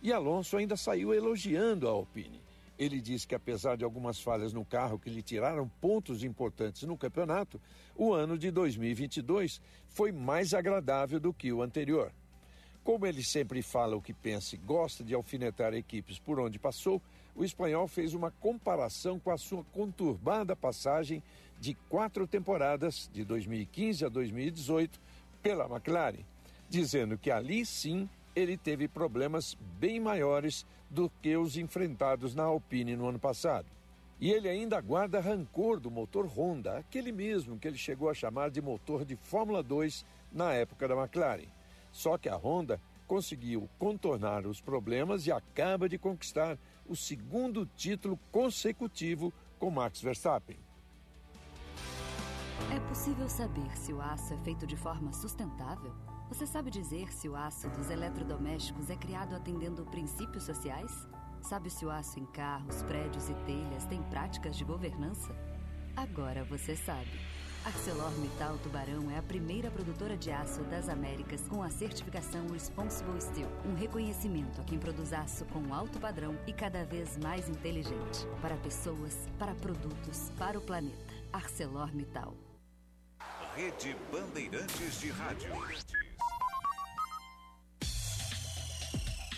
E 0.02 0.10
Alonso 0.10 0.56
ainda 0.56 0.76
saiu 0.76 1.12
elogiando 1.12 1.86
a 1.86 1.90
Alpine. 1.90 2.40
Ele 2.80 2.98
disse 2.98 3.26
que, 3.26 3.34
apesar 3.34 3.76
de 3.76 3.84
algumas 3.84 4.18
falhas 4.18 4.54
no 4.54 4.64
carro 4.64 4.98
que 4.98 5.10
lhe 5.10 5.20
tiraram 5.20 5.68
pontos 5.82 6.24
importantes 6.24 6.84
no 6.84 6.96
campeonato, 6.96 7.60
o 7.94 8.14
ano 8.14 8.38
de 8.38 8.50
2022 8.50 9.60
foi 9.90 10.10
mais 10.10 10.54
agradável 10.54 11.20
do 11.20 11.30
que 11.30 11.52
o 11.52 11.60
anterior. 11.60 12.10
Como 12.82 13.06
ele 13.06 13.22
sempre 13.22 13.60
fala 13.60 13.96
o 13.96 14.00
que 14.00 14.14
pensa 14.14 14.54
e 14.54 14.58
gosta 14.58 15.04
de 15.04 15.12
alfinetar 15.12 15.74
equipes 15.74 16.18
por 16.18 16.40
onde 16.40 16.58
passou, 16.58 17.02
o 17.36 17.44
espanhol 17.44 17.86
fez 17.86 18.14
uma 18.14 18.30
comparação 18.30 19.20
com 19.20 19.30
a 19.30 19.36
sua 19.36 19.62
conturbada 19.64 20.56
passagem 20.56 21.22
de 21.60 21.74
quatro 21.90 22.26
temporadas, 22.26 23.10
de 23.12 23.26
2015 23.26 24.06
a 24.06 24.08
2018, 24.08 24.98
pela 25.42 25.66
McLaren, 25.66 26.24
dizendo 26.70 27.18
que 27.18 27.30
ali 27.30 27.66
sim 27.66 28.08
ele 28.34 28.56
teve 28.56 28.88
problemas 28.88 29.56
bem 29.78 30.00
maiores 30.00 30.66
do 30.88 31.10
que 31.22 31.36
os 31.36 31.56
enfrentados 31.56 32.34
na 32.34 32.44
Alpine 32.44 32.96
no 32.96 33.08
ano 33.08 33.18
passado. 33.18 33.66
E 34.20 34.30
ele 34.30 34.48
ainda 34.48 34.80
guarda 34.80 35.20
rancor 35.20 35.80
do 35.80 35.90
motor 35.90 36.26
Honda, 36.26 36.78
aquele 36.78 37.10
mesmo 37.10 37.58
que 37.58 37.66
ele 37.66 37.78
chegou 37.78 38.10
a 38.10 38.14
chamar 38.14 38.50
de 38.50 38.60
motor 38.60 39.04
de 39.04 39.16
Fórmula 39.16 39.62
2 39.62 40.04
na 40.30 40.52
época 40.52 40.86
da 40.86 40.94
McLaren. 40.94 41.48
Só 41.90 42.18
que 42.18 42.28
a 42.28 42.36
Honda 42.36 42.80
conseguiu 43.06 43.68
contornar 43.78 44.46
os 44.46 44.60
problemas 44.60 45.26
e 45.26 45.32
acaba 45.32 45.88
de 45.88 45.98
conquistar 45.98 46.58
o 46.86 46.94
segundo 46.94 47.66
título 47.76 48.18
consecutivo 48.30 49.32
com 49.58 49.70
Max 49.70 50.00
Verstappen. 50.00 50.58
É 52.70 52.78
possível 52.88 53.28
saber 53.28 53.76
se 53.76 53.92
o 53.92 54.00
aço 54.00 54.34
é 54.34 54.36
feito 54.38 54.66
de 54.66 54.76
forma 54.76 55.12
sustentável? 55.12 55.92
Você 56.30 56.46
sabe 56.46 56.70
dizer 56.70 57.12
se 57.12 57.28
o 57.28 57.34
aço 57.34 57.68
dos 57.70 57.90
eletrodomésticos 57.90 58.88
é 58.88 58.94
criado 58.94 59.34
atendendo 59.34 59.84
princípios 59.86 60.44
sociais? 60.44 60.92
Sabe 61.42 61.68
se 61.68 61.84
o 61.84 61.90
aço 61.90 62.20
em 62.20 62.26
carros, 62.26 62.84
prédios 62.84 63.28
e 63.28 63.34
telhas 63.44 63.84
tem 63.86 64.00
práticas 64.04 64.56
de 64.56 64.64
governança? 64.64 65.34
Agora 65.96 66.44
você 66.44 66.76
sabe. 66.76 67.10
ArcelorMittal 67.64 68.56
Tubarão 68.58 69.10
é 69.10 69.18
a 69.18 69.22
primeira 69.22 69.72
produtora 69.72 70.16
de 70.16 70.30
aço 70.30 70.62
das 70.62 70.88
Américas 70.88 71.48
com 71.48 71.64
a 71.64 71.68
certificação 71.68 72.46
Responsible 72.46 73.20
Steel, 73.20 73.50
um 73.66 73.74
reconhecimento 73.74 74.60
a 74.60 74.64
quem 74.64 74.78
produz 74.78 75.12
aço 75.12 75.44
com 75.46 75.74
alto 75.74 75.98
padrão 75.98 76.38
e 76.46 76.52
cada 76.52 76.84
vez 76.84 77.18
mais 77.18 77.48
inteligente, 77.48 78.24
para 78.40 78.56
pessoas, 78.58 79.28
para 79.36 79.54
produtos, 79.56 80.30
para 80.38 80.56
o 80.56 80.62
planeta. 80.62 81.12
ArcelorMittal. 81.32 82.34
Rede 83.56 83.96
Bandeirantes 84.12 85.00
de 85.00 85.10
Rádio. 85.10 85.50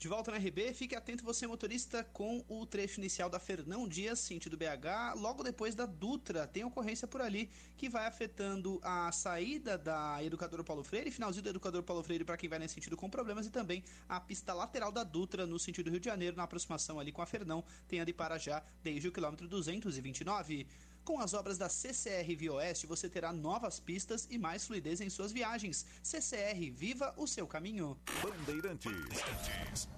De 0.00 0.08
volta 0.08 0.30
na 0.30 0.38
RB, 0.38 0.72
fique 0.72 0.96
atento 0.96 1.22
você 1.22 1.46
motorista 1.46 2.02
com 2.02 2.42
o 2.48 2.64
trecho 2.64 2.98
inicial 2.98 3.28
da 3.28 3.38
Fernão 3.38 3.86
Dias, 3.86 4.18
sentido 4.18 4.56
BH, 4.56 5.14
logo 5.16 5.42
depois 5.42 5.74
da 5.74 5.84
Dutra. 5.84 6.46
Tem 6.46 6.64
ocorrência 6.64 7.06
por 7.06 7.20
ali 7.20 7.50
que 7.76 7.86
vai 7.86 8.06
afetando 8.06 8.80
a 8.82 9.12
saída 9.12 9.76
da 9.76 10.24
Educadora 10.24 10.64
Paulo 10.64 10.82
Freire, 10.82 11.10
finalzinho 11.10 11.42
do 11.42 11.50
Educador 11.50 11.82
Paulo 11.82 12.02
Freire 12.02 12.24
para 12.24 12.38
quem 12.38 12.48
vai 12.48 12.58
nesse 12.58 12.72
sentido 12.72 12.96
com 12.96 13.10
problemas 13.10 13.46
e 13.46 13.50
também 13.50 13.84
a 14.08 14.18
pista 14.18 14.54
lateral 14.54 14.90
da 14.90 15.04
Dutra 15.04 15.44
no 15.46 15.58
sentido 15.58 15.90
Rio 15.90 16.00
de 16.00 16.06
Janeiro, 16.06 16.34
na 16.34 16.44
aproximação 16.44 16.98
ali 16.98 17.12
com 17.12 17.20
a 17.20 17.26
Fernão, 17.26 17.62
tem 17.86 18.00
ali 18.00 18.14
para 18.14 18.38
já 18.38 18.62
desde 18.82 19.06
o 19.06 19.12
quilômetro 19.12 19.46
229. 19.48 20.66
Com 21.10 21.18
as 21.18 21.34
obras 21.34 21.58
da 21.58 21.68
CCR 21.68 22.36
Via 22.36 22.52
Oeste, 22.52 22.86
você 22.86 23.08
terá 23.08 23.32
novas 23.32 23.80
pistas 23.80 24.28
e 24.30 24.38
mais 24.38 24.64
fluidez 24.64 25.00
em 25.00 25.10
suas 25.10 25.32
viagens. 25.32 25.84
CCR, 26.04 26.70
viva 26.70 27.12
o 27.16 27.26
seu 27.26 27.48
caminho. 27.48 27.98
Bandeirantes. 28.22 29.88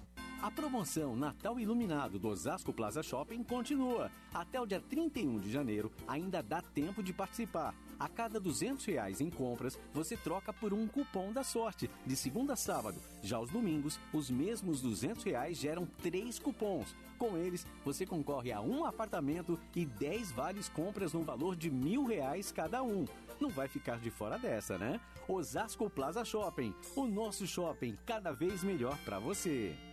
A 0.41 0.49
promoção 0.49 1.15
Natal 1.15 1.59
Iluminado 1.59 2.17
do 2.17 2.29
Osasco 2.29 2.73
Plaza 2.73 3.03
Shopping 3.03 3.43
continua. 3.43 4.11
Até 4.33 4.59
o 4.59 4.65
dia 4.65 4.81
31 4.81 5.39
de 5.39 5.51
janeiro, 5.51 5.91
ainda 6.07 6.41
dá 6.41 6.63
tempo 6.63 7.03
de 7.03 7.13
participar. 7.13 7.75
A 8.03 8.09
cada 8.09 8.37
200 8.37 8.83
reais 8.83 9.21
em 9.21 9.29
compras, 9.29 9.79
você 9.93 10.17
troca 10.17 10.51
por 10.51 10.73
um 10.73 10.85
cupom 10.89 11.31
da 11.31 11.41
sorte, 11.41 11.89
de 12.05 12.17
segunda 12.17 12.51
a 12.51 12.55
sábado. 12.57 12.99
Já 13.21 13.37
aos 13.37 13.49
domingos, 13.49 13.97
os 14.11 14.29
mesmos 14.29 14.81
200 14.81 15.23
reais 15.23 15.57
geram 15.57 15.85
três 16.01 16.37
cupons. 16.37 16.93
Com 17.17 17.37
eles, 17.37 17.65
você 17.85 18.05
concorre 18.05 18.51
a 18.51 18.59
um 18.59 18.83
apartamento 18.83 19.57
e 19.73 19.85
10 19.85 20.33
vales 20.33 20.67
compras 20.67 21.13
no 21.13 21.23
valor 21.23 21.55
de 21.55 21.71
mil 21.71 22.03
reais 22.03 22.51
cada 22.51 22.83
um. 22.83 23.05
Não 23.39 23.49
vai 23.49 23.69
ficar 23.69 24.01
de 24.01 24.11
fora 24.11 24.37
dessa, 24.37 24.77
né? 24.77 24.99
Osasco 25.25 25.89
Plaza 25.89 26.25
Shopping, 26.25 26.75
o 26.97 27.07
nosso 27.07 27.47
shopping 27.47 27.97
cada 28.05 28.33
vez 28.33 28.65
melhor 28.65 28.97
para 29.05 29.17
você. 29.17 29.92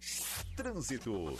Trânsito. 0.55 1.37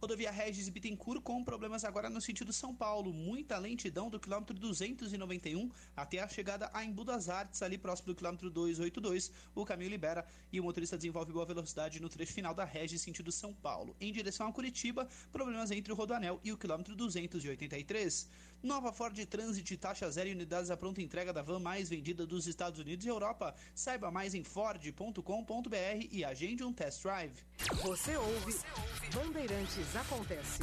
Rodovia 0.00 0.30
Regis 0.30 0.68
Bittencourt 0.68 1.22
com 1.22 1.42
problemas 1.42 1.84
agora 1.84 2.10
no 2.10 2.20
sentido 2.20 2.52
São 2.52 2.74
Paulo. 2.74 3.12
Muita 3.12 3.56
lentidão 3.56 4.10
do 4.10 4.20
quilômetro 4.20 4.54
291 4.54 5.70
até 5.96 6.20
a 6.20 6.28
chegada 6.28 6.70
a 6.74 6.84
Embu 6.84 7.02
das 7.02 7.28
Artes, 7.30 7.62
ali 7.62 7.78
próximo 7.78 8.08
do 8.08 8.14
quilômetro 8.14 8.50
282. 8.50 9.32
O 9.54 9.64
caminho 9.64 9.90
libera 9.90 10.26
e 10.52 10.60
o 10.60 10.64
motorista 10.64 10.96
desenvolve 10.96 11.32
boa 11.32 11.46
velocidade 11.46 12.00
no 12.00 12.10
trecho 12.10 12.34
final 12.34 12.54
da 12.54 12.64
Regis 12.64 13.00
sentido 13.00 13.32
São 13.32 13.54
Paulo. 13.54 13.96
Em 13.98 14.12
direção 14.12 14.46
a 14.46 14.52
Curitiba, 14.52 15.08
problemas 15.32 15.70
entre 15.70 15.92
o 15.92 15.96
Rodoanel 15.96 16.40
e 16.44 16.52
o 16.52 16.58
quilômetro 16.58 16.94
283. 16.94 18.28
Nova 18.62 18.92
Ford 18.92 19.16
Transit, 19.26 19.76
taxa 19.76 20.10
zero 20.10 20.28
e 20.28 20.32
unidades 20.32 20.70
à 20.70 20.76
pronta 20.76 21.00
entrega 21.00 21.32
da 21.32 21.40
van 21.40 21.58
mais 21.58 21.88
vendida 21.88 22.26
dos 22.26 22.46
Estados 22.46 22.78
Unidos 22.80 23.06
e 23.06 23.08
Europa. 23.08 23.54
Saiba 23.74 24.10
mais 24.10 24.34
em 24.34 24.44
ford.com.br 24.44 26.08
e 26.10 26.24
agende 26.24 26.64
um 26.64 26.72
test 26.72 27.02
drive. 27.02 27.44
Você 27.82 28.16
ouve, 28.16 28.56
Bandeirantes 29.14 29.96
Acontece. 29.96 30.60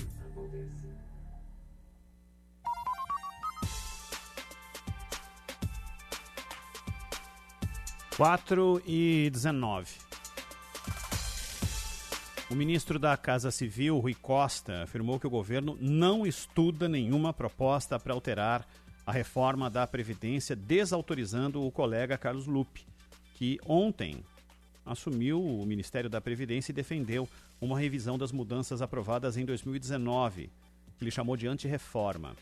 Quatro 8.15 8.81
e 8.85 9.29
19. 9.31 9.87
O 12.51 12.55
ministro 12.55 12.99
da 12.99 13.17
Casa 13.17 13.49
Civil, 13.49 13.97
Rui 13.97 14.13
Costa, 14.13 14.83
afirmou 14.83 15.19
que 15.19 15.25
o 15.25 15.29
governo 15.31 15.75
não 15.81 16.23
estuda 16.25 16.87
nenhuma 16.87 17.33
proposta 17.33 17.99
para 17.99 18.13
alterar 18.13 18.67
a 19.05 19.11
reforma 19.11 19.69
da 19.69 19.87
Previdência, 19.87 20.55
desautorizando 20.55 21.65
o 21.65 21.71
colega 21.71 22.17
Carlos 22.17 22.45
Lupe, 22.45 22.85
que 23.33 23.59
ontem 23.65 24.23
assumiu 24.85 25.43
o 25.43 25.65
Ministério 25.65 26.09
da 26.09 26.21
Previdência 26.21 26.71
e 26.71 26.75
defendeu 26.75 27.27
uma 27.59 27.79
revisão 27.79 28.17
das 28.17 28.31
mudanças 28.31 28.81
aprovadas 28.81 29.37
em 29.37 29.45
2019, 29.45 30.49
que 30.97 31.03
ele 31.03 31.11
chamou 31.11 31.37
de 31.37 31.47
antirreforma. 31.47 32.35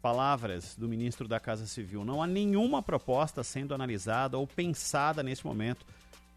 Palavras 0.00 0.74
do 0.76 0.86
ministro 0.86 1.26
da 1.26 1.40
Casa 1.40 1.66
Civil: 1.66 2.04
não 2.04 2.22
há 2.22 2.26
nenhuma 2.26 2.82
proposta 2.82 3.42
sendo 3.42 3.74
analisada 3.74 4.36
ou 4.36 4.46
pensada 4.46 5.22
neste 5.22 5.46
momento 5.46 5.86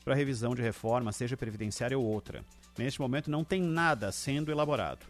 para 0.04 0.16
revisão 0.16 0.56
de 0.56 0.62
reforma, 0.62 1.12
seja 1.12 1.36
previdenciária 1.36 1.98
ou 1.98 2.06
outra. 2.06 2.46
Neste 2.78 3.02
momento 3.02 3.30
não 3.30 3.44
tem 3.44 3.62
nada 3.62 4.12
sendo 4.12 4.52
elaborado, 4.52 5.06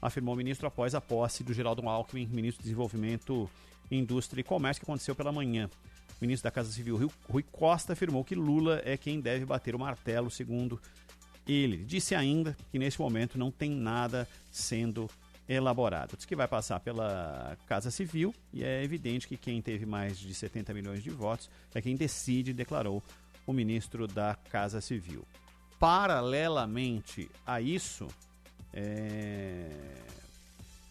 afirmou 0.00 0.32
o 0.32 0.36
ministro 0.36 0.66
após 0.66 0.94
a 0.94 1.00
posse 1.00 1.44
do 1.44 1.52
Geraldo 1.52 1.86
Alckmin, 1.86 2.26
ministro 2.26 2.62
do 2.62 2.64
Desenvolvimento, 2.64 3.50
Indústria 3.90 4.40
e 4.40 4.44
Comércio, 4.44 4.80
que 4.80 4.90
aconteceu 4.90 5.14
pela 5.14 5.32
manhã. 5.32 5.68
O 6.20 6.24
ministro 6.24 6.44
da 6.44 6.50
Casa 6.50 6.70
Civil, 6.70 7.10
Rui 7.28 7.42
Costa, 7.50 7.94
afirmou 7.94 8.22
que 8.22 8.34
Lula 8.34 8.82
é 8.84 8.96
quem 8.96 9.20
deve 9.20 9.46
bater 9.46 9.74
o 9.74 9.78
martelo, 9.78 10.30
segundo 10.30 10.78
ele. 11.48 11.78
Disse 11.78 12.14
ainda 12.14 12.54
que 12.70 12.78
neste 12.78 13.00
momento 13.00 13.38
não 13.38 13.50
tem 13.50 13.70
nada 13.70 14.28
sendo 14.50 15.08
elaborado. 15.48 16.16
Diz 16.16 16.26
que 16.26 16.36
vai 16.36 16.46
passar 16.46 16.78
pela 16.80 17.56
Casa 17.66 17.90
Civil 17.90 18.34
e 18.52 18.62
é 18.62 18.84
evidente 18.84 19.26
que 19.26 19.36
quem 19.36 19.60
teve 19.62 19.86
mais 19.86 20.18
de 20.18 20.32
70 20.34 20.74
milhões 20.74 21.02
de 21.02 21.10
votos 21.10 21.50
é 21.74 21.80
quem 21.80 21.96
decide, 21.96 22.52
declarou 22.52 23.02
o 23.46 23.52
ministro 23.52 24.06
da 24.06 24.36
Casa 24.50 24.80
Civil. 24.80 25.26
Paralelamente 25.78 27.30
a 27.46 27.60
isso, 27.60 28.06
é... 28.72 29.70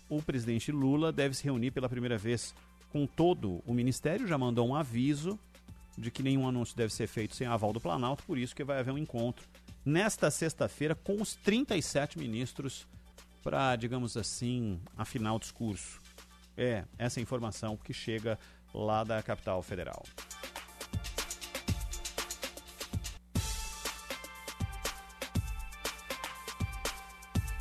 o 0.10 0.22
presidente 0.22 0.72
Lula 0.72 1.12
deve 1.12 1.36
se 1.36 1.44
reunir 1.44 1.72
pela 1.72 1.88
primeira 1.88 2.18
vez 2.18 2.54
com 2.92 3.06
todo 3.06 3.62
o 3.66 3.74
ministério, 3.74 4.28
já 4.28 4.38
mandou 4.38 4.68
um 4.68 4.76
aviso 4.76 5.40
de 5.98 6.10
que 6.10 6.24
nenhum 6.24 6.48
anúncio 6.48 6.76
deve 6.76 6.94
ser 6.94 7.08
feito 7.08 7.36
sem 7.36 7.46
aval 7.46 7.74
do 7.74 7.82
Planalto, 7.82 8.24
por 8.24 8.38
isso 8.38 8.56
que 8.56 8.64
vai 8.64 8.80
haver 8.80 8.94
um 8.94 8.98
encontro 8.98 9.46
nesta 9.86 10.32
sexta-feira 10.32 10.96
com 10.96 11.22
os 11.22 11.36
37 11.36 12.18
ministros 12.18 12.88
para, 13.44 13.76
digamos 13.76 14.18
assim, 14.18 14.80
afinar 14.98 15.34
o 15.34 15.40
discurso. 15.40 16.00
É 16.58 16.84
essa 16.98 17.22
informação 17.22 17.78
que 17.78 17.94
chega 17.94 18.38
lá 18.74 19.04
da 19.04 19.22
capital 19.24 19.62
federal. 19.62 20.04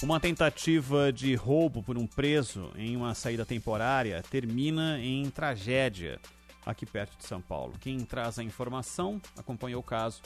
Uma 0.00 0.20
tentativa 0.20 1.12
de 1.12 1.34
roubo 1.34 1.82
por 1.82 1.98
um 1.98 2.06
preso 2.06 2.70
em 2.76 2.94
uma 2.94 3.16
saída 3.16 3.44
temporária 3.44 4.22
termina 4.30 5.00
em 5.00 5.28
tragédia 5.28 6.20
aqui 6.64 6.86
perto 6.86 7.18
de 7.18 7.24
São 7.24 7.40
Paulo. 7.40 7.74
Quem 7.80 7.98
traz 8.04 8.38
a 8.38 8.44
informação, 8.44 9.20
acompanhou 9.36 9.80
o 9.80 9.84
caso, 9.84 10.22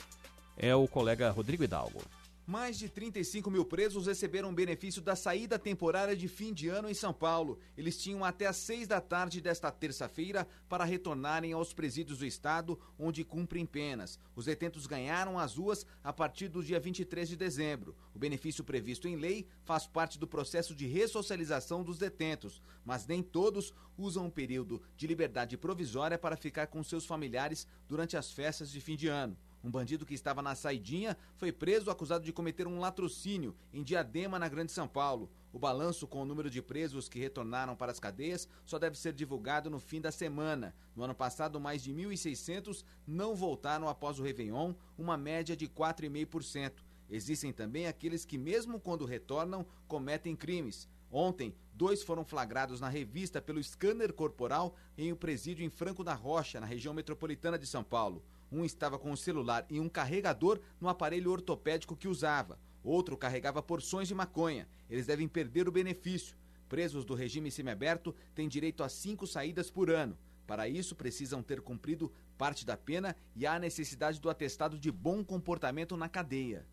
é 0.55 0.75
o 0.75 0.87
colega 0.87 1.31
Rodrigo 1.31 1.63
Hidalgo. 1.63 2.03
Mais 2.45 2.77
de 2.77 2.89
35 2.89 3.49
mil 3.49 3.63
presos 3.63 4.05
receberam 4.05 4.53
benefício 4.53 5.01
da 5.01 5.15
saída 5.15 5.57
temporária 5.57 6.13
de 6.13 6.27
fim 6.27 6.53
de 6.53 6.67
ano 6.67 6.89
em 6.89 6.93
São 6.93 7.13
Paulo. 7.13 7.57
Eles 7.77 7.97
tinham 7.97 8.21
até 8.25 8.45
às 8.45 8.57
seis 8.57 8.85
da 8.85 8.99
tarde 8.99 9.39
desta 9.39 9.71
terça-feira 9.71 10.45
para 10.67 10.83
retornarem 10.83 11.53
aos 11.53 11.73
presídios 11.73 12.17
do 12.17 12.25
estado, 12.25 12.77
onde 12.99 13.23
cumprem 13.23 13.65
penas. 13.65 14.19
Os 14.35 14.43
detentos 14.43 14.85
ganharam 14.85 15.39
as 15.39 15.55
ruas 15.55 15.85
a 16.03 16.11
partir 16.11 16.49
do 16.49 16.61
dia 16.61 16.81
23 16.81 17.29
de 17.29 17.37
dezembro. 17.37 17.95
O 18.13 18.19
benefício 18.19 18.61
previsto 18.61 19.07
em 19.07 19.15
lei 19.15 19.47
faz 19.63 19.87
parte 19.87 20.19
do 20.19 20.27
processo 20.27 20.75
de 20.75 20.85
ressocialização 20.85 21.81
dos 21.81 21.97
detentos, 21.97 22.61
mas 22.83 23.07
nem 23.07 23.23
todos 23.23 23.73
usam 23.97 24.25
um 24.25 24.29
período 24.29 24.81
de 24.97 25.07
liberdade 25.07 25.55
provisória 25.55 26.17
para 26.17 26.35
ficar 26.35 26.67
com 26.67 26.83
seus 26.83 27.05
familiares 27.05 27.65
durante 27.87 28.17
as 28.17 28.33
festas 28.33 28.69
de 28.69 28.81
fim 28.81 28.97
de 28.97 29.07
ano. 29.07 29.37
Um 29.63 29.71
bandido 29.71 30.05
que 30.05 30.13
estava 30.13 30.41
na 30.41 30.55
saidinha 30.55 31.17
foi 31.37 31.49
preso 31.49 31.89
acusado 31.89 32.25
de 32.25 32.33
cometer 32.33 32.67
um 32.67 32.79
latrocínio 32.79 33.55
em 33.71 33.81
Diadema, 33.81 34.37
na 34.37 34.49
Grande 34.49 34.73
São 34.73 34.89
Paulo. 34.89 35.31
O 35.53 35.59
balanço 35.59 36.05
com 36.05 36.21
o 36.21 36.25
número 36.25 36.49
de 36.49 36.61
presos 36.61 37.07
que 37.07 37.17
retornaram 37.17 37.73
para 37.73 37.89
as 37.89 37.99
cadeias 37.99 38.45
só 38.65 38.77
deve 38.77 38.97
ser 38.97 39.13
divulgado 39.13 39.69
no 39.69 39.79
fim 39.79 40.01
da 40.01 40.11
semana. 40.11 40.75
No 40.93 41.03
ano 41.03 41.15
passado, 41.15 41.61
mais 41.61 41.81
de 41.81 41.93
1.600 41.93 42.83
não 43.07 43.35
voltaram 43.35 43.87
após 43.87 44.19
o 44.19 44.23
Réveillon, 44.23 44.73
uma 44.97 45.15
média 45.15 45.55
de 45.55 45.69
4,5%. 45.69 46.73
Existem 47.09 47.53
também 47.53 47.87
aqueles 47.87 48.25
que, 48.25 48.37
mesmo 48.37 48.81
quando 48.81 49.05
retornam, 49.05 49.65
cometem 49.87 50.35
crimes. 50.35 50.89
Ontem, 51.09 51.55
dois 51.73 52.03
foram 52.03 52.25
flagrados 52.25 52.81
na 52.81 52.89
revista 52.89 53.41
pelo 53.41 53.63
scanner 53.63 54.11
corporal 54.11 54.75
em 54.97 55.13
um 55.13 55.15
presídio 55.15 55.63
em 55.63 55.69
Franco 55.69 56.03
da 56.03 56.13
Rocha, 56.13 56.59
na 56.59 56.65
região 56.65 56.93
metropolitana 56.93 57.57
de 57.57 57.67
São 57.67 57.83
Paulo. 57.83 58.23
Um 58.53 58.63
estava 58.63 58.99
com 58.99 59.11
o 59.11 59.17
celular 59.17 59.65
e 59.67 59.79
um 59.79 59.89
carregador 59.89 60.59
no 60.79 60.87
aparelho 60.87 61.31
ortopédico 61.31 61.95
que 61.95 62.07
usava. 62.07 62.59
Outro 62.83 63.17
carregava 63.17 63.63
porções 63.63 64.07
de 64.07 64.13
maconha. 64.13 64.67
Eles 64.87 65.07
devem 65.07 65.27
perder 65.27 65.67
o 65.67 65.71
benefício. 65.71 66.37
Presos 66.69 67.03
do 67.03 67.15
regime 67.15 67.49
semiaberto 67.49 68.13
têm 68.35 68.47
direito 68.47 68.83
a 68.83 68.89
cinco 68.89 69.25
saídas 69.25 69.71
por 69.71 69.89
ano. 69.89 70.15
Para 70.45 70.69
isso, 70.69 70.95
precisam 70.95 71.41
ter 71.41 71.61
cumprido 71.61 72.11
parte 72.37 72.63
da 72.63 72.77
pena 72.77 73.15
e 73.35 73.47
há 73.47 73.57
necessidade 73.57 74.21
do 74.21 74.29
atestado 74.29 74.77
de 74.77 74.91
bom 74.91 75.23
comportamento 75.23 75.97
na 75.97 76.07
cadeia. 76.07 76.67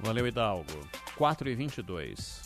Valeu, 0.00 0.26
Hidalgo. 0.26 0.86
4 1.16 1.48
e 1.48 1.54
22 1.54 2.43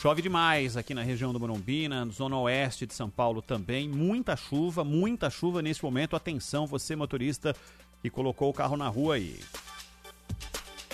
Chove 0.00 0.22
demais 0.22 0.78
aqui 0.78 0.94
na 0.94 1.02
região 1.02 1.30
do 1.30 1.38
Morumbi, 1.38 1.86
na 1.86 2.06
zona 2.06 2.38
oeste 2.38 2.86
de 2.86 2.94
São 2.94 3.10
Paulo 3.10 3.42
também. 3.42 3.86
Muita 3.86 4.34
chuva, 4.34 4.82
muita 4.82 5.28
chuva 5.28 5.60
nesse 5.60 5.84
momento. 5.84 6.16
Atenção, 6.16 6.66
você 6.66 6.96
motorista 6.96 7.54
que 8.00 8.08
colocou 8.08 8.48
o 8.48 8.54
carro 8.54 8.78
na 8.78 8.88
rua 8.88 9.16
aí. 9.16 9.38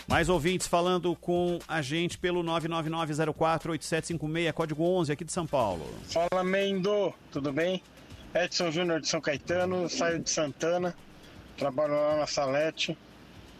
Mais 0.08 0.28
ouvintes 0.28 0.66
falando 0.66 1.14
com 1.14 1.60
a 1.68 1.80
gente 1.82 2.18
pelo 2.18 2.42
999048756, 2.42 4.52
código 4.52 4.82
11 4.82 5.12
aqui 5.12 5.24
de 5.24 5.30
São 5.30 5.46
Paulo. 5.46 5.86
Fala, 6.08 6.42
Mendo, 6.42 7.14
tudo 7.30 7.52
bem? 7.52 7.80
Edson 8.34 8.72
Júnior 8.72 9.00
de 9.00 9.06
São 9.06 9.20
Caetano, 9.20 9.88
saio 9.88 10.18
de 10.18 10.28
Santana, 10.28 10.96
trabalho 11.56 11.94
lá 11.94 12.16
na 12.16 12.26
Salete, 12.26 12.98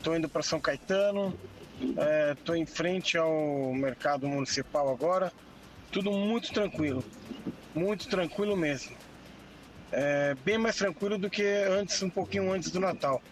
tô 0.02 0.16
indo 0.16 0.28
para 0.28 0.42
São 0.42 0.58
Caetano, 0.58 1.32
Estou 1.80 2.54
é, 2.54 2.58
em 2.58 2.66
frente 2.66 3.18
ao 3.18 3.72
mercado 3.74 4.26
municipal 4.26 4.90
agora. 4.90 5.32
Tudo 5.90 6.10
muito 6.10 6.52
tranquilo. 6.52 7.04
Muito 7.74 8.08
tranquilo 8.08 8.56
mesmo. 8.56 8.96
É, 9.92 10.34
bem 10.44 10.58
mais 10.58 10.76
tranquilo 10.76 11.18
do 11.18 11.30
que 11.30 11.42
antes, 11.42 12.02
um 12.02 12.10
pouquinho 12.10 12.52
antes 12.52 12.70
do 12.70 12.80
Natal. 12.80 13.22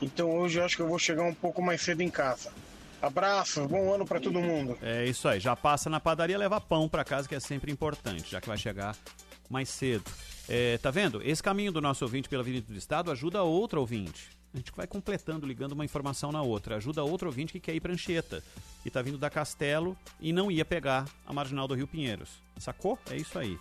Então 0.00 0.30
hoje 0.30 0.58
eu 0.58 0.64
acho 0.64 0.76
que 0.76 0.82
eu 0.82 0.88
vou 0.88 0.98
chegar 0.98 1.22
um 1.22 1.34
pouco 1.34 1.60
mais 1.60 1.80
cedo 1.80 2.00
em 2.00 2.10
casa. 2.10 2.52
Abraço, 3.00 3.66
bom 3.66 3.92
ano 3.92 4.06
para 4.06 4.20
todo 4.20 4.40
mundo. 4.40 4.78
É 4.80 5.04
isso 5.04 5.26
aí. 5.26 5.40
Já 5.40 5.56
passa 5.56 5.90
na 5.90 5.98
padaria, 5.98 6.38
leva 6.38 6.60
pão 6.60 6.88
para 6.88 7.04
casa, 7.04 7.28
que 7.28 7.34
é 7.34 7.40
sempre 7.40 7.72
importante, 7.72 8.30
já 8.30 8.40
que 8.40 8.48
vai 8.48 8.56
chegar 8.56 8.96
mais 9.50 9.68
cedo. 9.68 10.04
É, 10.48 10.78
tá 10.78 10.90
vendo? 10.90 11.20
Esse 11.22 11.42
caminho 11.42 11.72
do 11.72 11.80
nosso 11.80 12.04
ouvinte 12.04 12.28
pela 12.28 12.42
Avenida 12.42 12.66
do 12.68 12.78
Estado 12.78 13.10
ajuda 13.10 13.42
outro 13.42 13.80
ouvinte. 13.80 14.30
A 14.54 14.58
gente 14.58 14.70
vai 14.76 14.86
completando, 14.86 15.46
ligando 15.46 15.72
uma 15.72 15.84
informação 15.84 16.30
na 16.30 16.42
outra. 16.42 16.76
Ajuda 16.76 17.02
outro 17.02 17.28
ouvinte 17.28 17.52
que 17.52 17.60
quer 17.60 17.74
ir 17.74 17.80
para 17.80 17.92
Anchieta 17.92 18.44
e 18.84 18.88
está 18.88 19.00
vindo 19.00 19.16
da 19.16 19.30
Castelo 19.30 19.96
e 20.20 20.30
não 20.30 20.50
ia 20.50 20.64
pegar 20.64 21.08
a 21.26 21.32
marginal 21.32 21.66
do 21.66 21.74
Rio 21.74 21.86
Pinheiros. 21.86 22.28
Sacou? 22.58 22.98
É 23.10 23.16
isso 23.16 23.38
aí. 23.38 23.58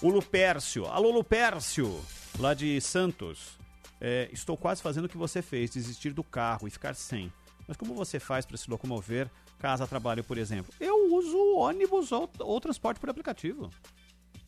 O 0.00 0.08
Lupércio. 0.08 0.86
Alô, 0.86 1.10
Lupércio, 1.10 2.00
lá 2.38 2.54
de 2.54 2.80
Santos. 2.80 3.58
É, 4.00 4.30
estou 4.32 4.56
quase 4.56 4.80
fazendo 4.80 5.06
o 5.06 5.08
que 5.08 5.16
você 5.16 5.42
fez, 5.42 5.70
desistir 5.70 6.12
do 6.12 6.22
carro 6.22 6.68
e 6.68 6.70
ficar 6.70 6.94
sem. 6.94 7.32
Mas 7.66 7.76
como 7.76 7.92
você 7.92 8.20
faz 8.20 8.46
para 8.46 8.56
se 8.56 8.70
locomover 8.70 9.28
caso 9.58 9.86
trabalho, 9.86 10.22
por 10.22 10.38
exemplo? 10.38 10.72
Eu 10.78 11.12
uso 11.12 11.36
ônibus 11.56 12.12
ou, 12.12 12.30
ou 12.38 12.60
transporte 12.60 13.00
por 13.00 13.10
aplicativo. 13.10 13.68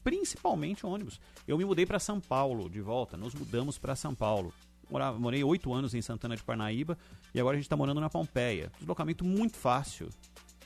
Principalmente 0.05 0.87
ônibus. 0.87 1.21
Eu 1.47 1.59
me 1.59 1.65
mudei 1.65 1.85
para 1.85 1.99
São 1.99 2.21
Paulo 2.21 2.71
de 2.71 2.81
volta. 2.81 3.17
Nos 3.17 3.35
mudamos 3.35 3.79
para 3.79 3.97
São 3.97 4.15
Paulo 4.15 4.55
morava, 4.93 5.19
morei 5.19 5.43
oito 5.43 5.73
anos 5.73 5.95
em 5.95 6.03
Santana 6.03 6.37
de 6.37 6.43
Parnaíba 6.43 6.99
e 7.35 7.41
agora 7.41 7.57
a 7.57 7.59
gente 7.59 7.65
está 7.65 7.77
morando 7.77 8.01
na 8.01 8.11
Pompeia. 8.11 8.71
Deslocamento 8.79 9.25
muito 9.25 9.57
fácil. 9.57 10.11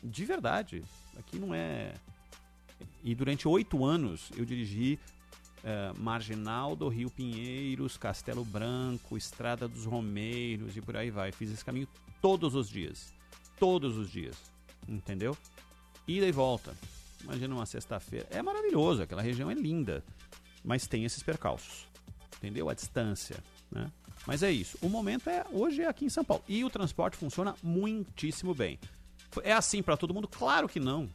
De 0.03 0.25
verdade. 0.25 0.83
Aqui 1.17 1.39
não 1.39 1.55
é. 1.55 1.95
E 3.03 3.15
durante 3.15 3.47
oito 3.47 3.85
anos 3.85 4.31
eu 4.37 4.45
dirigi 4.45 4.99
é, 5.63 5.93
Marginal 5.97 6.75
do 6.75 6.89
Rio 6.89 7.09
Pinheiros, 7.09 7.97
Castelo 7.97 8.45
Branco, 8.45 9.17
Estrada 9.17 9.69
dos 9.69 9.85
Romeiros 9.85 10.77
e 10.77 10.81
por 10.83 10.97
aí 10.97 11.11
vai. 11.11 11.31
Fiz 11.31 11.53
esse 11.53 11.65
caminho 11.65 11.89
todos 12.21 12.57
os 12.57 12.69
dias. 12.69 13.15
Todos 13.59 13.97
os 13.97 14.11
dias. 14.11 14.37
Entendeu? 14.89 15.37
Ida 16.07 16.27
e 16.27 16.33
volta. 16.33 16.75
Imagina 17.23 17.55
uma 17.55 17.67
sexta-feira. 17.67 18.27
É 18.31 18.43
maravilhoso, 18.43 19.03
aquela 19.03 19.23
região 19.23 19.51
é 19.51 19.55
linda. 19.55 20.05
Mas 20.65 20.87
tem 20.87 21.05
esses 21.05 21.23
percalços. 21.23 21.87
Entendeu? 22.39 22.69
A 22.69 22.75
distância. 22.75 23.37
Né? 23.71 23.91
Mas 24.27 24.43
é 24.43 24.51
isso. 24.51 24.77
O 24.83 24.89
momento 24.89 25.31
é 25.31 25.45
hoje 25.53 25.83
é 25.83 25.89
aqui 25.89 26.05
em 26.05 26.11
São 26.11 26.25
Paulo. 26.25 26.43
E 26.49 26.65
o 26.65 26.71
transporte 26.71 27.17
funciona 27.17 27.55
muitíssimo 27.63 28.55
bem. 28.55 28.79
É 29.43 29.53
assim 29.53 29.83
para 29.83 29.97
todo 29.97 30.13
mundo? 30.13 30.27
Claro 30.27 30.69
que 30.69 30.81
não. 30.81 31.09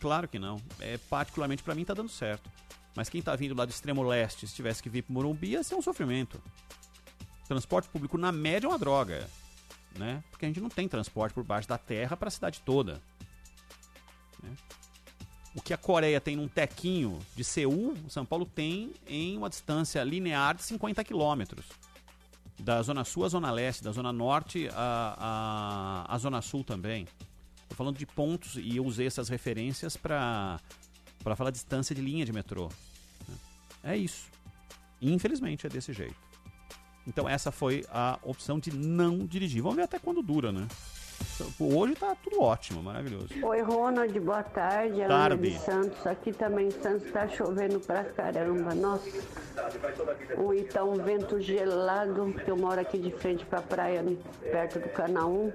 Claro 0.00 0.26
que 0.26 0.38
não. 0.38 0.60
É, 0.80 0.96
particularmente 1.10 1.62
para 1.62 1.74
mim 1.74 1.84
tá 1.84 1.92
dando 1.92 2.08
certo. 2.08 2.50
Mas 2.96 3.08
quem 3.08 3.20
tá 3.20 3.34
vindo 3.36 3.54
lá 3.54 3.64
do 3.64 3.70
extremo 3.70 4.02
leste, 4.02 4.46
se 4.46 4.54
tivesse 4.54 4.82
que 4.82 4.88
vir 4.88 5.02
pro 5.02 5.12
Morumbi, 5.12 5.48
ia 5.48 5.62
ser 5.62 5.74
um 5.74 5.82
sofrimento. 5.82 6.40
Transporte 7.46 7.88
público 7.88 8.16
na 8.16 8.32
média 8.32 8.66
é 8.66 8.70
uma 8.70 8.78
droga, 8.78 9.28
né? 9.98 10.22
Porque 10.30 10.46
a 10.46 10.48
gente 10.48 10.60
não 10.60 10.70
tem 10.70 10.88
transporte 10.88 11.34
por 11.34 11.44
baixo 11.44 11.68
da 11.68 11.76
terra 11.76 12.16
para 12.16 12.28
a 12.28 12.30
cidade 12.30 12.60
toda. 12.64 13.02
Né? 14.42 14.50
O 15.54 15.60
que 15.60 15.74
a 15.74 15.76
Coreia 15.76 16.20
tem 16.20 16.36
num 16.36 16.48
tequinho 16.48 17.18
de 17.36 17.44
Seul, 17.44 17.96
São 18.08 18.24
Paulo 18.24 18.46
tem 18.46 18.92
em 19.06 19.36
uma 19.36 19.50
distância 19.50 20.02
linear 20.02 20.54
de 20.54 20.62
50 20.62 21.04
quilômetros. 21.04 21.66
Da 22.58 22.80
Zona 22.82 23.04
Sul 23.04 23.24
à 23.24 23.28
Zona 23.28 23.50
Leste, 23.50 23.82
da 23.82 23.92
Zona 23.92 24.12
Norte 24.12 24.68
à, 24.72 26.06
à, 26.08 26.14
à 26.14 26.18
Zona 26.18 26.40
Sul 26.40 26.64
também. 26.64 27.06
Estou 27.62 27.76
falando 27.76 27.98
de 27.98 28.06
pontos 28.06 28.56
e 28.56 28.76
eu 28.76 28.84
usei 28.84 29.06
essas 29.06 29.28
referências 29.28 29.96
para 29.96 30.60
falar 31.36 31.50
distância 31.50 31.94
de 31.94 32.00
linha 32.00 32.24
de 32.24 32.32
metrô. 32.32 32.70
É 33.82 33.96
isso. 33.96 34.30
Infelizmente 35.02 35.66
é 35.66 35.70
desse 35.70 35.92
jeito. 35.92 36.16
Então 37.06 37.28
essa 37.28 37.50
foi 37.50 37.84
a 37.90 38.18
opção 38.22 38.58
de 38.58 38.74
não 38.74 39.26
dirigir. 39.26 39.62
Vamos 39.62 39.76
ver 39.76 39.82
até 39.82 39.98
quando 39.98 40.22
dura, 40.22 40.52
né? 40.52 40.66
Hoje 41.58 41.94
tá 41.94 42.16
tudo 42.22 42.40
ótimo, 42.40 42.82
maravilhoso. 42.82 43.28
Oi, 43.42 43.62
Ronald, 43.62 44.20
boa 44.20 44.42
tarde. 44.42 45.00
Ela 45.00 45.28
Tarde. 45.28 45.50
de 45.50 45.58
Santos. 45.58 46.06
Aqui 46.06 46.32
também 46.32 46.68
em 46.68 46.70
Santos 46.70 47.10
tá 47.10 47.26
chovendo 47.26 47.80
pra 47.80 48.04
caramba. 48.04 48.74
Nossa. 48.74 49.10
Ou 50.36 50.54
então 50.54 50.92
um 50.92 51.02
vento 51.02 51.40
gelado, 51.40 52.32
que 52.32 52.50
eu 52.50 52.56
moro 52.56 52.80
aqui 52.80 52.98
de 52.98 53.10
frente 53.10 53.44
pra 53.46 53.60
praia, 53.60 54.04
perto 54.42 54.78
do 54.78 54.88
canal 54.90 55.30
1. 55.30 55.52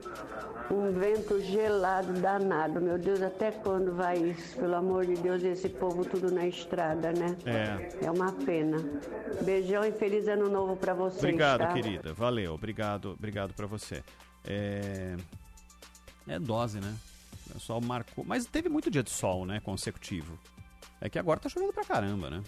Um 0.72 0.92
vento 0.92 1.40
gelado 1.42 2.14
danado. 2.14 2.80
Meu 2.80 2.98
Deus, 2.98 3.22
até 3.22 3.52
quando 3.52 3.96
vai 3.96 4.18
isso? 4.18 4.58
Pelo 4.58 4.76
amor 4.76 5.06
de 5.06 5.16
Deus, 5.16 5.44
esse 5.44 5.68
povo 5.70 6.06
tudo 6.06 6.32
na 6.32 6.46
estrada, 6.46 7.12
né? 7.12 7.36
É. 7.46 8.06
É 8.06 8.12
uma 8.12 8.32
pena. 8.34 8.78
Beijão 9.42 9.84
e 9.84 9.92
feliz 9.92 10.28
ano 10.28 10.50
novo 10.50 10.76
pra 10.76 10.94
vocês. 10.94 11.24
Obrigado, 11.24 11.62
tá? 11.62 11.74
querida. 11.74 12.14
Valeu. 12.14 12.54
Obrigado, 12.54 13.12
obrigado 13.12 13.54
para 13.54 13.66
você. 13.66 14.04
É... 14.46 15.16
é 16.30 16.40
dose, 16.40 16.80
né? 16.80 16.94
O 17.50 17.54
pessoal 17.54 17.82
marcou. 17.82 18.24
Mas 18.24 18.46
teve 18.46 18.70
muito 18.70 18.92
dia 18.92 19.02
de 19.02 19.10
sol, 19.10 19.46
né? 19.46 19.60
Consecutivo. 19.60 20.38
É 21.02 21.10
que 21.10 21.18
agora 21.18 21.40
tá 21.40 21.50
chovendo 21.50 21.74
pra 21.74 21.84
caramba, 21.84 22.30
né? 22.30 22.44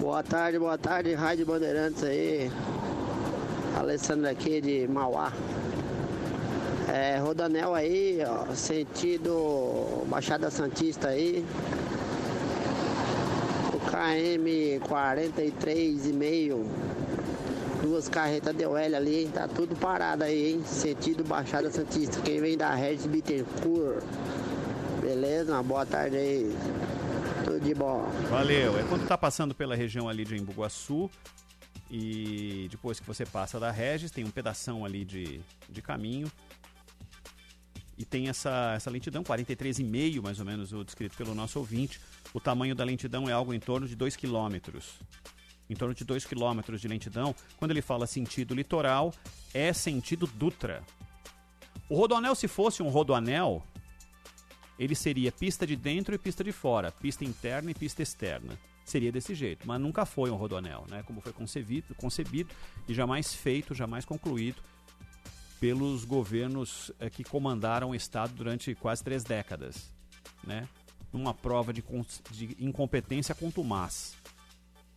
Boa 0.00 0.22
tarde, 0.22 0.58
boa 0.58 0.78
tarde, 0.78 1.12
Rádio 1.14 1.44
Bandeirantes 1.44 2.02
aí. 2.02 2.50
Alessandro 3.76 4.28
aqui 4.28 4.60
de 4.60 4.88
Mauá. 4.88 5.32
É, 6.88 7.18
Rodanel 7.18 7.74
aí, 7.74 8.18
ó, 8.26 8.52
sentido 8.54 10.04
Baixada 10.06 10.50
Santista 10.50 11.08
aí. 11.08 11.44
O 13.72 13.78
KM 13.80 14.80
43,5. 14.88 16.66
Duas 17.92 18.08
carretas 18.08 18.56
de 18.56 18.64
L 18.64 18.96
ali? 18.96 19.28
Tá 19.34 19.46
tudo 19.46 19.76
parado 19.76 20.24
aí, 20.24 20.52
hein? 20.52 20.64
Sentido 20.64 21.22
Baixada 21.22 21.70
Santista. 21.70 22.22
Quem 22.22 22.40
vem 22.40 22.56
da 22.56 22.74
Regis 22.74 23.04
Bittencourt. 23.04 24.02
Beleza? 25.02 25.52
Uma 25.52 25.62
boa 25.62 25.84
tarde 25.84 26.16
aí. 26.16 26.56
Tudo 27.44 27.60
de 27.60 27.74
bom. 27.74 28.10
Valeu. 28.30 28.78
É 28.78 28.82
quando 28.84 29.06
tá 29.06 29.18
passando 29.18 29.54
pela 29.54 29.76
região 29.76 30.08
ali 30.08 30.24
de 30.24 30.34
Embu-Guaçu 30.36 31.10
e 31.90 32.66
depois 32.70 32.98
que 32.98 33.06
você 33.06 33.26
passa 33.26 33.60
da 33.60 33.70
Regis, 33.70 34.10
tem 34.10 34.24
um 34.24 34.30
pedação 34.30 34.86
ali 34.86 35.04
de, 35.04 35.42
de 35.68 35.82
caminho 35.82 36.32
e 37.98 38.06
tem 38.06 38.30
essa, 38.30 38.72
essa 38.74 38.88
lentidão, 38.88 39.22
43,5 39.22 40.22
mais 40.22 40.38
ou 40.40 40.46
menos, 40.46 40.72
o 40.72 40.82
descrito 40.82 41.14
pelo 41.14 41.34
nosso 41.34 41.58
ouvinte. 41.58 42.00
O 42.32 42.40
tamanho 42.40 42.74
da 42.74 42.84
lentidão 42.84 43.28
é 43.28 43.32
algo 43.32 43.52
em 43.52 43.60
torno 43.60 43.86
de 43.86 43.94
2 43.94 44.16
km. 44.16 44.56
Em 45.72 45.74
torno 45.74 45.94
de 45.94 46.04
2 46.04 46.26
km 46.26 46.76
de 46.78 46.86
lentidão. 46.86 47.34
Quando 47.56 47.70
ele 47.70 47.80
fala 47.80 48.06
sentido 48.06 48.54
litoral, 48.54 49.10
é 49.54 49.72
sentido 49.72 50.26
Dutra. 50.26 50.82
O 51.88 51.96
rodoanel, 51.96 52.34
se 52.34 52.46
fosse 52.46 52.82
um 52.82 52.90
rodoanel, 52.90 53.62
ele 54.78 54.94
seria 54.94 55.32
pista 55.32 55.66
de 55.66 55.74
dentro 55.74 56.14
e 56.14 56.18
pista 56.18 56.44
de 56.44 56.52
fora, 56.52 56.92
pista 56.92 57.24
interna 57.24 57.70
e 57.70 57.74
pista 57.74 58.02
externa. 58.02 58.58
Seria 58.84 59.10
desse 59.10 59.34
jeito, 59.34 59.66
mas 59.66 59.80
nunca 59.80 60.04
foi 60.04 60.30
um 60.30 60.34
rodoanel, 60.34 60.84
né? 60.90 61.02
Como 61.04 61.22
foi 61.22 61.32
concebido, 61.32 61.94
concebido 61.94 62.52
e 62.86 62.92
jamais 62.92 63.32
feito, 63.32 63.74
jamais 63.74 64.04
concluído 64.04 64.60
pelos 65.58 66.04
governos 66.04 66.92
eh, 67.00 67.08
que 67.08 67.24
comandaram 67.24 67.90
o 67.90 67.94
Estado 67.94 68.34
durante 68.34 68.74
quase 68.74 69.02
três 69.02 69.24
décadas, 69.24 69.90
né? 70.44 70.68
Numa 71.10 71.32
prova 71.32 71.72
de, 71.72 71.82
de 72.30 72.56
incompetência 72.58 73.34
contumaz. 73.34 74.16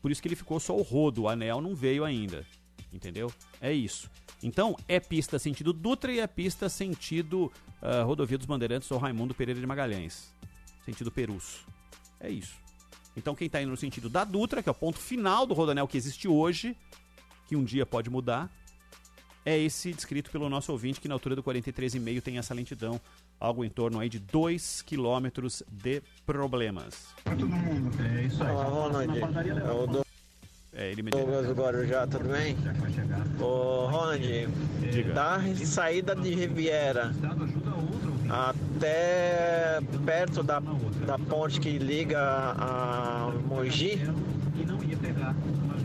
Por 0.06 0.12
isso 0.12 0.22
que 0.22 0.28
ele 0.28 0.36
ficou 0.36 0.60
só 0.60 0.78
o 0.78 0.84
rodo, 0.84 1.24
o 1.24 1.28
anel 1.28 1.60
não 1.60 1.74
veio 1.74 2.06
ainda, 2.06 2.46
entendeu? 2.94 3.34
É 3.60 3.74
isso. 3.74 4.08
Então, 4.44 4.78
é 4.88 5.00
pista 5.00 5.40
sentido 5.40 5.74
Dutra 5.74 6.12
e 6.14 6.20
é 6.20 6.28
pista 6.28 6.70
sentido 6.70 7.52
ah, 7.82 8.04
Rodovia 8.04 8.38
dos 8.38 8.46
Bandeirantes 8.46 8.92
ou 8.92 9.00
Raimundo 9.00 9.34
Pereira 9.34 9.60
de 9.60 9.66
Magalhães. 9.66 10.32
Sentido 10.86 11.12
Perus. 11.12 11.66
É 12.20 12.30
isso. 12.30 12.54
Então, 13.18 13.34
quem 13.34 13.48
está 13.48 13.60
indo 13.60 13.72
no 13.72 13.78
sentido 13.78 14.08
da 14.08 14.24
Dutra, 14.24 14.62
que 14.62 14.70
é 14.70 14.72
o 14.72 14.76
ponto 14.76 15.00
final 15.00 15.44
do 15.44 15.56
rodoanel 15.56 15.88
que 15.88 15.98
existe 15.98 16.28
hoje, 16.28 16.78
que 17.48 17.56
um 17.56 17.64
dia 17.64 17.84
pode 17.84 18.08
mudar, 18.08 18.48
é 19.44 19.58
esse 19.58 19.92
descrito 19.92 20.30
pelo 20.30 20.48
nosso 20.50 20.72
ouvinte, 20.72 21.02
que 21.02 21.08
na 21.08 21.16
altura 21.16 21.36
do 21.36 21.42
43,5 21.42 22.22
tem 22.22 22.38
essa 22.38 22.54
lentidão, 22.54 23.02
algo 23.40 23.64
em 23.66 23.70
torno 23.70 24.00
aí 24.00 24.10
de 24.10 24.20
2 24.20 24.82
quilômetros 24.82 25.62
de 25.70 26.02
problemas. 26.26 27.08
É 29.66 29.72
o 29.72 29.88
do- 29.88 30.06
É, 30.78 30.92
ele 30.92 31.04
me 31.04 31.10
Douglas 31.12 31.48
do 31.48 31.54
Guarujá, 31.54 32.06
tudo 32.06 32.28
bem? 32.30 32.56
Ô, 33.40 33.86
Ronald, 33.86 34.48
da 35.14 35.40
saída 35.66 36.14
de 36.16 36.36
Riviera 36.36 37.14
até 38.30 39.80
perto 40.06 40.44
da, 40.44 40.60
da 41.06 41.18
ponte 41.18 41.62
que 41.62 41.78
liga 41.78 42.20
a 42.58 43.32
Mogi, 43.48 44.02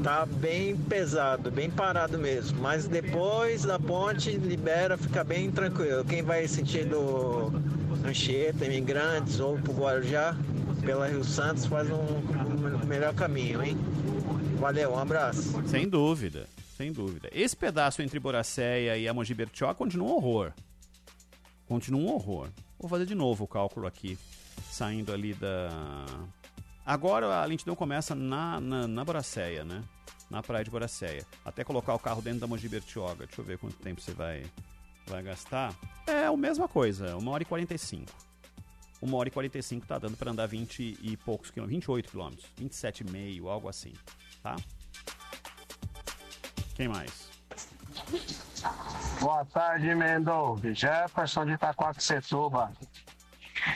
tá 0.02 0.26
bem 0.26 0.76
pesado, 0.76 1.50
bem 1.50 1.70
parado 1.70 2.18
mesmo. 2.18 2.60
Mas 2.60 2.86
depois 2.86 3.64
da 3.64 3.78
ponte 3.78 4.30
libera, 4.32 4.96
fica 4.96 5.22
bem 5.22 5.50
tranquilo. 5.50 6.04
Quem 6.04 6.22
vai 6.22 6.46
sentido 6.48 7.52
Anchieta, 8.04 8.64
Imigrantes 8.64 9.40
ou 9.40 9.58
pro 9.58 9.72
Guarujá, 9.72 10.34
pela 10.84 11.06
Rio 11.06 11.24
Santos, 11.24 11.66
faz 11.66 11.88
um, 11.90 11.96
um 11.96 12.86
melhor 12.86 13.14
caminho, 13.14 13.62
hein? 13.62 13.76
Valeu, 14.58 14.92
um 14.92 14.98
abraço. 14.98 15.62
Sem 15.66 15.88
dúvida, 15.88 16.46
sem 16.76 16.92
dúvida. 16.92 17.28
Esse 17.32 17.56
pedaço 17.56 18.02
entre 18.02 18.18
Boracéia 18.18 18.96
e 18.96 19.08
a 19.08 19.12
Bertioga 19.12 19.74
continua 19.74 20.08
um 20.08 20.12
horror. 20.12 20.52
Continua 21.66 22.00
um 22.00 22.14
horror. 22.14 22.48
Vou 22.78 22.88
fazer 22.88 23.06
de 23.06 23.14
novo 23.14 23.44
o 23.44 23.48
cálculo 23.48 23.86
aqui, 23.86 24.18
saindo 24.70 25.12
ali 25.12 25.34
da... 25.34 26.06
Agora 26.84 27.42
a 27.42 27.44
lentidão 27.44 27.76
começa 27.76 28.14
na, 28.14 28.60
na, 28.60 28.88
na 28.88 29.04
Boracéia, 29.04 29.64
né? 29.64 29.82
Na 30.28 30.42
praia 30.42 30.64
de 30.64 30.70
Boracéia. 30.70 31.26
Até 31.44 31.64
colocar 31.64 31.94
o 31.94 31.98
carro 31.98 32.22
dentro 32.22 32.40
da 32.40 32.46
Mogi 32.46 32.68
Bertioga. 32.68 33.26
Deixa 33.26 33.40
eu 33.40 33.44
ver 33.44 33.58
quanto 33.58 33.76
tempo 33.76 34.00
você 34.00 34.12
vai, 34.12 34.44
vai 35.06 35.22
gastar. 35.22 35.74
É 36.06 36.26
a 36.26 36.36
mesma 36.36 36.68
coisa, 36.68 37.16
1 37.16 37.28
hora 37.28 37.42
e 37.42 37.46
45. 37.46 38.10
1 39.02 39.14
hora 39.14 39.28
e 39.28 39.32
45 39.32 39.86
tá 39.86 39.98
dando 39.98 40.16
para 40.16 40.30
andar 40.30 40.46
20 40.46 40.98
e 41.00 41.16
poucos 41.16 41.50
quilômetros, 41.50 41.76
28 41.76 42.10
quilômetros, 42.10 42.46
27,5, 42.60 43.46
algo 43.46 43.68
assim, 43.68 43.92
tá? 44.42 44.56
Quem 46.74 46.88
mais? 46.88 47.30
Boa 49.20 49.44
tarde, 49.46 49.94
Mendonça. 49.94 50.74
Jefferson 50.74 51.46
de 51.46 51.52
Itacoaxetuba. 51.52 52.72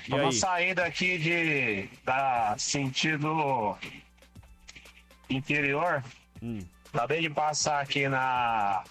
E 0.07 0.11
Vamos 0.11 0.35
aí? 0.37 0.41
sair 0.41 0.75
daqui 0.75 1.19
de 1.19 1.89
da 2.05 2.55
sentido 2.59 3.77
interior. 5.29 6.03
Hum. 6.43 6.61
Acabei 6.93 7.21
de 7.23 7.31
passar 7.31 7.81
aqui 7.81 8.09
na 8.09 8.85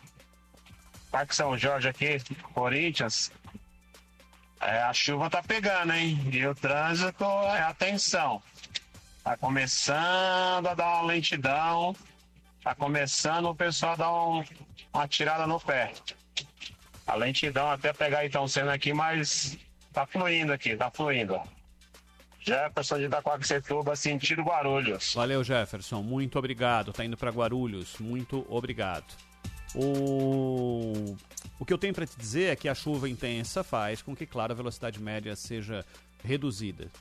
Parque 1.12 1.36
São 1.36 1.58
Jorge 1.58 1.88
aqui, 1.88 2.20
Corinthians. 2.54 3.32
É, 4.60 4.82
a 4.84 4.94
chuva 4.94 5.30
tá 5.30 5.42
pegando, 5.44 5.94
hein? 5.94 6.20
E 6.32 6.46
o 6.46 6.56
trânsito 6.56 7.24
é 7.24 7.62
atenção. 7.64 8.42
Tá 9.24 9.38
começando 9.38 10.68
a 10.68 10.74
dar 10.74 10.96
uma 10.96 11.02
lentidão. 11.04 11.96
Tá 12.64 12.74
começando 12.74 13.46
o 13.50 13.56
pessoal 13.56 13.94
a 13.94 13.96
dar 13.98 14.12
um- 14.14 14.44
uma 14.94 15.08
tirada 15.08 15.46
no 15.46 15.60
pé. 15.60 15.94
A 17.06 17.16
lentidão 17.16 17.70
até 17.70 17.92
pegar 17.92 18.26
então 18.26 18.48
sendo 18.48 18.70
aqui, 18.72 18.94
mas 18.94 19.58
tá 19.94 20.06
fluindo 20.06 20.52
aqui, 20.52 20.76
tá 20.76 20.90
fluindo. 20.92 21.40
Jefferson 22.40 22.98
de 22.98 23.06
Itacoaxetuba, 23.06 23.96
sentido 23.96 24.42
Guarulhos. 24.42 25.14
Valeu, 25.14 25.44
Jefferson. 25.44 26.02
Muito 26.02 26.38
obrigado. 26.38 26.92
Tá 26.92 27.06
indo 27.06 27.16
para 27.16 27.32
Guarulhos. 27.32 27.98
Muito 28.00 28.46
obrigado. 28.50 29.06
O... 29.74 31.16
o 31.58 31.66
que 31.66 31.72
eu 31.72 31.78
tenho 31.78 31.94
para 31.94 32.06
te 32.06 32.18
dizer 32.18 32.52
é 32.52 32.56
que 32.56 32.68
a 32.68 32.76
chuva 32.76 33.08
intensa 33.08 33.64
faz 33.64 34.02
com 34.02 34.14
que, 34.14 34.26
claro, 34.26 34.52
a 34.52 34.56
velocidade 34.56 35.02
média 35.02 35.36
seja 35.38 35.86
reduzida. 36.22 36.92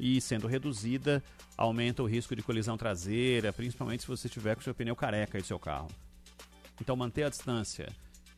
E 0.00 0.20
sendo 0.20 0.46
reduzida, 0.46 1.22
aumenta 1.56 2.02
o 2.02 2.06
risco 2.06 2.34
de 2.34 2.42
colisão 2.42 2.78
traseira, 2.78 3.52
principalmente 3.52 4.02
se 4.02 4.08
você 4.08 4.28
tiver 4.28 4.54
com 4.54 4.60
o 4.62 4.64
seu 4.64 4.74
pneu 4.74 4.96
careca 4.96 5.38
do 5.38 5.44
seu 5.44 5.58
carro. 5.58 5.88
Então, 6.80 6.96
manter 6.96 7.24
a 7.24 7.28
distância 7.28 7.88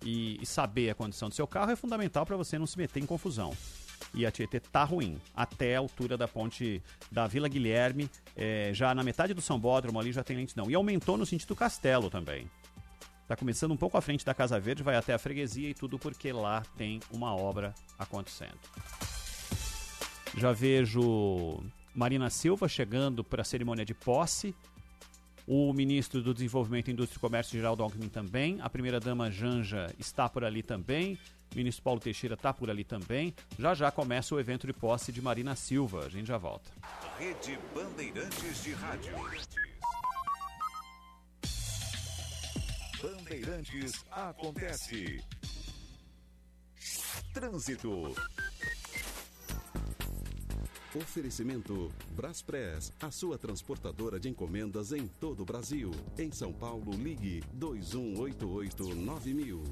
e, 0.05 0.39
e 0.43 0.47
saber 0.47 0.91
a 0.91 0.95
condição 0.95 1.29
do 1.29 1.35
seu 1.35 1.47
carro 1.47 1.71
é 1.71 1.77
fundamental 1.77 2.27
para 2.27 2.37
você 2.37 2.59
não 2.59 2.67
se 2.67 2.77
meter 2.77 3.01
em 3.01 3.07
confusão. 3.07 3.55
E 4.15 4.27
a 4.27 4.31
Tietê 4.31 4.61
tá 4.61 4.85
ruim, 4.85 5.21
até 5.35 5.77
a 5.77 5.79
altura 5.79 6.17
da 6.17 6.27
ponte 6.27 6.83
da 7.11 7.27
Vila 7.27 7.49
Guilherme, 7.49 8.11
é, 8.37 8.71
já 8.73 8.95
na 8.95 9.03
metade 9.03 9.35
do 9.35 9.41
São 9.41 9.59
Bódromo 9.59 10.01
ali 10.01 10.13
já 10.13 10.23
tem 10.23 10.37
lentidão. 10.37 10.71
E 10.71 10.75
aumentou 10.75 11.17
no 11.17 11.27
sentido 11.27 11.55
Castelo 11.55 12.11
também. 12.11 12.51
Tá 13.29 13.37
começando 13.37 13.71
um 13.71 13.77
pouco 13.77 13.97
à 13.97 14.01
frente 14.01 14.25
da 14.25 14.35
Casa 14.35 14.59
Verde, 14.59 14.83
vai 14.83 14.97
até 14.97 15.15
a 15.15 15.19
freguesia 15.19 15.71
e 15.71 15.75
tudo 15.75 15.99
porque 15.99 16.33
lá 16.33 16.63
tem 16.77 17.01
uma 17.13 17.35
obra 17.35 17.73
acontecendo. 17.97 18.59
Já 20.37 20.53
vejo 20.53 21.63
Marina 21.95 22.31
Silva 22.31 22.69
chegando 22.69 23.23
para 23.23 23.43
a 23.43 23.45
cerimônia 23.45 23.85
de 23.85 23.95
posse. 23.95 24.55
O 25.47 25.73
ministro 25.73 26.23
do 26.23 26.33
Desenvolvimento, 26.33 26.91
Indústria 26.91 27.19
e 27.19 27.21
Comércio, 27.21 27.59
Geraldo 27.59 27.83
Alckmin, 27.83 28.09
também. 28.09 28.61
A 28.61 28.71
primeira-dama 28.71 29.31
Janja 29.31 29.87
está 29.99 30.29
por 30.29 30.45
ali 30.45 30.63
também. 30.63 31.19
O 31.53 31.57
ministro 31.57 31.83
Paulo 31.83 32.01
Teixeira 32.01 32.35
está 32.35 32.53
por 32.53 32.71
ali 32.71 32.85
também. 32.85 33.35
Já 33.59 33.75
já 33.75 33.91
começa 33.91 34.35
o 34.35 34.41
evento 34.41 34.67
de 34.67 34.73
posse 34.73 35.11
de 35.11 35.21
Marina 35.21 35.57
Silva. 35.57 36.07
A 36.07 36.09
gente 36.09 36.27
já 36.27 36.39
volta. 36.39 36.71
Rede 37.19 37.59
Bandeirantes 37.75 38.63
de 38.63 38.73
Rádio. 38.73 39.13
Bandeirantes 43.03 44.05
acontece. 44.11 45.25
Trânsito. 47.33 48.15
Oferecimento 50.95 51.93
Braspress, 52.17 52.93
a 53.01 53.11
sua 53.13 53.39
transportadora 53.39 54.19
de 54.19 54.29
encomendas 54.29 54.91
em 54.93 55.07
todo 55.07 55.43
o 55.43 55.45
Brasil. 55.45 55.93
Em 56.19 56.33
São 56.33 56.53
Paulo, 56.53 56.91
ligue 56.93 57.45
2188-9000. 57.57 59.63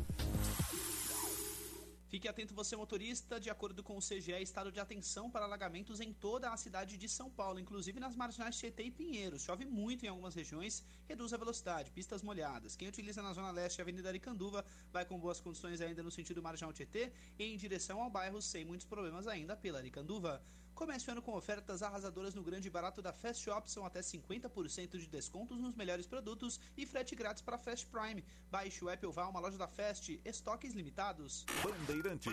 Fique 2.09 2.27
atento 2.27 2.55
você 2.55 2.75
motorista, 2.75 3.39
de 3.39 3.51
acordo 3.51 3.83
com 3.83 3.95
o 3.95 4.01
CGE, 4.01 4.33
estado 4.41 4.73
de 4.73 4.81
atenção 4.81 5.31
para 5.31 5.45
alagamentos 5.45 6.01
em 6.01 6.11
toda 6.11 6.51
a 6.51 6.57
cidade 6.57 6.97
de 6.97 7.07
São 7.07 7.29
Paulo, 7.31 7.61
inclusive 7.61 8.01
nas 8.01 8.17
marginais 8.17 8.57
Tietê 8.57 8.85
e 8.85 8.91
Pinheiros. 8.91 9.43
Chove 9.43 9.67
muito 9.67 10.07
em 10.07 10.09
algumas 10.09 10.35
regiões, 10.35 10.83
reduz 11.07 11.35
a 11.35 11.37
velocidade, 11.37 11.91
pistas 11.91 12.23
molhadas. 12.23 12.75
Quem 12.75 12.89
utiliza 12.89 13.23
na 13.23 13.35
zona 13.35 13.51
leste 13.51 13.83
a 13.83 13.85
Avenida 13.85 14.09
Aricanduva 14.09 14.65
vai 14.91 15.05
com 15.05 15.21
boas 15.21 15.39
condições 15.39 15.83
ainda 15.83 16.03
no 16.03 16.11
sentido 16.11 16.43
marginal 16.43 16.73
Tietê 16.73 17.13
e 17.39 17.45
em 17.45 17.59
direção 17.59 18.01
ao 18.01 18.09
bairro 18.09 18.41
sem 18.41 18.65
muitos 18.65 18.87
problemas 18.87 19.27
ainda 19.27 19.55
pela 19.55 19.77
Aricanduva. 19.79 20.43
Comece 20.79 21.09
o 21.09 21.11
ano 21.11 21.21
com 21.21 21.35
ofertas 21.35 21.83
arrasadoras 21.83 22.37
no 22.37 22.43
grande 22.45 22.71
barato 22.71 23.03
da 23.03 23.13
Fast 23.13 23.43
Shop, 23.43 23.69
são 23.69 23.85
até 23.85 23.99
50% 23.99 24.97
de 24.97 25.09
descontos 25.09 25.59
nos 25.59 25.75
melhores 25.75 26.07
produtos 26.07 26.61
e 26.77 26.87
frete 26.87 27.17
grátis 27.17 27.43
para 27.43 27.59
Fast 27.59 27.87
Prime. 27.87 28.25
Baixe 28.49 28.85
o 28.85 28.89
app 28.89 29.05
ou 29.05 29.13
vá 29.13 29.25
a 29.25 29.29
uma 29.29 29.41
loja 29.41 29.59
da 29.59 29.67
Fast, 29.67 30.21
estoques 30.25 30.75
limitados. 30.75 31.45
Bandeirantes. 31.65 32.33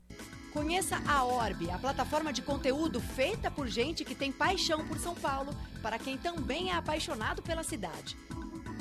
Conheça 0.51 1.01
a 1.07 1.23
Orb, 1.23 1.71
a 1.71 1.79
plataforma 1.79 2.33
de 2.33 2.41
conteúdo 2.41 2.99
feita 2.99 3.49
por 3.49 3.67
gente 3.67 4.03
que 4.03 4.13
tem 4.13 4.33
paixão 4.33 4.85
por 4.85 4.97
São 4.99 5.15
Paulo, 5.15 5.55
para 5.81 5.97
quem 5.97 6.17
também 6.17 6.69
é 6.69 6.75
apaixonado 6.75 7.41
pela 7.41 7.63
cidade. 7.63 8.17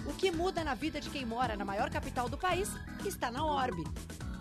O 0.04 0.12
que 0.12 0.32
muda 0.32 0.64
na 0.64 0.74
vida 0.74 1.00
de 1.00 1.08
quem 1.08 1.24
mora 1.24 1.56
na 1.56 1.64
maior 1.64 1.88
capital 1.88 2.28
do 2.28 2.36
país 2.36 2.68
está 3.04 3.30
na 3.30 3.44
Orb. 3.44 3.84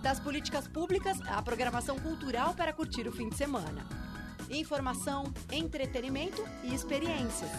Das 0.02 0.20
políticas 0.20 0.68
públicas 0.68 1.20
à 1.28 1.40
programação 1.42 2.00
cultural 2.00 2.56
para 2.56 2.74
curtir 2.74 3.08
o 3.08 3.12
fim 3.12 3.30
de 3.30 3.36
semana. 3.36 3.86
Informação, 4.50 5.32
entretenimento 5.52 6.44
e 6.64 6.74
experiências. 6.74 7.52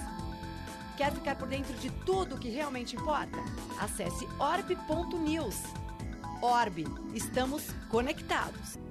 Quer 0.97 1.12
ficar 1.12 1.36
por 1.36 1.47
dentro 1.47 1.73
de 1.74 1.90
tudo 2.05 2.35
o 2.35 2.39
que 2.39 2.48
realmente 2.48 2.97
importa? 2.97 3.39
Acesse 3.78 4.27
orb.news. 4.39 5.57
Orb, 6.43 6.85
estamos 7.15 7.69
conectados. 7.89 8.90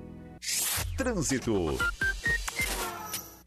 Trânsito. 0.97 1.77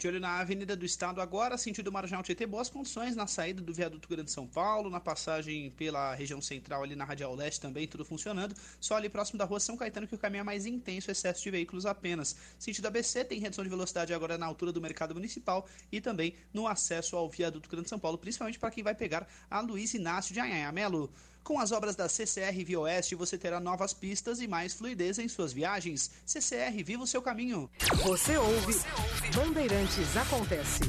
De 0.03 0.09
olho 0.09 0.19
na 0.19 0.41
Avenida 0.41 0.75
do 0.75 0.85
Estado 0.85 1.21
agora, 1.21 1.57
sentido 1.57 1.93
Marginal 1.93 2.25
Tietê, 2.25 2.45
boas 2.45 2.69
condições 2.69 3.15
na 3.15 3.29
saída 3.29 3.63
do 3.63 3.73
viaduto 3.73 4.09
Grande 4.09 4.33
São 4.33 4.49
Paulo, 4.49 4.91
na 4.91 4.99
passagem 4.99 5.71
pela 5.71 6.13
região 6.13 6.43
central 6.43 6.83
ali 6.83 6.97
na 6.97 7.05
Radial 7.05 7.33
Leste 7.37 7.61
também, 7.61 7.87
tudo 7.87 8.05
funcionando. 8.05 8.53
Só 8.81 8.97
ali 8.97 9.09
próximo 9.09 9.39
da 9.39 9.45
rua 9.45 9.61
São 9.61 9.77
Caetano 9.77 10.09
que 10.09 10.15
o 10.17 10.19
caminho 10.19 10.41
é 10.41 10.45
mais 10.45 10.67
intenso, 10.67 11.09
excesso 11.09 11.41
de 11.45 11.53
veículos 11.53 11.87
apenas. 11.87 12.35
Sentido 12.59 12.87
ABC 12.87 13.25
tem 13.25 13.39
redução 13.39 13.63
de 13.63 13.71
velocidade 13.71 14.13
agora 14.13 14.37
na 14.37 14.45
altura 14.45 14.73
do 14.73 14.81
Mercado 14.81 15.15
Municipal 15.15 15.69
e 15.93 16.01
também 16.01 16.35
no 16.53 16.67
acesso 16.67 17.15
ao 17.15 17.31
viaduto 17.31 17.69
Grande 17.71 17.89
São 17.89 17.99
Paulo, 17.99 18.19
principalmente 18.19 18.59
para 18.59 18.73
quem 18.73 18.83
vai 18.83 18.97
pegar 18.97 19.29
a 19.49 19.61
Luiz 19.61 19.95
Inácio 19.95 20.35
de 20.35 20.41
Anhanha. 20.41 20.73
Melo, 20.73 21.13
com 21.43 21.59
as 21.59 21.73
obras 21.73 21.97
da 21.97 22.09
CCR 22.09 22.65
Via 22.65 22.81
Oeste, 22.81 23.15
você 23.15 23.37
terá 23.37 23.61
novas 23.61 23.93
pistas 23.93 24.41
e 24.41 24.47
mais 24.47 24.75
fluidez 24.75 25.19
em 25.19 25.29
suas 25.29 25.53
viagens. 25.53 26.11
CCR, 26.25 26.83
viva 26.85 27.03
o 27.03 27.07
seu 27.07 27.21
caminho. 27.21 27.71
Você 28.05 28.37
ouve, 28.37 28.81
Bandeirantes 29.35 30.17
Acontece. 30.17 30.81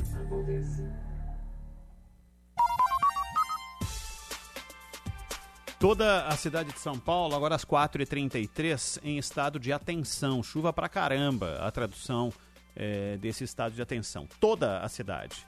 Toda 5.79 6.27
a 6.27 6.37
cidade 6.37 6.71
de 6.71 6.79
São 6.79 6.97
Paulo, 6.97 7.35
agora 7.35 7.55
às 7.55 7.65
4h33, 7.65 9.01
em 9.03 9.17
estado 9.17 9.59
de 9.59 9.73
atenção. 9.73 10.41
Chuva 10.41 10.71
pra 10.71 10.87
caramba, 10.87 11.57
a 11.57 11.69
tradução 11.71 12.31
é, 12.73 13.17
desse 13.17 13.43
estado 13.43 13.75
de 13.75 13.81
atenção. 13.81 14.25
Toda 14.39 14.79
a 14.79 14.87
cidade. 14.87 15.45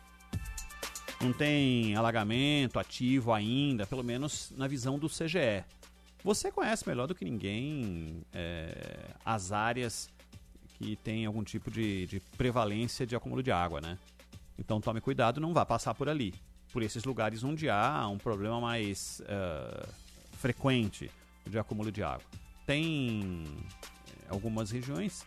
Não 1.21 1.31
tem 1.33 1.95
alagamento 1.95 2.77
ativo 2.77 3.33
ainda, 3.33 3.85
pelo 3.87 4.03
menos 4.03 4.51
na 4.55 4.67
visão 4.67 4.99
do 4.99 5.07
CGE. 5.09 5.63
Você 6.23 6.51
conhece 6.51 6.87
melhor 6.87 7.07
do 7.07 7.15
que 7.15 7.23
ninguém 7.23 8.21
é, 8.33 9.11
as 9.23 9.51
áreas 9.51 10.09
que 10.77 10.95
tem 10.97 11.25
algum 11.25 11.43
tipo 11.43 11.71
de, 11.71 12.05
de 12.07 12.19
prevalência 12.37 13.05
de 13.05 13.15
acúmulo 13.15 13.41
de 13.41 13.51
água, 13.51 13.79
né? 13.79 13.97
Então 14.57 14.81
tome 14.81 15.01
cuidado, 15.01 15.39
não 15.39 15.53
vá 15.53 15.65
passar 15.65 15.93
por 15.93 16.09
ali. 16.09 16.33
Por 16.73 16.83
esses 16.83 17.03
lugares 17.05 17.43
onde 17.43 17.69
há 17.69 18.07
um 18.07 18.17
problema 18.17 18.59
mais 18.59 19.21
uh, 19.21 19.87
frequente 20.33 21.09
de 21.45 21.57
acúmulo 21.57 21.91
de 21.91 22.03
água. 22.03 22.25
Tem 22.65 23.43
algumas 24.27 24.71
regiões 24.71 25.25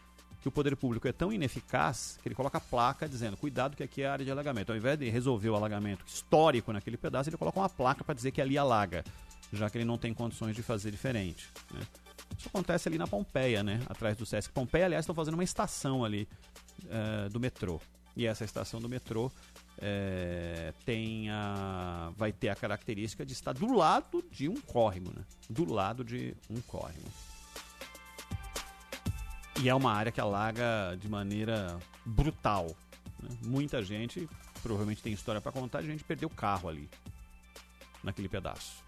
que 0.48 0.50
o 0.50 0.52
poder 0.52 0.74
público 0.76 1.06
é 1.06 1.12
tão 1.12 1.30
ineficaz 1.30 2.18
que 2.22 2.28
ele 2.28 2.34
coloca 2.34 2.58
placa 2.58 3.06
dizendo 3.06 3.36
cuidado 3.36 3.76
que 3.76 3.82
aqui 3.82 4.02
é 4.02 4.08
área 4.08 4.24
de 4.24 4.30
alagamento. 4.30 4.72
Ao 4.72 4.78
invés 4.78 4.98
de 4.98 5.08
resolver 5.10 5.50
o 5.50 5.54
alagamento 5.54 6.04
histórico 6.06 6.72
naquele 6.72 6.96
pedaço, 6.96 7.28
ele 7.28 7.36
coloca 7.36 7.60
uma 7.60 7.68
placa 7.68 8.02
para 8.02 8.14
dizer 8.14 8.30
que 8.30 8.40
ali 8.40 8.56
alaga, 8.56 9.04
já 9.52 9.68
que 9.68 9.76
ele 9.76 9.84
não 9.84 9.98
tem 9.98 10.14
condições 10.14 10.56
de 10.56 10.62
fazer 10.62 10.90
diferente. 10.90 11.50
Né? 11.72 11.80
Isso 12.36 12.48
acontece 12.48 12.88
ali 12.88 12.96
na 12.96 13.06
Pompeia, 13.06 13.62
né? 13.62 13.80
atrás 13.88 14.16
do 14.16 14.24
Sesc. 14.24 14.50
Pompeia, 14.52 14.86
aliás, 14.86 15.02
estão 15.02 15.14
fazendo 15.14 15.34
uma 15.34 15.44
estação 15.44 16.04
ali 16.04 16.26
uh, 16.84 17.28
do 17.28 17.38
metrô. 17.38 17.80
E 18.16 18.26
essa 18.26 18.44
estação 18.44 18.80
do 18.80 18.88
metrô 18.88 19.30
é, 19.80 20.72
tem 20.84 21.30
a, 21.30 22.10
vai 22.16 22.32
ter 22.32 22.48
a 22.48 22.56
característica 22.56 23.24
de 23.24 23.32
estar 23.32 23.52
do 23.52 23.72
lado 23.72 24.24
de 24.32 24.48
um 24.48 24.60
córrego, 24.60 25.12
né? 25.14 25.24
Do 25.48 25.72
lado 25.72 26.02
de 26.04 26.34
um 26.50 26.60
córrego. 26.62 27.06
E 29.60 29.68
é 29.68 29.74
uma 29.74 29.92
área 29.92 30.12
que 30.12 30.20
alaga 30.20 30.96
de 31.00 31.08
maneira 31.08 31.78
brutal. 32.04 32.76
Né? 33.20 33.36
Muita 33.44 33.82
gente, 33.82 34.28
provavelmente 34.62 35.02
tem 35.02 35.12
história 35.12 35.40
para 35.40 35.50
contar, 35.50 35.78
a 35.78 35.82
gente 35.82 36.04
perdeu 36.04 36.28
o 36.28 36.32
carro 36.32 36.68
ali, 36.68 36.88
naquele 38.04 38.28
pedaço. 38.28 38.84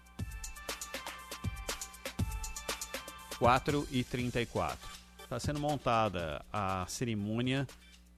4 3.37 3.87
e 3.91 4.03
34. 4.03 4.77
Está 5.21 5.39
sendo 5.39 5.59
montada 5.59 6.45
a 6.53 6.85
cerimônia 6.87 7.67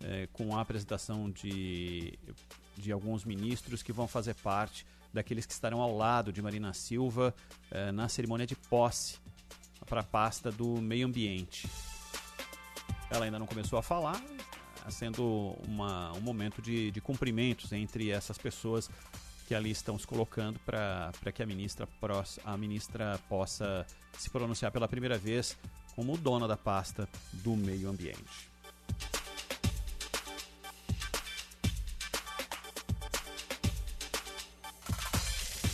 é, 0.04 0.28
com 0.32 0.56
a 0.56 0.62
apresentação 0.62 1.32
de, 1.32 2.20
de 2.78 2.92
alguns 2.92 3.26
ministros 3.26 3.82
que 3.82 3.92
vão 3.92 4.08
fazer 4.08 4.36
parte 4.36 4.86
daqueles 5.12 5.46
que 5.46 5.54
estarão 5.54 5.82
ao 5.82 5.96
lado 5.96 6.32
de 6.32 6.42
Marina 6.42 6.74
Silva 6.74 7.34
é, 7.72 7.92
na 7.92 8.08
cerimônia 8.10 8.46
de 8.46 8.56
posse 8.56 9.18
para 9.88 10.02
a 10.02 10.04
pasta 10.04 10.52
do 10.52 10.82
meio 10.82 11.08
ambiente. 11.08 11.68
Ela 13.14 13.26
ainda 13.26 13.38
não 13.38 13.46
começou 13.46 13.78
a 13.78 13.84
falar, 13.84 14.20
sendo 14.90 15.56
uma, 15.68 16.12
um 16.14 16.22
momento 16.22 16.62
de, 16.62 16.90
de 16.90 17.00
cumprimentos 17.00 17.72
entre 17.72 18.10
essas 18.10 18.40
pessoas 18.40 18.90
que 19.48 19.54
ali 19.54 19.70
estão 19.70 20.00
se 20.00 20.08
colocando 20.08 20.60
para 20.60 21.32
que 21.32 21.44
a 21.44 21.46
ministra, 21.46 21.88
a 22.44 22.58
ministra 22.58 23.20
possa 23.30 23.86
se 24.18 24.30
pronunciar 24.32 24.72
pela 24.72 24.88
primeira 24.88 25.18
vez 25.18 25.56
como 25.96 26.18
dona 26.18 26.48
da 26.48 26.58
pasta 26.58 27.08
do 27.34 27.56
meio 27.56 27.88
ambiente. 27.88 28.52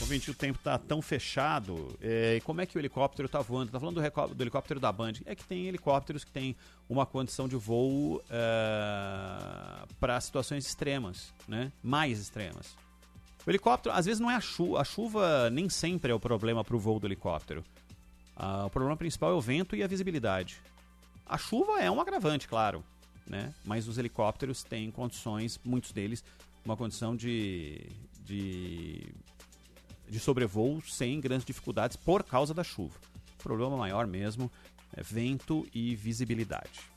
Ouvinte, 0.09 0.31
o 0.31 0.33
tempo 0.33 0.57
tá 0.57 0.75
tão 0.75 1.03
fechado. 1.03 1.95
é, 2.01 2.41
como 2.43 2.61
é 2.61 2.65
que 2.65 2.75
o 2.75 2.79
helicóptero 2.79 3.29
tá 3.29 3.41
voando? 3.41 3.71
Tá 3.71 3.79
falando 3.79 4.01
do, 4.01 4.33
do 4.33 4.43
helicóptero 4.43 4.79
da 4.79 4.91
Band. 4.91 5.13
É 5.23 5.35
que 5.35 5.43
tem 5.43 5.67
helicópteros 5.67 6.23
que 6.23 6.31
têm 6.31 6.55
uma 6.89 7.05
condição 7.05 7.47
de 7.47 7.55
voo 7.55 8.19
para 9.99 10.19
situações 10.19 10.65
extremas, 10.65 11.31
né? 11.47 11.71
Mais 11.83 12.19
extremas. 12.19 12.75
O 13.45 13.51
helicóptero, 13.51 13.93
às 13.93 14.07
vezes 14.07 14.19
não 14.19 14.31
é 14.31 14.35
a 14.35 14.41
chuva. 14.41 14.81
A 14.81 14.83
chuva 14.83 15.49
nem 15.51 15.69
sempre 15.69 16.11
é 16.11 16.15
o 16.15 16.19
problema 16.19 16.63
para 16.63 16.75
o 16.75 16.79
voo 16.79 16.99
do 16.99 17.05
helicóptero. 17.05 17.63
Ah, 18.35 18.65
o 18.65 18.69
problema 18.71 18.97
principal 18.97 19.29
é 19.29 19.35
o 19.35 19.41
vento 19.41 19.75
e 19.75 19.83
a 19.83 19.87
visibilidade. 19.87 20.59
A 21.23 21.37
chuva 21.37 21.81
é 21.81 21.91
um 21.91 22.01
agravante, 22.01 22.47
claro, 22.47 22.83
né? 23.27 23.53
Mas 23.63 23.87
os 23.87 23.99
helicópteros 23.99 24.63
têm 24.63 24.89
condições, 24.89 25.59
muitos 25.63 25.91
deles, 25.91 26.23
uma 26.65 26.75
condição 26.75 27.15
de, 27.15 27.79
de, 28.25 29.13
de 30.09 30.19
sobrevoo 30.19 30.81
sem 30.81 31.19
grandes 31.21 31.45
dificuldades 31.45 31.95
por 31.95 32.23
causa 32.23 32.53
da 32.53 32.63
chuva. 32.63 32.95
O 33.39 33.43
problema 33.43 33.77
maior 33.77 34.07
mesmo 34.07 34.51
é 34.95 35.03
vento 35.03 35.67
e 35.73 35.95
visibilidade. 35.95 36.89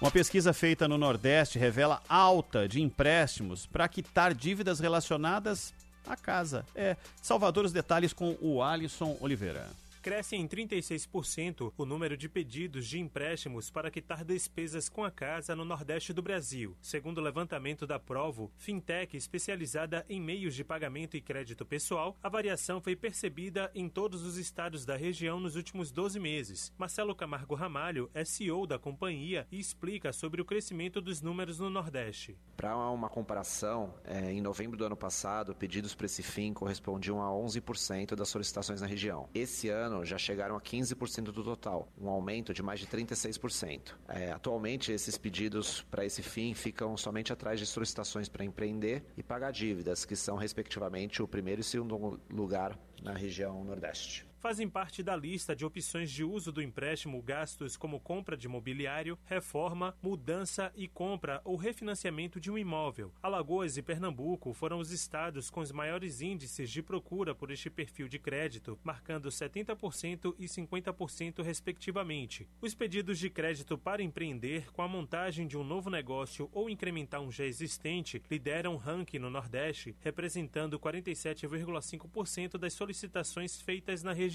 Uma 0.00 0.10
pesquisa 0.10 0.52
feita 0.52 0.86
no 0.86 0.98
Nordeste 0.98 1.58
revela 1.58 2.02
alta 2.06 2.68
de 2.68 2.82
empréstimos 2.82 3.64
para 3.64 3.88
quitar 3.88 4.34
dívidas 4.34 4.78
relacionadas 4.78 5.72
à 6.06 6.14
casa. 6.14 6.66
É, 6.74 6.94
Salvador, 7.22 7.64
os 7.64 7.72
detalhes 7.72 8.12
com 8.12 8.36
o 8.40 8.62
Alisson 8.62 9.16
Oliveira. 9.18 9.66
Cresce 10.04 10.36
em 10.36 10.46
36% 10.46 11.72
o 11.78 11.86
número 11.86 12.14
de 12.14 12.28
pedidos 12.28 12.86
de 12.86 13.00
empréstimos 13.00 13.70
para 13.70 13.90
quitar 13.90 14.22
despesas 14.22 14.86
com 14.86 15.02
a 15.02 15.10
casa 15.10 15.56
no 15.56 15.64
Nordeste 15.64 16.12
do 16.12 16.20
Brasil. 16.20 16.76
Segundo 16.82 17.16
o 17.16 17.22
levantamento 17.22 17.86
da 17.86 17.98
Provo, 17.98 18.52
fintech 18.58 19.16
especializada 19.16 20.04
em 20.06 20.20
meios 20.20 20.54
de 20.54 20.62
pagamento 20.62 21.16
e 21.16 21.22
crédito 21.22 21.64
pessoal, 21.64 22.18
a 22.22 22.28
variação 22.28 22.82
foi 22.82 22.94
percebida 22.94 23.70
em 23.74 23.88
todos 23.88 24.26
os 24.26 24.36
estados 24.36 24.84
da 24.84 24.94
região 24.94 25.40
nos 25.40 25.56
últimos 25.56 25.90
12 25.90 26.20
meses. 26.20 26.70
Marcelo 26.76 27.14
Camargo 27.14 27.54
Ramalho 27.54 28.10
é 28.12 28.26
CEO 28.26 28.66
da 28.66 28.78
companhia 28.78 29.48
e 29.50 29.58
explica 29.58 30.12
sobre 30.12 30.42
o 30.42 30.44
crescimento 30.44 31.00
dos 31.00 31.22
números 31.22 31.58
no 31.58 31.70
Nordeste. 31.70 32.36
Para 32.58 32.76
uma 32.76 33.08
comparação, 33.08 33.94
é, 34.04 34.30
em 34.30 34.42
novembro 34.42 34.76
do 34.76 34.84
ano 34.84 34.96
passado, 34.98 35.54
pedidos 35.54 35.94
para 35.94 36.04
esse 36.04 36.22
fim 36.22 36.52
correspondiam 36.52 37.22
a 37.22 37.30
11% 37.30 38.14
das 38.14 38.28
solicitações 38.28 38.82
na 38.82 38.86
região. 38.86 39.30
Esse 39.34 39.70
ano 39.70 39.93
já 40.02 40.16
chegaram 40.16 40.56
a 40.56 40.60
15% 40.60 41.24
do 41.24 41.44
total, 41.44 41.92
um 42.00 42.08
aumento 42.08 42.54
de 42.54 42.62
mais 42.62 42.80
de 42.80 42.86
36%. 42.86 43.92
É, 44.08 44.32
atualmente, 44.32 44.90
esses 44.90 45.18
pedidos 45.18 45.82
para 45.90 46.06
esse 46.06 46.22
fim 46.22 46.54
ficam 46.54 46.96
somente 46.96 47.32
atrás 47.32 47.60
de 47.60 47.66
solicitações 47.66 48.30
para 48.30 48.44
empreender 48.44 49.04
e 49.14 49.22
pagar 49.22 49.52
dívidas, 49.52 50.06
que 50.06 50.16
são, 50.16 50.36
respectivamente, 50.36 51.22
o 51.22 51.28
primeiro 51.28 51.60
e 51.60 51.64
segundo 51.64 52.18
lugar 52.30 52.78
na 53.02 53.12
região 53.12 53.62
Nordeste. 53.62 54.33
Fazem 54.44 54.68
parte 54.68 55.02
da 55.02 55.16
lista 55.16 55.56
de 55.56 55.64
opções 55.64 56.10
de 56.10 56.22
uso 56.22 56.52
do 56.52 56.60
empréstimo 56.60 57.22
gastos 57.22 57.78
como 57.78 57.98
compra 57.98 58.36
de 58.36 58.46
mobiliário, 58.46 59.18
reforma, 59.24 59.96
mudança 60.02 60.70
e 60.76 60.86
compra 60.86 61.40
ou 61.46 61.56
refinanciamento 61.56 62.38
de 62.38 62.50
um 62.50 62.58
imóvel. 62.58 63.10
Alagoas 63.22 63.78
e 63.78 63.82
Pernambuco 63.82 64.52
foram 64.52 64.80
os 64.80 64.90
estados 64.90 65.48
com 65.48 65.60
os 65.60 65.72
maiores 65.72 66.20
índices 66.20 66.68
de 66.68 66.82
procura 66.82 67.34
por 67.34 67.50
este 67.50 67.70
perfil 67.70 68.06
de 68.06 68.18
crédito, 68.18 68.78
marcando 68.84 69.30
70% 69.30 70.34
e 70.38 70.44
50% 70.44 71.42
respectivamente. 71.42 72.46
Os 72.60 72.74
pedidos 72.74 73.18
de 73.18 73.30
crédito 73.30 73.78
para 73.78 74.02
empreender 74.02 74.70
com 74.72 74.82
a 74.82 74.88
montagem 74.88 75.46
de 75.46 75.56
um 75.56 75.64
novo 75.64 75.88
negócio 75.88 76.50
ou 76.52 76.68
incrementar 76.68 77.22
um 77.22 77.32
já 77.32 77.46
existente 77.46 78.22
lideram 78.30 78.74
o 78.74 78.76
ranking 78.76 79.20
no 79.20 79.30
Nordeste, 79.30 79.96
representando 80.00 80.78
47,5% 80.78 82.58
das 82.58 82.74
solicitações 82.74 83.58
feitas 83.58 84.02
na 84.02 84.12
região. 84.12 84.33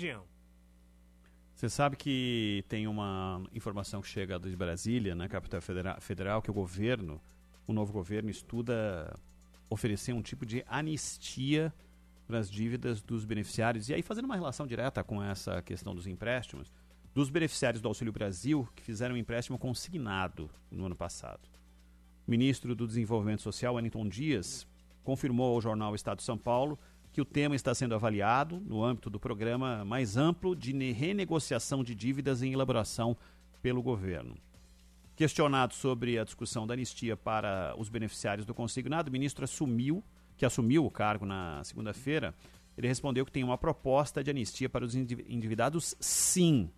Você 1.56 1.68
sabe 1.68 1.98
que 1.98 2.64
tem 2.70 2.88
uma 2.88 3.44
informação 3.54 4.02
que 4.02 4.08
chega 4.08 4.40
de 4.40 4.56
Brasília, 4.56 5.14
na 5.14 5.28
capital 5.28 5.62
federa- 5.62 6.00
federal, 6.00 6.42
que 6.42 6.50
o 6.50 6.54
governo, 6.54 7.22
o 7.68 7.74
novo 7.74 7.92
governo, 7.92 8.30
estuda 8.30 9.14
oferecer 9.70 10.14
um 10.14 10.22
tipo 10.22 10.46
de 10.46 10.64
anistia 10.68 11.74
para 12.26 12.40
as 12.40 12.50
dívidas 12.50 13.02
dos 13.02 13.26
beneficiários. 13.26 13.90
E 13.90 13.94
aí, 13.94 14.02
fazendo 14.02 14.26
uma 14.26 14.36
relação 14.36 14.66
direta 14.66 15.04
com 15.04 15.22
essa 15.22 15.62
questão 15.62 15.94
dos 15.94 16.08
empréstimos, 16.08 16.72
dos 17.14 17.30
beneficiários 17.30 17.82
do 17.82 17.88
Auxílio 17.88 18.14
Brasil 18.14 18.70
que 18.76 18.84
fizeram 18.84 19.16
um 19.16 19.18
empréstimo 19.18 19.58
consignado 19.58 20.50
no 20.72 20.86
ano 20.86 20.96
passado. 20.96 21.42
O 22.26 22.32
ministro 22.32 22.76
do 22.76 22.88
Desenvolvimento 22.88 23.42
Social, 23.42 23.76
Wellington 23.76 24.08
Dias, 24.08 24.66
confirmou 25.04 25.56
ao 25.56 25.62
jornal 25.62 25.94
Estado 25.96 26.20
de 26.20 26.24
São 26.24 26.38
Paulo 26.38 26.80
que 27.12 27.22
o 27.22 27.26
tema 27.26 27.56
está 27.56 27.74
sendo 27.74 27.96
avaliado 27.96 28.60
no 28.60 28.84
âmbito 28.84 29.10
do 29.10 29.20
programa 29.20 29.84
mais 29.84 30.16
amplo 30.16 30.56
de 30.56 30.74
ne- 30.74 30.92
renegociação 30.92 31.84
de 31.84 31.96
dívidas 31.96 32.42
em 32.42 32.54
elaboração 32.54 33.18
pelo 33.62 33.82
governo. 33.82 34.36
Questionado 35.16 35.74
sobre 35.74 36.18
a 36.18 36.24
discussão 36.24 36.66
da 36.66 36.74
anistia 36.74 37.18
para 37.18 37.76
os 37.78 37.90
beneficiários 37.90 38.46
do 38.46 38.54
consignado, 38.54 39.10
o 39.10 39.12
ministro 39.12 39.44
assumiu, 39.44 40.04
que 40.38 40.46
assumiu 40.46 40.86
o 40.86 40.92
cargo 40.92 41.26
na 41.26 41.62
segunda-feira, 41.64 42.34
ele 42.78 42.88
respondeu 42.88 43.26
que 43.26 43.32
tem 43.32 43.44
uma 43.44 43.58
proposta 43.58 44.24
de 44.24 44.30
anistia 44.30 44.70
para 44.70 44.86
os 44.86 44.96
endiv- 44.96 45.26
endividados, 45.28 45.96
sim. 46.00 46.70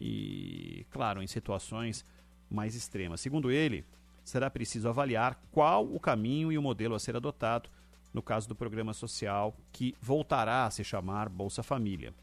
E, 0.00 0.86
claro, 0.90 1.20
em 1.20 1.26
situações 1.26 2.04
mais 2.48 2.76
extremas. 2.76 3.20
Segundo 3.20 3.50
ele, 3.50 3.84
será 4.22 4.48
preciso 4.48 4.88
avaliar 4.88 5.42
qual 5.50 5.84
o 5.84 5.98
caminho 5.98 6.52
e 6.52 6.58
o 6.58 6.62
modelo 6.62 6.94
a 6.94 6.98
ser 7.00 7.16
adotado 7.16 7.68
no 8.12 8.22
caso 8.22 8.48
do 8.48 8.54
programa 8.54 8.92
social 8.92 9.56
que 9.72 9.94
voltará 10.00 10.66
a 10.66 10.70
se 10.70 10.82
chamar 10.82 11.28
Bolsa 11.28 11.62
Família. 11.62 12.14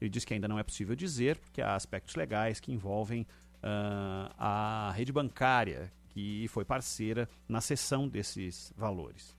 Ele 0.00 0.10
diz 0.10 0.24
que 0.24 0.34
ainda 0.34 0.48
não 0.48 0.58
é 0.58 0.62
possível 0.62 0.94
dizer, 0.94 1.38
porque 1.38 1.62
há 1.62 1.74
aspectos 1.74 2.14
legais 2.14 2.60
que 2.60 2.72
envolvem 2.72 3.26
ah, 3.62 4.30
a 4.38 4.92
rede 4.92 5.12
bancária, 5.12 5.92
que 6.10 6.46
foi 6.48 6.64
parceira 6.64 7.28
na 7.48 7.60
cessão 7.60 8.06
desses 8.08 8.72
valores. 8.76 9.36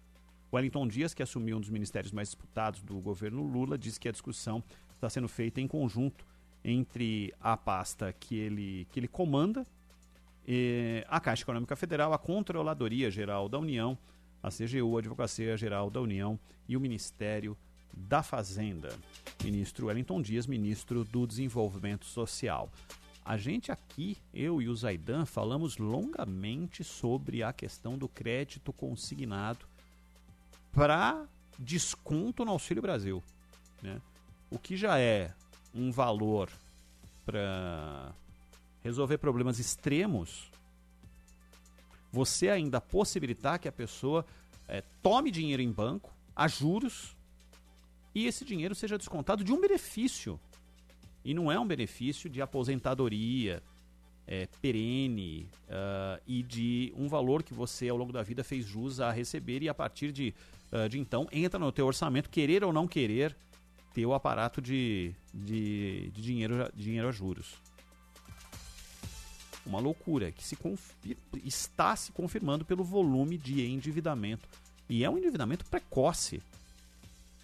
Wellington 0.52 0.88
Dias, 0.88 1.14
que 1.14 1.24
assumiu 1.24 1.58
um 1.58 1.60
dos 1.60 1.70
ministérios 1.70 2.12
mais 2.12 2.30
disputados 2.30 2.82
do 2.82 3.00
governo 3.00 3.44
Lula, 3.44 3.78
diz 3.78 3.98
que 3.98 4.08
a 4.08 4.12
discussão 4.12 4.64
está 4.94 5.10
sendo 5.10 5.28
feita 5.28 5.60
em 5.60 5.68
conjunto 5.68 6.26
entre 6.64 7.34
a 7.40 7.56
pasta 7.56 8.14
que 8.14 8.36
ele, 8.36 8.88
que 8.92 9.00
ele 9.00 9.08
comanda, 9.08 9.66
eh, 10.48 11.06
a 11.08 11.20
Caixa 11.20 11.44
Econômica 11.44 11.76
Federal, 11.76 12.14
a 12.14 12.18
Controladoria 12.18 13.12
Geral 13.12 13.48
da 13.48 13.60
União, 13.60 13.98
a 14.46 14.50
CGU, 14.50 14.96
a 14.96 15.00
Advocacia 15.00 15.58
Geral 15.58 15.90
da 15.90 16.00
União 16.00 16.40
e 16.70 16.78
o 16.78 16.80
Ministério 16.80 17.58
da 17.92 18.22
Fazenda. 18.22 18.96
Ministro 19.44 19.88
Wellington 19.88 20.22
Dias, 20.22 20.46
ministro 20.46 21.04
do 21.04 21.26
Desenvolvimento 21.26 22.06
Social. 22.06 22.72
A 23.24 23.38
gente 23.38 23.72
aqui, 23.72 24.20
eu 24.32 24.62
e 24.62 24.70
o 24.70 24.76
Zaidan, 24.76 25.26
falamos 25.26 25.80
longamente 25.80 26.84
sobre 26.84 27.42
a 27.42 27.52
questão 27.52 27.98
do 27.98 28.08
crédito 28.08 28.72
consignado 28.72 29.66
para 30.72 31.26
desconto 31.58 32.46
no 32.46 32.52
Auxílio 32.52 32.84
Brasil. 32.84 33.24
Né? 33.82 34.00
O 34.52 34.60
que 34.60 34.78
já 34.78 35.00
é 35.00 35.34
um 35.74 35.92
valor 35.92 36.52
para 37.26 38.14
resolver 38.84 39.18
problemas 39.18 39.58
extremos, 39.58 40.52
você 42.16 42.48
ainda 42.48 42.80
possibilitar 42.80 43.60
que 43.60 43.68
a 43.68 43.72
pessoa 43.74 44.26
eh, 44.70 44.82
tome 45.04 45.30
dinheiro 45.30 45.62
em 45.62 45.70
banco, 45.70 46.14
a 46.34 46.48
juros, 46.48 47.14
e 48.14 48.26
esse 48.26 48.46
dinheiro 48.46 48.74
seja 48.74 48.98
descontado 48.98 49.44
de 49.44 49.52
um 49.52 49.60
benefício. 49.60 50.40
E 51.26 51.34
não 51.34 51.52
é 51.52 51.60
um 51.60 51.68
benefício 51.68 52.30
de 52.30 52.42
aposentadoria 52.42 53.62
eh, 54.26 54.48
perene 54.62 55.50
ah, 55.70 56.18
e 56.26 56.42
de 56.42 56.94
um 56.96 57.10
valor 57.10 57.44
que 57.44 57.54
você 57.54 57.90
ao 57.90 57.98
longo 57.98 58.14
da 58.14 58.24
vida 58.24 58.46
fez 58.46 58.66
jus 58.66 59.02
a 59.02 59.12
receber 59.12 59.62
e 59.62 59.68
a 59.68 59.74
partir 59.74 60.14
de, 60.14 60.34
ah, 60.72 60.88
de 60.88 60.98
então 60.98 61.28
entra 61.34 61.60
no 61.60 61.70
teu 61.70 61.86
orçamento, 61.86 62.30
querer 62.30 62.64
ou 62.64 62.72
não 62.72 62.88
querer, 62.88 63.36
ter 63.94 64.06
o 64.06 64.14
aparato 64.14 64.62
de, 64.62 65.14
de, 65.34 66.10
de 66.12 66.22
dinheiro, 66.22 66.72
dinheiro 66.74 67.10
a 67.10 67.12
juros. 67.12 67.65
Uma 69.66 69.80
loucura 69.80 70.32
que 70.32 70.44
se 70.44 70.58
está 71.44 71.96
se 71.96 72.12
confirmando 72.12 72.64
pelo 72.64 72.84
volume 72.84 73.38
de 73.38 73.66
endividamento. 73.66 74.48
E 74.88 75.04
é 75.04 75.10
um 75.10 75.18
endividamento 75.18 75.66
precoce, 75.66 76.42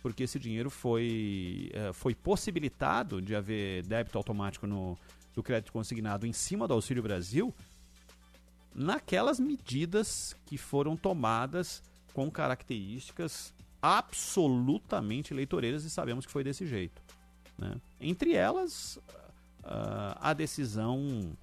porque 0.01 0.23
esse 0.23 0.37
dinheiro 0.37 0.69
foi, 0.69 1.71
eh, 1.73 1.91
foi 1.93 2.13
possibilitado 2.13 3.21
de 3.21 3.35
haver 3.35 3.83
débito 3.83 4.17
automático 4.17 4.67
no, 4.67 4.95
do 5.33 5.41
crédito 5.41 5.71
consignado 5.71 6.27
em 6.27 6.33
cima 6.33 6.67
do 6.67 6.73
Auxílio 6.73 7.01
Brasil 7.01 7.53
naquelas 8.73 9.39
medidas 9.39 10.35
que 10.45 10.57
foram 10.57 10.95
tomadas 10.95 11.83
com 12.13 12.29
características 12.29 13.53
absolutamente 13.81 15.33
eleitoreiras 15.33 15.83
e 15.83 15.89
sabemos 15.89 16.25
que 16.25 16.31
foi 16.31 16.43
desse 16.43 16.65
jeito. 16.65 17.01
né? 17.57 17.75
Entre 17.99 18.33
elas, 18.33 18.99
ah, 19.63 20.17
a 20.21 20.33
decisão 20.33 21.35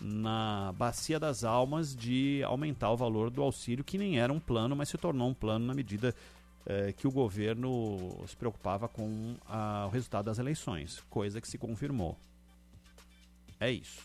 na 0.00 0.72
Bacia 0.76 1.20
das 1.20 1.44
Almas 1.44 1.94
de 1.94 2.42
aumentar 2.44 2.90
o 2.90 2.96
valor 2.96 3.30
do 3.30 3.42
auxílio, 3.42 3.84
que 3.84 3.98
nem 3.98 4.18
era 4.18 4.32
um 4.32 4.40
plano, 4.40 4.74
mas 4.74 4.88
se 4.88 4.96
tornou 4.96 5.28
um 5.28 5.34
plano 5.34 5.66
na 5.66 5.74
medida 5.74 6.14
eh, 6.66 6.92
que 6.92 7.06
o 7.06 7.10
governo 7.10 8.22
se 8.26 8.36
preocupava 8.36 8.88
com 8.88 9.34
ah, 9.46 9.86
o 9.88 9.90
resultado 9.90 10.26
das 10.26 10.38
eleições, 10.38 11.02
coisa 11.10 11.40
que 11.40 11.48
se 11.48 11.58
confirmou. 11.58 12.16
É 13.58 13.70
isso. 13.70 14.00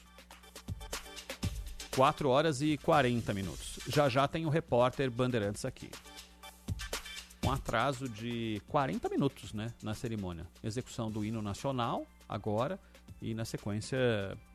4 1.95 2.27
horas 2.27 2.61
e 2.61 2.77
40 2.77 3.33
minutos. 3.33 3.79
Já 3.87 4.09
já 4.09 4.27
tem 4.27 4.45
o 4.45 4.49
repórter 4.49 5.09
Bandeirantes 5.09 5.63
aqui. 5.63 5.89
Um 7.45 7.51
atraso 7.51 8.09
de 8.09 8.61
40 8.67 9.07
minutos 9.07 9.53
né, 9.53 9.73
na 9.81 9.93
cerimônia. 9.93 10.45
Execução 10.63 11.09
do 11.09 11.23
hino 11.23 11.41
nacional, 11.41 12.05
agora, 12.27 12.79
e 13.25 13.33
na 13.33 13.43
sequência 13.43 13.97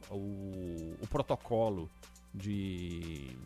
o, 0.09 0.95
o 1.03 1.07
protocolo 1.09 1.91
de, 2.33 3.37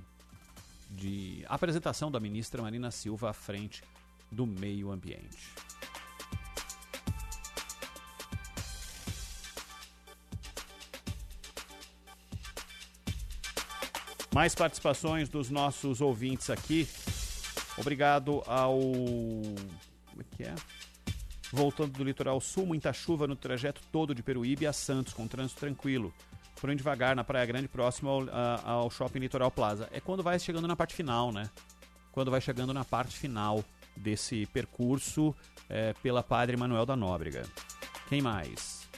de 0.91 1.43
apresentação 1.49 2.11
da 2.11 2.21
ministra 2.21 2.61
Marina 2.61 2.91
Silva 2.91 3.31
à 3.31 3.33
frente 3.33 3.83
do 4.31 4.47
meio 4.47 4.91
ambiente. 4.91 5.49
Mais 14.35 14.55
participações 14.55 15.31
dos 15.31 15.49
nossos 15.49 16.03
ouvintes 16.03 16.51
aqui. 16.51 16.87
Obrigado 17.79 18.43
ao. 18.47 18.79
Como 18.79 20.21
é 20.21 20.37
que 20.37 20.43
é? 20.43 20.55
Voltando 21.55 21.93
do 21.93 22.03
litoral 22.03 22.41
sul, 22.41 22.67
muita 22.67 22.93
chuva 22.93 23.29
no 23.29 23.37
trajeto 23.37 23.81
todo 23.93 24.13
de 24.13 24.25
Peruíbe 24.25 24.67
a 24.67 24.73
Santos, 24.73 25.13
com 25.13 25.29
trânsito 25.29 25.61
tranquilo. 25.61 26.13
Porém, 26.61 26.77
devagar 26.77 27.15
na 27.15 27.23
Praia 27.23 27.47
Grande, 27.47 27.69
próximo 27.69 28.11
ao, 28.11 28.69
ao 28.69 28.91
Shopping 28.91 29.21
Litoral 29.21 29.53
Plaza. 29.53 29.89
É 29.93 30.01
quando 30.01 30.21
vai 30.21 30.37
chegando 30.41 30.67
na 30.67 30.75
parte 30.75 30.97
final, 30.97 31.31
né? 31.31 31.49
Quando 32.11 32.29
vai 32.29 32.41
chegando 32.41 32.75
na 32.75 32.85
parte 32.85 33.17
final 33.17 33.65
desse 33.97 34.47
percurso 34.47 35.33
é, 35.71 35.93
pela 36.03 36.25
Padre 36.25 36.57
Manuel 36.57 36.85
da 36.85 36.97
Nóbrega. 36.97 37.45
Quem 38.09 38.21
mais? 38.21 38.89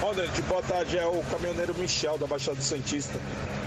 Ronald, 0.00 0.42
boa 0.48 0.62
tarde, 0.62 0.98
é 0.98 1.06
o 1.06 1.22
caminhoneiro 1.30 1.78
Michel 1.78 2.18
da 2.18 2.26
Baixada 2.26 2.60
Santista. 2.60 3.20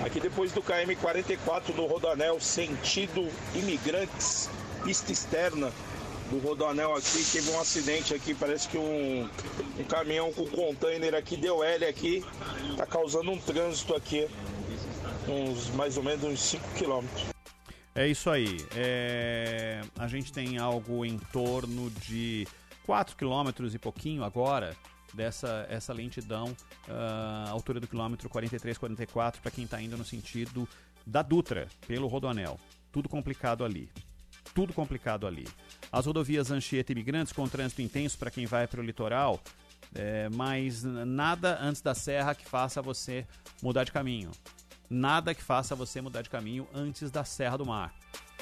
Aqui 0.05 0.19
depois 0.19 0.51
do 0.51 0.61
KM 0.61 0.93
44 0.99 1.73
do 1.73 1.85
Rodanel, 1.85 2.41
sentido 2.41 3.25
imigrantes, 3.55 4.49
pista 4.83 5.13
externa 5.13 5.71
do 6.34 6.39
Rodanel 6.39 6.95
aqui, 6.95 7.23
teve 7.31 7.51
um 7.51 7.60
acidente 7.60 8.14
aqui, 8.14 8.34
parece 8.34 8.68
que 8.68 8.77
um, 8.77 9.30
um 9.80 9.84
caminhão 9.84 10.34
com 10.34 10.47
container 10.47 11.14
aqui 11.14 11.38
deu 11.38 11.64
L 11.64 11.85
aqui, 11.85 12.26
tá 12.76 12.85
causando 12.85 13.30
um 13.30 13.38
trânsito 13.38 13.95
aqui, 13.95 14.27
uns 15.27 15.69
mais 15.76 15.95
ou 15.95 16.03
menos 16.03 16.23
uns 16.23 16.41
5 16.41 16.73
quilômetros. 16.76 17.26
É 17.93 18.07
isso 18.07 18.30
aí. 18.31 18.57
É, 18.76 19.81
A 19.97 20.07
gente 20.07 20.34
tem 20.34 20.57
algo 20.57 21.05
em 21.05 21.19
torno 21.31 21.91
de 21.91 22.47
4 22.85 23.15
km 23.15 23.49
e 23.72 23.77
pouquinho 23.77 24.23
agora 24.23 24.76
dessa 25.14 25.68
essa 25.69 25.93
lentidão, 25.93 26.55
ah, 26.89 27.45
altura 27.49 27.80
do 27.80 27.88
quilômetro 27.88 28.27
43, 28.27 28.80
44, 28.80 29.39
para 29.39 29.51
quem 29.51 29.65
está 29.65 29.80
indo 29.80 29.95
no 29.95 30.03
sentido 30.03 30.68
da 31.05 31.22
Dutra, 31.22 31.68
pelo 31.85 32.07
Rodoanel. 32.07 32.60
Tudo 32.91 33.07
complicado 33.07 33.64
ali. 33.64 33.88
Tudo 34.53 34.73
complicado 34.73 35.25
ali. 35.25 35.47
As 35.91 36.05
rodovias 36.05 36.51
Anchieta 36.51 36.91
e 36.91 36.93
Imigrantes 36.93 37.34
com 37.34 37.47
trânsito 37.47 37.81
intenso 37.81 38.17
para 38.17 38.31
quem 38.31 38.45
vai 38.45 38.67
para 38.67 38.80
o 38.80 38.84
litoral, 38.84 39.41
é, 39.95 40.30
mas 40.30 40.84
nada 40.84 41.57
antes 41.61 41.81
da 41.81 41.95
serra 41.95 42.35
que 42.35 42.45
faça 42.45 42.81
você 42.81 43.25
mudar 43.61 43.84
de 43.84 43.91
caminho. 43.91 44.31
Nada 44.89 45.34
que 45.34 45.41
faça 45.41 45.75
você 45.75 46.01
mudar 46.01 46.21
de 46.21 46.30
caminho 46.30 46.67
antes 46.73 47.09
da 47.09 47.23
Serra 47.23 47.57
do 47.57 47.65
Mar. 47.65 47.93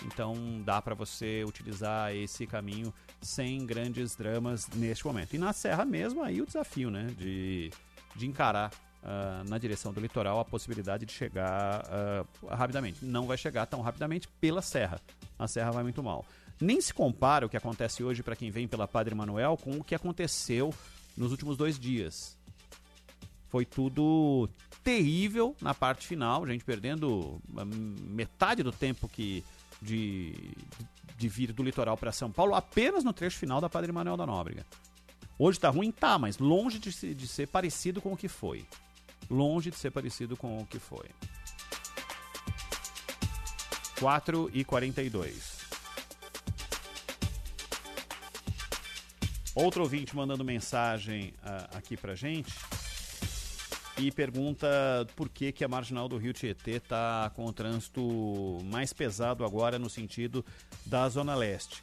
Então 0.04 0.62
dá 0.66 0.82
para 0.82 0.96
você 0.96 1.46
utilizar 1.48 2.14
esse 2.14 2.46
caminho 2.48 2.94
sem 3.22 3.66
grandes 3.66 4.16
dramas 4.16 4.68
neste 4.76 5.06
momento. 5.06 5.34
E 5.34 5.38
na 5.38 5.54
Serra 5.54 5.86
mesmo, 5.86 6.24
aí 6.24 6.42
o 6.42 6.46
desafio, 6.46 6.90
né? 6.90 7.08
De, 7.18 7.72
de 8.16 8.28
encarar 8.28 8.72
ah, 9.04 9.44
na 9.48 9.58
direção 9.58 9.92
do 9.92 10.00
litoral 10.00 10.40
a 10.40 10.46
possibilidade 10.46 11.06
de 11.06 11.12
chegar 11.12 11.84
ah, 11.90 12.26
rapidamente. 12.56 13.04
Não 13.04 13.26
vai 13.26 13.38
chegar 13.38 13.66
tão 13.66 13.82
rapidamente 13.82 14.28
pela 14.40 14.62
Serra. 14.62 15.00
A 15.40 15.48
Serra 15.48 15.72
vai 15.72 15.84
muito 15.84 16.04
mal. 16.04 16.26
Nem 16.60 16.80
se 16.80 16.94
compara 16.94 17.46
o 17.46 17.50
que 17.50 17.58
acontece 17.58 18.04
hoje 18.04 18.22
para 18.22 18.36
quem 18.36 18.52
vem 18.52 18.68
pela 18.68 18.88
Padre 18.88 19.16
Manuel 19.16 19.58
com 19.58 19.72
o 19.78 19.84
que 19.84 19.96
aconteceu 19.96 20.74
nos 21.18 21.32
últimos 21.32 21.58
dois 21.58 21.80
dias. 21.80 22.38
Foi 23.50 23.66
tudo 23.66 24.48
terrível 24.84 25.56
na 25.62 25.74
parte 25.74 26.08
final, 26.08 26.46
gente 26.48 26.64
perdendo 26.64 27.42
hum, 27.50 27.96
metade 28.08 28.64
do 28.64 28.72
tempo 28.72 29.10
que 29.10 29.44
de, 29.82 30.54
de 31.18 31.28
vir 31.28 31.52
do 31.52 31.64
litoral 31.64 31.98
para 31.98 32.12
São 32.12 32.32
Paulo 32.32 32.54
apenas 32.54 33.04
no 33.04 33.12
trecho 33.12 33.38
final 33.38 33.60
da 33.60 33.70
Padre 33.70 33.92
Manuel 33.92 34.16
da 34.16 34.26
Nóbrega. 34.26 34.66
Hoje 35.40 35.60
tá 35.60 35.70
ruim, 35.70 35.92
tá, 35.92 36.20
mas 36.20 36.38
longe 36.38 36.78
de, 36.78 37.16
de 37.16 37.28
ser 37.28 37.48
parecido 37.48 38.00
com 38.00 38.14
o 38.14 38.18
que 38.18 38.28
foi. 38.28 38.66
Longe 39.32 39.72
de 39.72 39.78
ser 39.78 39.92
parecido 39.92 40.36
com 40.36 40.60
o 40.60 40.66
que 40.66 40.78
foi. 40.78 41.10
4 43.98 44.52
e 44.54 44.66
42. 44.66 45.62
Outro 49.56 49.84
ouvinte 49.84 50.14
mandando 50.16 50.44
mensagem 50.44 51.34
ah, 51.42 51.70
aqui 51.76 51.96
pra 51.96 52.14
gente 52.14 52.54
e 53.98 54.12
pergunta 54.12 54.68
por 55.16 55.30
que, 55.30 55.54
que 55.54 55.64
a 55.64 55.68
marginal 55.68 56.10
do 56.10 56.18
Rio 56.18 56.34
Tietê 56.34 56.72
está 56.72 57.32
com 57.34 57.46
o 57.46 57.54
trânsito 57.54 58.60
mais 58.66 58.92
pesado 58.92 59.46
agora 59.46 59.80
no 59.80 59.90
sentido 59.90 60.44
da 60.86 61.08
Zona 61.08 61.36
Leste. 61.36 61.82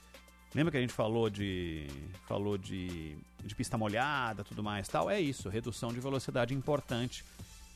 Lembra 0.55 0.71
que 0.73 0.79
a 0.79 0.81
gente 0.81 0.93
falou 0.93 1.29
de 1.29 1.87
falou 2.27 2.57
de, 2.57 3.17
de 3.45 3.55
pista 3.55 3.77
molhada, 3.77 4.43
tudo 4.45 4.63
mais, 4.63 4.89
tal? 4.89 5.11
É 5.11 5.21
isso, 5.21 5.49
redução 5.49 5.93
de 5.93 6.01
velocidade 6.01 6.55
importante 6.55 7.25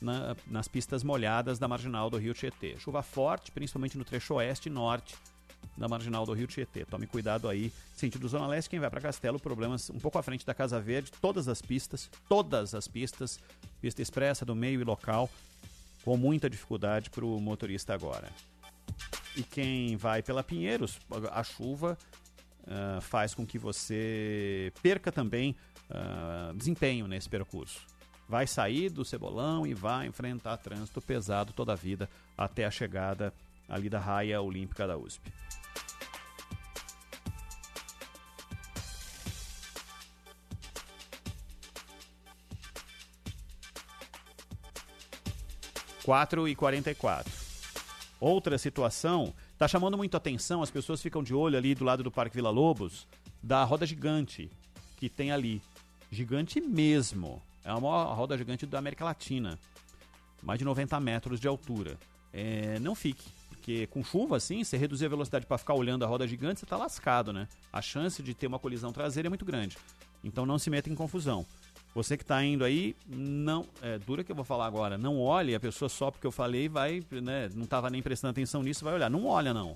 na- 0.01 0.35
nas 0.47 0.69
pistas 0.69 1.03
molhadas 1.05 1.59
da 1.59 1.69
marginal 1.69 2.09
do 2.09 2.17
Rio 2.17 2.35
Tietê. 2.35 2.77
Chuva 2.79 3.03
forte, 3.03 3.53
principalmente 3.53 3.97
no 3.99 4.05
trecho 4.05 4.35
oeste 4.35 4.69
e 4.69 4.73
norte 4.73 5.15
da 5.77 5.87
marginal 5.87 6.25
do 6.27 6.33
Rio 6.33 6.47
Tietê. 6.47 6.85
Tome 6.85 7.07
cuidado 7.07 7.49
aí, 7.49 7.73
sentido 7.95 8.27
Zona 8.27 8.47
Leste, 8.47 8.71
quem 8.71 8.81
vai 8.81 8.91
para 8.91 9.01
Castelo, 9.01 9.39
problemas 9.39 9.91
um 9.91 9.99
pouco 10.01 10.19
à 10.19 10.23
frente 10.23 10.45
da 10.45 10.55
Casa 10.55 10.81
Verde, 10.81 11.13
todas 11.21 11.49
as 11.49 11.63
pistas, 11.63 12.11
todas 12.29 12.75
as 12.75 12.89
pistas, 12.89 13.39
pista 13.81 14.03
expressa 14.03 14.45
do 14.45 14.57
meio 14.57 14.81
e 14.81 14.85
local, 14.85 15.31
com 16.05 16.17
muita 16.17 16.51
dificuldade 16.51 17.11
para 17.11 17.25
o 17.25 17.39
motorista 17.41 17.95
agora. 17.95 18.29
E 19.37 19.43
quem 19.43 19.97
vai 19.97 20.23
pela 20.23 20.43
Pinheiros, 20.43 20.99
a 21.31 21.45
chuva 21.45 21.97
ah, 22.67 23.01
faz 23.01 23.35
com 23.35 23.47
que 23.47 23.59
você 23.59 24.73
perca 24.83 25.11
também 25.11 25.57
ah, 25.91 26.53
desempenho 26.55 27.07
nesse 27.07 27.29
percurso. 27.29 27.87
Vai 28.29 28.47
sair 28.47 28.89
do 28.89 29.05
Cebolão 29.05 29.67
e 29.67 29.75
vai 29.75 30.07
enfrentar 30.07 30.57
trânsito 30.57 31.01
pesado 31.01 31.53
toda 31.53 31.73
a 31.73 31.77
vida 31.77 32.09
até 32.37 32.65
a 32.65 32.71
chegada 32.71 33.33
ali 33.69 33.89
da 33.89 33.99
raia 33.99 34.41
olímpica 34.41 34.87
da 34.87 34.97
USP. 34.97 35.33
Quatro 46.05 46.49
e 46.49 46.57
44. 46.57 47.33
Outra 48.19 48.59
situação, 48.59 49.33
tá 49.63 49.69
chamando 49.69 49.97
muito 49.97 50.17
atenção, 50.17 50.61
as 50.61 50.73
pessoas 50.73 51.01
ficam 51.01 51.23
de 51.23 51.33
olho 51.33 51.57
ali 51.57 51.73
do 51.73 51.85
lado 51.85 52.03
do 52.03 52.11
Parque 52.11 52.35
Vila 52.35 52.51
Lobos, 52.51 53.07
da 53.41 53.63
roda 53.63 53.87
gigante 53.87 54.51
que 54.97 55.09
tem 55.09 55.31
ali. 55.31 55.63
Gigante 56.11 56.61
mesmo. 56.61 57.41
É 57.65 57.71
a 57.71 57.79
maior 57.79 58.13
roda 58.13 58.37
gigante 58.37 58.67
da 58.67 58.81
América 58.81 59.05
Latina. 59.05 59.57
Mais 60.43 60.59
de 60.59 60.65
90 60.65 60.99
metros 60.99 61.39
de 61.39 61.47
altura. 61.47 61.97
É, 62.33 62.81
não 62.81 62.97
fique, 62.97 63.23
porque 63.51 63.87
com 63.87 64.03
chuva 64.03 64.37
assim, 64.37 64.65
você 64.65 64.77
reduzir 64.77 65.07
a 65.07 65.11
velocidade 65.11 65.47
para 65.47 65.59
ficar 65.59 65.75
olhando 65.75 66.05
a 66.05 66.09
roda 66.09 66.27
gigante, 66.27 66.59
você 66.59 66.67
tá 66.67 66.77
lascado, 66.77 67.33
né? 67.33 67.47
A 67.73 67.81
chance 67.81 68.21
de 68.21 68.35
ter 68.35 68.49
uma 68.49 68.59
colisão 68.59 68.91
traseira 68.91 69.29
é 69.29 69.31
muito 69.31 69.45
grande. 69.45 69.79
Então 70.25 70.45
não 70.45 70.59
se 70.59 70.71
meta 70.71 70.91
em 70.91 70.95
confusão. 70.97 71.47
Você 71.95 72.17
que 72.17 72.23
está 72.23 72.43
indo 72.43 72.65
aí, 72.65 72.97
não. 73.07 73.67
É 73.83 73.99
dura 73.99 74.25
que 74.25 74.33
eu 74.33 74.37
vou 74.37 74.45
falar 74.45 74.67
agora. 74.67 74.97
Não 74.97 75.21
olhe 75.21 75.55
a 75.55 75.61
pessoa 75.61 75.89
só 75.89 76.11
porque 76.11 76.27
eu 76.27 76.33
falei, 76.33 76.69
vai, 76.69 77.05
né? 77.11 77.51
Não 77.55 77.65
estava 77.65 77.91
nem 77.91 78.03
prestando 78.03 78.31
atenção 78.31 78.63
nisso, 78.63 78.85
vai 78.85 78.95
olhar. 78.95 79.11
Não 79.11 79.27
olha, 79.27 79.53
não. 79.53 79.75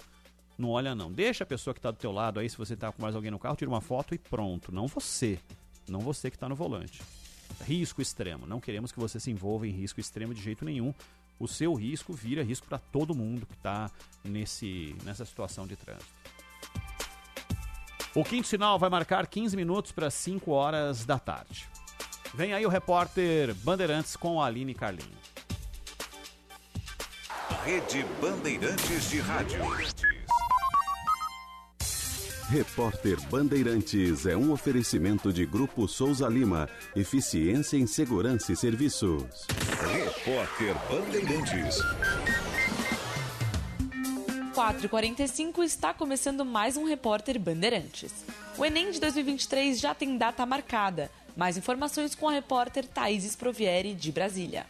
Não 0.57 0.71
olha, 0.71 0.95
não. 0.95 1.13
Deixa 1.13 1.45
a 1.45 1.47
pessoa 1.47 1.75
que 1.75 1.79
está 1.79 1.91
do 1.91 1.99
teu 1.99 2.11
lado 2.11 2.41
aí, 2.41 2.49
se 2.49 2.57
você 2.57 2.73
está 2.73 2.91
com 2.91 3.03
mais 3.03 3.15
alguém 3.15 3.31
no 3.31 3.39
carro, 3.39 3.57
tira 3.57 3.71
uma 3.71 3.83
foto 3.83 4.15
e 4.15 4.19
pronto. 4.19 4.73
Não 4.73 4.87
você. 4.87 5.39
Não 5.87 6.01
você 6.01 6.31
que 6.31 6.37
está 6.37 6.49
no 6.49 6.55
volante. 6.55 7.03
Risco 7.65 8.01
extremo. 8.01 8.47
Não 8.47 8.61
queremos 8.61 8.91
que 8.91 8.99
você 8.99 9.21
se 9.21 9.31
envolva 9.31 9.67
em 9.67 9.71
risco 9.71 10.01
extremo 10.01 10.33
de 10.33 10.43
jeito 10.43 10.65
nenhum. 10.65 10.95
O 11.39 11.47
seu 11.47 11.75
risco 11.75 12.15
vira 12.15 12.43
risco 12.43 12.67
para 12.67 12.79
todo 12.79 13.15
mundo 13.15 13.45
que 13.45 13.53
está 13.53 13.91
nessa 14.25 15.27
situação 15.27 15.67
de 15.67 15.77
trânsito. 15.77 16.07
O 18.15 18.25
quinto 18.25 18.49
sinal 18.49 18.79
vai 18.79 18.89
marcar 18.89 19.27
15 19.27 19.55
minutos 19.55 19.93
para 19.93 20.11
5 20.11 20.51
horas 20.51 21.05
da 21.05 21.19
tarde. 21.19 21.69
Vem 22.37 22.53
aí 22.53 22.67
o 22.67 22.69
repórter 22.69 23.55
Bandeirantes 23.55 24.15
com 24.15 24.43
a 24.43 24.47
Aline 24.47 24.75
Carlinho. 24.75 25.09
Rede 27.65 28.05
Bandeirantes 28.21 29.09
de 29.09 29.21
Rádio. 29.21 29.59
Repórter 32.51 33.19
Bandeirantes 33.31 34.27
é 34.27 34.37
um 34.37 34.53
oferecimento 34.53 35.33
de 35.33 35.47
Grupo 35.47 35.89
Souza 35.89 36.29
Lima. 36.29 36.69
Eficiência 36.95 37.79
em 37.79 37.87
Segurança 37.87 38.53
e 38.53 38.57
Serviços. 38.57 39.47
Repórter 39.91 40.75
Bandeirantes. 40.91 41.79
4h45 44.55 45.65
está 45.65 45.95
começando 45.95 46.45
mais 46.45 46.77
um 46.77 46.85
Repórter 46.85 47.41
Bandeirantes. 47.41 48.13
O 48.59 48.65
Enem 48.65 48.91
de 48.91 49.01
2023 49.01 49.81
já 49.81 49.95
tem 49.95 50.19
data 50.19 50.45
marcada. 50.45 51.11
Mais 51.37 51.59
informações 51.59 52.15
com 52.15 52.31
a 52.31 52.33
repórter 52.33 52.87
Thaís 52.89 53.37
Provieri, 53.37 53.93
de 53.93 54.11
Brasília. 54.11 54.65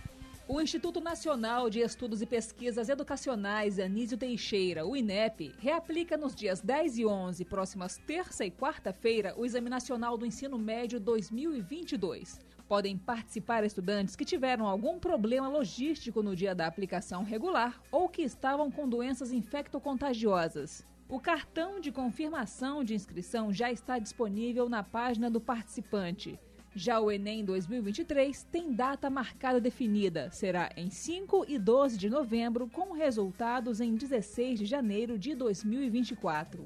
O 0.48 0.60
Instituto 0.60 1.00
Nacional 1.00 1.70
de 1.70 1.78
Estudos 1.78 2.20
e 2.20 2.26
Pesquisas 2.26 2.88
Educacionais 2.88 3.78
Anísio 3.78 4.18
Teixeira, 4.18 4.84
o 4.84 4.96
INEP, 4.96 5.54
reaplica 5.60 6.16
nos 6.16 6.34
dias 6.34 6.60
10 6.60 6.98
e 6.98 7.06
11, 7.06 7.44
próximas 7.44 7.98
terça 7.98 8.44
e 8.44 8.50
quarta-feira, 8.50 9.32
o 9.36 9.46
Exame 9.46 9.70
Nacional 9.70 10.18
do 10.18 10.26
Ensino 10.26 10.58
Médio 10.58 10.98
2022. 10.98 12.40
Podem 12.68 12.98
participar 12.98 13.62
estudantes 13.62 14.16
que 14.16 14.24
tiveram 14.24 14.66
algum 14.66 14.98
problema 14.98 15.46
logístico 15.48 16.20
no 16.20 16.34
dia 16.34 16.52
da 16.52 16.66
aplicação 16.66 17.22
regular 17.22 17.80
ou 17.92 18.08
que 18.08 18.22
estavam 18.22 18.72
com 18.72 18.88
doenças 18.88 19.30
infectocontagiosas. 19.30 20.84
O 21.08 21.20
cartão 21.20 21.78
de 21.78 21.92
confirmação 21.92 22.82
de 22.82 22.92
inscrição 22.92 23.52
já 23.52 23.70
está 23.70 24.00
disponível 24.00 24.68
na 24.68 24.82
página 24.82 25.30
do 25.30 25.40
participante. 25.40 26.36
Já 26.78 27.00
o 27.00 27.10
Enem 27.10 27.42
2023 27.42 28.42
tem 28.52 28.70
data 28.70 29.08
marcada 29.08 29.58
definida. 29.58 30.30
Será 30.30 30.70
em 30.76 30.90
5 30.90 31.46
e 31.48 31.58
12 31.58 31.96
de 31.96 32.10
novembro, 32.10 32.68
com 32.68 32.92
resultados 32.92 33.80
em 33.80 33.94
16 33.94 34.58
de 34.58 34.66
janeiro 34.66 35.18
de 35.18 35.34
2024. 35.34 36.62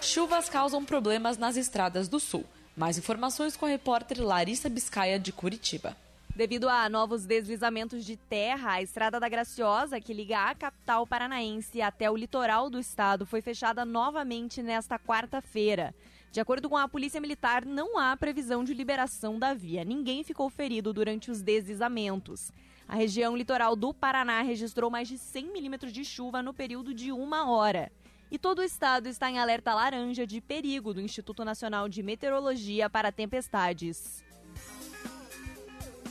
Chuvas 0.00 0.48
causam 0.48 0.84
problemas 0.84 1.36
nas 1.36 1.56
estradas 1.56 2.06
do 2.06 2.20
sul. 2.20 2.44
Mais 2.76 2.96
informações 2.96 3.56
com 3.56 3.66
a 3.66 3.68
repórter 3.68 4.22
Larissa 4.22 4.68
Biscaia, 4.68 5.18
de 5.18 5.32
Curitiba. 5.32 5.96
Devido 6.36 6.68
a 6.68 6.88
novos 6.88 7.26
deslizamentos 7.26 8.04
de 8.04 8.16
terra, 8.16 8.74
a 8.74 8.82
Estrada 8.82 9.18
da 9.18 9.28
Graciosa, 9.28 10.00
que 10.00 10.14
liga 10.14 10.48
a 10.48 10.54
capital 10.54 11.04
paranaense 11.08 11.82
até 11.82 12.08
o 12.08 12.16
litoral 12.16 12.70
do 12.70 12.78
estado, 12.78 13.26
foi 13.26 13.42
fechada 13.42 13.84
novamente 13.84 14.62
nesta 14.62 14.96
quarta-feira. 14.96 15.92
De 16.32 16.40
acordo 16.40 16.70
com 16.70 16.78
a 16.78 16.88
Polícia 16.88 17.20
Militar, 17.20 17.66
não 17.66 17.98
há 17.98 18.16
previsão 18.16 18.64
de 18.64 18.72
liberação 18.72 19.38
da 19.38 19.52
via. 19.52 19.84
Ninguém 19.84 20.24
ficou 20.24 20.48
ferido 20.48 20.90
durante 20.90 21.30
os 21.30 21.42
deslizamentos. 21.42 22.50
A 22.88 22.96
região 22.96 23.36
litoral 23.36 23.76
do 23.76 23.92
Paraná 23.92 24.40
registrou 24.40 24.90
mais 24.90 25.06
de 25.08 25.18
100 25.18 25.52
milímetros 25.52 25.92
de 25.92 26.02
chuva 26.06 26.42
no 26.42 26.54
período 26.54 26.94
de 26.94 27.12
uma 27.12 27.50
hora. 27.50 27.92
E 28.30 28.38
todo 28.38 28.60
o 28.60 28.64
estado 28.64 29.10
está 29.10 29.30
em 29.30 29.38
alerta 29.38 29.74
laranja 29.74 30.26
de 30.26 30.40
perigo 30.40 30.94
do 30.94 31.02
Instituto 31.02 31.44
Nacional 31.44 31.86
de 31.86 32.02
Meteorologia 32.02 32.88
para 32.88 33.12
tempestades. 33.12 34.24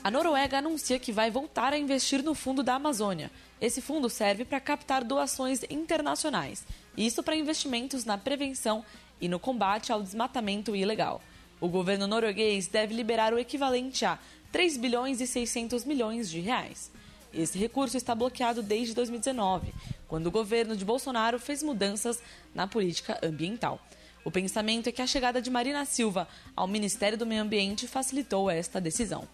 A 0.04 0.10
Noruega 0.10 0.60
anuncia 0.60 1.00
que 1.00 1.12
vai 1.12 1.30
voltar 1.30 1.74
a 1.74 1.78
investir 1.78 2.24
no 2.24 2.36
Fundo 2.36 2.62
da 2.62 2.76
Amazônia. 2.76 3.32
Esse 3.60 3.82
fundo 3.82 4.10
serve 4.10 4.44
para 4.44 4.60
captar 4.60 5.04
doações 5.04 5.62
internacionais. 5.70 6.66
Isso 6.98 7.22
para 7.22 7.36
investimentos 7.36 8.04
na 8.04 8.18
prevenção 8.18 8.84
e 9.22 9.30
no 9.30 9.40
combate 9.40 9.92
ao 9.92 10.02
desmatamento 10.02 10.76
ilegal. 10.76 11.22
O 11.60 11.70
governo 11.70 12.08
norueguês 12.08 12.68
deve 12.68 12.94
liberar 12.94 13.34
o 13.34 13.40
equivalente 13.40 14.04
a 14.04 14.18
3 14.52 14.78
bilhões 14.78 15.22
e 15.22 15.28
600 15.28 15.86
milhões 15.86 16.30
de 16.30 16.40
reais. 16.40 16.92
Esse 17.34 17.58
recurso 17.58 17.96
está 17.96 18.14
bloqueado 18.14 18.62
desde 18.62 18.94
2019, 18.94 19.74
quando 20.08 20.28
o 20.28 20.32
governo 20.32 20.76
de 20.76 20.84
Bolsonaro 20.84 21.40
fez 21.40 21.64
mudanças 21.64 22.22
na 22.54 22.68
política 22.68 23.18
ambiental. 23.24 23.80
O 24.26 24.32
pensamento 24.32 24.88
é 24.88 24.92
que 24.92 25.02
a 25.02 25.08
chegada 25.08 25.42
de 25.42 25.50
Marina 25.50 25.86
Silva 25.86 26.28
ao 26.56 26.68
Ministério 26.68 27.18
do 27.18 27.26
Meio 27.26 27.42
Ambiente 27.42 27.88
facilitou 27.88 28.50
esta 28.50 28.82
decisão. 28.82 29.28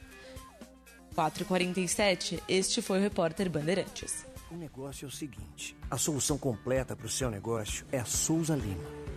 4h47, 1.15 2.39
este 2.47 2.81
foi 2.81 2.99
o 2.99 3.01
repórter 3.01 3.49
Bandeirantes. 3.49 4.25
O 4.51 4.55
negócio 4.55 5.05
é 5.05 5.07
o 5.07 5.11
seguinte: 5.11 5.75
a 5.89 5.97
solução 5.97 6.37
completa 6.37 6.95
para 6.95 7.07
o 7.07 7.09
seu 7.09 7.29
negócio 7.31 7.85
é 7.91 7.99
a 7.99 8.05
Souza 8.05 8.55
Lima. 8.55 9.16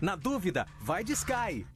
Na 0.00 0.16
dúvida, 0.16 0.66
vai 0.80 1.04
de 1.04 1.12
Sky. 1.12 1.75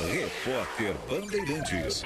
Repórter 0.00 0.94
Bandeirantes. 1.08 2.04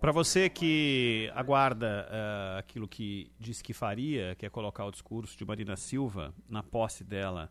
Para 0.00 0.10
você 0.10 0.50
que 0.50 1.30
aguarda 1.36 2.08
uh, 2.10 2.58
aquilo 2.58 2.88
que 2.88 3.30
disse 3.38 3.62
que 3.62 3.72
faria, 3.72 4.34
que 4.34 4.44
é 4.44 4.50
colocar 4.50 4.84
o 4.84 4.90
discurso 4.90 5.38
de 5.38 5.44
Marina 5.44 5.76
Silva 5.76 6.34
na 6.48 6.60
posse 6.60 7.04
dela 7.04 7.48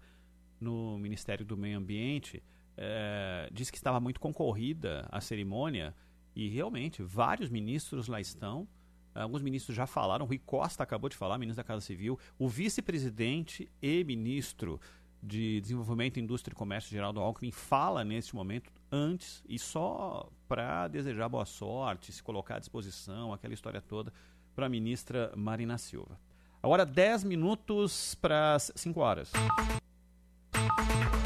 no 0.60 1.00
Ministério 1.00 1.46
do 1.46 1.56
Meio 1.56 1.78
Ambiente, 1.78 2.44
é, 2.76 3.50
disse 3.54 3.72
que 3.72 3.78
estava 3.78 3.98
muito 4.02 4.20
concorrida 4.20 5.08
a 5.10 5.22
cerimônia 5.22 5.96
e 6.36 6.50
realmente 6.50 7.02
vários 7.02 7.50
ministros 7.50 8.10
lá 8.10 8.20
estão. 8.20 8.68
Alguns 9.16 9.42
ministros 9.42 9.76
já 9.76 9.88
falaram, 9.88 10.26
Rui 10.26 10.38
Costa 10.38 10.84
acabou 10.84 11.10
de 11.10 11.16
falar, 11.16 11.38
ministro 11.38 11.64
da 11.64 11.68
Casa 11.68 11.80
Civil, 11.80 12.20
o 12.38 12.50
vice-presidente 12.50 13.72
e 13.82 14.04
ministro 14.04 14.82
de 15.24 15.62
Desenvolvimento, 15.62 16.20
Indústria 16.20 16.54
e 16.54 16.56
Comércio, 16.56 16.92
Geraldo 16.92 17.22
Alckmin, 17.22 17.52
fala 17.52 18.04
neste 18.04 18.36
momento 18.36 18.72
antes 18.92 19.44
e 19.48 19.58
só 19.58 20.28
para 20.48 20.88
desejar 20.88 21.30
boa 21.30 21.46
sorte, 21.46 22.12
se 22.12 22.22
colocar 22.22 22.56
à 22.56 22.60
disposição, 22.60 23.32
aquela 23.32 23.54
história 23.54 23.82
toda, 23.82 24.12
para 24.54 24.66
a 24.66 24.70
ministra 24.70 25.32
Marina 25.36 25.78
Silva. 25.78 26.20
Agora 26.62 26.86
10 26.86 27.24
minutos 27.24 28.16
para 28.16 28.58
5 28.60 29.00
horas. 29.00 29.32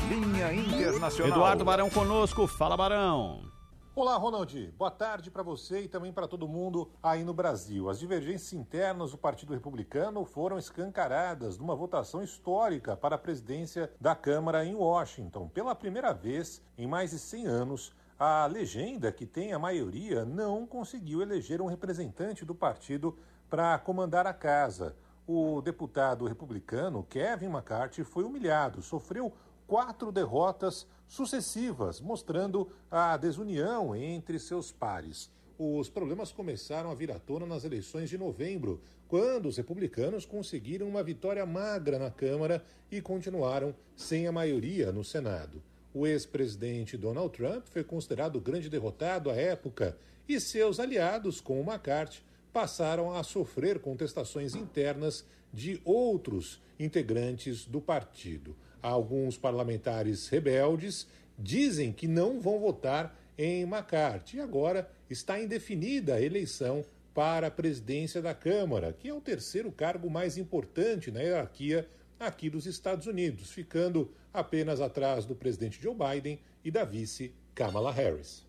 Linha 0.08 0.54
Internacional. 0.54 1.32
Eduardo 1.36 1.66
Barão 1.66 1.90
conosco. 1.90 2.48
Fala, 2.48 2.78
Barão. 2.78 3.55
Olá, 3.98 4.18
Ronaldi. 4.18 4.74
Boa 4.78 4.92
tarde 4.92 5.32
para 5.32 5.42
você 5.42 5.84
e 5.84 5.88
também 5.88 6.12
para 6.12 6.28
todo 6.28 6.50
mundo 6.50 6.92
aí 7.02 7.24
no 7.24 7.34
Brasil. 7.34 7.90
As 7.90 7.98
divergências 7.98 8.52
internas 8.52 9.12
do 9.12 9.18
Partido 9.18 9.54
Republicano 9.54 10.26
foram 10.26 10.58
escancaradas 10.58 11.58
numa 11.58 11.78
votação 11.78 12.22
histórica 12.22 12.98
para 12.98 13.16
a 13.16 13.18
presidência 13.18 13.90
da 13.98 14.14
Câmara 14.14 14.66
em 14.66 14.76
Washington. 14.76 15.48
Pela 15.48 15.74
primeira 15.74 16.14
vez 16.14 16.62
em 16.78 16.86
mais 16.86 17.12
de 17.12 17.20
100 17.20 17.48
anos, 17.48 17.94
a 18.20 18.46
legenda 18.48 19.14
que 19.14 19.26
tem 19.26 19.54
a 19.54 19.60
maioria 19.60 20.26
não 20.26 20.68
conseguiu 20.68 21.22
eleger 21.22 21.62
um 21.62 21.68
representante 21.68 22.44
do 22.44 22.54
partido 22.54 23.18
para 23.50 23.80
comandar 23.80 24.28
a 24.28 24.34
casa. 24.34 24.94
O 25.26 25.62
deputado 25.62 26.28
republicano 26.28 27.02
Kevin 27.10 27.46
McCarthy 27.46 28.04
foi 28.04 28.26
humilhado, 28.26 28.82
sofreu 28.82 29.32
quatro 29.68 30.12
derrotas 30.12 30.88
sucessivas, 31.08 32.00
mostrando 32.00 32.70
a 32.90 33.16
desunião 33.18 33.96
entre 33.96 34.40
seus 34.40 34.72
pares. 34.72 35.30
Os 35.58 35.90
problemas 35.90 36.32
começaram 36.32 36.92
a 36.92 36.96
vir 36.96 37.12
à 37.12 37.20
tona 37.20 37.46
nas 37.46 37.64
eleições 37.64 38.10
de 38.10 38.18
novembro, 38.18 38.82
quando 39.08 39.48
os 39.48 39.56
republicanos 39.56 40.26
conseguiram 40.26 40.88
uma 40.88 41.02
vitória 41.02 41.46
magra 41.46 41.98
na 41.98 42.12
Câmara 42.12 42.64
e 42.92 43.02
continuaram 43.02 43.74
sem 43.96 44.28
a 44.28 44.32
maioria 44.32 44.92
no 44.92 45.04
Senado. 45.04 45.64
O 45.94 46.06
ex-presidente 46.06 46.98
Donald 46.98 47.32
Trump 47.32 47.68
foi 47.68 47.84
considerado 47.84 48.36
o 48.36 48.42
grande 48.42 48.70
derrotado 48.70 49.30
à 49.30 49.36
época 49.36 49.98
e 50.28 50.42
seus 50.42 50.78
aliados, 50.78 51.40
como 51.40 51.62
McCarthy, 51.62 52.22
passaram 52.52 53.16
a 53.16 53.24
sofrer 53.24 53.80
contestações 53.80 54.56
internas 54.56 55.26
de 55.54 55.80
outros 55.86 56.62
integrantes 56.78 57.66
do 57.66 57.80
partido. 57.80 58.56
Alguns 58.86 59.36
parlamentares 59.36 60.28
rebeldes 60.30 61.08
dizem 61.40 61.92
que 61.92 62.08
não 62.08 62.40
vão 62.40 62.60
votar 62.60 63.20
em 63.36 63.64
McCarthy. 63.64 64.38
E 64.38 64.40
agora 64.40 64.88
está 65.10 65.42
indefinida 65.42 66.14
a 66.14 66.22
eleição 66.22 66.86
para 67.12 67.48
a 67.48 67.52
presidência 67.52 68.22
da 68.22 68.36
Câmara, 68.36 68.94
que 68.94 69.10
é 69.10 69.14
o 69.14 69.20
terceiro 69.20 69.72
cargo 69.72 70.08
mais 70.08 70.38
importante 70.38 71.10
na 71.10 71.20
hierarquia 71.22 71.90
aqui 72.20 72.48
dos 72.48 72.68
Estados 72.68 73.08
Unidos, 73.08 73.50
ficando 73.50 74.14
apenas 74.32 74.80
atrás 74.80 75.26
do 75.26 75.34
presidente 75.34 75.82
Joe 75.82 75.96
Biden 75.96 76.40
e 76.64 76.70
da 76.70 76.84
vice 76.86 77.34
Kamala 77.56 77.92
Harris. 77.92 78.46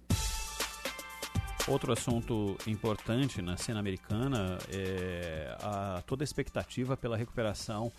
Outro 1.67 1.95
assunto 1.95 2.59
importante 2.67 3.41
na 3.41 3.57
cena 3.57 3.81
americana 3.81 4.59
é 4.71 5.57
a, 5.63 6.03
toda 6.07 6.23
a 6.23 6.27
expectativa 6.27 6.95
pela 6.95 7.17
recuperação 7.17 7.91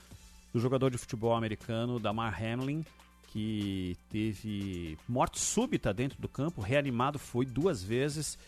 do 0.58 0.60
jogador 0.60 0.90
de 0.90 0.98
futebol 0.98 1.36
americano 1.36 2.00
Damar 2.00 2.36
Hamlin, 2.44 2.84
que 3.28 3.96
teve 4.10 4.98
morte 5.08 5.40
súbita 5.40 5.94
dentro 5.94 6.20
do 6.20 6.28
campo, 6.28 6.62
reanimado 6.62 7.20
foi 7.20 7.46
duas 7.46 7.84
vezes 7.84 8.40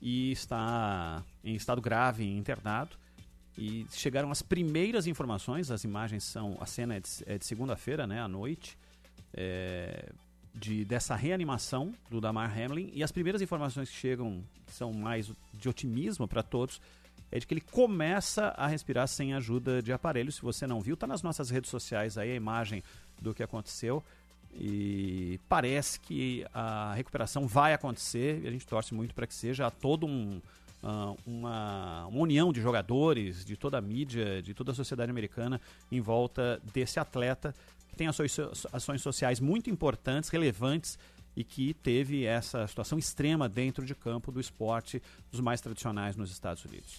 e 0.00 0.30
está 0.30 1.24
em 1.42 1.54
estado 1.54 1.80
grave, 1.80 2.22
internado. 2.22 2.96
E 3.56 3.86
chegaram 3.92 4.30
as 4.30 4.42
primeiras 4.42 5.06
informações, 5.06 5.70
as 5.70 5.84
imagens 5.84 6.24
são, 6.24 6.58
a 6.60 6.66
cena 6.66 6.96
é 6.96 7.00
de, 7.00 7.08
é 7.24 7.38
de 7.38 7.46
segunda-feira, 7.46 8.06
né, 8.06 8.20
à 8.20 8.28
noite, 8.28 8.76
é, 9.32 10.12
de, 10.54 10.84
dessa 10.84 11.14
reanimação 11.14 11.94
do 12.10 12.20
Damar 12.20 12.52
Hamlin. 12.52 12.90
E 12.92 13.02
as 13.02 13.10
primeiras 13.10 13.40
informações 13.40 13.88
que 13.88 13.96
chegam, 13.96 14.44
que 14.66 14.72
são 14.72 14.92
mais 14.92 15.32
de 15.54 15.68
otimismo 15.68 16.28
para 16.28 16.42
todos, 16.42 16.78
é 17.34 17.38
de 17.40 17.48
que 17.48 17.52
ele 17.52 17.60
começa 17.60 18.54
a 18.56 18.68
respirar 18.68 19.08
sem 19.08 19.34
ajuda 19.34 19.82
de 19.82 19.92
aparelho. 19.92 20.30
Se 20.30 20.40
você 20.40 20.68
não 20.68 20.80
viu, 20.80 20.94
está 20.94 21.04
nas 21.04 21.20
nossas 21.20 21.50
redes 21.50 21.68
sociais 21.68 22.16
aí 22.16 22.30
a 22.30 22.34
imagem 22.36 22.80
do 23.20 23.34
que 23.34 23.42
aconteceu. 23.42 24.00
E 24.54 25.40
parece 25.48 25.98
que 25.98 26.46
a 26.54 26.94
recuperação 26.94 27.44
vai 27.44 27.74
acontecer 27.74 28.40
e 28.44 28.46
a 28.46 28.52
gente 28.52 28.64
torce 28.64 28.94
muito 28.94 29.12
para 29.16 29.26
que 29.26 29.34
seja 29.34 29.68
todo 29.68 30.06
um, 30.06 30.40
uh, 30.80 31.18
uma, 31.26 32.06
uma, 32.06 32.22
união 32.22 32.52
de 32.52 32.60
jogadores, 32.60 33.44
de 33.44 33.56
toda 33.56 33.78
a 33.78 33.80
mídia, 33.80 34.40
de 34.40 34.54
toda 34.54 34.70
a 34.70 34.74
sociedade 34.74 35.10
americana 35.10 35.60
em 35.90 36.00
volta 36.00 36.62
desse 36.72 37.00
atleta 37.00 37.52
que 37.88 37.96
tem 37.96 38.06
ações, 38.06 38.38
ações 38.72 39.02
sociais 39.02 39.40
muito 39.40 39.68
importantes, 39.68 40.30
relevantes 40.30 40.96
e 41.36 41.42
que 41.42 41.74
teve 41.74 42.24
essa 42.24 42.66
situação 42.66 42.98
extrema 42.98 43.48
dentro 43.48 43.84
de 43.84 43.94
campo 43.94 44.30
do 44.30 44.40
esporte 44.40 45.02
dos 45.30 45.40
mais 45.40 45.60
tradicionais 45.60 46.16
nos 46.16 46.30
Estados 46.30 46.64
Unidos. 46.64 46.96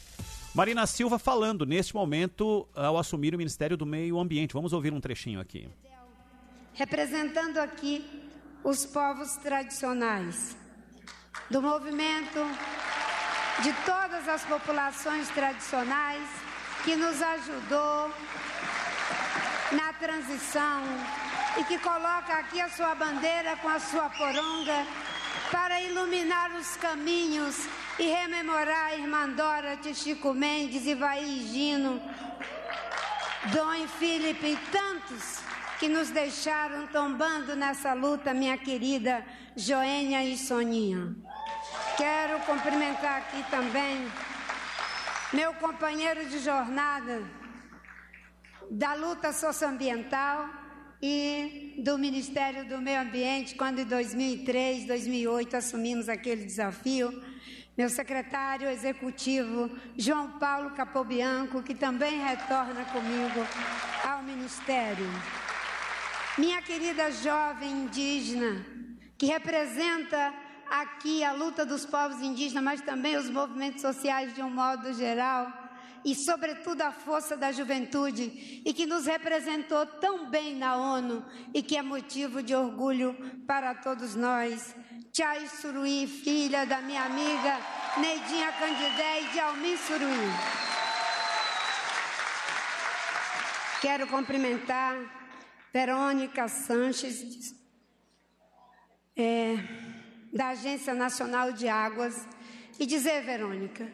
Marina 0.53 0.85
Silva 0.85 1.19
falando 1.19 1.65
neste 1.65 1.93
momento 1.93 2.67
ao 2.73 2.97
assumir 2.97 3.33
o 3.35 3.37
Ministério 3.37 3.75
do 3.75 3.85
Meio 3.85 4.19
Ambiente. 4.19 4.53
Vamos 4.53 4.73
ouvir 4.73 4.93
um 4.93 4.99
trechinho 4.99 5.39
aqui. 5.39 5.67
Representando 6.73 7.57
aqui 7.57 8.05
os 8.63 8.85
povos 8.85 9.35
tradicionais 9.37 10.57
do 11.49 11.61
movimento 11.61 12.39
de 13.63 13.71
todas 13.85 14.27
as 14.27 14.43
populações 14.43 15.29
tradicionais 15.29 16.27
que 16.83 16.95
nos 16.95 17.21
ajudou 17.21 18.11
na 19.71 19.93
transição 19.93 20.83
e 21.57 21.63
que 21.63 21.77
coloca 21.79 22.33
aqui 22.33 22.59
a 22.59 22.69
sua 22.69 22.93
bandeira 22.95 23.55
com 23.57 23.69
a 23.69 23.79
sua 23.79 24.09
poronga 24.09 24.85
para 25.51 25.81
iluminar 25.81 26.51
os 26.55 26.75
caminhos 26.77 27.67
e 27.97 28.07
rememorar 28.07 28.87
a 28.87 28.95
irmã 28.95 29.29
Dorothy, 29.29 29.95
Chico 29.95 30.33
Mendes, 30.33 30.85
Ivaí 30.85 31.47
Gino, 31.51 32.01
Dom 33.53 33.87
Felipe 33.87 34.47
e 34.47 34.57
tantos 34.71 35.39
que 35.79 35.87
nos 35.87 36.09
deixaram 36.09 36.87
tombando 36.87 37.55
nessa 37.55 37.93
luta, 37.93 38.33
minha 38.33 38.57
querida 38.57 39.25
Joênia 39.55 40.23
e 40.23 40.37
Soninha. 40.37 41.15
Quero 41.97 42.39
cumprimentar 42.41 43.19
aqui 43.19 43.43
também 43.49 44.11
meu 45.31 45.53
companheiro 45.55 46.25
de 46.25 46.39
jornada 46.39 47.23
da 48.69 48.93
luta 48.93 49.31
socioambiental, 49.31 50.49
e 51.07 51.75
do 51.77 51.99
Ministério 51.99 52.65
do 52.65 52.81
Meio 52.81 53.01
Ambiente, 53.01 53.53
quando 53.53 53.77
em 53.77 53.85
2003, 53.85 54.87
2008 54.87 55.55
assumimos 55.55 56.09
aquele 56.09 56.43
desafio. 56.43 57.21
Meu 57.77 57.89
secretário 57.91 58.67
executivo, 58.67 59.69
João 59.95 60.39
Paulo 60.39 60.71
Capobianco, 60.71 61.61
que 61.61 61.75
também 61.75 62.19
retorna 62.23 62.85
comigo 62.85 63.45
ao 64.03 64.23
Ministério. 64.23 65.07
Minha 66.39 66.59
querida 66.63 67.11
jovem 67.11 67.71
indígena, 67.83 68.65
que 69.15 69.27
representa 69.27 70.33
aqui 70.67 71.23
a 71.23 71.33
luta 71.33 71.63
dos 71.67 71.85
povos 71.85 72.19
indígenas, 72.19 72.63
mas 72.63 72.81
também 72.81 73.15
os 73.15 73.29
movimentos 73.29 73.81
sociais 73.81 74.33
de 74.33 74.41
um 74.41 74.49
modo 74.49 74.91
geral 74.91 75.64
e, 76.05 76.13
sobretudo, 76.13 76.83
a 76.83 76.91
força 76.91 77.35
da 77.35 77.51
juventude 77.51 78.61
e 78.63 78.71
que 78.71 78.85
nos 78.85 79.07
representou 79.07 79.87
tão 79.87 80.29
bem 80.29 80.55
na 80.55 80.77
ONU 80.77 81.25
e 81.51 81.63
que 81.63 81.75
é 81.75 81.81
motivo 81.81 82.43
de 82.43 82.53
orgulho 82.53 83.15
para 83.47 83.73
todos 83.73 84.15
nós. 84.15 84.75
Tchai 85.11 85.47
Suruí, 85.47 86.05
filha 86.05 86.63
da 86.63 86.79
minha 86.79 87.03
amiga 87.03 87.57
Neidinha 87.97 88.51
Candidé 88.51 89.21
e 89.21 89.27
de 89.29 89.39
Almir 89.39 89.77
Suruí. 89.79 90.29
Quero 93.81 94.05
cumprimentar 94.07 94.95
Verônica 95.73 96.47
Sanches, 96.47 97.55
é, 99.17 99.55
da 100.31 100.49
Agência 100.49 100.93
Nacional 100.93 101.51
de 101.51 101.67
Águas, 101.67 102.27
e 102.79 102.85
dizer, 102.85 103.23
Verônica, 103.23 103.91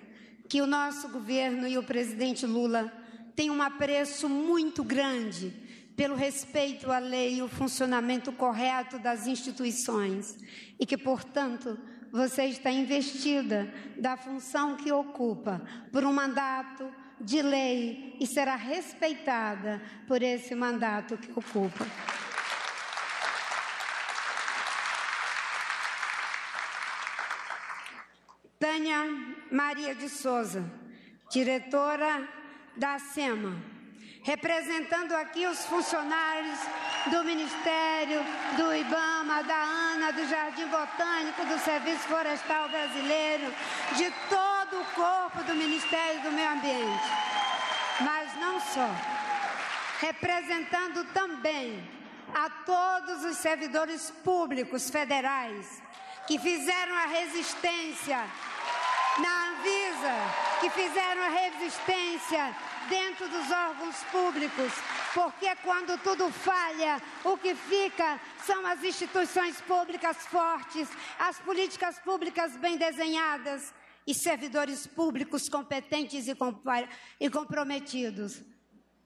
que 0.52 0.62
o 0.62 0.68
nosso 0.68 1.08
governo 1.08 1.66
e 1.66 1.78
o 1.78 1.84
presidente 1.84 2.46
Lula 2.46 2.92
têm 3.38 3.50
um 3.50 3.62
apreço 3.62 4.28
muito 4.28 4.84
grande 4.84 5.50
pelo 5.96 6.14
respeito 6.14 6.92
à 6.92 7.00
lei 7.00 7.38
e 7.38 7.42
o 7.42 7.48
funcionamento 7.48 8.34
correto 8.34 9.00
das 9.00 9.28
instituições 9.28 10.38
e 10.78 10.86
que, 10.86 10.98
portanto, 10.98 11.80
você 12.12 12.44
está 12.48 12.70
investida 12.70 13.74
da 13.98 14.18
função 14.18 14.76
que 14.76 14.92
ocupa 14.92 15.62
por 15.90 16.04
um 16.04 16.12
mandato 16.12 16.86
de 17.22 17.42
lei 17.42 18.18
e 18.20 18.28
será 18.28 18.58
respeitada 18.58 19.82
por 20.06 20.22
esse 20.22 20.54
mandato 20.54 21.18
que 21.18 21.32
ocupa. 21.32 21.88
Tânia 28.60 29.31
Maria 29.52 29.94
de 29.94 30.08
Souza, 30.08 30.64
diretora 31.30 32.26
da 32.78 32.98
SEMA, 33.00 33.62
representando 34.24 35.12
aqui 35.14 35.46
os 35.46 35.66
funcionários 35.66 36.58
do 37.08 37.24
Ministério, 37.26 38.22
do 38.56 38.74
IBAMA, 38.74 39.44
da 39.44 39.62
ANA, 39.94 40.14
do 40.14 40.26
Jardim 40.26 40.68
Botânico, 40.68 41.46
do 41.46 41.60
Serviço 41.60 42.08
Florestal 42.08 42.70
Brasileiro, 42.70 43.54
de 43.98 44.10
todo 44.30 44.80
o 44.80 44.86
corpo 44.96 45.44
do 45.44 45.54
Ministério 45.54 46.22
do 46.22 46.32
Meio 46.32 46.52
Ambiente. 46.52 47.10
Mas 48.00 48.34
não 48.40 48.58
só, 48.62 48.90
representando 50.00 51.04
também 51.14 51.84
a 52.34 52.50
todos 52.66 53.26
os 53.26 53.36
servidores 53.36 54.12
públicos 54.24 54.90
federais 54.90 55.82
que 56.26 56.40
fizeram 56.40 56.96
a 56.96 57.08
resistência 57.08 58.24
na 59.20 59.50
Anvisa, 59.50 60.16
que 60.62 60.70
fizeram 60.70 61.22
a 61.24 61.30
resistência 61.30 62.56
dentro 62.88 63.28
dos 63.28 63.52
órgãos 63.52 63.96
públicos, 64.12 64.72
porque 65.14 65.56
quando 65.64 65.98
tudo 66.02 66.32
falha, 66.32 67.02
o 67.24 67.38
que 67.38 67.54
fica 67.56 68.20
são 68.46 68.66
as 68.66 68.84
instituições 68.84 69.60
públicas 69.62 70.18
fortes, 70.28 70.88
as 71.20 71.40
políticas 71.40 72.00
públicas 72.00 72.56
bem 72.58 72.78
desenhadas 72.78 73.74
e 74.08 74.14
servidores 74.14 74.88
públicos 74.88 75.48
competentes 75.50 76.28
e, 76.28 76.36
e 77.20 77.30
comprometidos. 77.30 78.42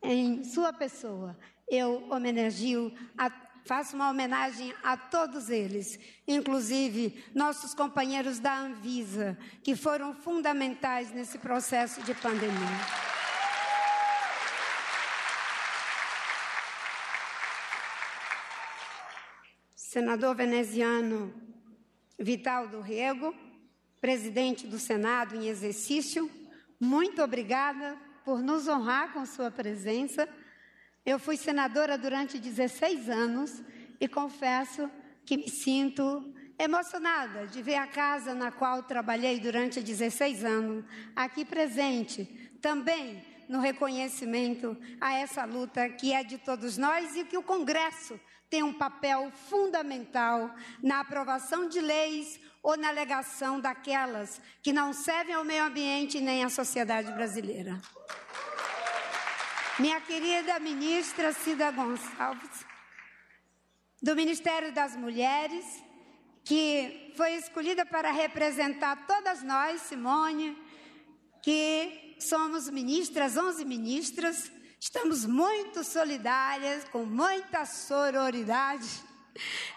Em 0.02 0.44
sua 0.44 0.72
pessoa, 0.72 1.38
eu 1.68 2.08
homenageo 2.12 2.94
a 3.18 3.30
Faço 3.66 3.96
uma 3.96 4.12
homenagem 4.12 4.76
a 4.84 4.96
todos 4.96 5.50
eles, 5.50 6.00
inclusive 6.28 7.26
nossos 7.34 7.74
companheiros 7.74 8.38
da 8.38 8.56
Anvisa, 8.60 9.36
que 9.64 9.76
foram 9.76 10.14
fundamentais 10.14 11.12
nesse 11.12 11.40
processo 11.40 12.04
de 12.04 12.14
pandemia. 12.14 12.52
Senador 19.76 20.36
veneziano 20.36 21.34
Vital 22.20 22.68
do 22.68 22.82
Rego, 22.82 23.34
presidente 24.00 24.68
do 24.68 24.78
Senado 24.78 25.36
em 25.36 25.48
exercício, 25.48 26.30
muito 26.80 27.20
obrigada 27.24 27.98
por 28.24 28.44
nos 28.44 28.68
honrar 28.68 29.12
com 29.12 29.26
sua 29.26 29.50
presença. 29.50 30.30
Eu 31.06 31.20
fui 31.20 31.38
senadora 31.38 32.00
durante 32.00 32.40
16 32.40 33.10
anos 33.10 33.62
e 34.00 34.08
confesso 34.08 34.90
que 35.24 35.38
me 35.38 35.50
sinto 35.50 36.34
emocionada 36.58 37.46
de 37.46 37.62
ver 37.62 37.76
a 37.76 37.86
casa 37.86 38.34
na 38.34 38.52
qual 38.52 38.82
trabalhei 38.82 39.40
durante 39.40 39.84
16 39.84 40.44
anos 40.44 40.84
aqui 41.16 41.46
presente, 41.46 42.26
também 42.60 43.24
no 43.48 43.60
reconhecimento 43.60 44.76
a 45.00 45.14
essa 45.14 45.46
luta 45.46 45.88
que 45.90 46.12
é 46.12 46.24
de 46.24 46.40
todos 46.40 46.76
nós 46.76 47.16
e 47.16 47.24
que 47.24 47.38
o 47.38 47.44
Congresso 47.44 48.20
tem 48.50 48.64
um 48.64 48.74
papel 48.74 49.32
fundamental 49.48 50.56
na 50.82 51.02
aprovação 51.02 51.70
de 51.70 51.82
leis 51.82 52.40
ou 52.64 52.76
na 52.76 52.88
alegação 52.88 53.60
daquelas 53.60 54.42
que 54.64 54.74
não 54.74 54.92
servem 54.92 55.36
ao 55.36 55.46
meio 55.46 55.66
ambiente 55.66 56.20
nem 56.20 56.44
à 56.44 56.50
sociedade 56.50 57.12
brasileira. 57.12 57.80
Minha 59.78 60.00
querida 60.00 60.58
ministra 60.58 61.34
Cida 61.34 61.70
Gonçalves, 61.70 62.66
do 64.02 64.16
Ministério 64.16 64.72
das 64.72 64.96
Mulheres, 64.96 65.66
que 66.46 67.12
foi 67.18 67.34
escolhida 67.34 67.86
para 67.86 68.10
representar 68.10 69.06
todas 69.06 69.44
nós, 69.44 69.82
Simone, 69.82 70.58
que 71.44 72.16
somos 72.22 72.70
ministras, 72.70 73.36
11 73.36 73.66
ministras, 73.66 74.50
estamos 74.80 75.26
muito 75.26 75.84
solidárias, 75.84 76.86
com 76.86 77.04
muita 77.04 77.66
sororidade, 77.66 78.88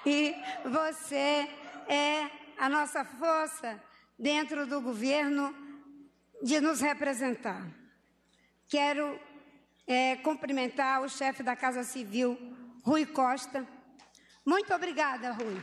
e 0.07 0.33
você 0.65 1.51
é 1.89 2.31
a 2.57 2.69
nossa 2.69 3.05
força 3.05 3.83
dentro 4.17 4.65
do 4.65 4.81
governo 4.81 5.53
de 6.41 6.61
nos 6.61 6.81
representar. 6.81 7.67
Quero 8.69 9.19
é, 9.89 10.17
cumprimentar 10.17 11.01
o 11.03 11.09
chefe 11.09 11.43
da 11.43 11.57
Casa 11.57 11.83
Civil, 11.83 12.39
Rui 12.85 13.07
Costa. 13.07 13.67
Muito 14.45 14.73
obrigada, 14.75 15.33
Rui. 15.33 15.61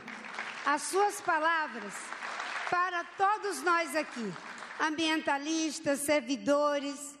As 0.66 0.82
suas 0.82 1.20
palavras 1.20 1.94
para 2.68 3.04
todos 3.04 3.62
nós 3.62 3.94
aqui, 3.94 4.32
ambientalistas, 4.80 6.00
servidores, 6.00 7.16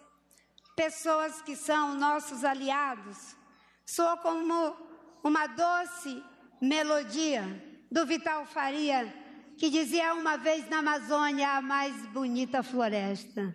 pessoas 0.74 1.40
que 1.42 1.54
são 1.54 1.94
nossos 1.94 2.44
aliados, 2.44 3.36
soa 3.84 4.16
como 4.16 4.76
uma 5.22 5.46
doce 5.46 6.22
melodia 6.60 7.44
do 7.90 8.04
Vital 8.04 8.44
Faria, 8.46 9.14
que 9.56 9.70
dizia 9.70 10.12
uma 10.12 10.36
vez 10.36 10.68
na 10.68 10.78
Amazônia 10.78 11.50
a 11.50 11.62
mais 11.62 11.94
bonita 12.06 12.64
floresta. 12.64 13.54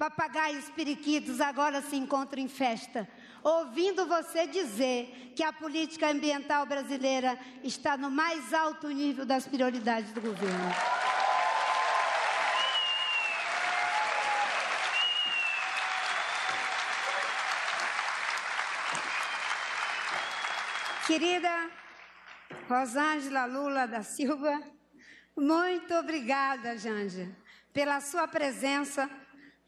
Papagaios 0.00 0.70
periquitos 0.70 1.42
agora 1.42 1.82
se 1.82 1.94
encontram 1.94 2.42
em 2.42 2.48
festa, 2.48 3.06
ouvindo 3.42 4.06
você 4.06 4.46
dizer 4.46 5.34
que 5.36 5.42
a 5.42 5.52
política 5.52 6.08
ambiental 6.08 6.64
brasileira 6.64 7.38
está 7.62 7.98
no 7.98 8.10
mais 8.10 8.54
alto 8.54 8.88
nível 8.88 9.26
das 9.26 9.46
prioridades 9.46 10.10
do 10.12 10.22
governo. 10.22 10.70
Querida 21.06 21.70
Rosângela 22.66 23.44
Lula 23.44 23.86
da 23.86 24.02
Silva, 24.02 24.62
muito 25.36 25.92
obrigada, 25.92 26.78
Janja, 26.78 27.28
pela 27.70 28.00
sua 28.00 28.26
presença. 28.26 29.10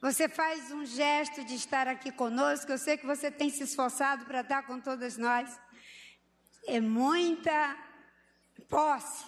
Você 0.02 0.28
faz 0.28 0.70
um 0.72 0.84
gesto 0.84 1.44
de 1.44 1.54
estar 1.54 1.86
aqui 1.86 2.10
conosco. 2.10 2.70
Eu 2.72 2.78
sei 2.78 2.96
que 2.96 3.06
você 3.06 3.30
tem 3.30 3.48
se 3.48 3.62
esforçado 3.62 4.24
para 4.26 4.40
estar 4.40 4.64
com 4.64 4.80
todas 4.80 5.16
nós. 5.16 5.48
É 6.66 6.80
muita 6.80 7.76
posse, 8.68 9.24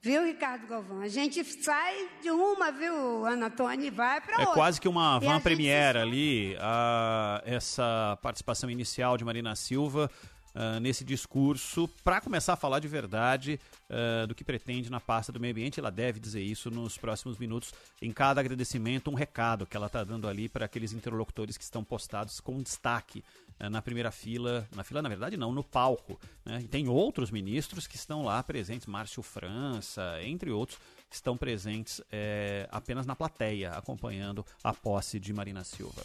viu, 0.00 0.24
Ricardo 0.24 0.66
Galvão? 0.66 1.00
A 1.00 1.08
gente 1.08 1.42
sai 1.44 2.08
de 2.22 2.30
uma, 2.30 2.70
viu, 2.70 3.24
Ana 3.26 3.50
Tony, 3.50 3.86
e 3.86 3.90
vai 3.90 4.20
para 4.20 4.34
É 4.34 4.38
outra. 4.40 4.54
quase 4.54 4.80
que 4.80 4.88
uma 4.88 5.18
van 5.18 5.34
gente 5.34 5.42
premiere 5.42 5.98
ali, 5.98 6.56
a- 6.60 7.42
essa 7.44 8.16
participação 8.22 8.70
inicial 8.70 9.16
de 9.16 9.24
Marina 9.24 9.54
Silva 9.56 10.10
ah, 10.58 10.80
nesse 10.80 11.04
discurso, 11.04 11.86
para 12.02 12.18
começar 12.18 12.54
a 12.54 12.56
falar 12.56 12.78
de 12.78 12.88
verdade 12.88 13.60
ah, 13.90 14.24
do 14.26 14.34
que 14.34 14.42
pretende 14.42 14.90
na 14.90 14.98
pasta 14.98 15.30
do 15.30 15.38
meio 15.38 15.52
ambiente. 15.52 15.78
Ela 15.78 15.90
deve 15.90 16.18
dizer 16.18 16.40
isso 16.40 16.70
nos 16.70 16.96
próximos 16.96 17.36
minutos, 17.36 17.74
em 18.00 18.10
cada 18.10 18.40
agradecimento, 18.40 19.10
um 19.10 19.14
recado 19.14 19.66
que 19.66 19.76
ela 19.76 19.86
está 19.86 20.02
dando 20.02 20.26
ali 20.26 20.48
para 20.48 20.64
aqueles 20.64 20.94
interlocutores 20.94 21.58
que 21.58 21.64
estão 21.64 21.84
postados 21.84 22.40
com 22.40 22.62
destaque 22.62 23.22
ah, 23.60 23.68
na 23.68 23.82
primeira 23.82 24.10
fila, 24.10 24.66
na 24.74 24.82
fila, 24.82 25.02
na 25.02 25.10
verdade, 25.10 25.36
não, 25.36 25.52
no 25.52 25.62
palco. 25.62 26.18
né? 26.42 26.62
E 26.62 26.68
tem 26.68 26.88
outros 26.88 27.30
ministros 27.30 27.86
que 27.86 27.96
estão 27.96 28.24
lá 28.24 28.42
presentes, 28.42 28.86
Márcio 28.86 29.22
França, 29.22 30.18
entre 30.22 30.50
outros, 30.50 30.78
estão 31.10 31.36
presentes 31.36 32.00
eh, 32.10 32.66
apenas 32.70 33.04
na 33.04 33.14
plateia, 33.14 33.72
acompanhando 33.72 34.44
a 34.64 34.72
posse 34.72 35.20
de 35.20 35.32
Marina 35.32 35.62
Silva. 35.64 36.02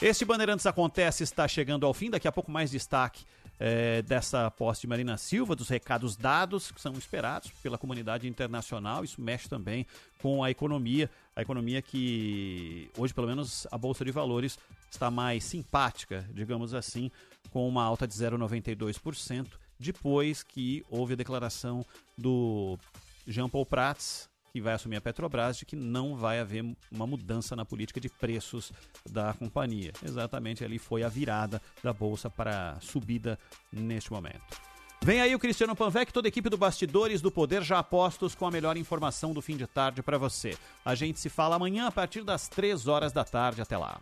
Este 0.00 0.24
Bandeirantes 0.24 0.64
Acontece 0.64 1.24
está 1.24 1.48
chegando 1.48 1.84
ao 1.84 1.92
fim, 1.92 2.08
daqui 2.08 2.28
a 2.28 2.32
pouco 2.32 2.52
mais 2.52 2.70
destaque 2.70 3.24
eh, 3.60 4.02
dessa 4.02 4.50
posse 4.50 4.82
de 4.82 4.86
Marina 4.86 5.16
Silva, 5.16 5.56
dos 5.56 5.68
recados 5.68 6.16
dados 6.16 6.70
que 6.70 6.80
são 6.80 6.92
esperados 6.94 7.50
pela 7.62 7.78
comunidade 7.78 8.28
internacional. 8.28 9.04
Isso 9.04 9.20
mexe 9.20 9.48
também 9.48 9.86
com 10.20 10.42
a 10.42 10.50
economia, 10.50 11.10
a 11.34 11.42
economia 11.42 11.82
que 11.82 12.90
hoje, 12.96 13.12
pelo 13.12 13.26
menos, 13.26 13.66
a 13.70 13.78
Bolsa 13.78 14.04
de 14.04 14.12
Valores 14.12 14.58
está 14.90 15.10
mais 15.10 15.44
simpática, 15.44 16.24
digamos 16.32 16.74
assim, 16.74 17.10
com 17.50 17.68
uma 17.68 17.82
alta 17.82 18.06
de 18.06 18.14
0,92%, 18.14 19.48
depois 19.78 20.42
que 20.42 20.84
houve 20.90 21.12
a 21.12 21.16
declaração 21.16 21.84
do 22.16 22.78
Jean 23.26 23.48
Paul 23.48 23.66
Prats, 23.66 24.28
que 24.58 24.64
vai 24.64 24.74
assumir 24.74 24.96
a 24.96 25.00
Petrobras, 25.00 25.56
de 25.56 25.64
que 25.64 25.76
não 25.76 26.16
vai 26.16 26.40
haver 26.40 26.64
uma 26.90 27.06
mudança 27.06 27.54
na 27.54 27.64
política 27.64 28.00
de 28.00 28.08
preços 28.08 28.72
da 29.08 29.32
companhia. 29.32 29.92
Exatamente 30.04 30.64
ali 30.64 30.78
foi 30.78 31.02
a 31.02 31.08
virada 31.08 31.62
da 31.82 31.92
bolsa 31.92 32.28
para 32.28 32.76
subida 32.80 33.38
neste 33.72 34.12
momento. 34.12 34.60
Vem 35.00 35.20
aí 35.20 35.32
o 35.32 35.38
Cristiano 35.38 35.76
Panvec, 35.76 36.12
toda 36.12 36.26
a 36.26 36.30
equipe 36.30 36.50
do 36.50 36.58
Bastidores 36.58 37.20
do 37.20 37.30
Poder 37.30 37.62
já 37.62 37.78
apostos 37.78 38.34
com 38.34 38.46
a 38.46 38.50
melhor 38.50 38.76
informação 38.76 39.32
do 39.32 39.40
fim 39.40 39.56
de 39.56 39.66
tarde 39.66 40.02
para 40.02 40.18
você. 40.18 40.56
A 40.84 40.96
gente 40.96 41.20
se 41.20 41.28
fala 41.28 41.54
amanhã 41.54 41.86
a 41.86 41.92
partir 41.92 42.24
das 42.24 42.48
3 42.48 42.88
horas 42.88 43.12
da 43.12 43.24
tarde. 43.24 43.62
Até 43.62 43.78
lá. 43.78 44.00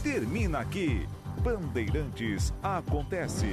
Termina 0.00 0.60
aqui. 0.60 1.08
Bandeirantes 1.42 2.54
acontece. 2.62 3.46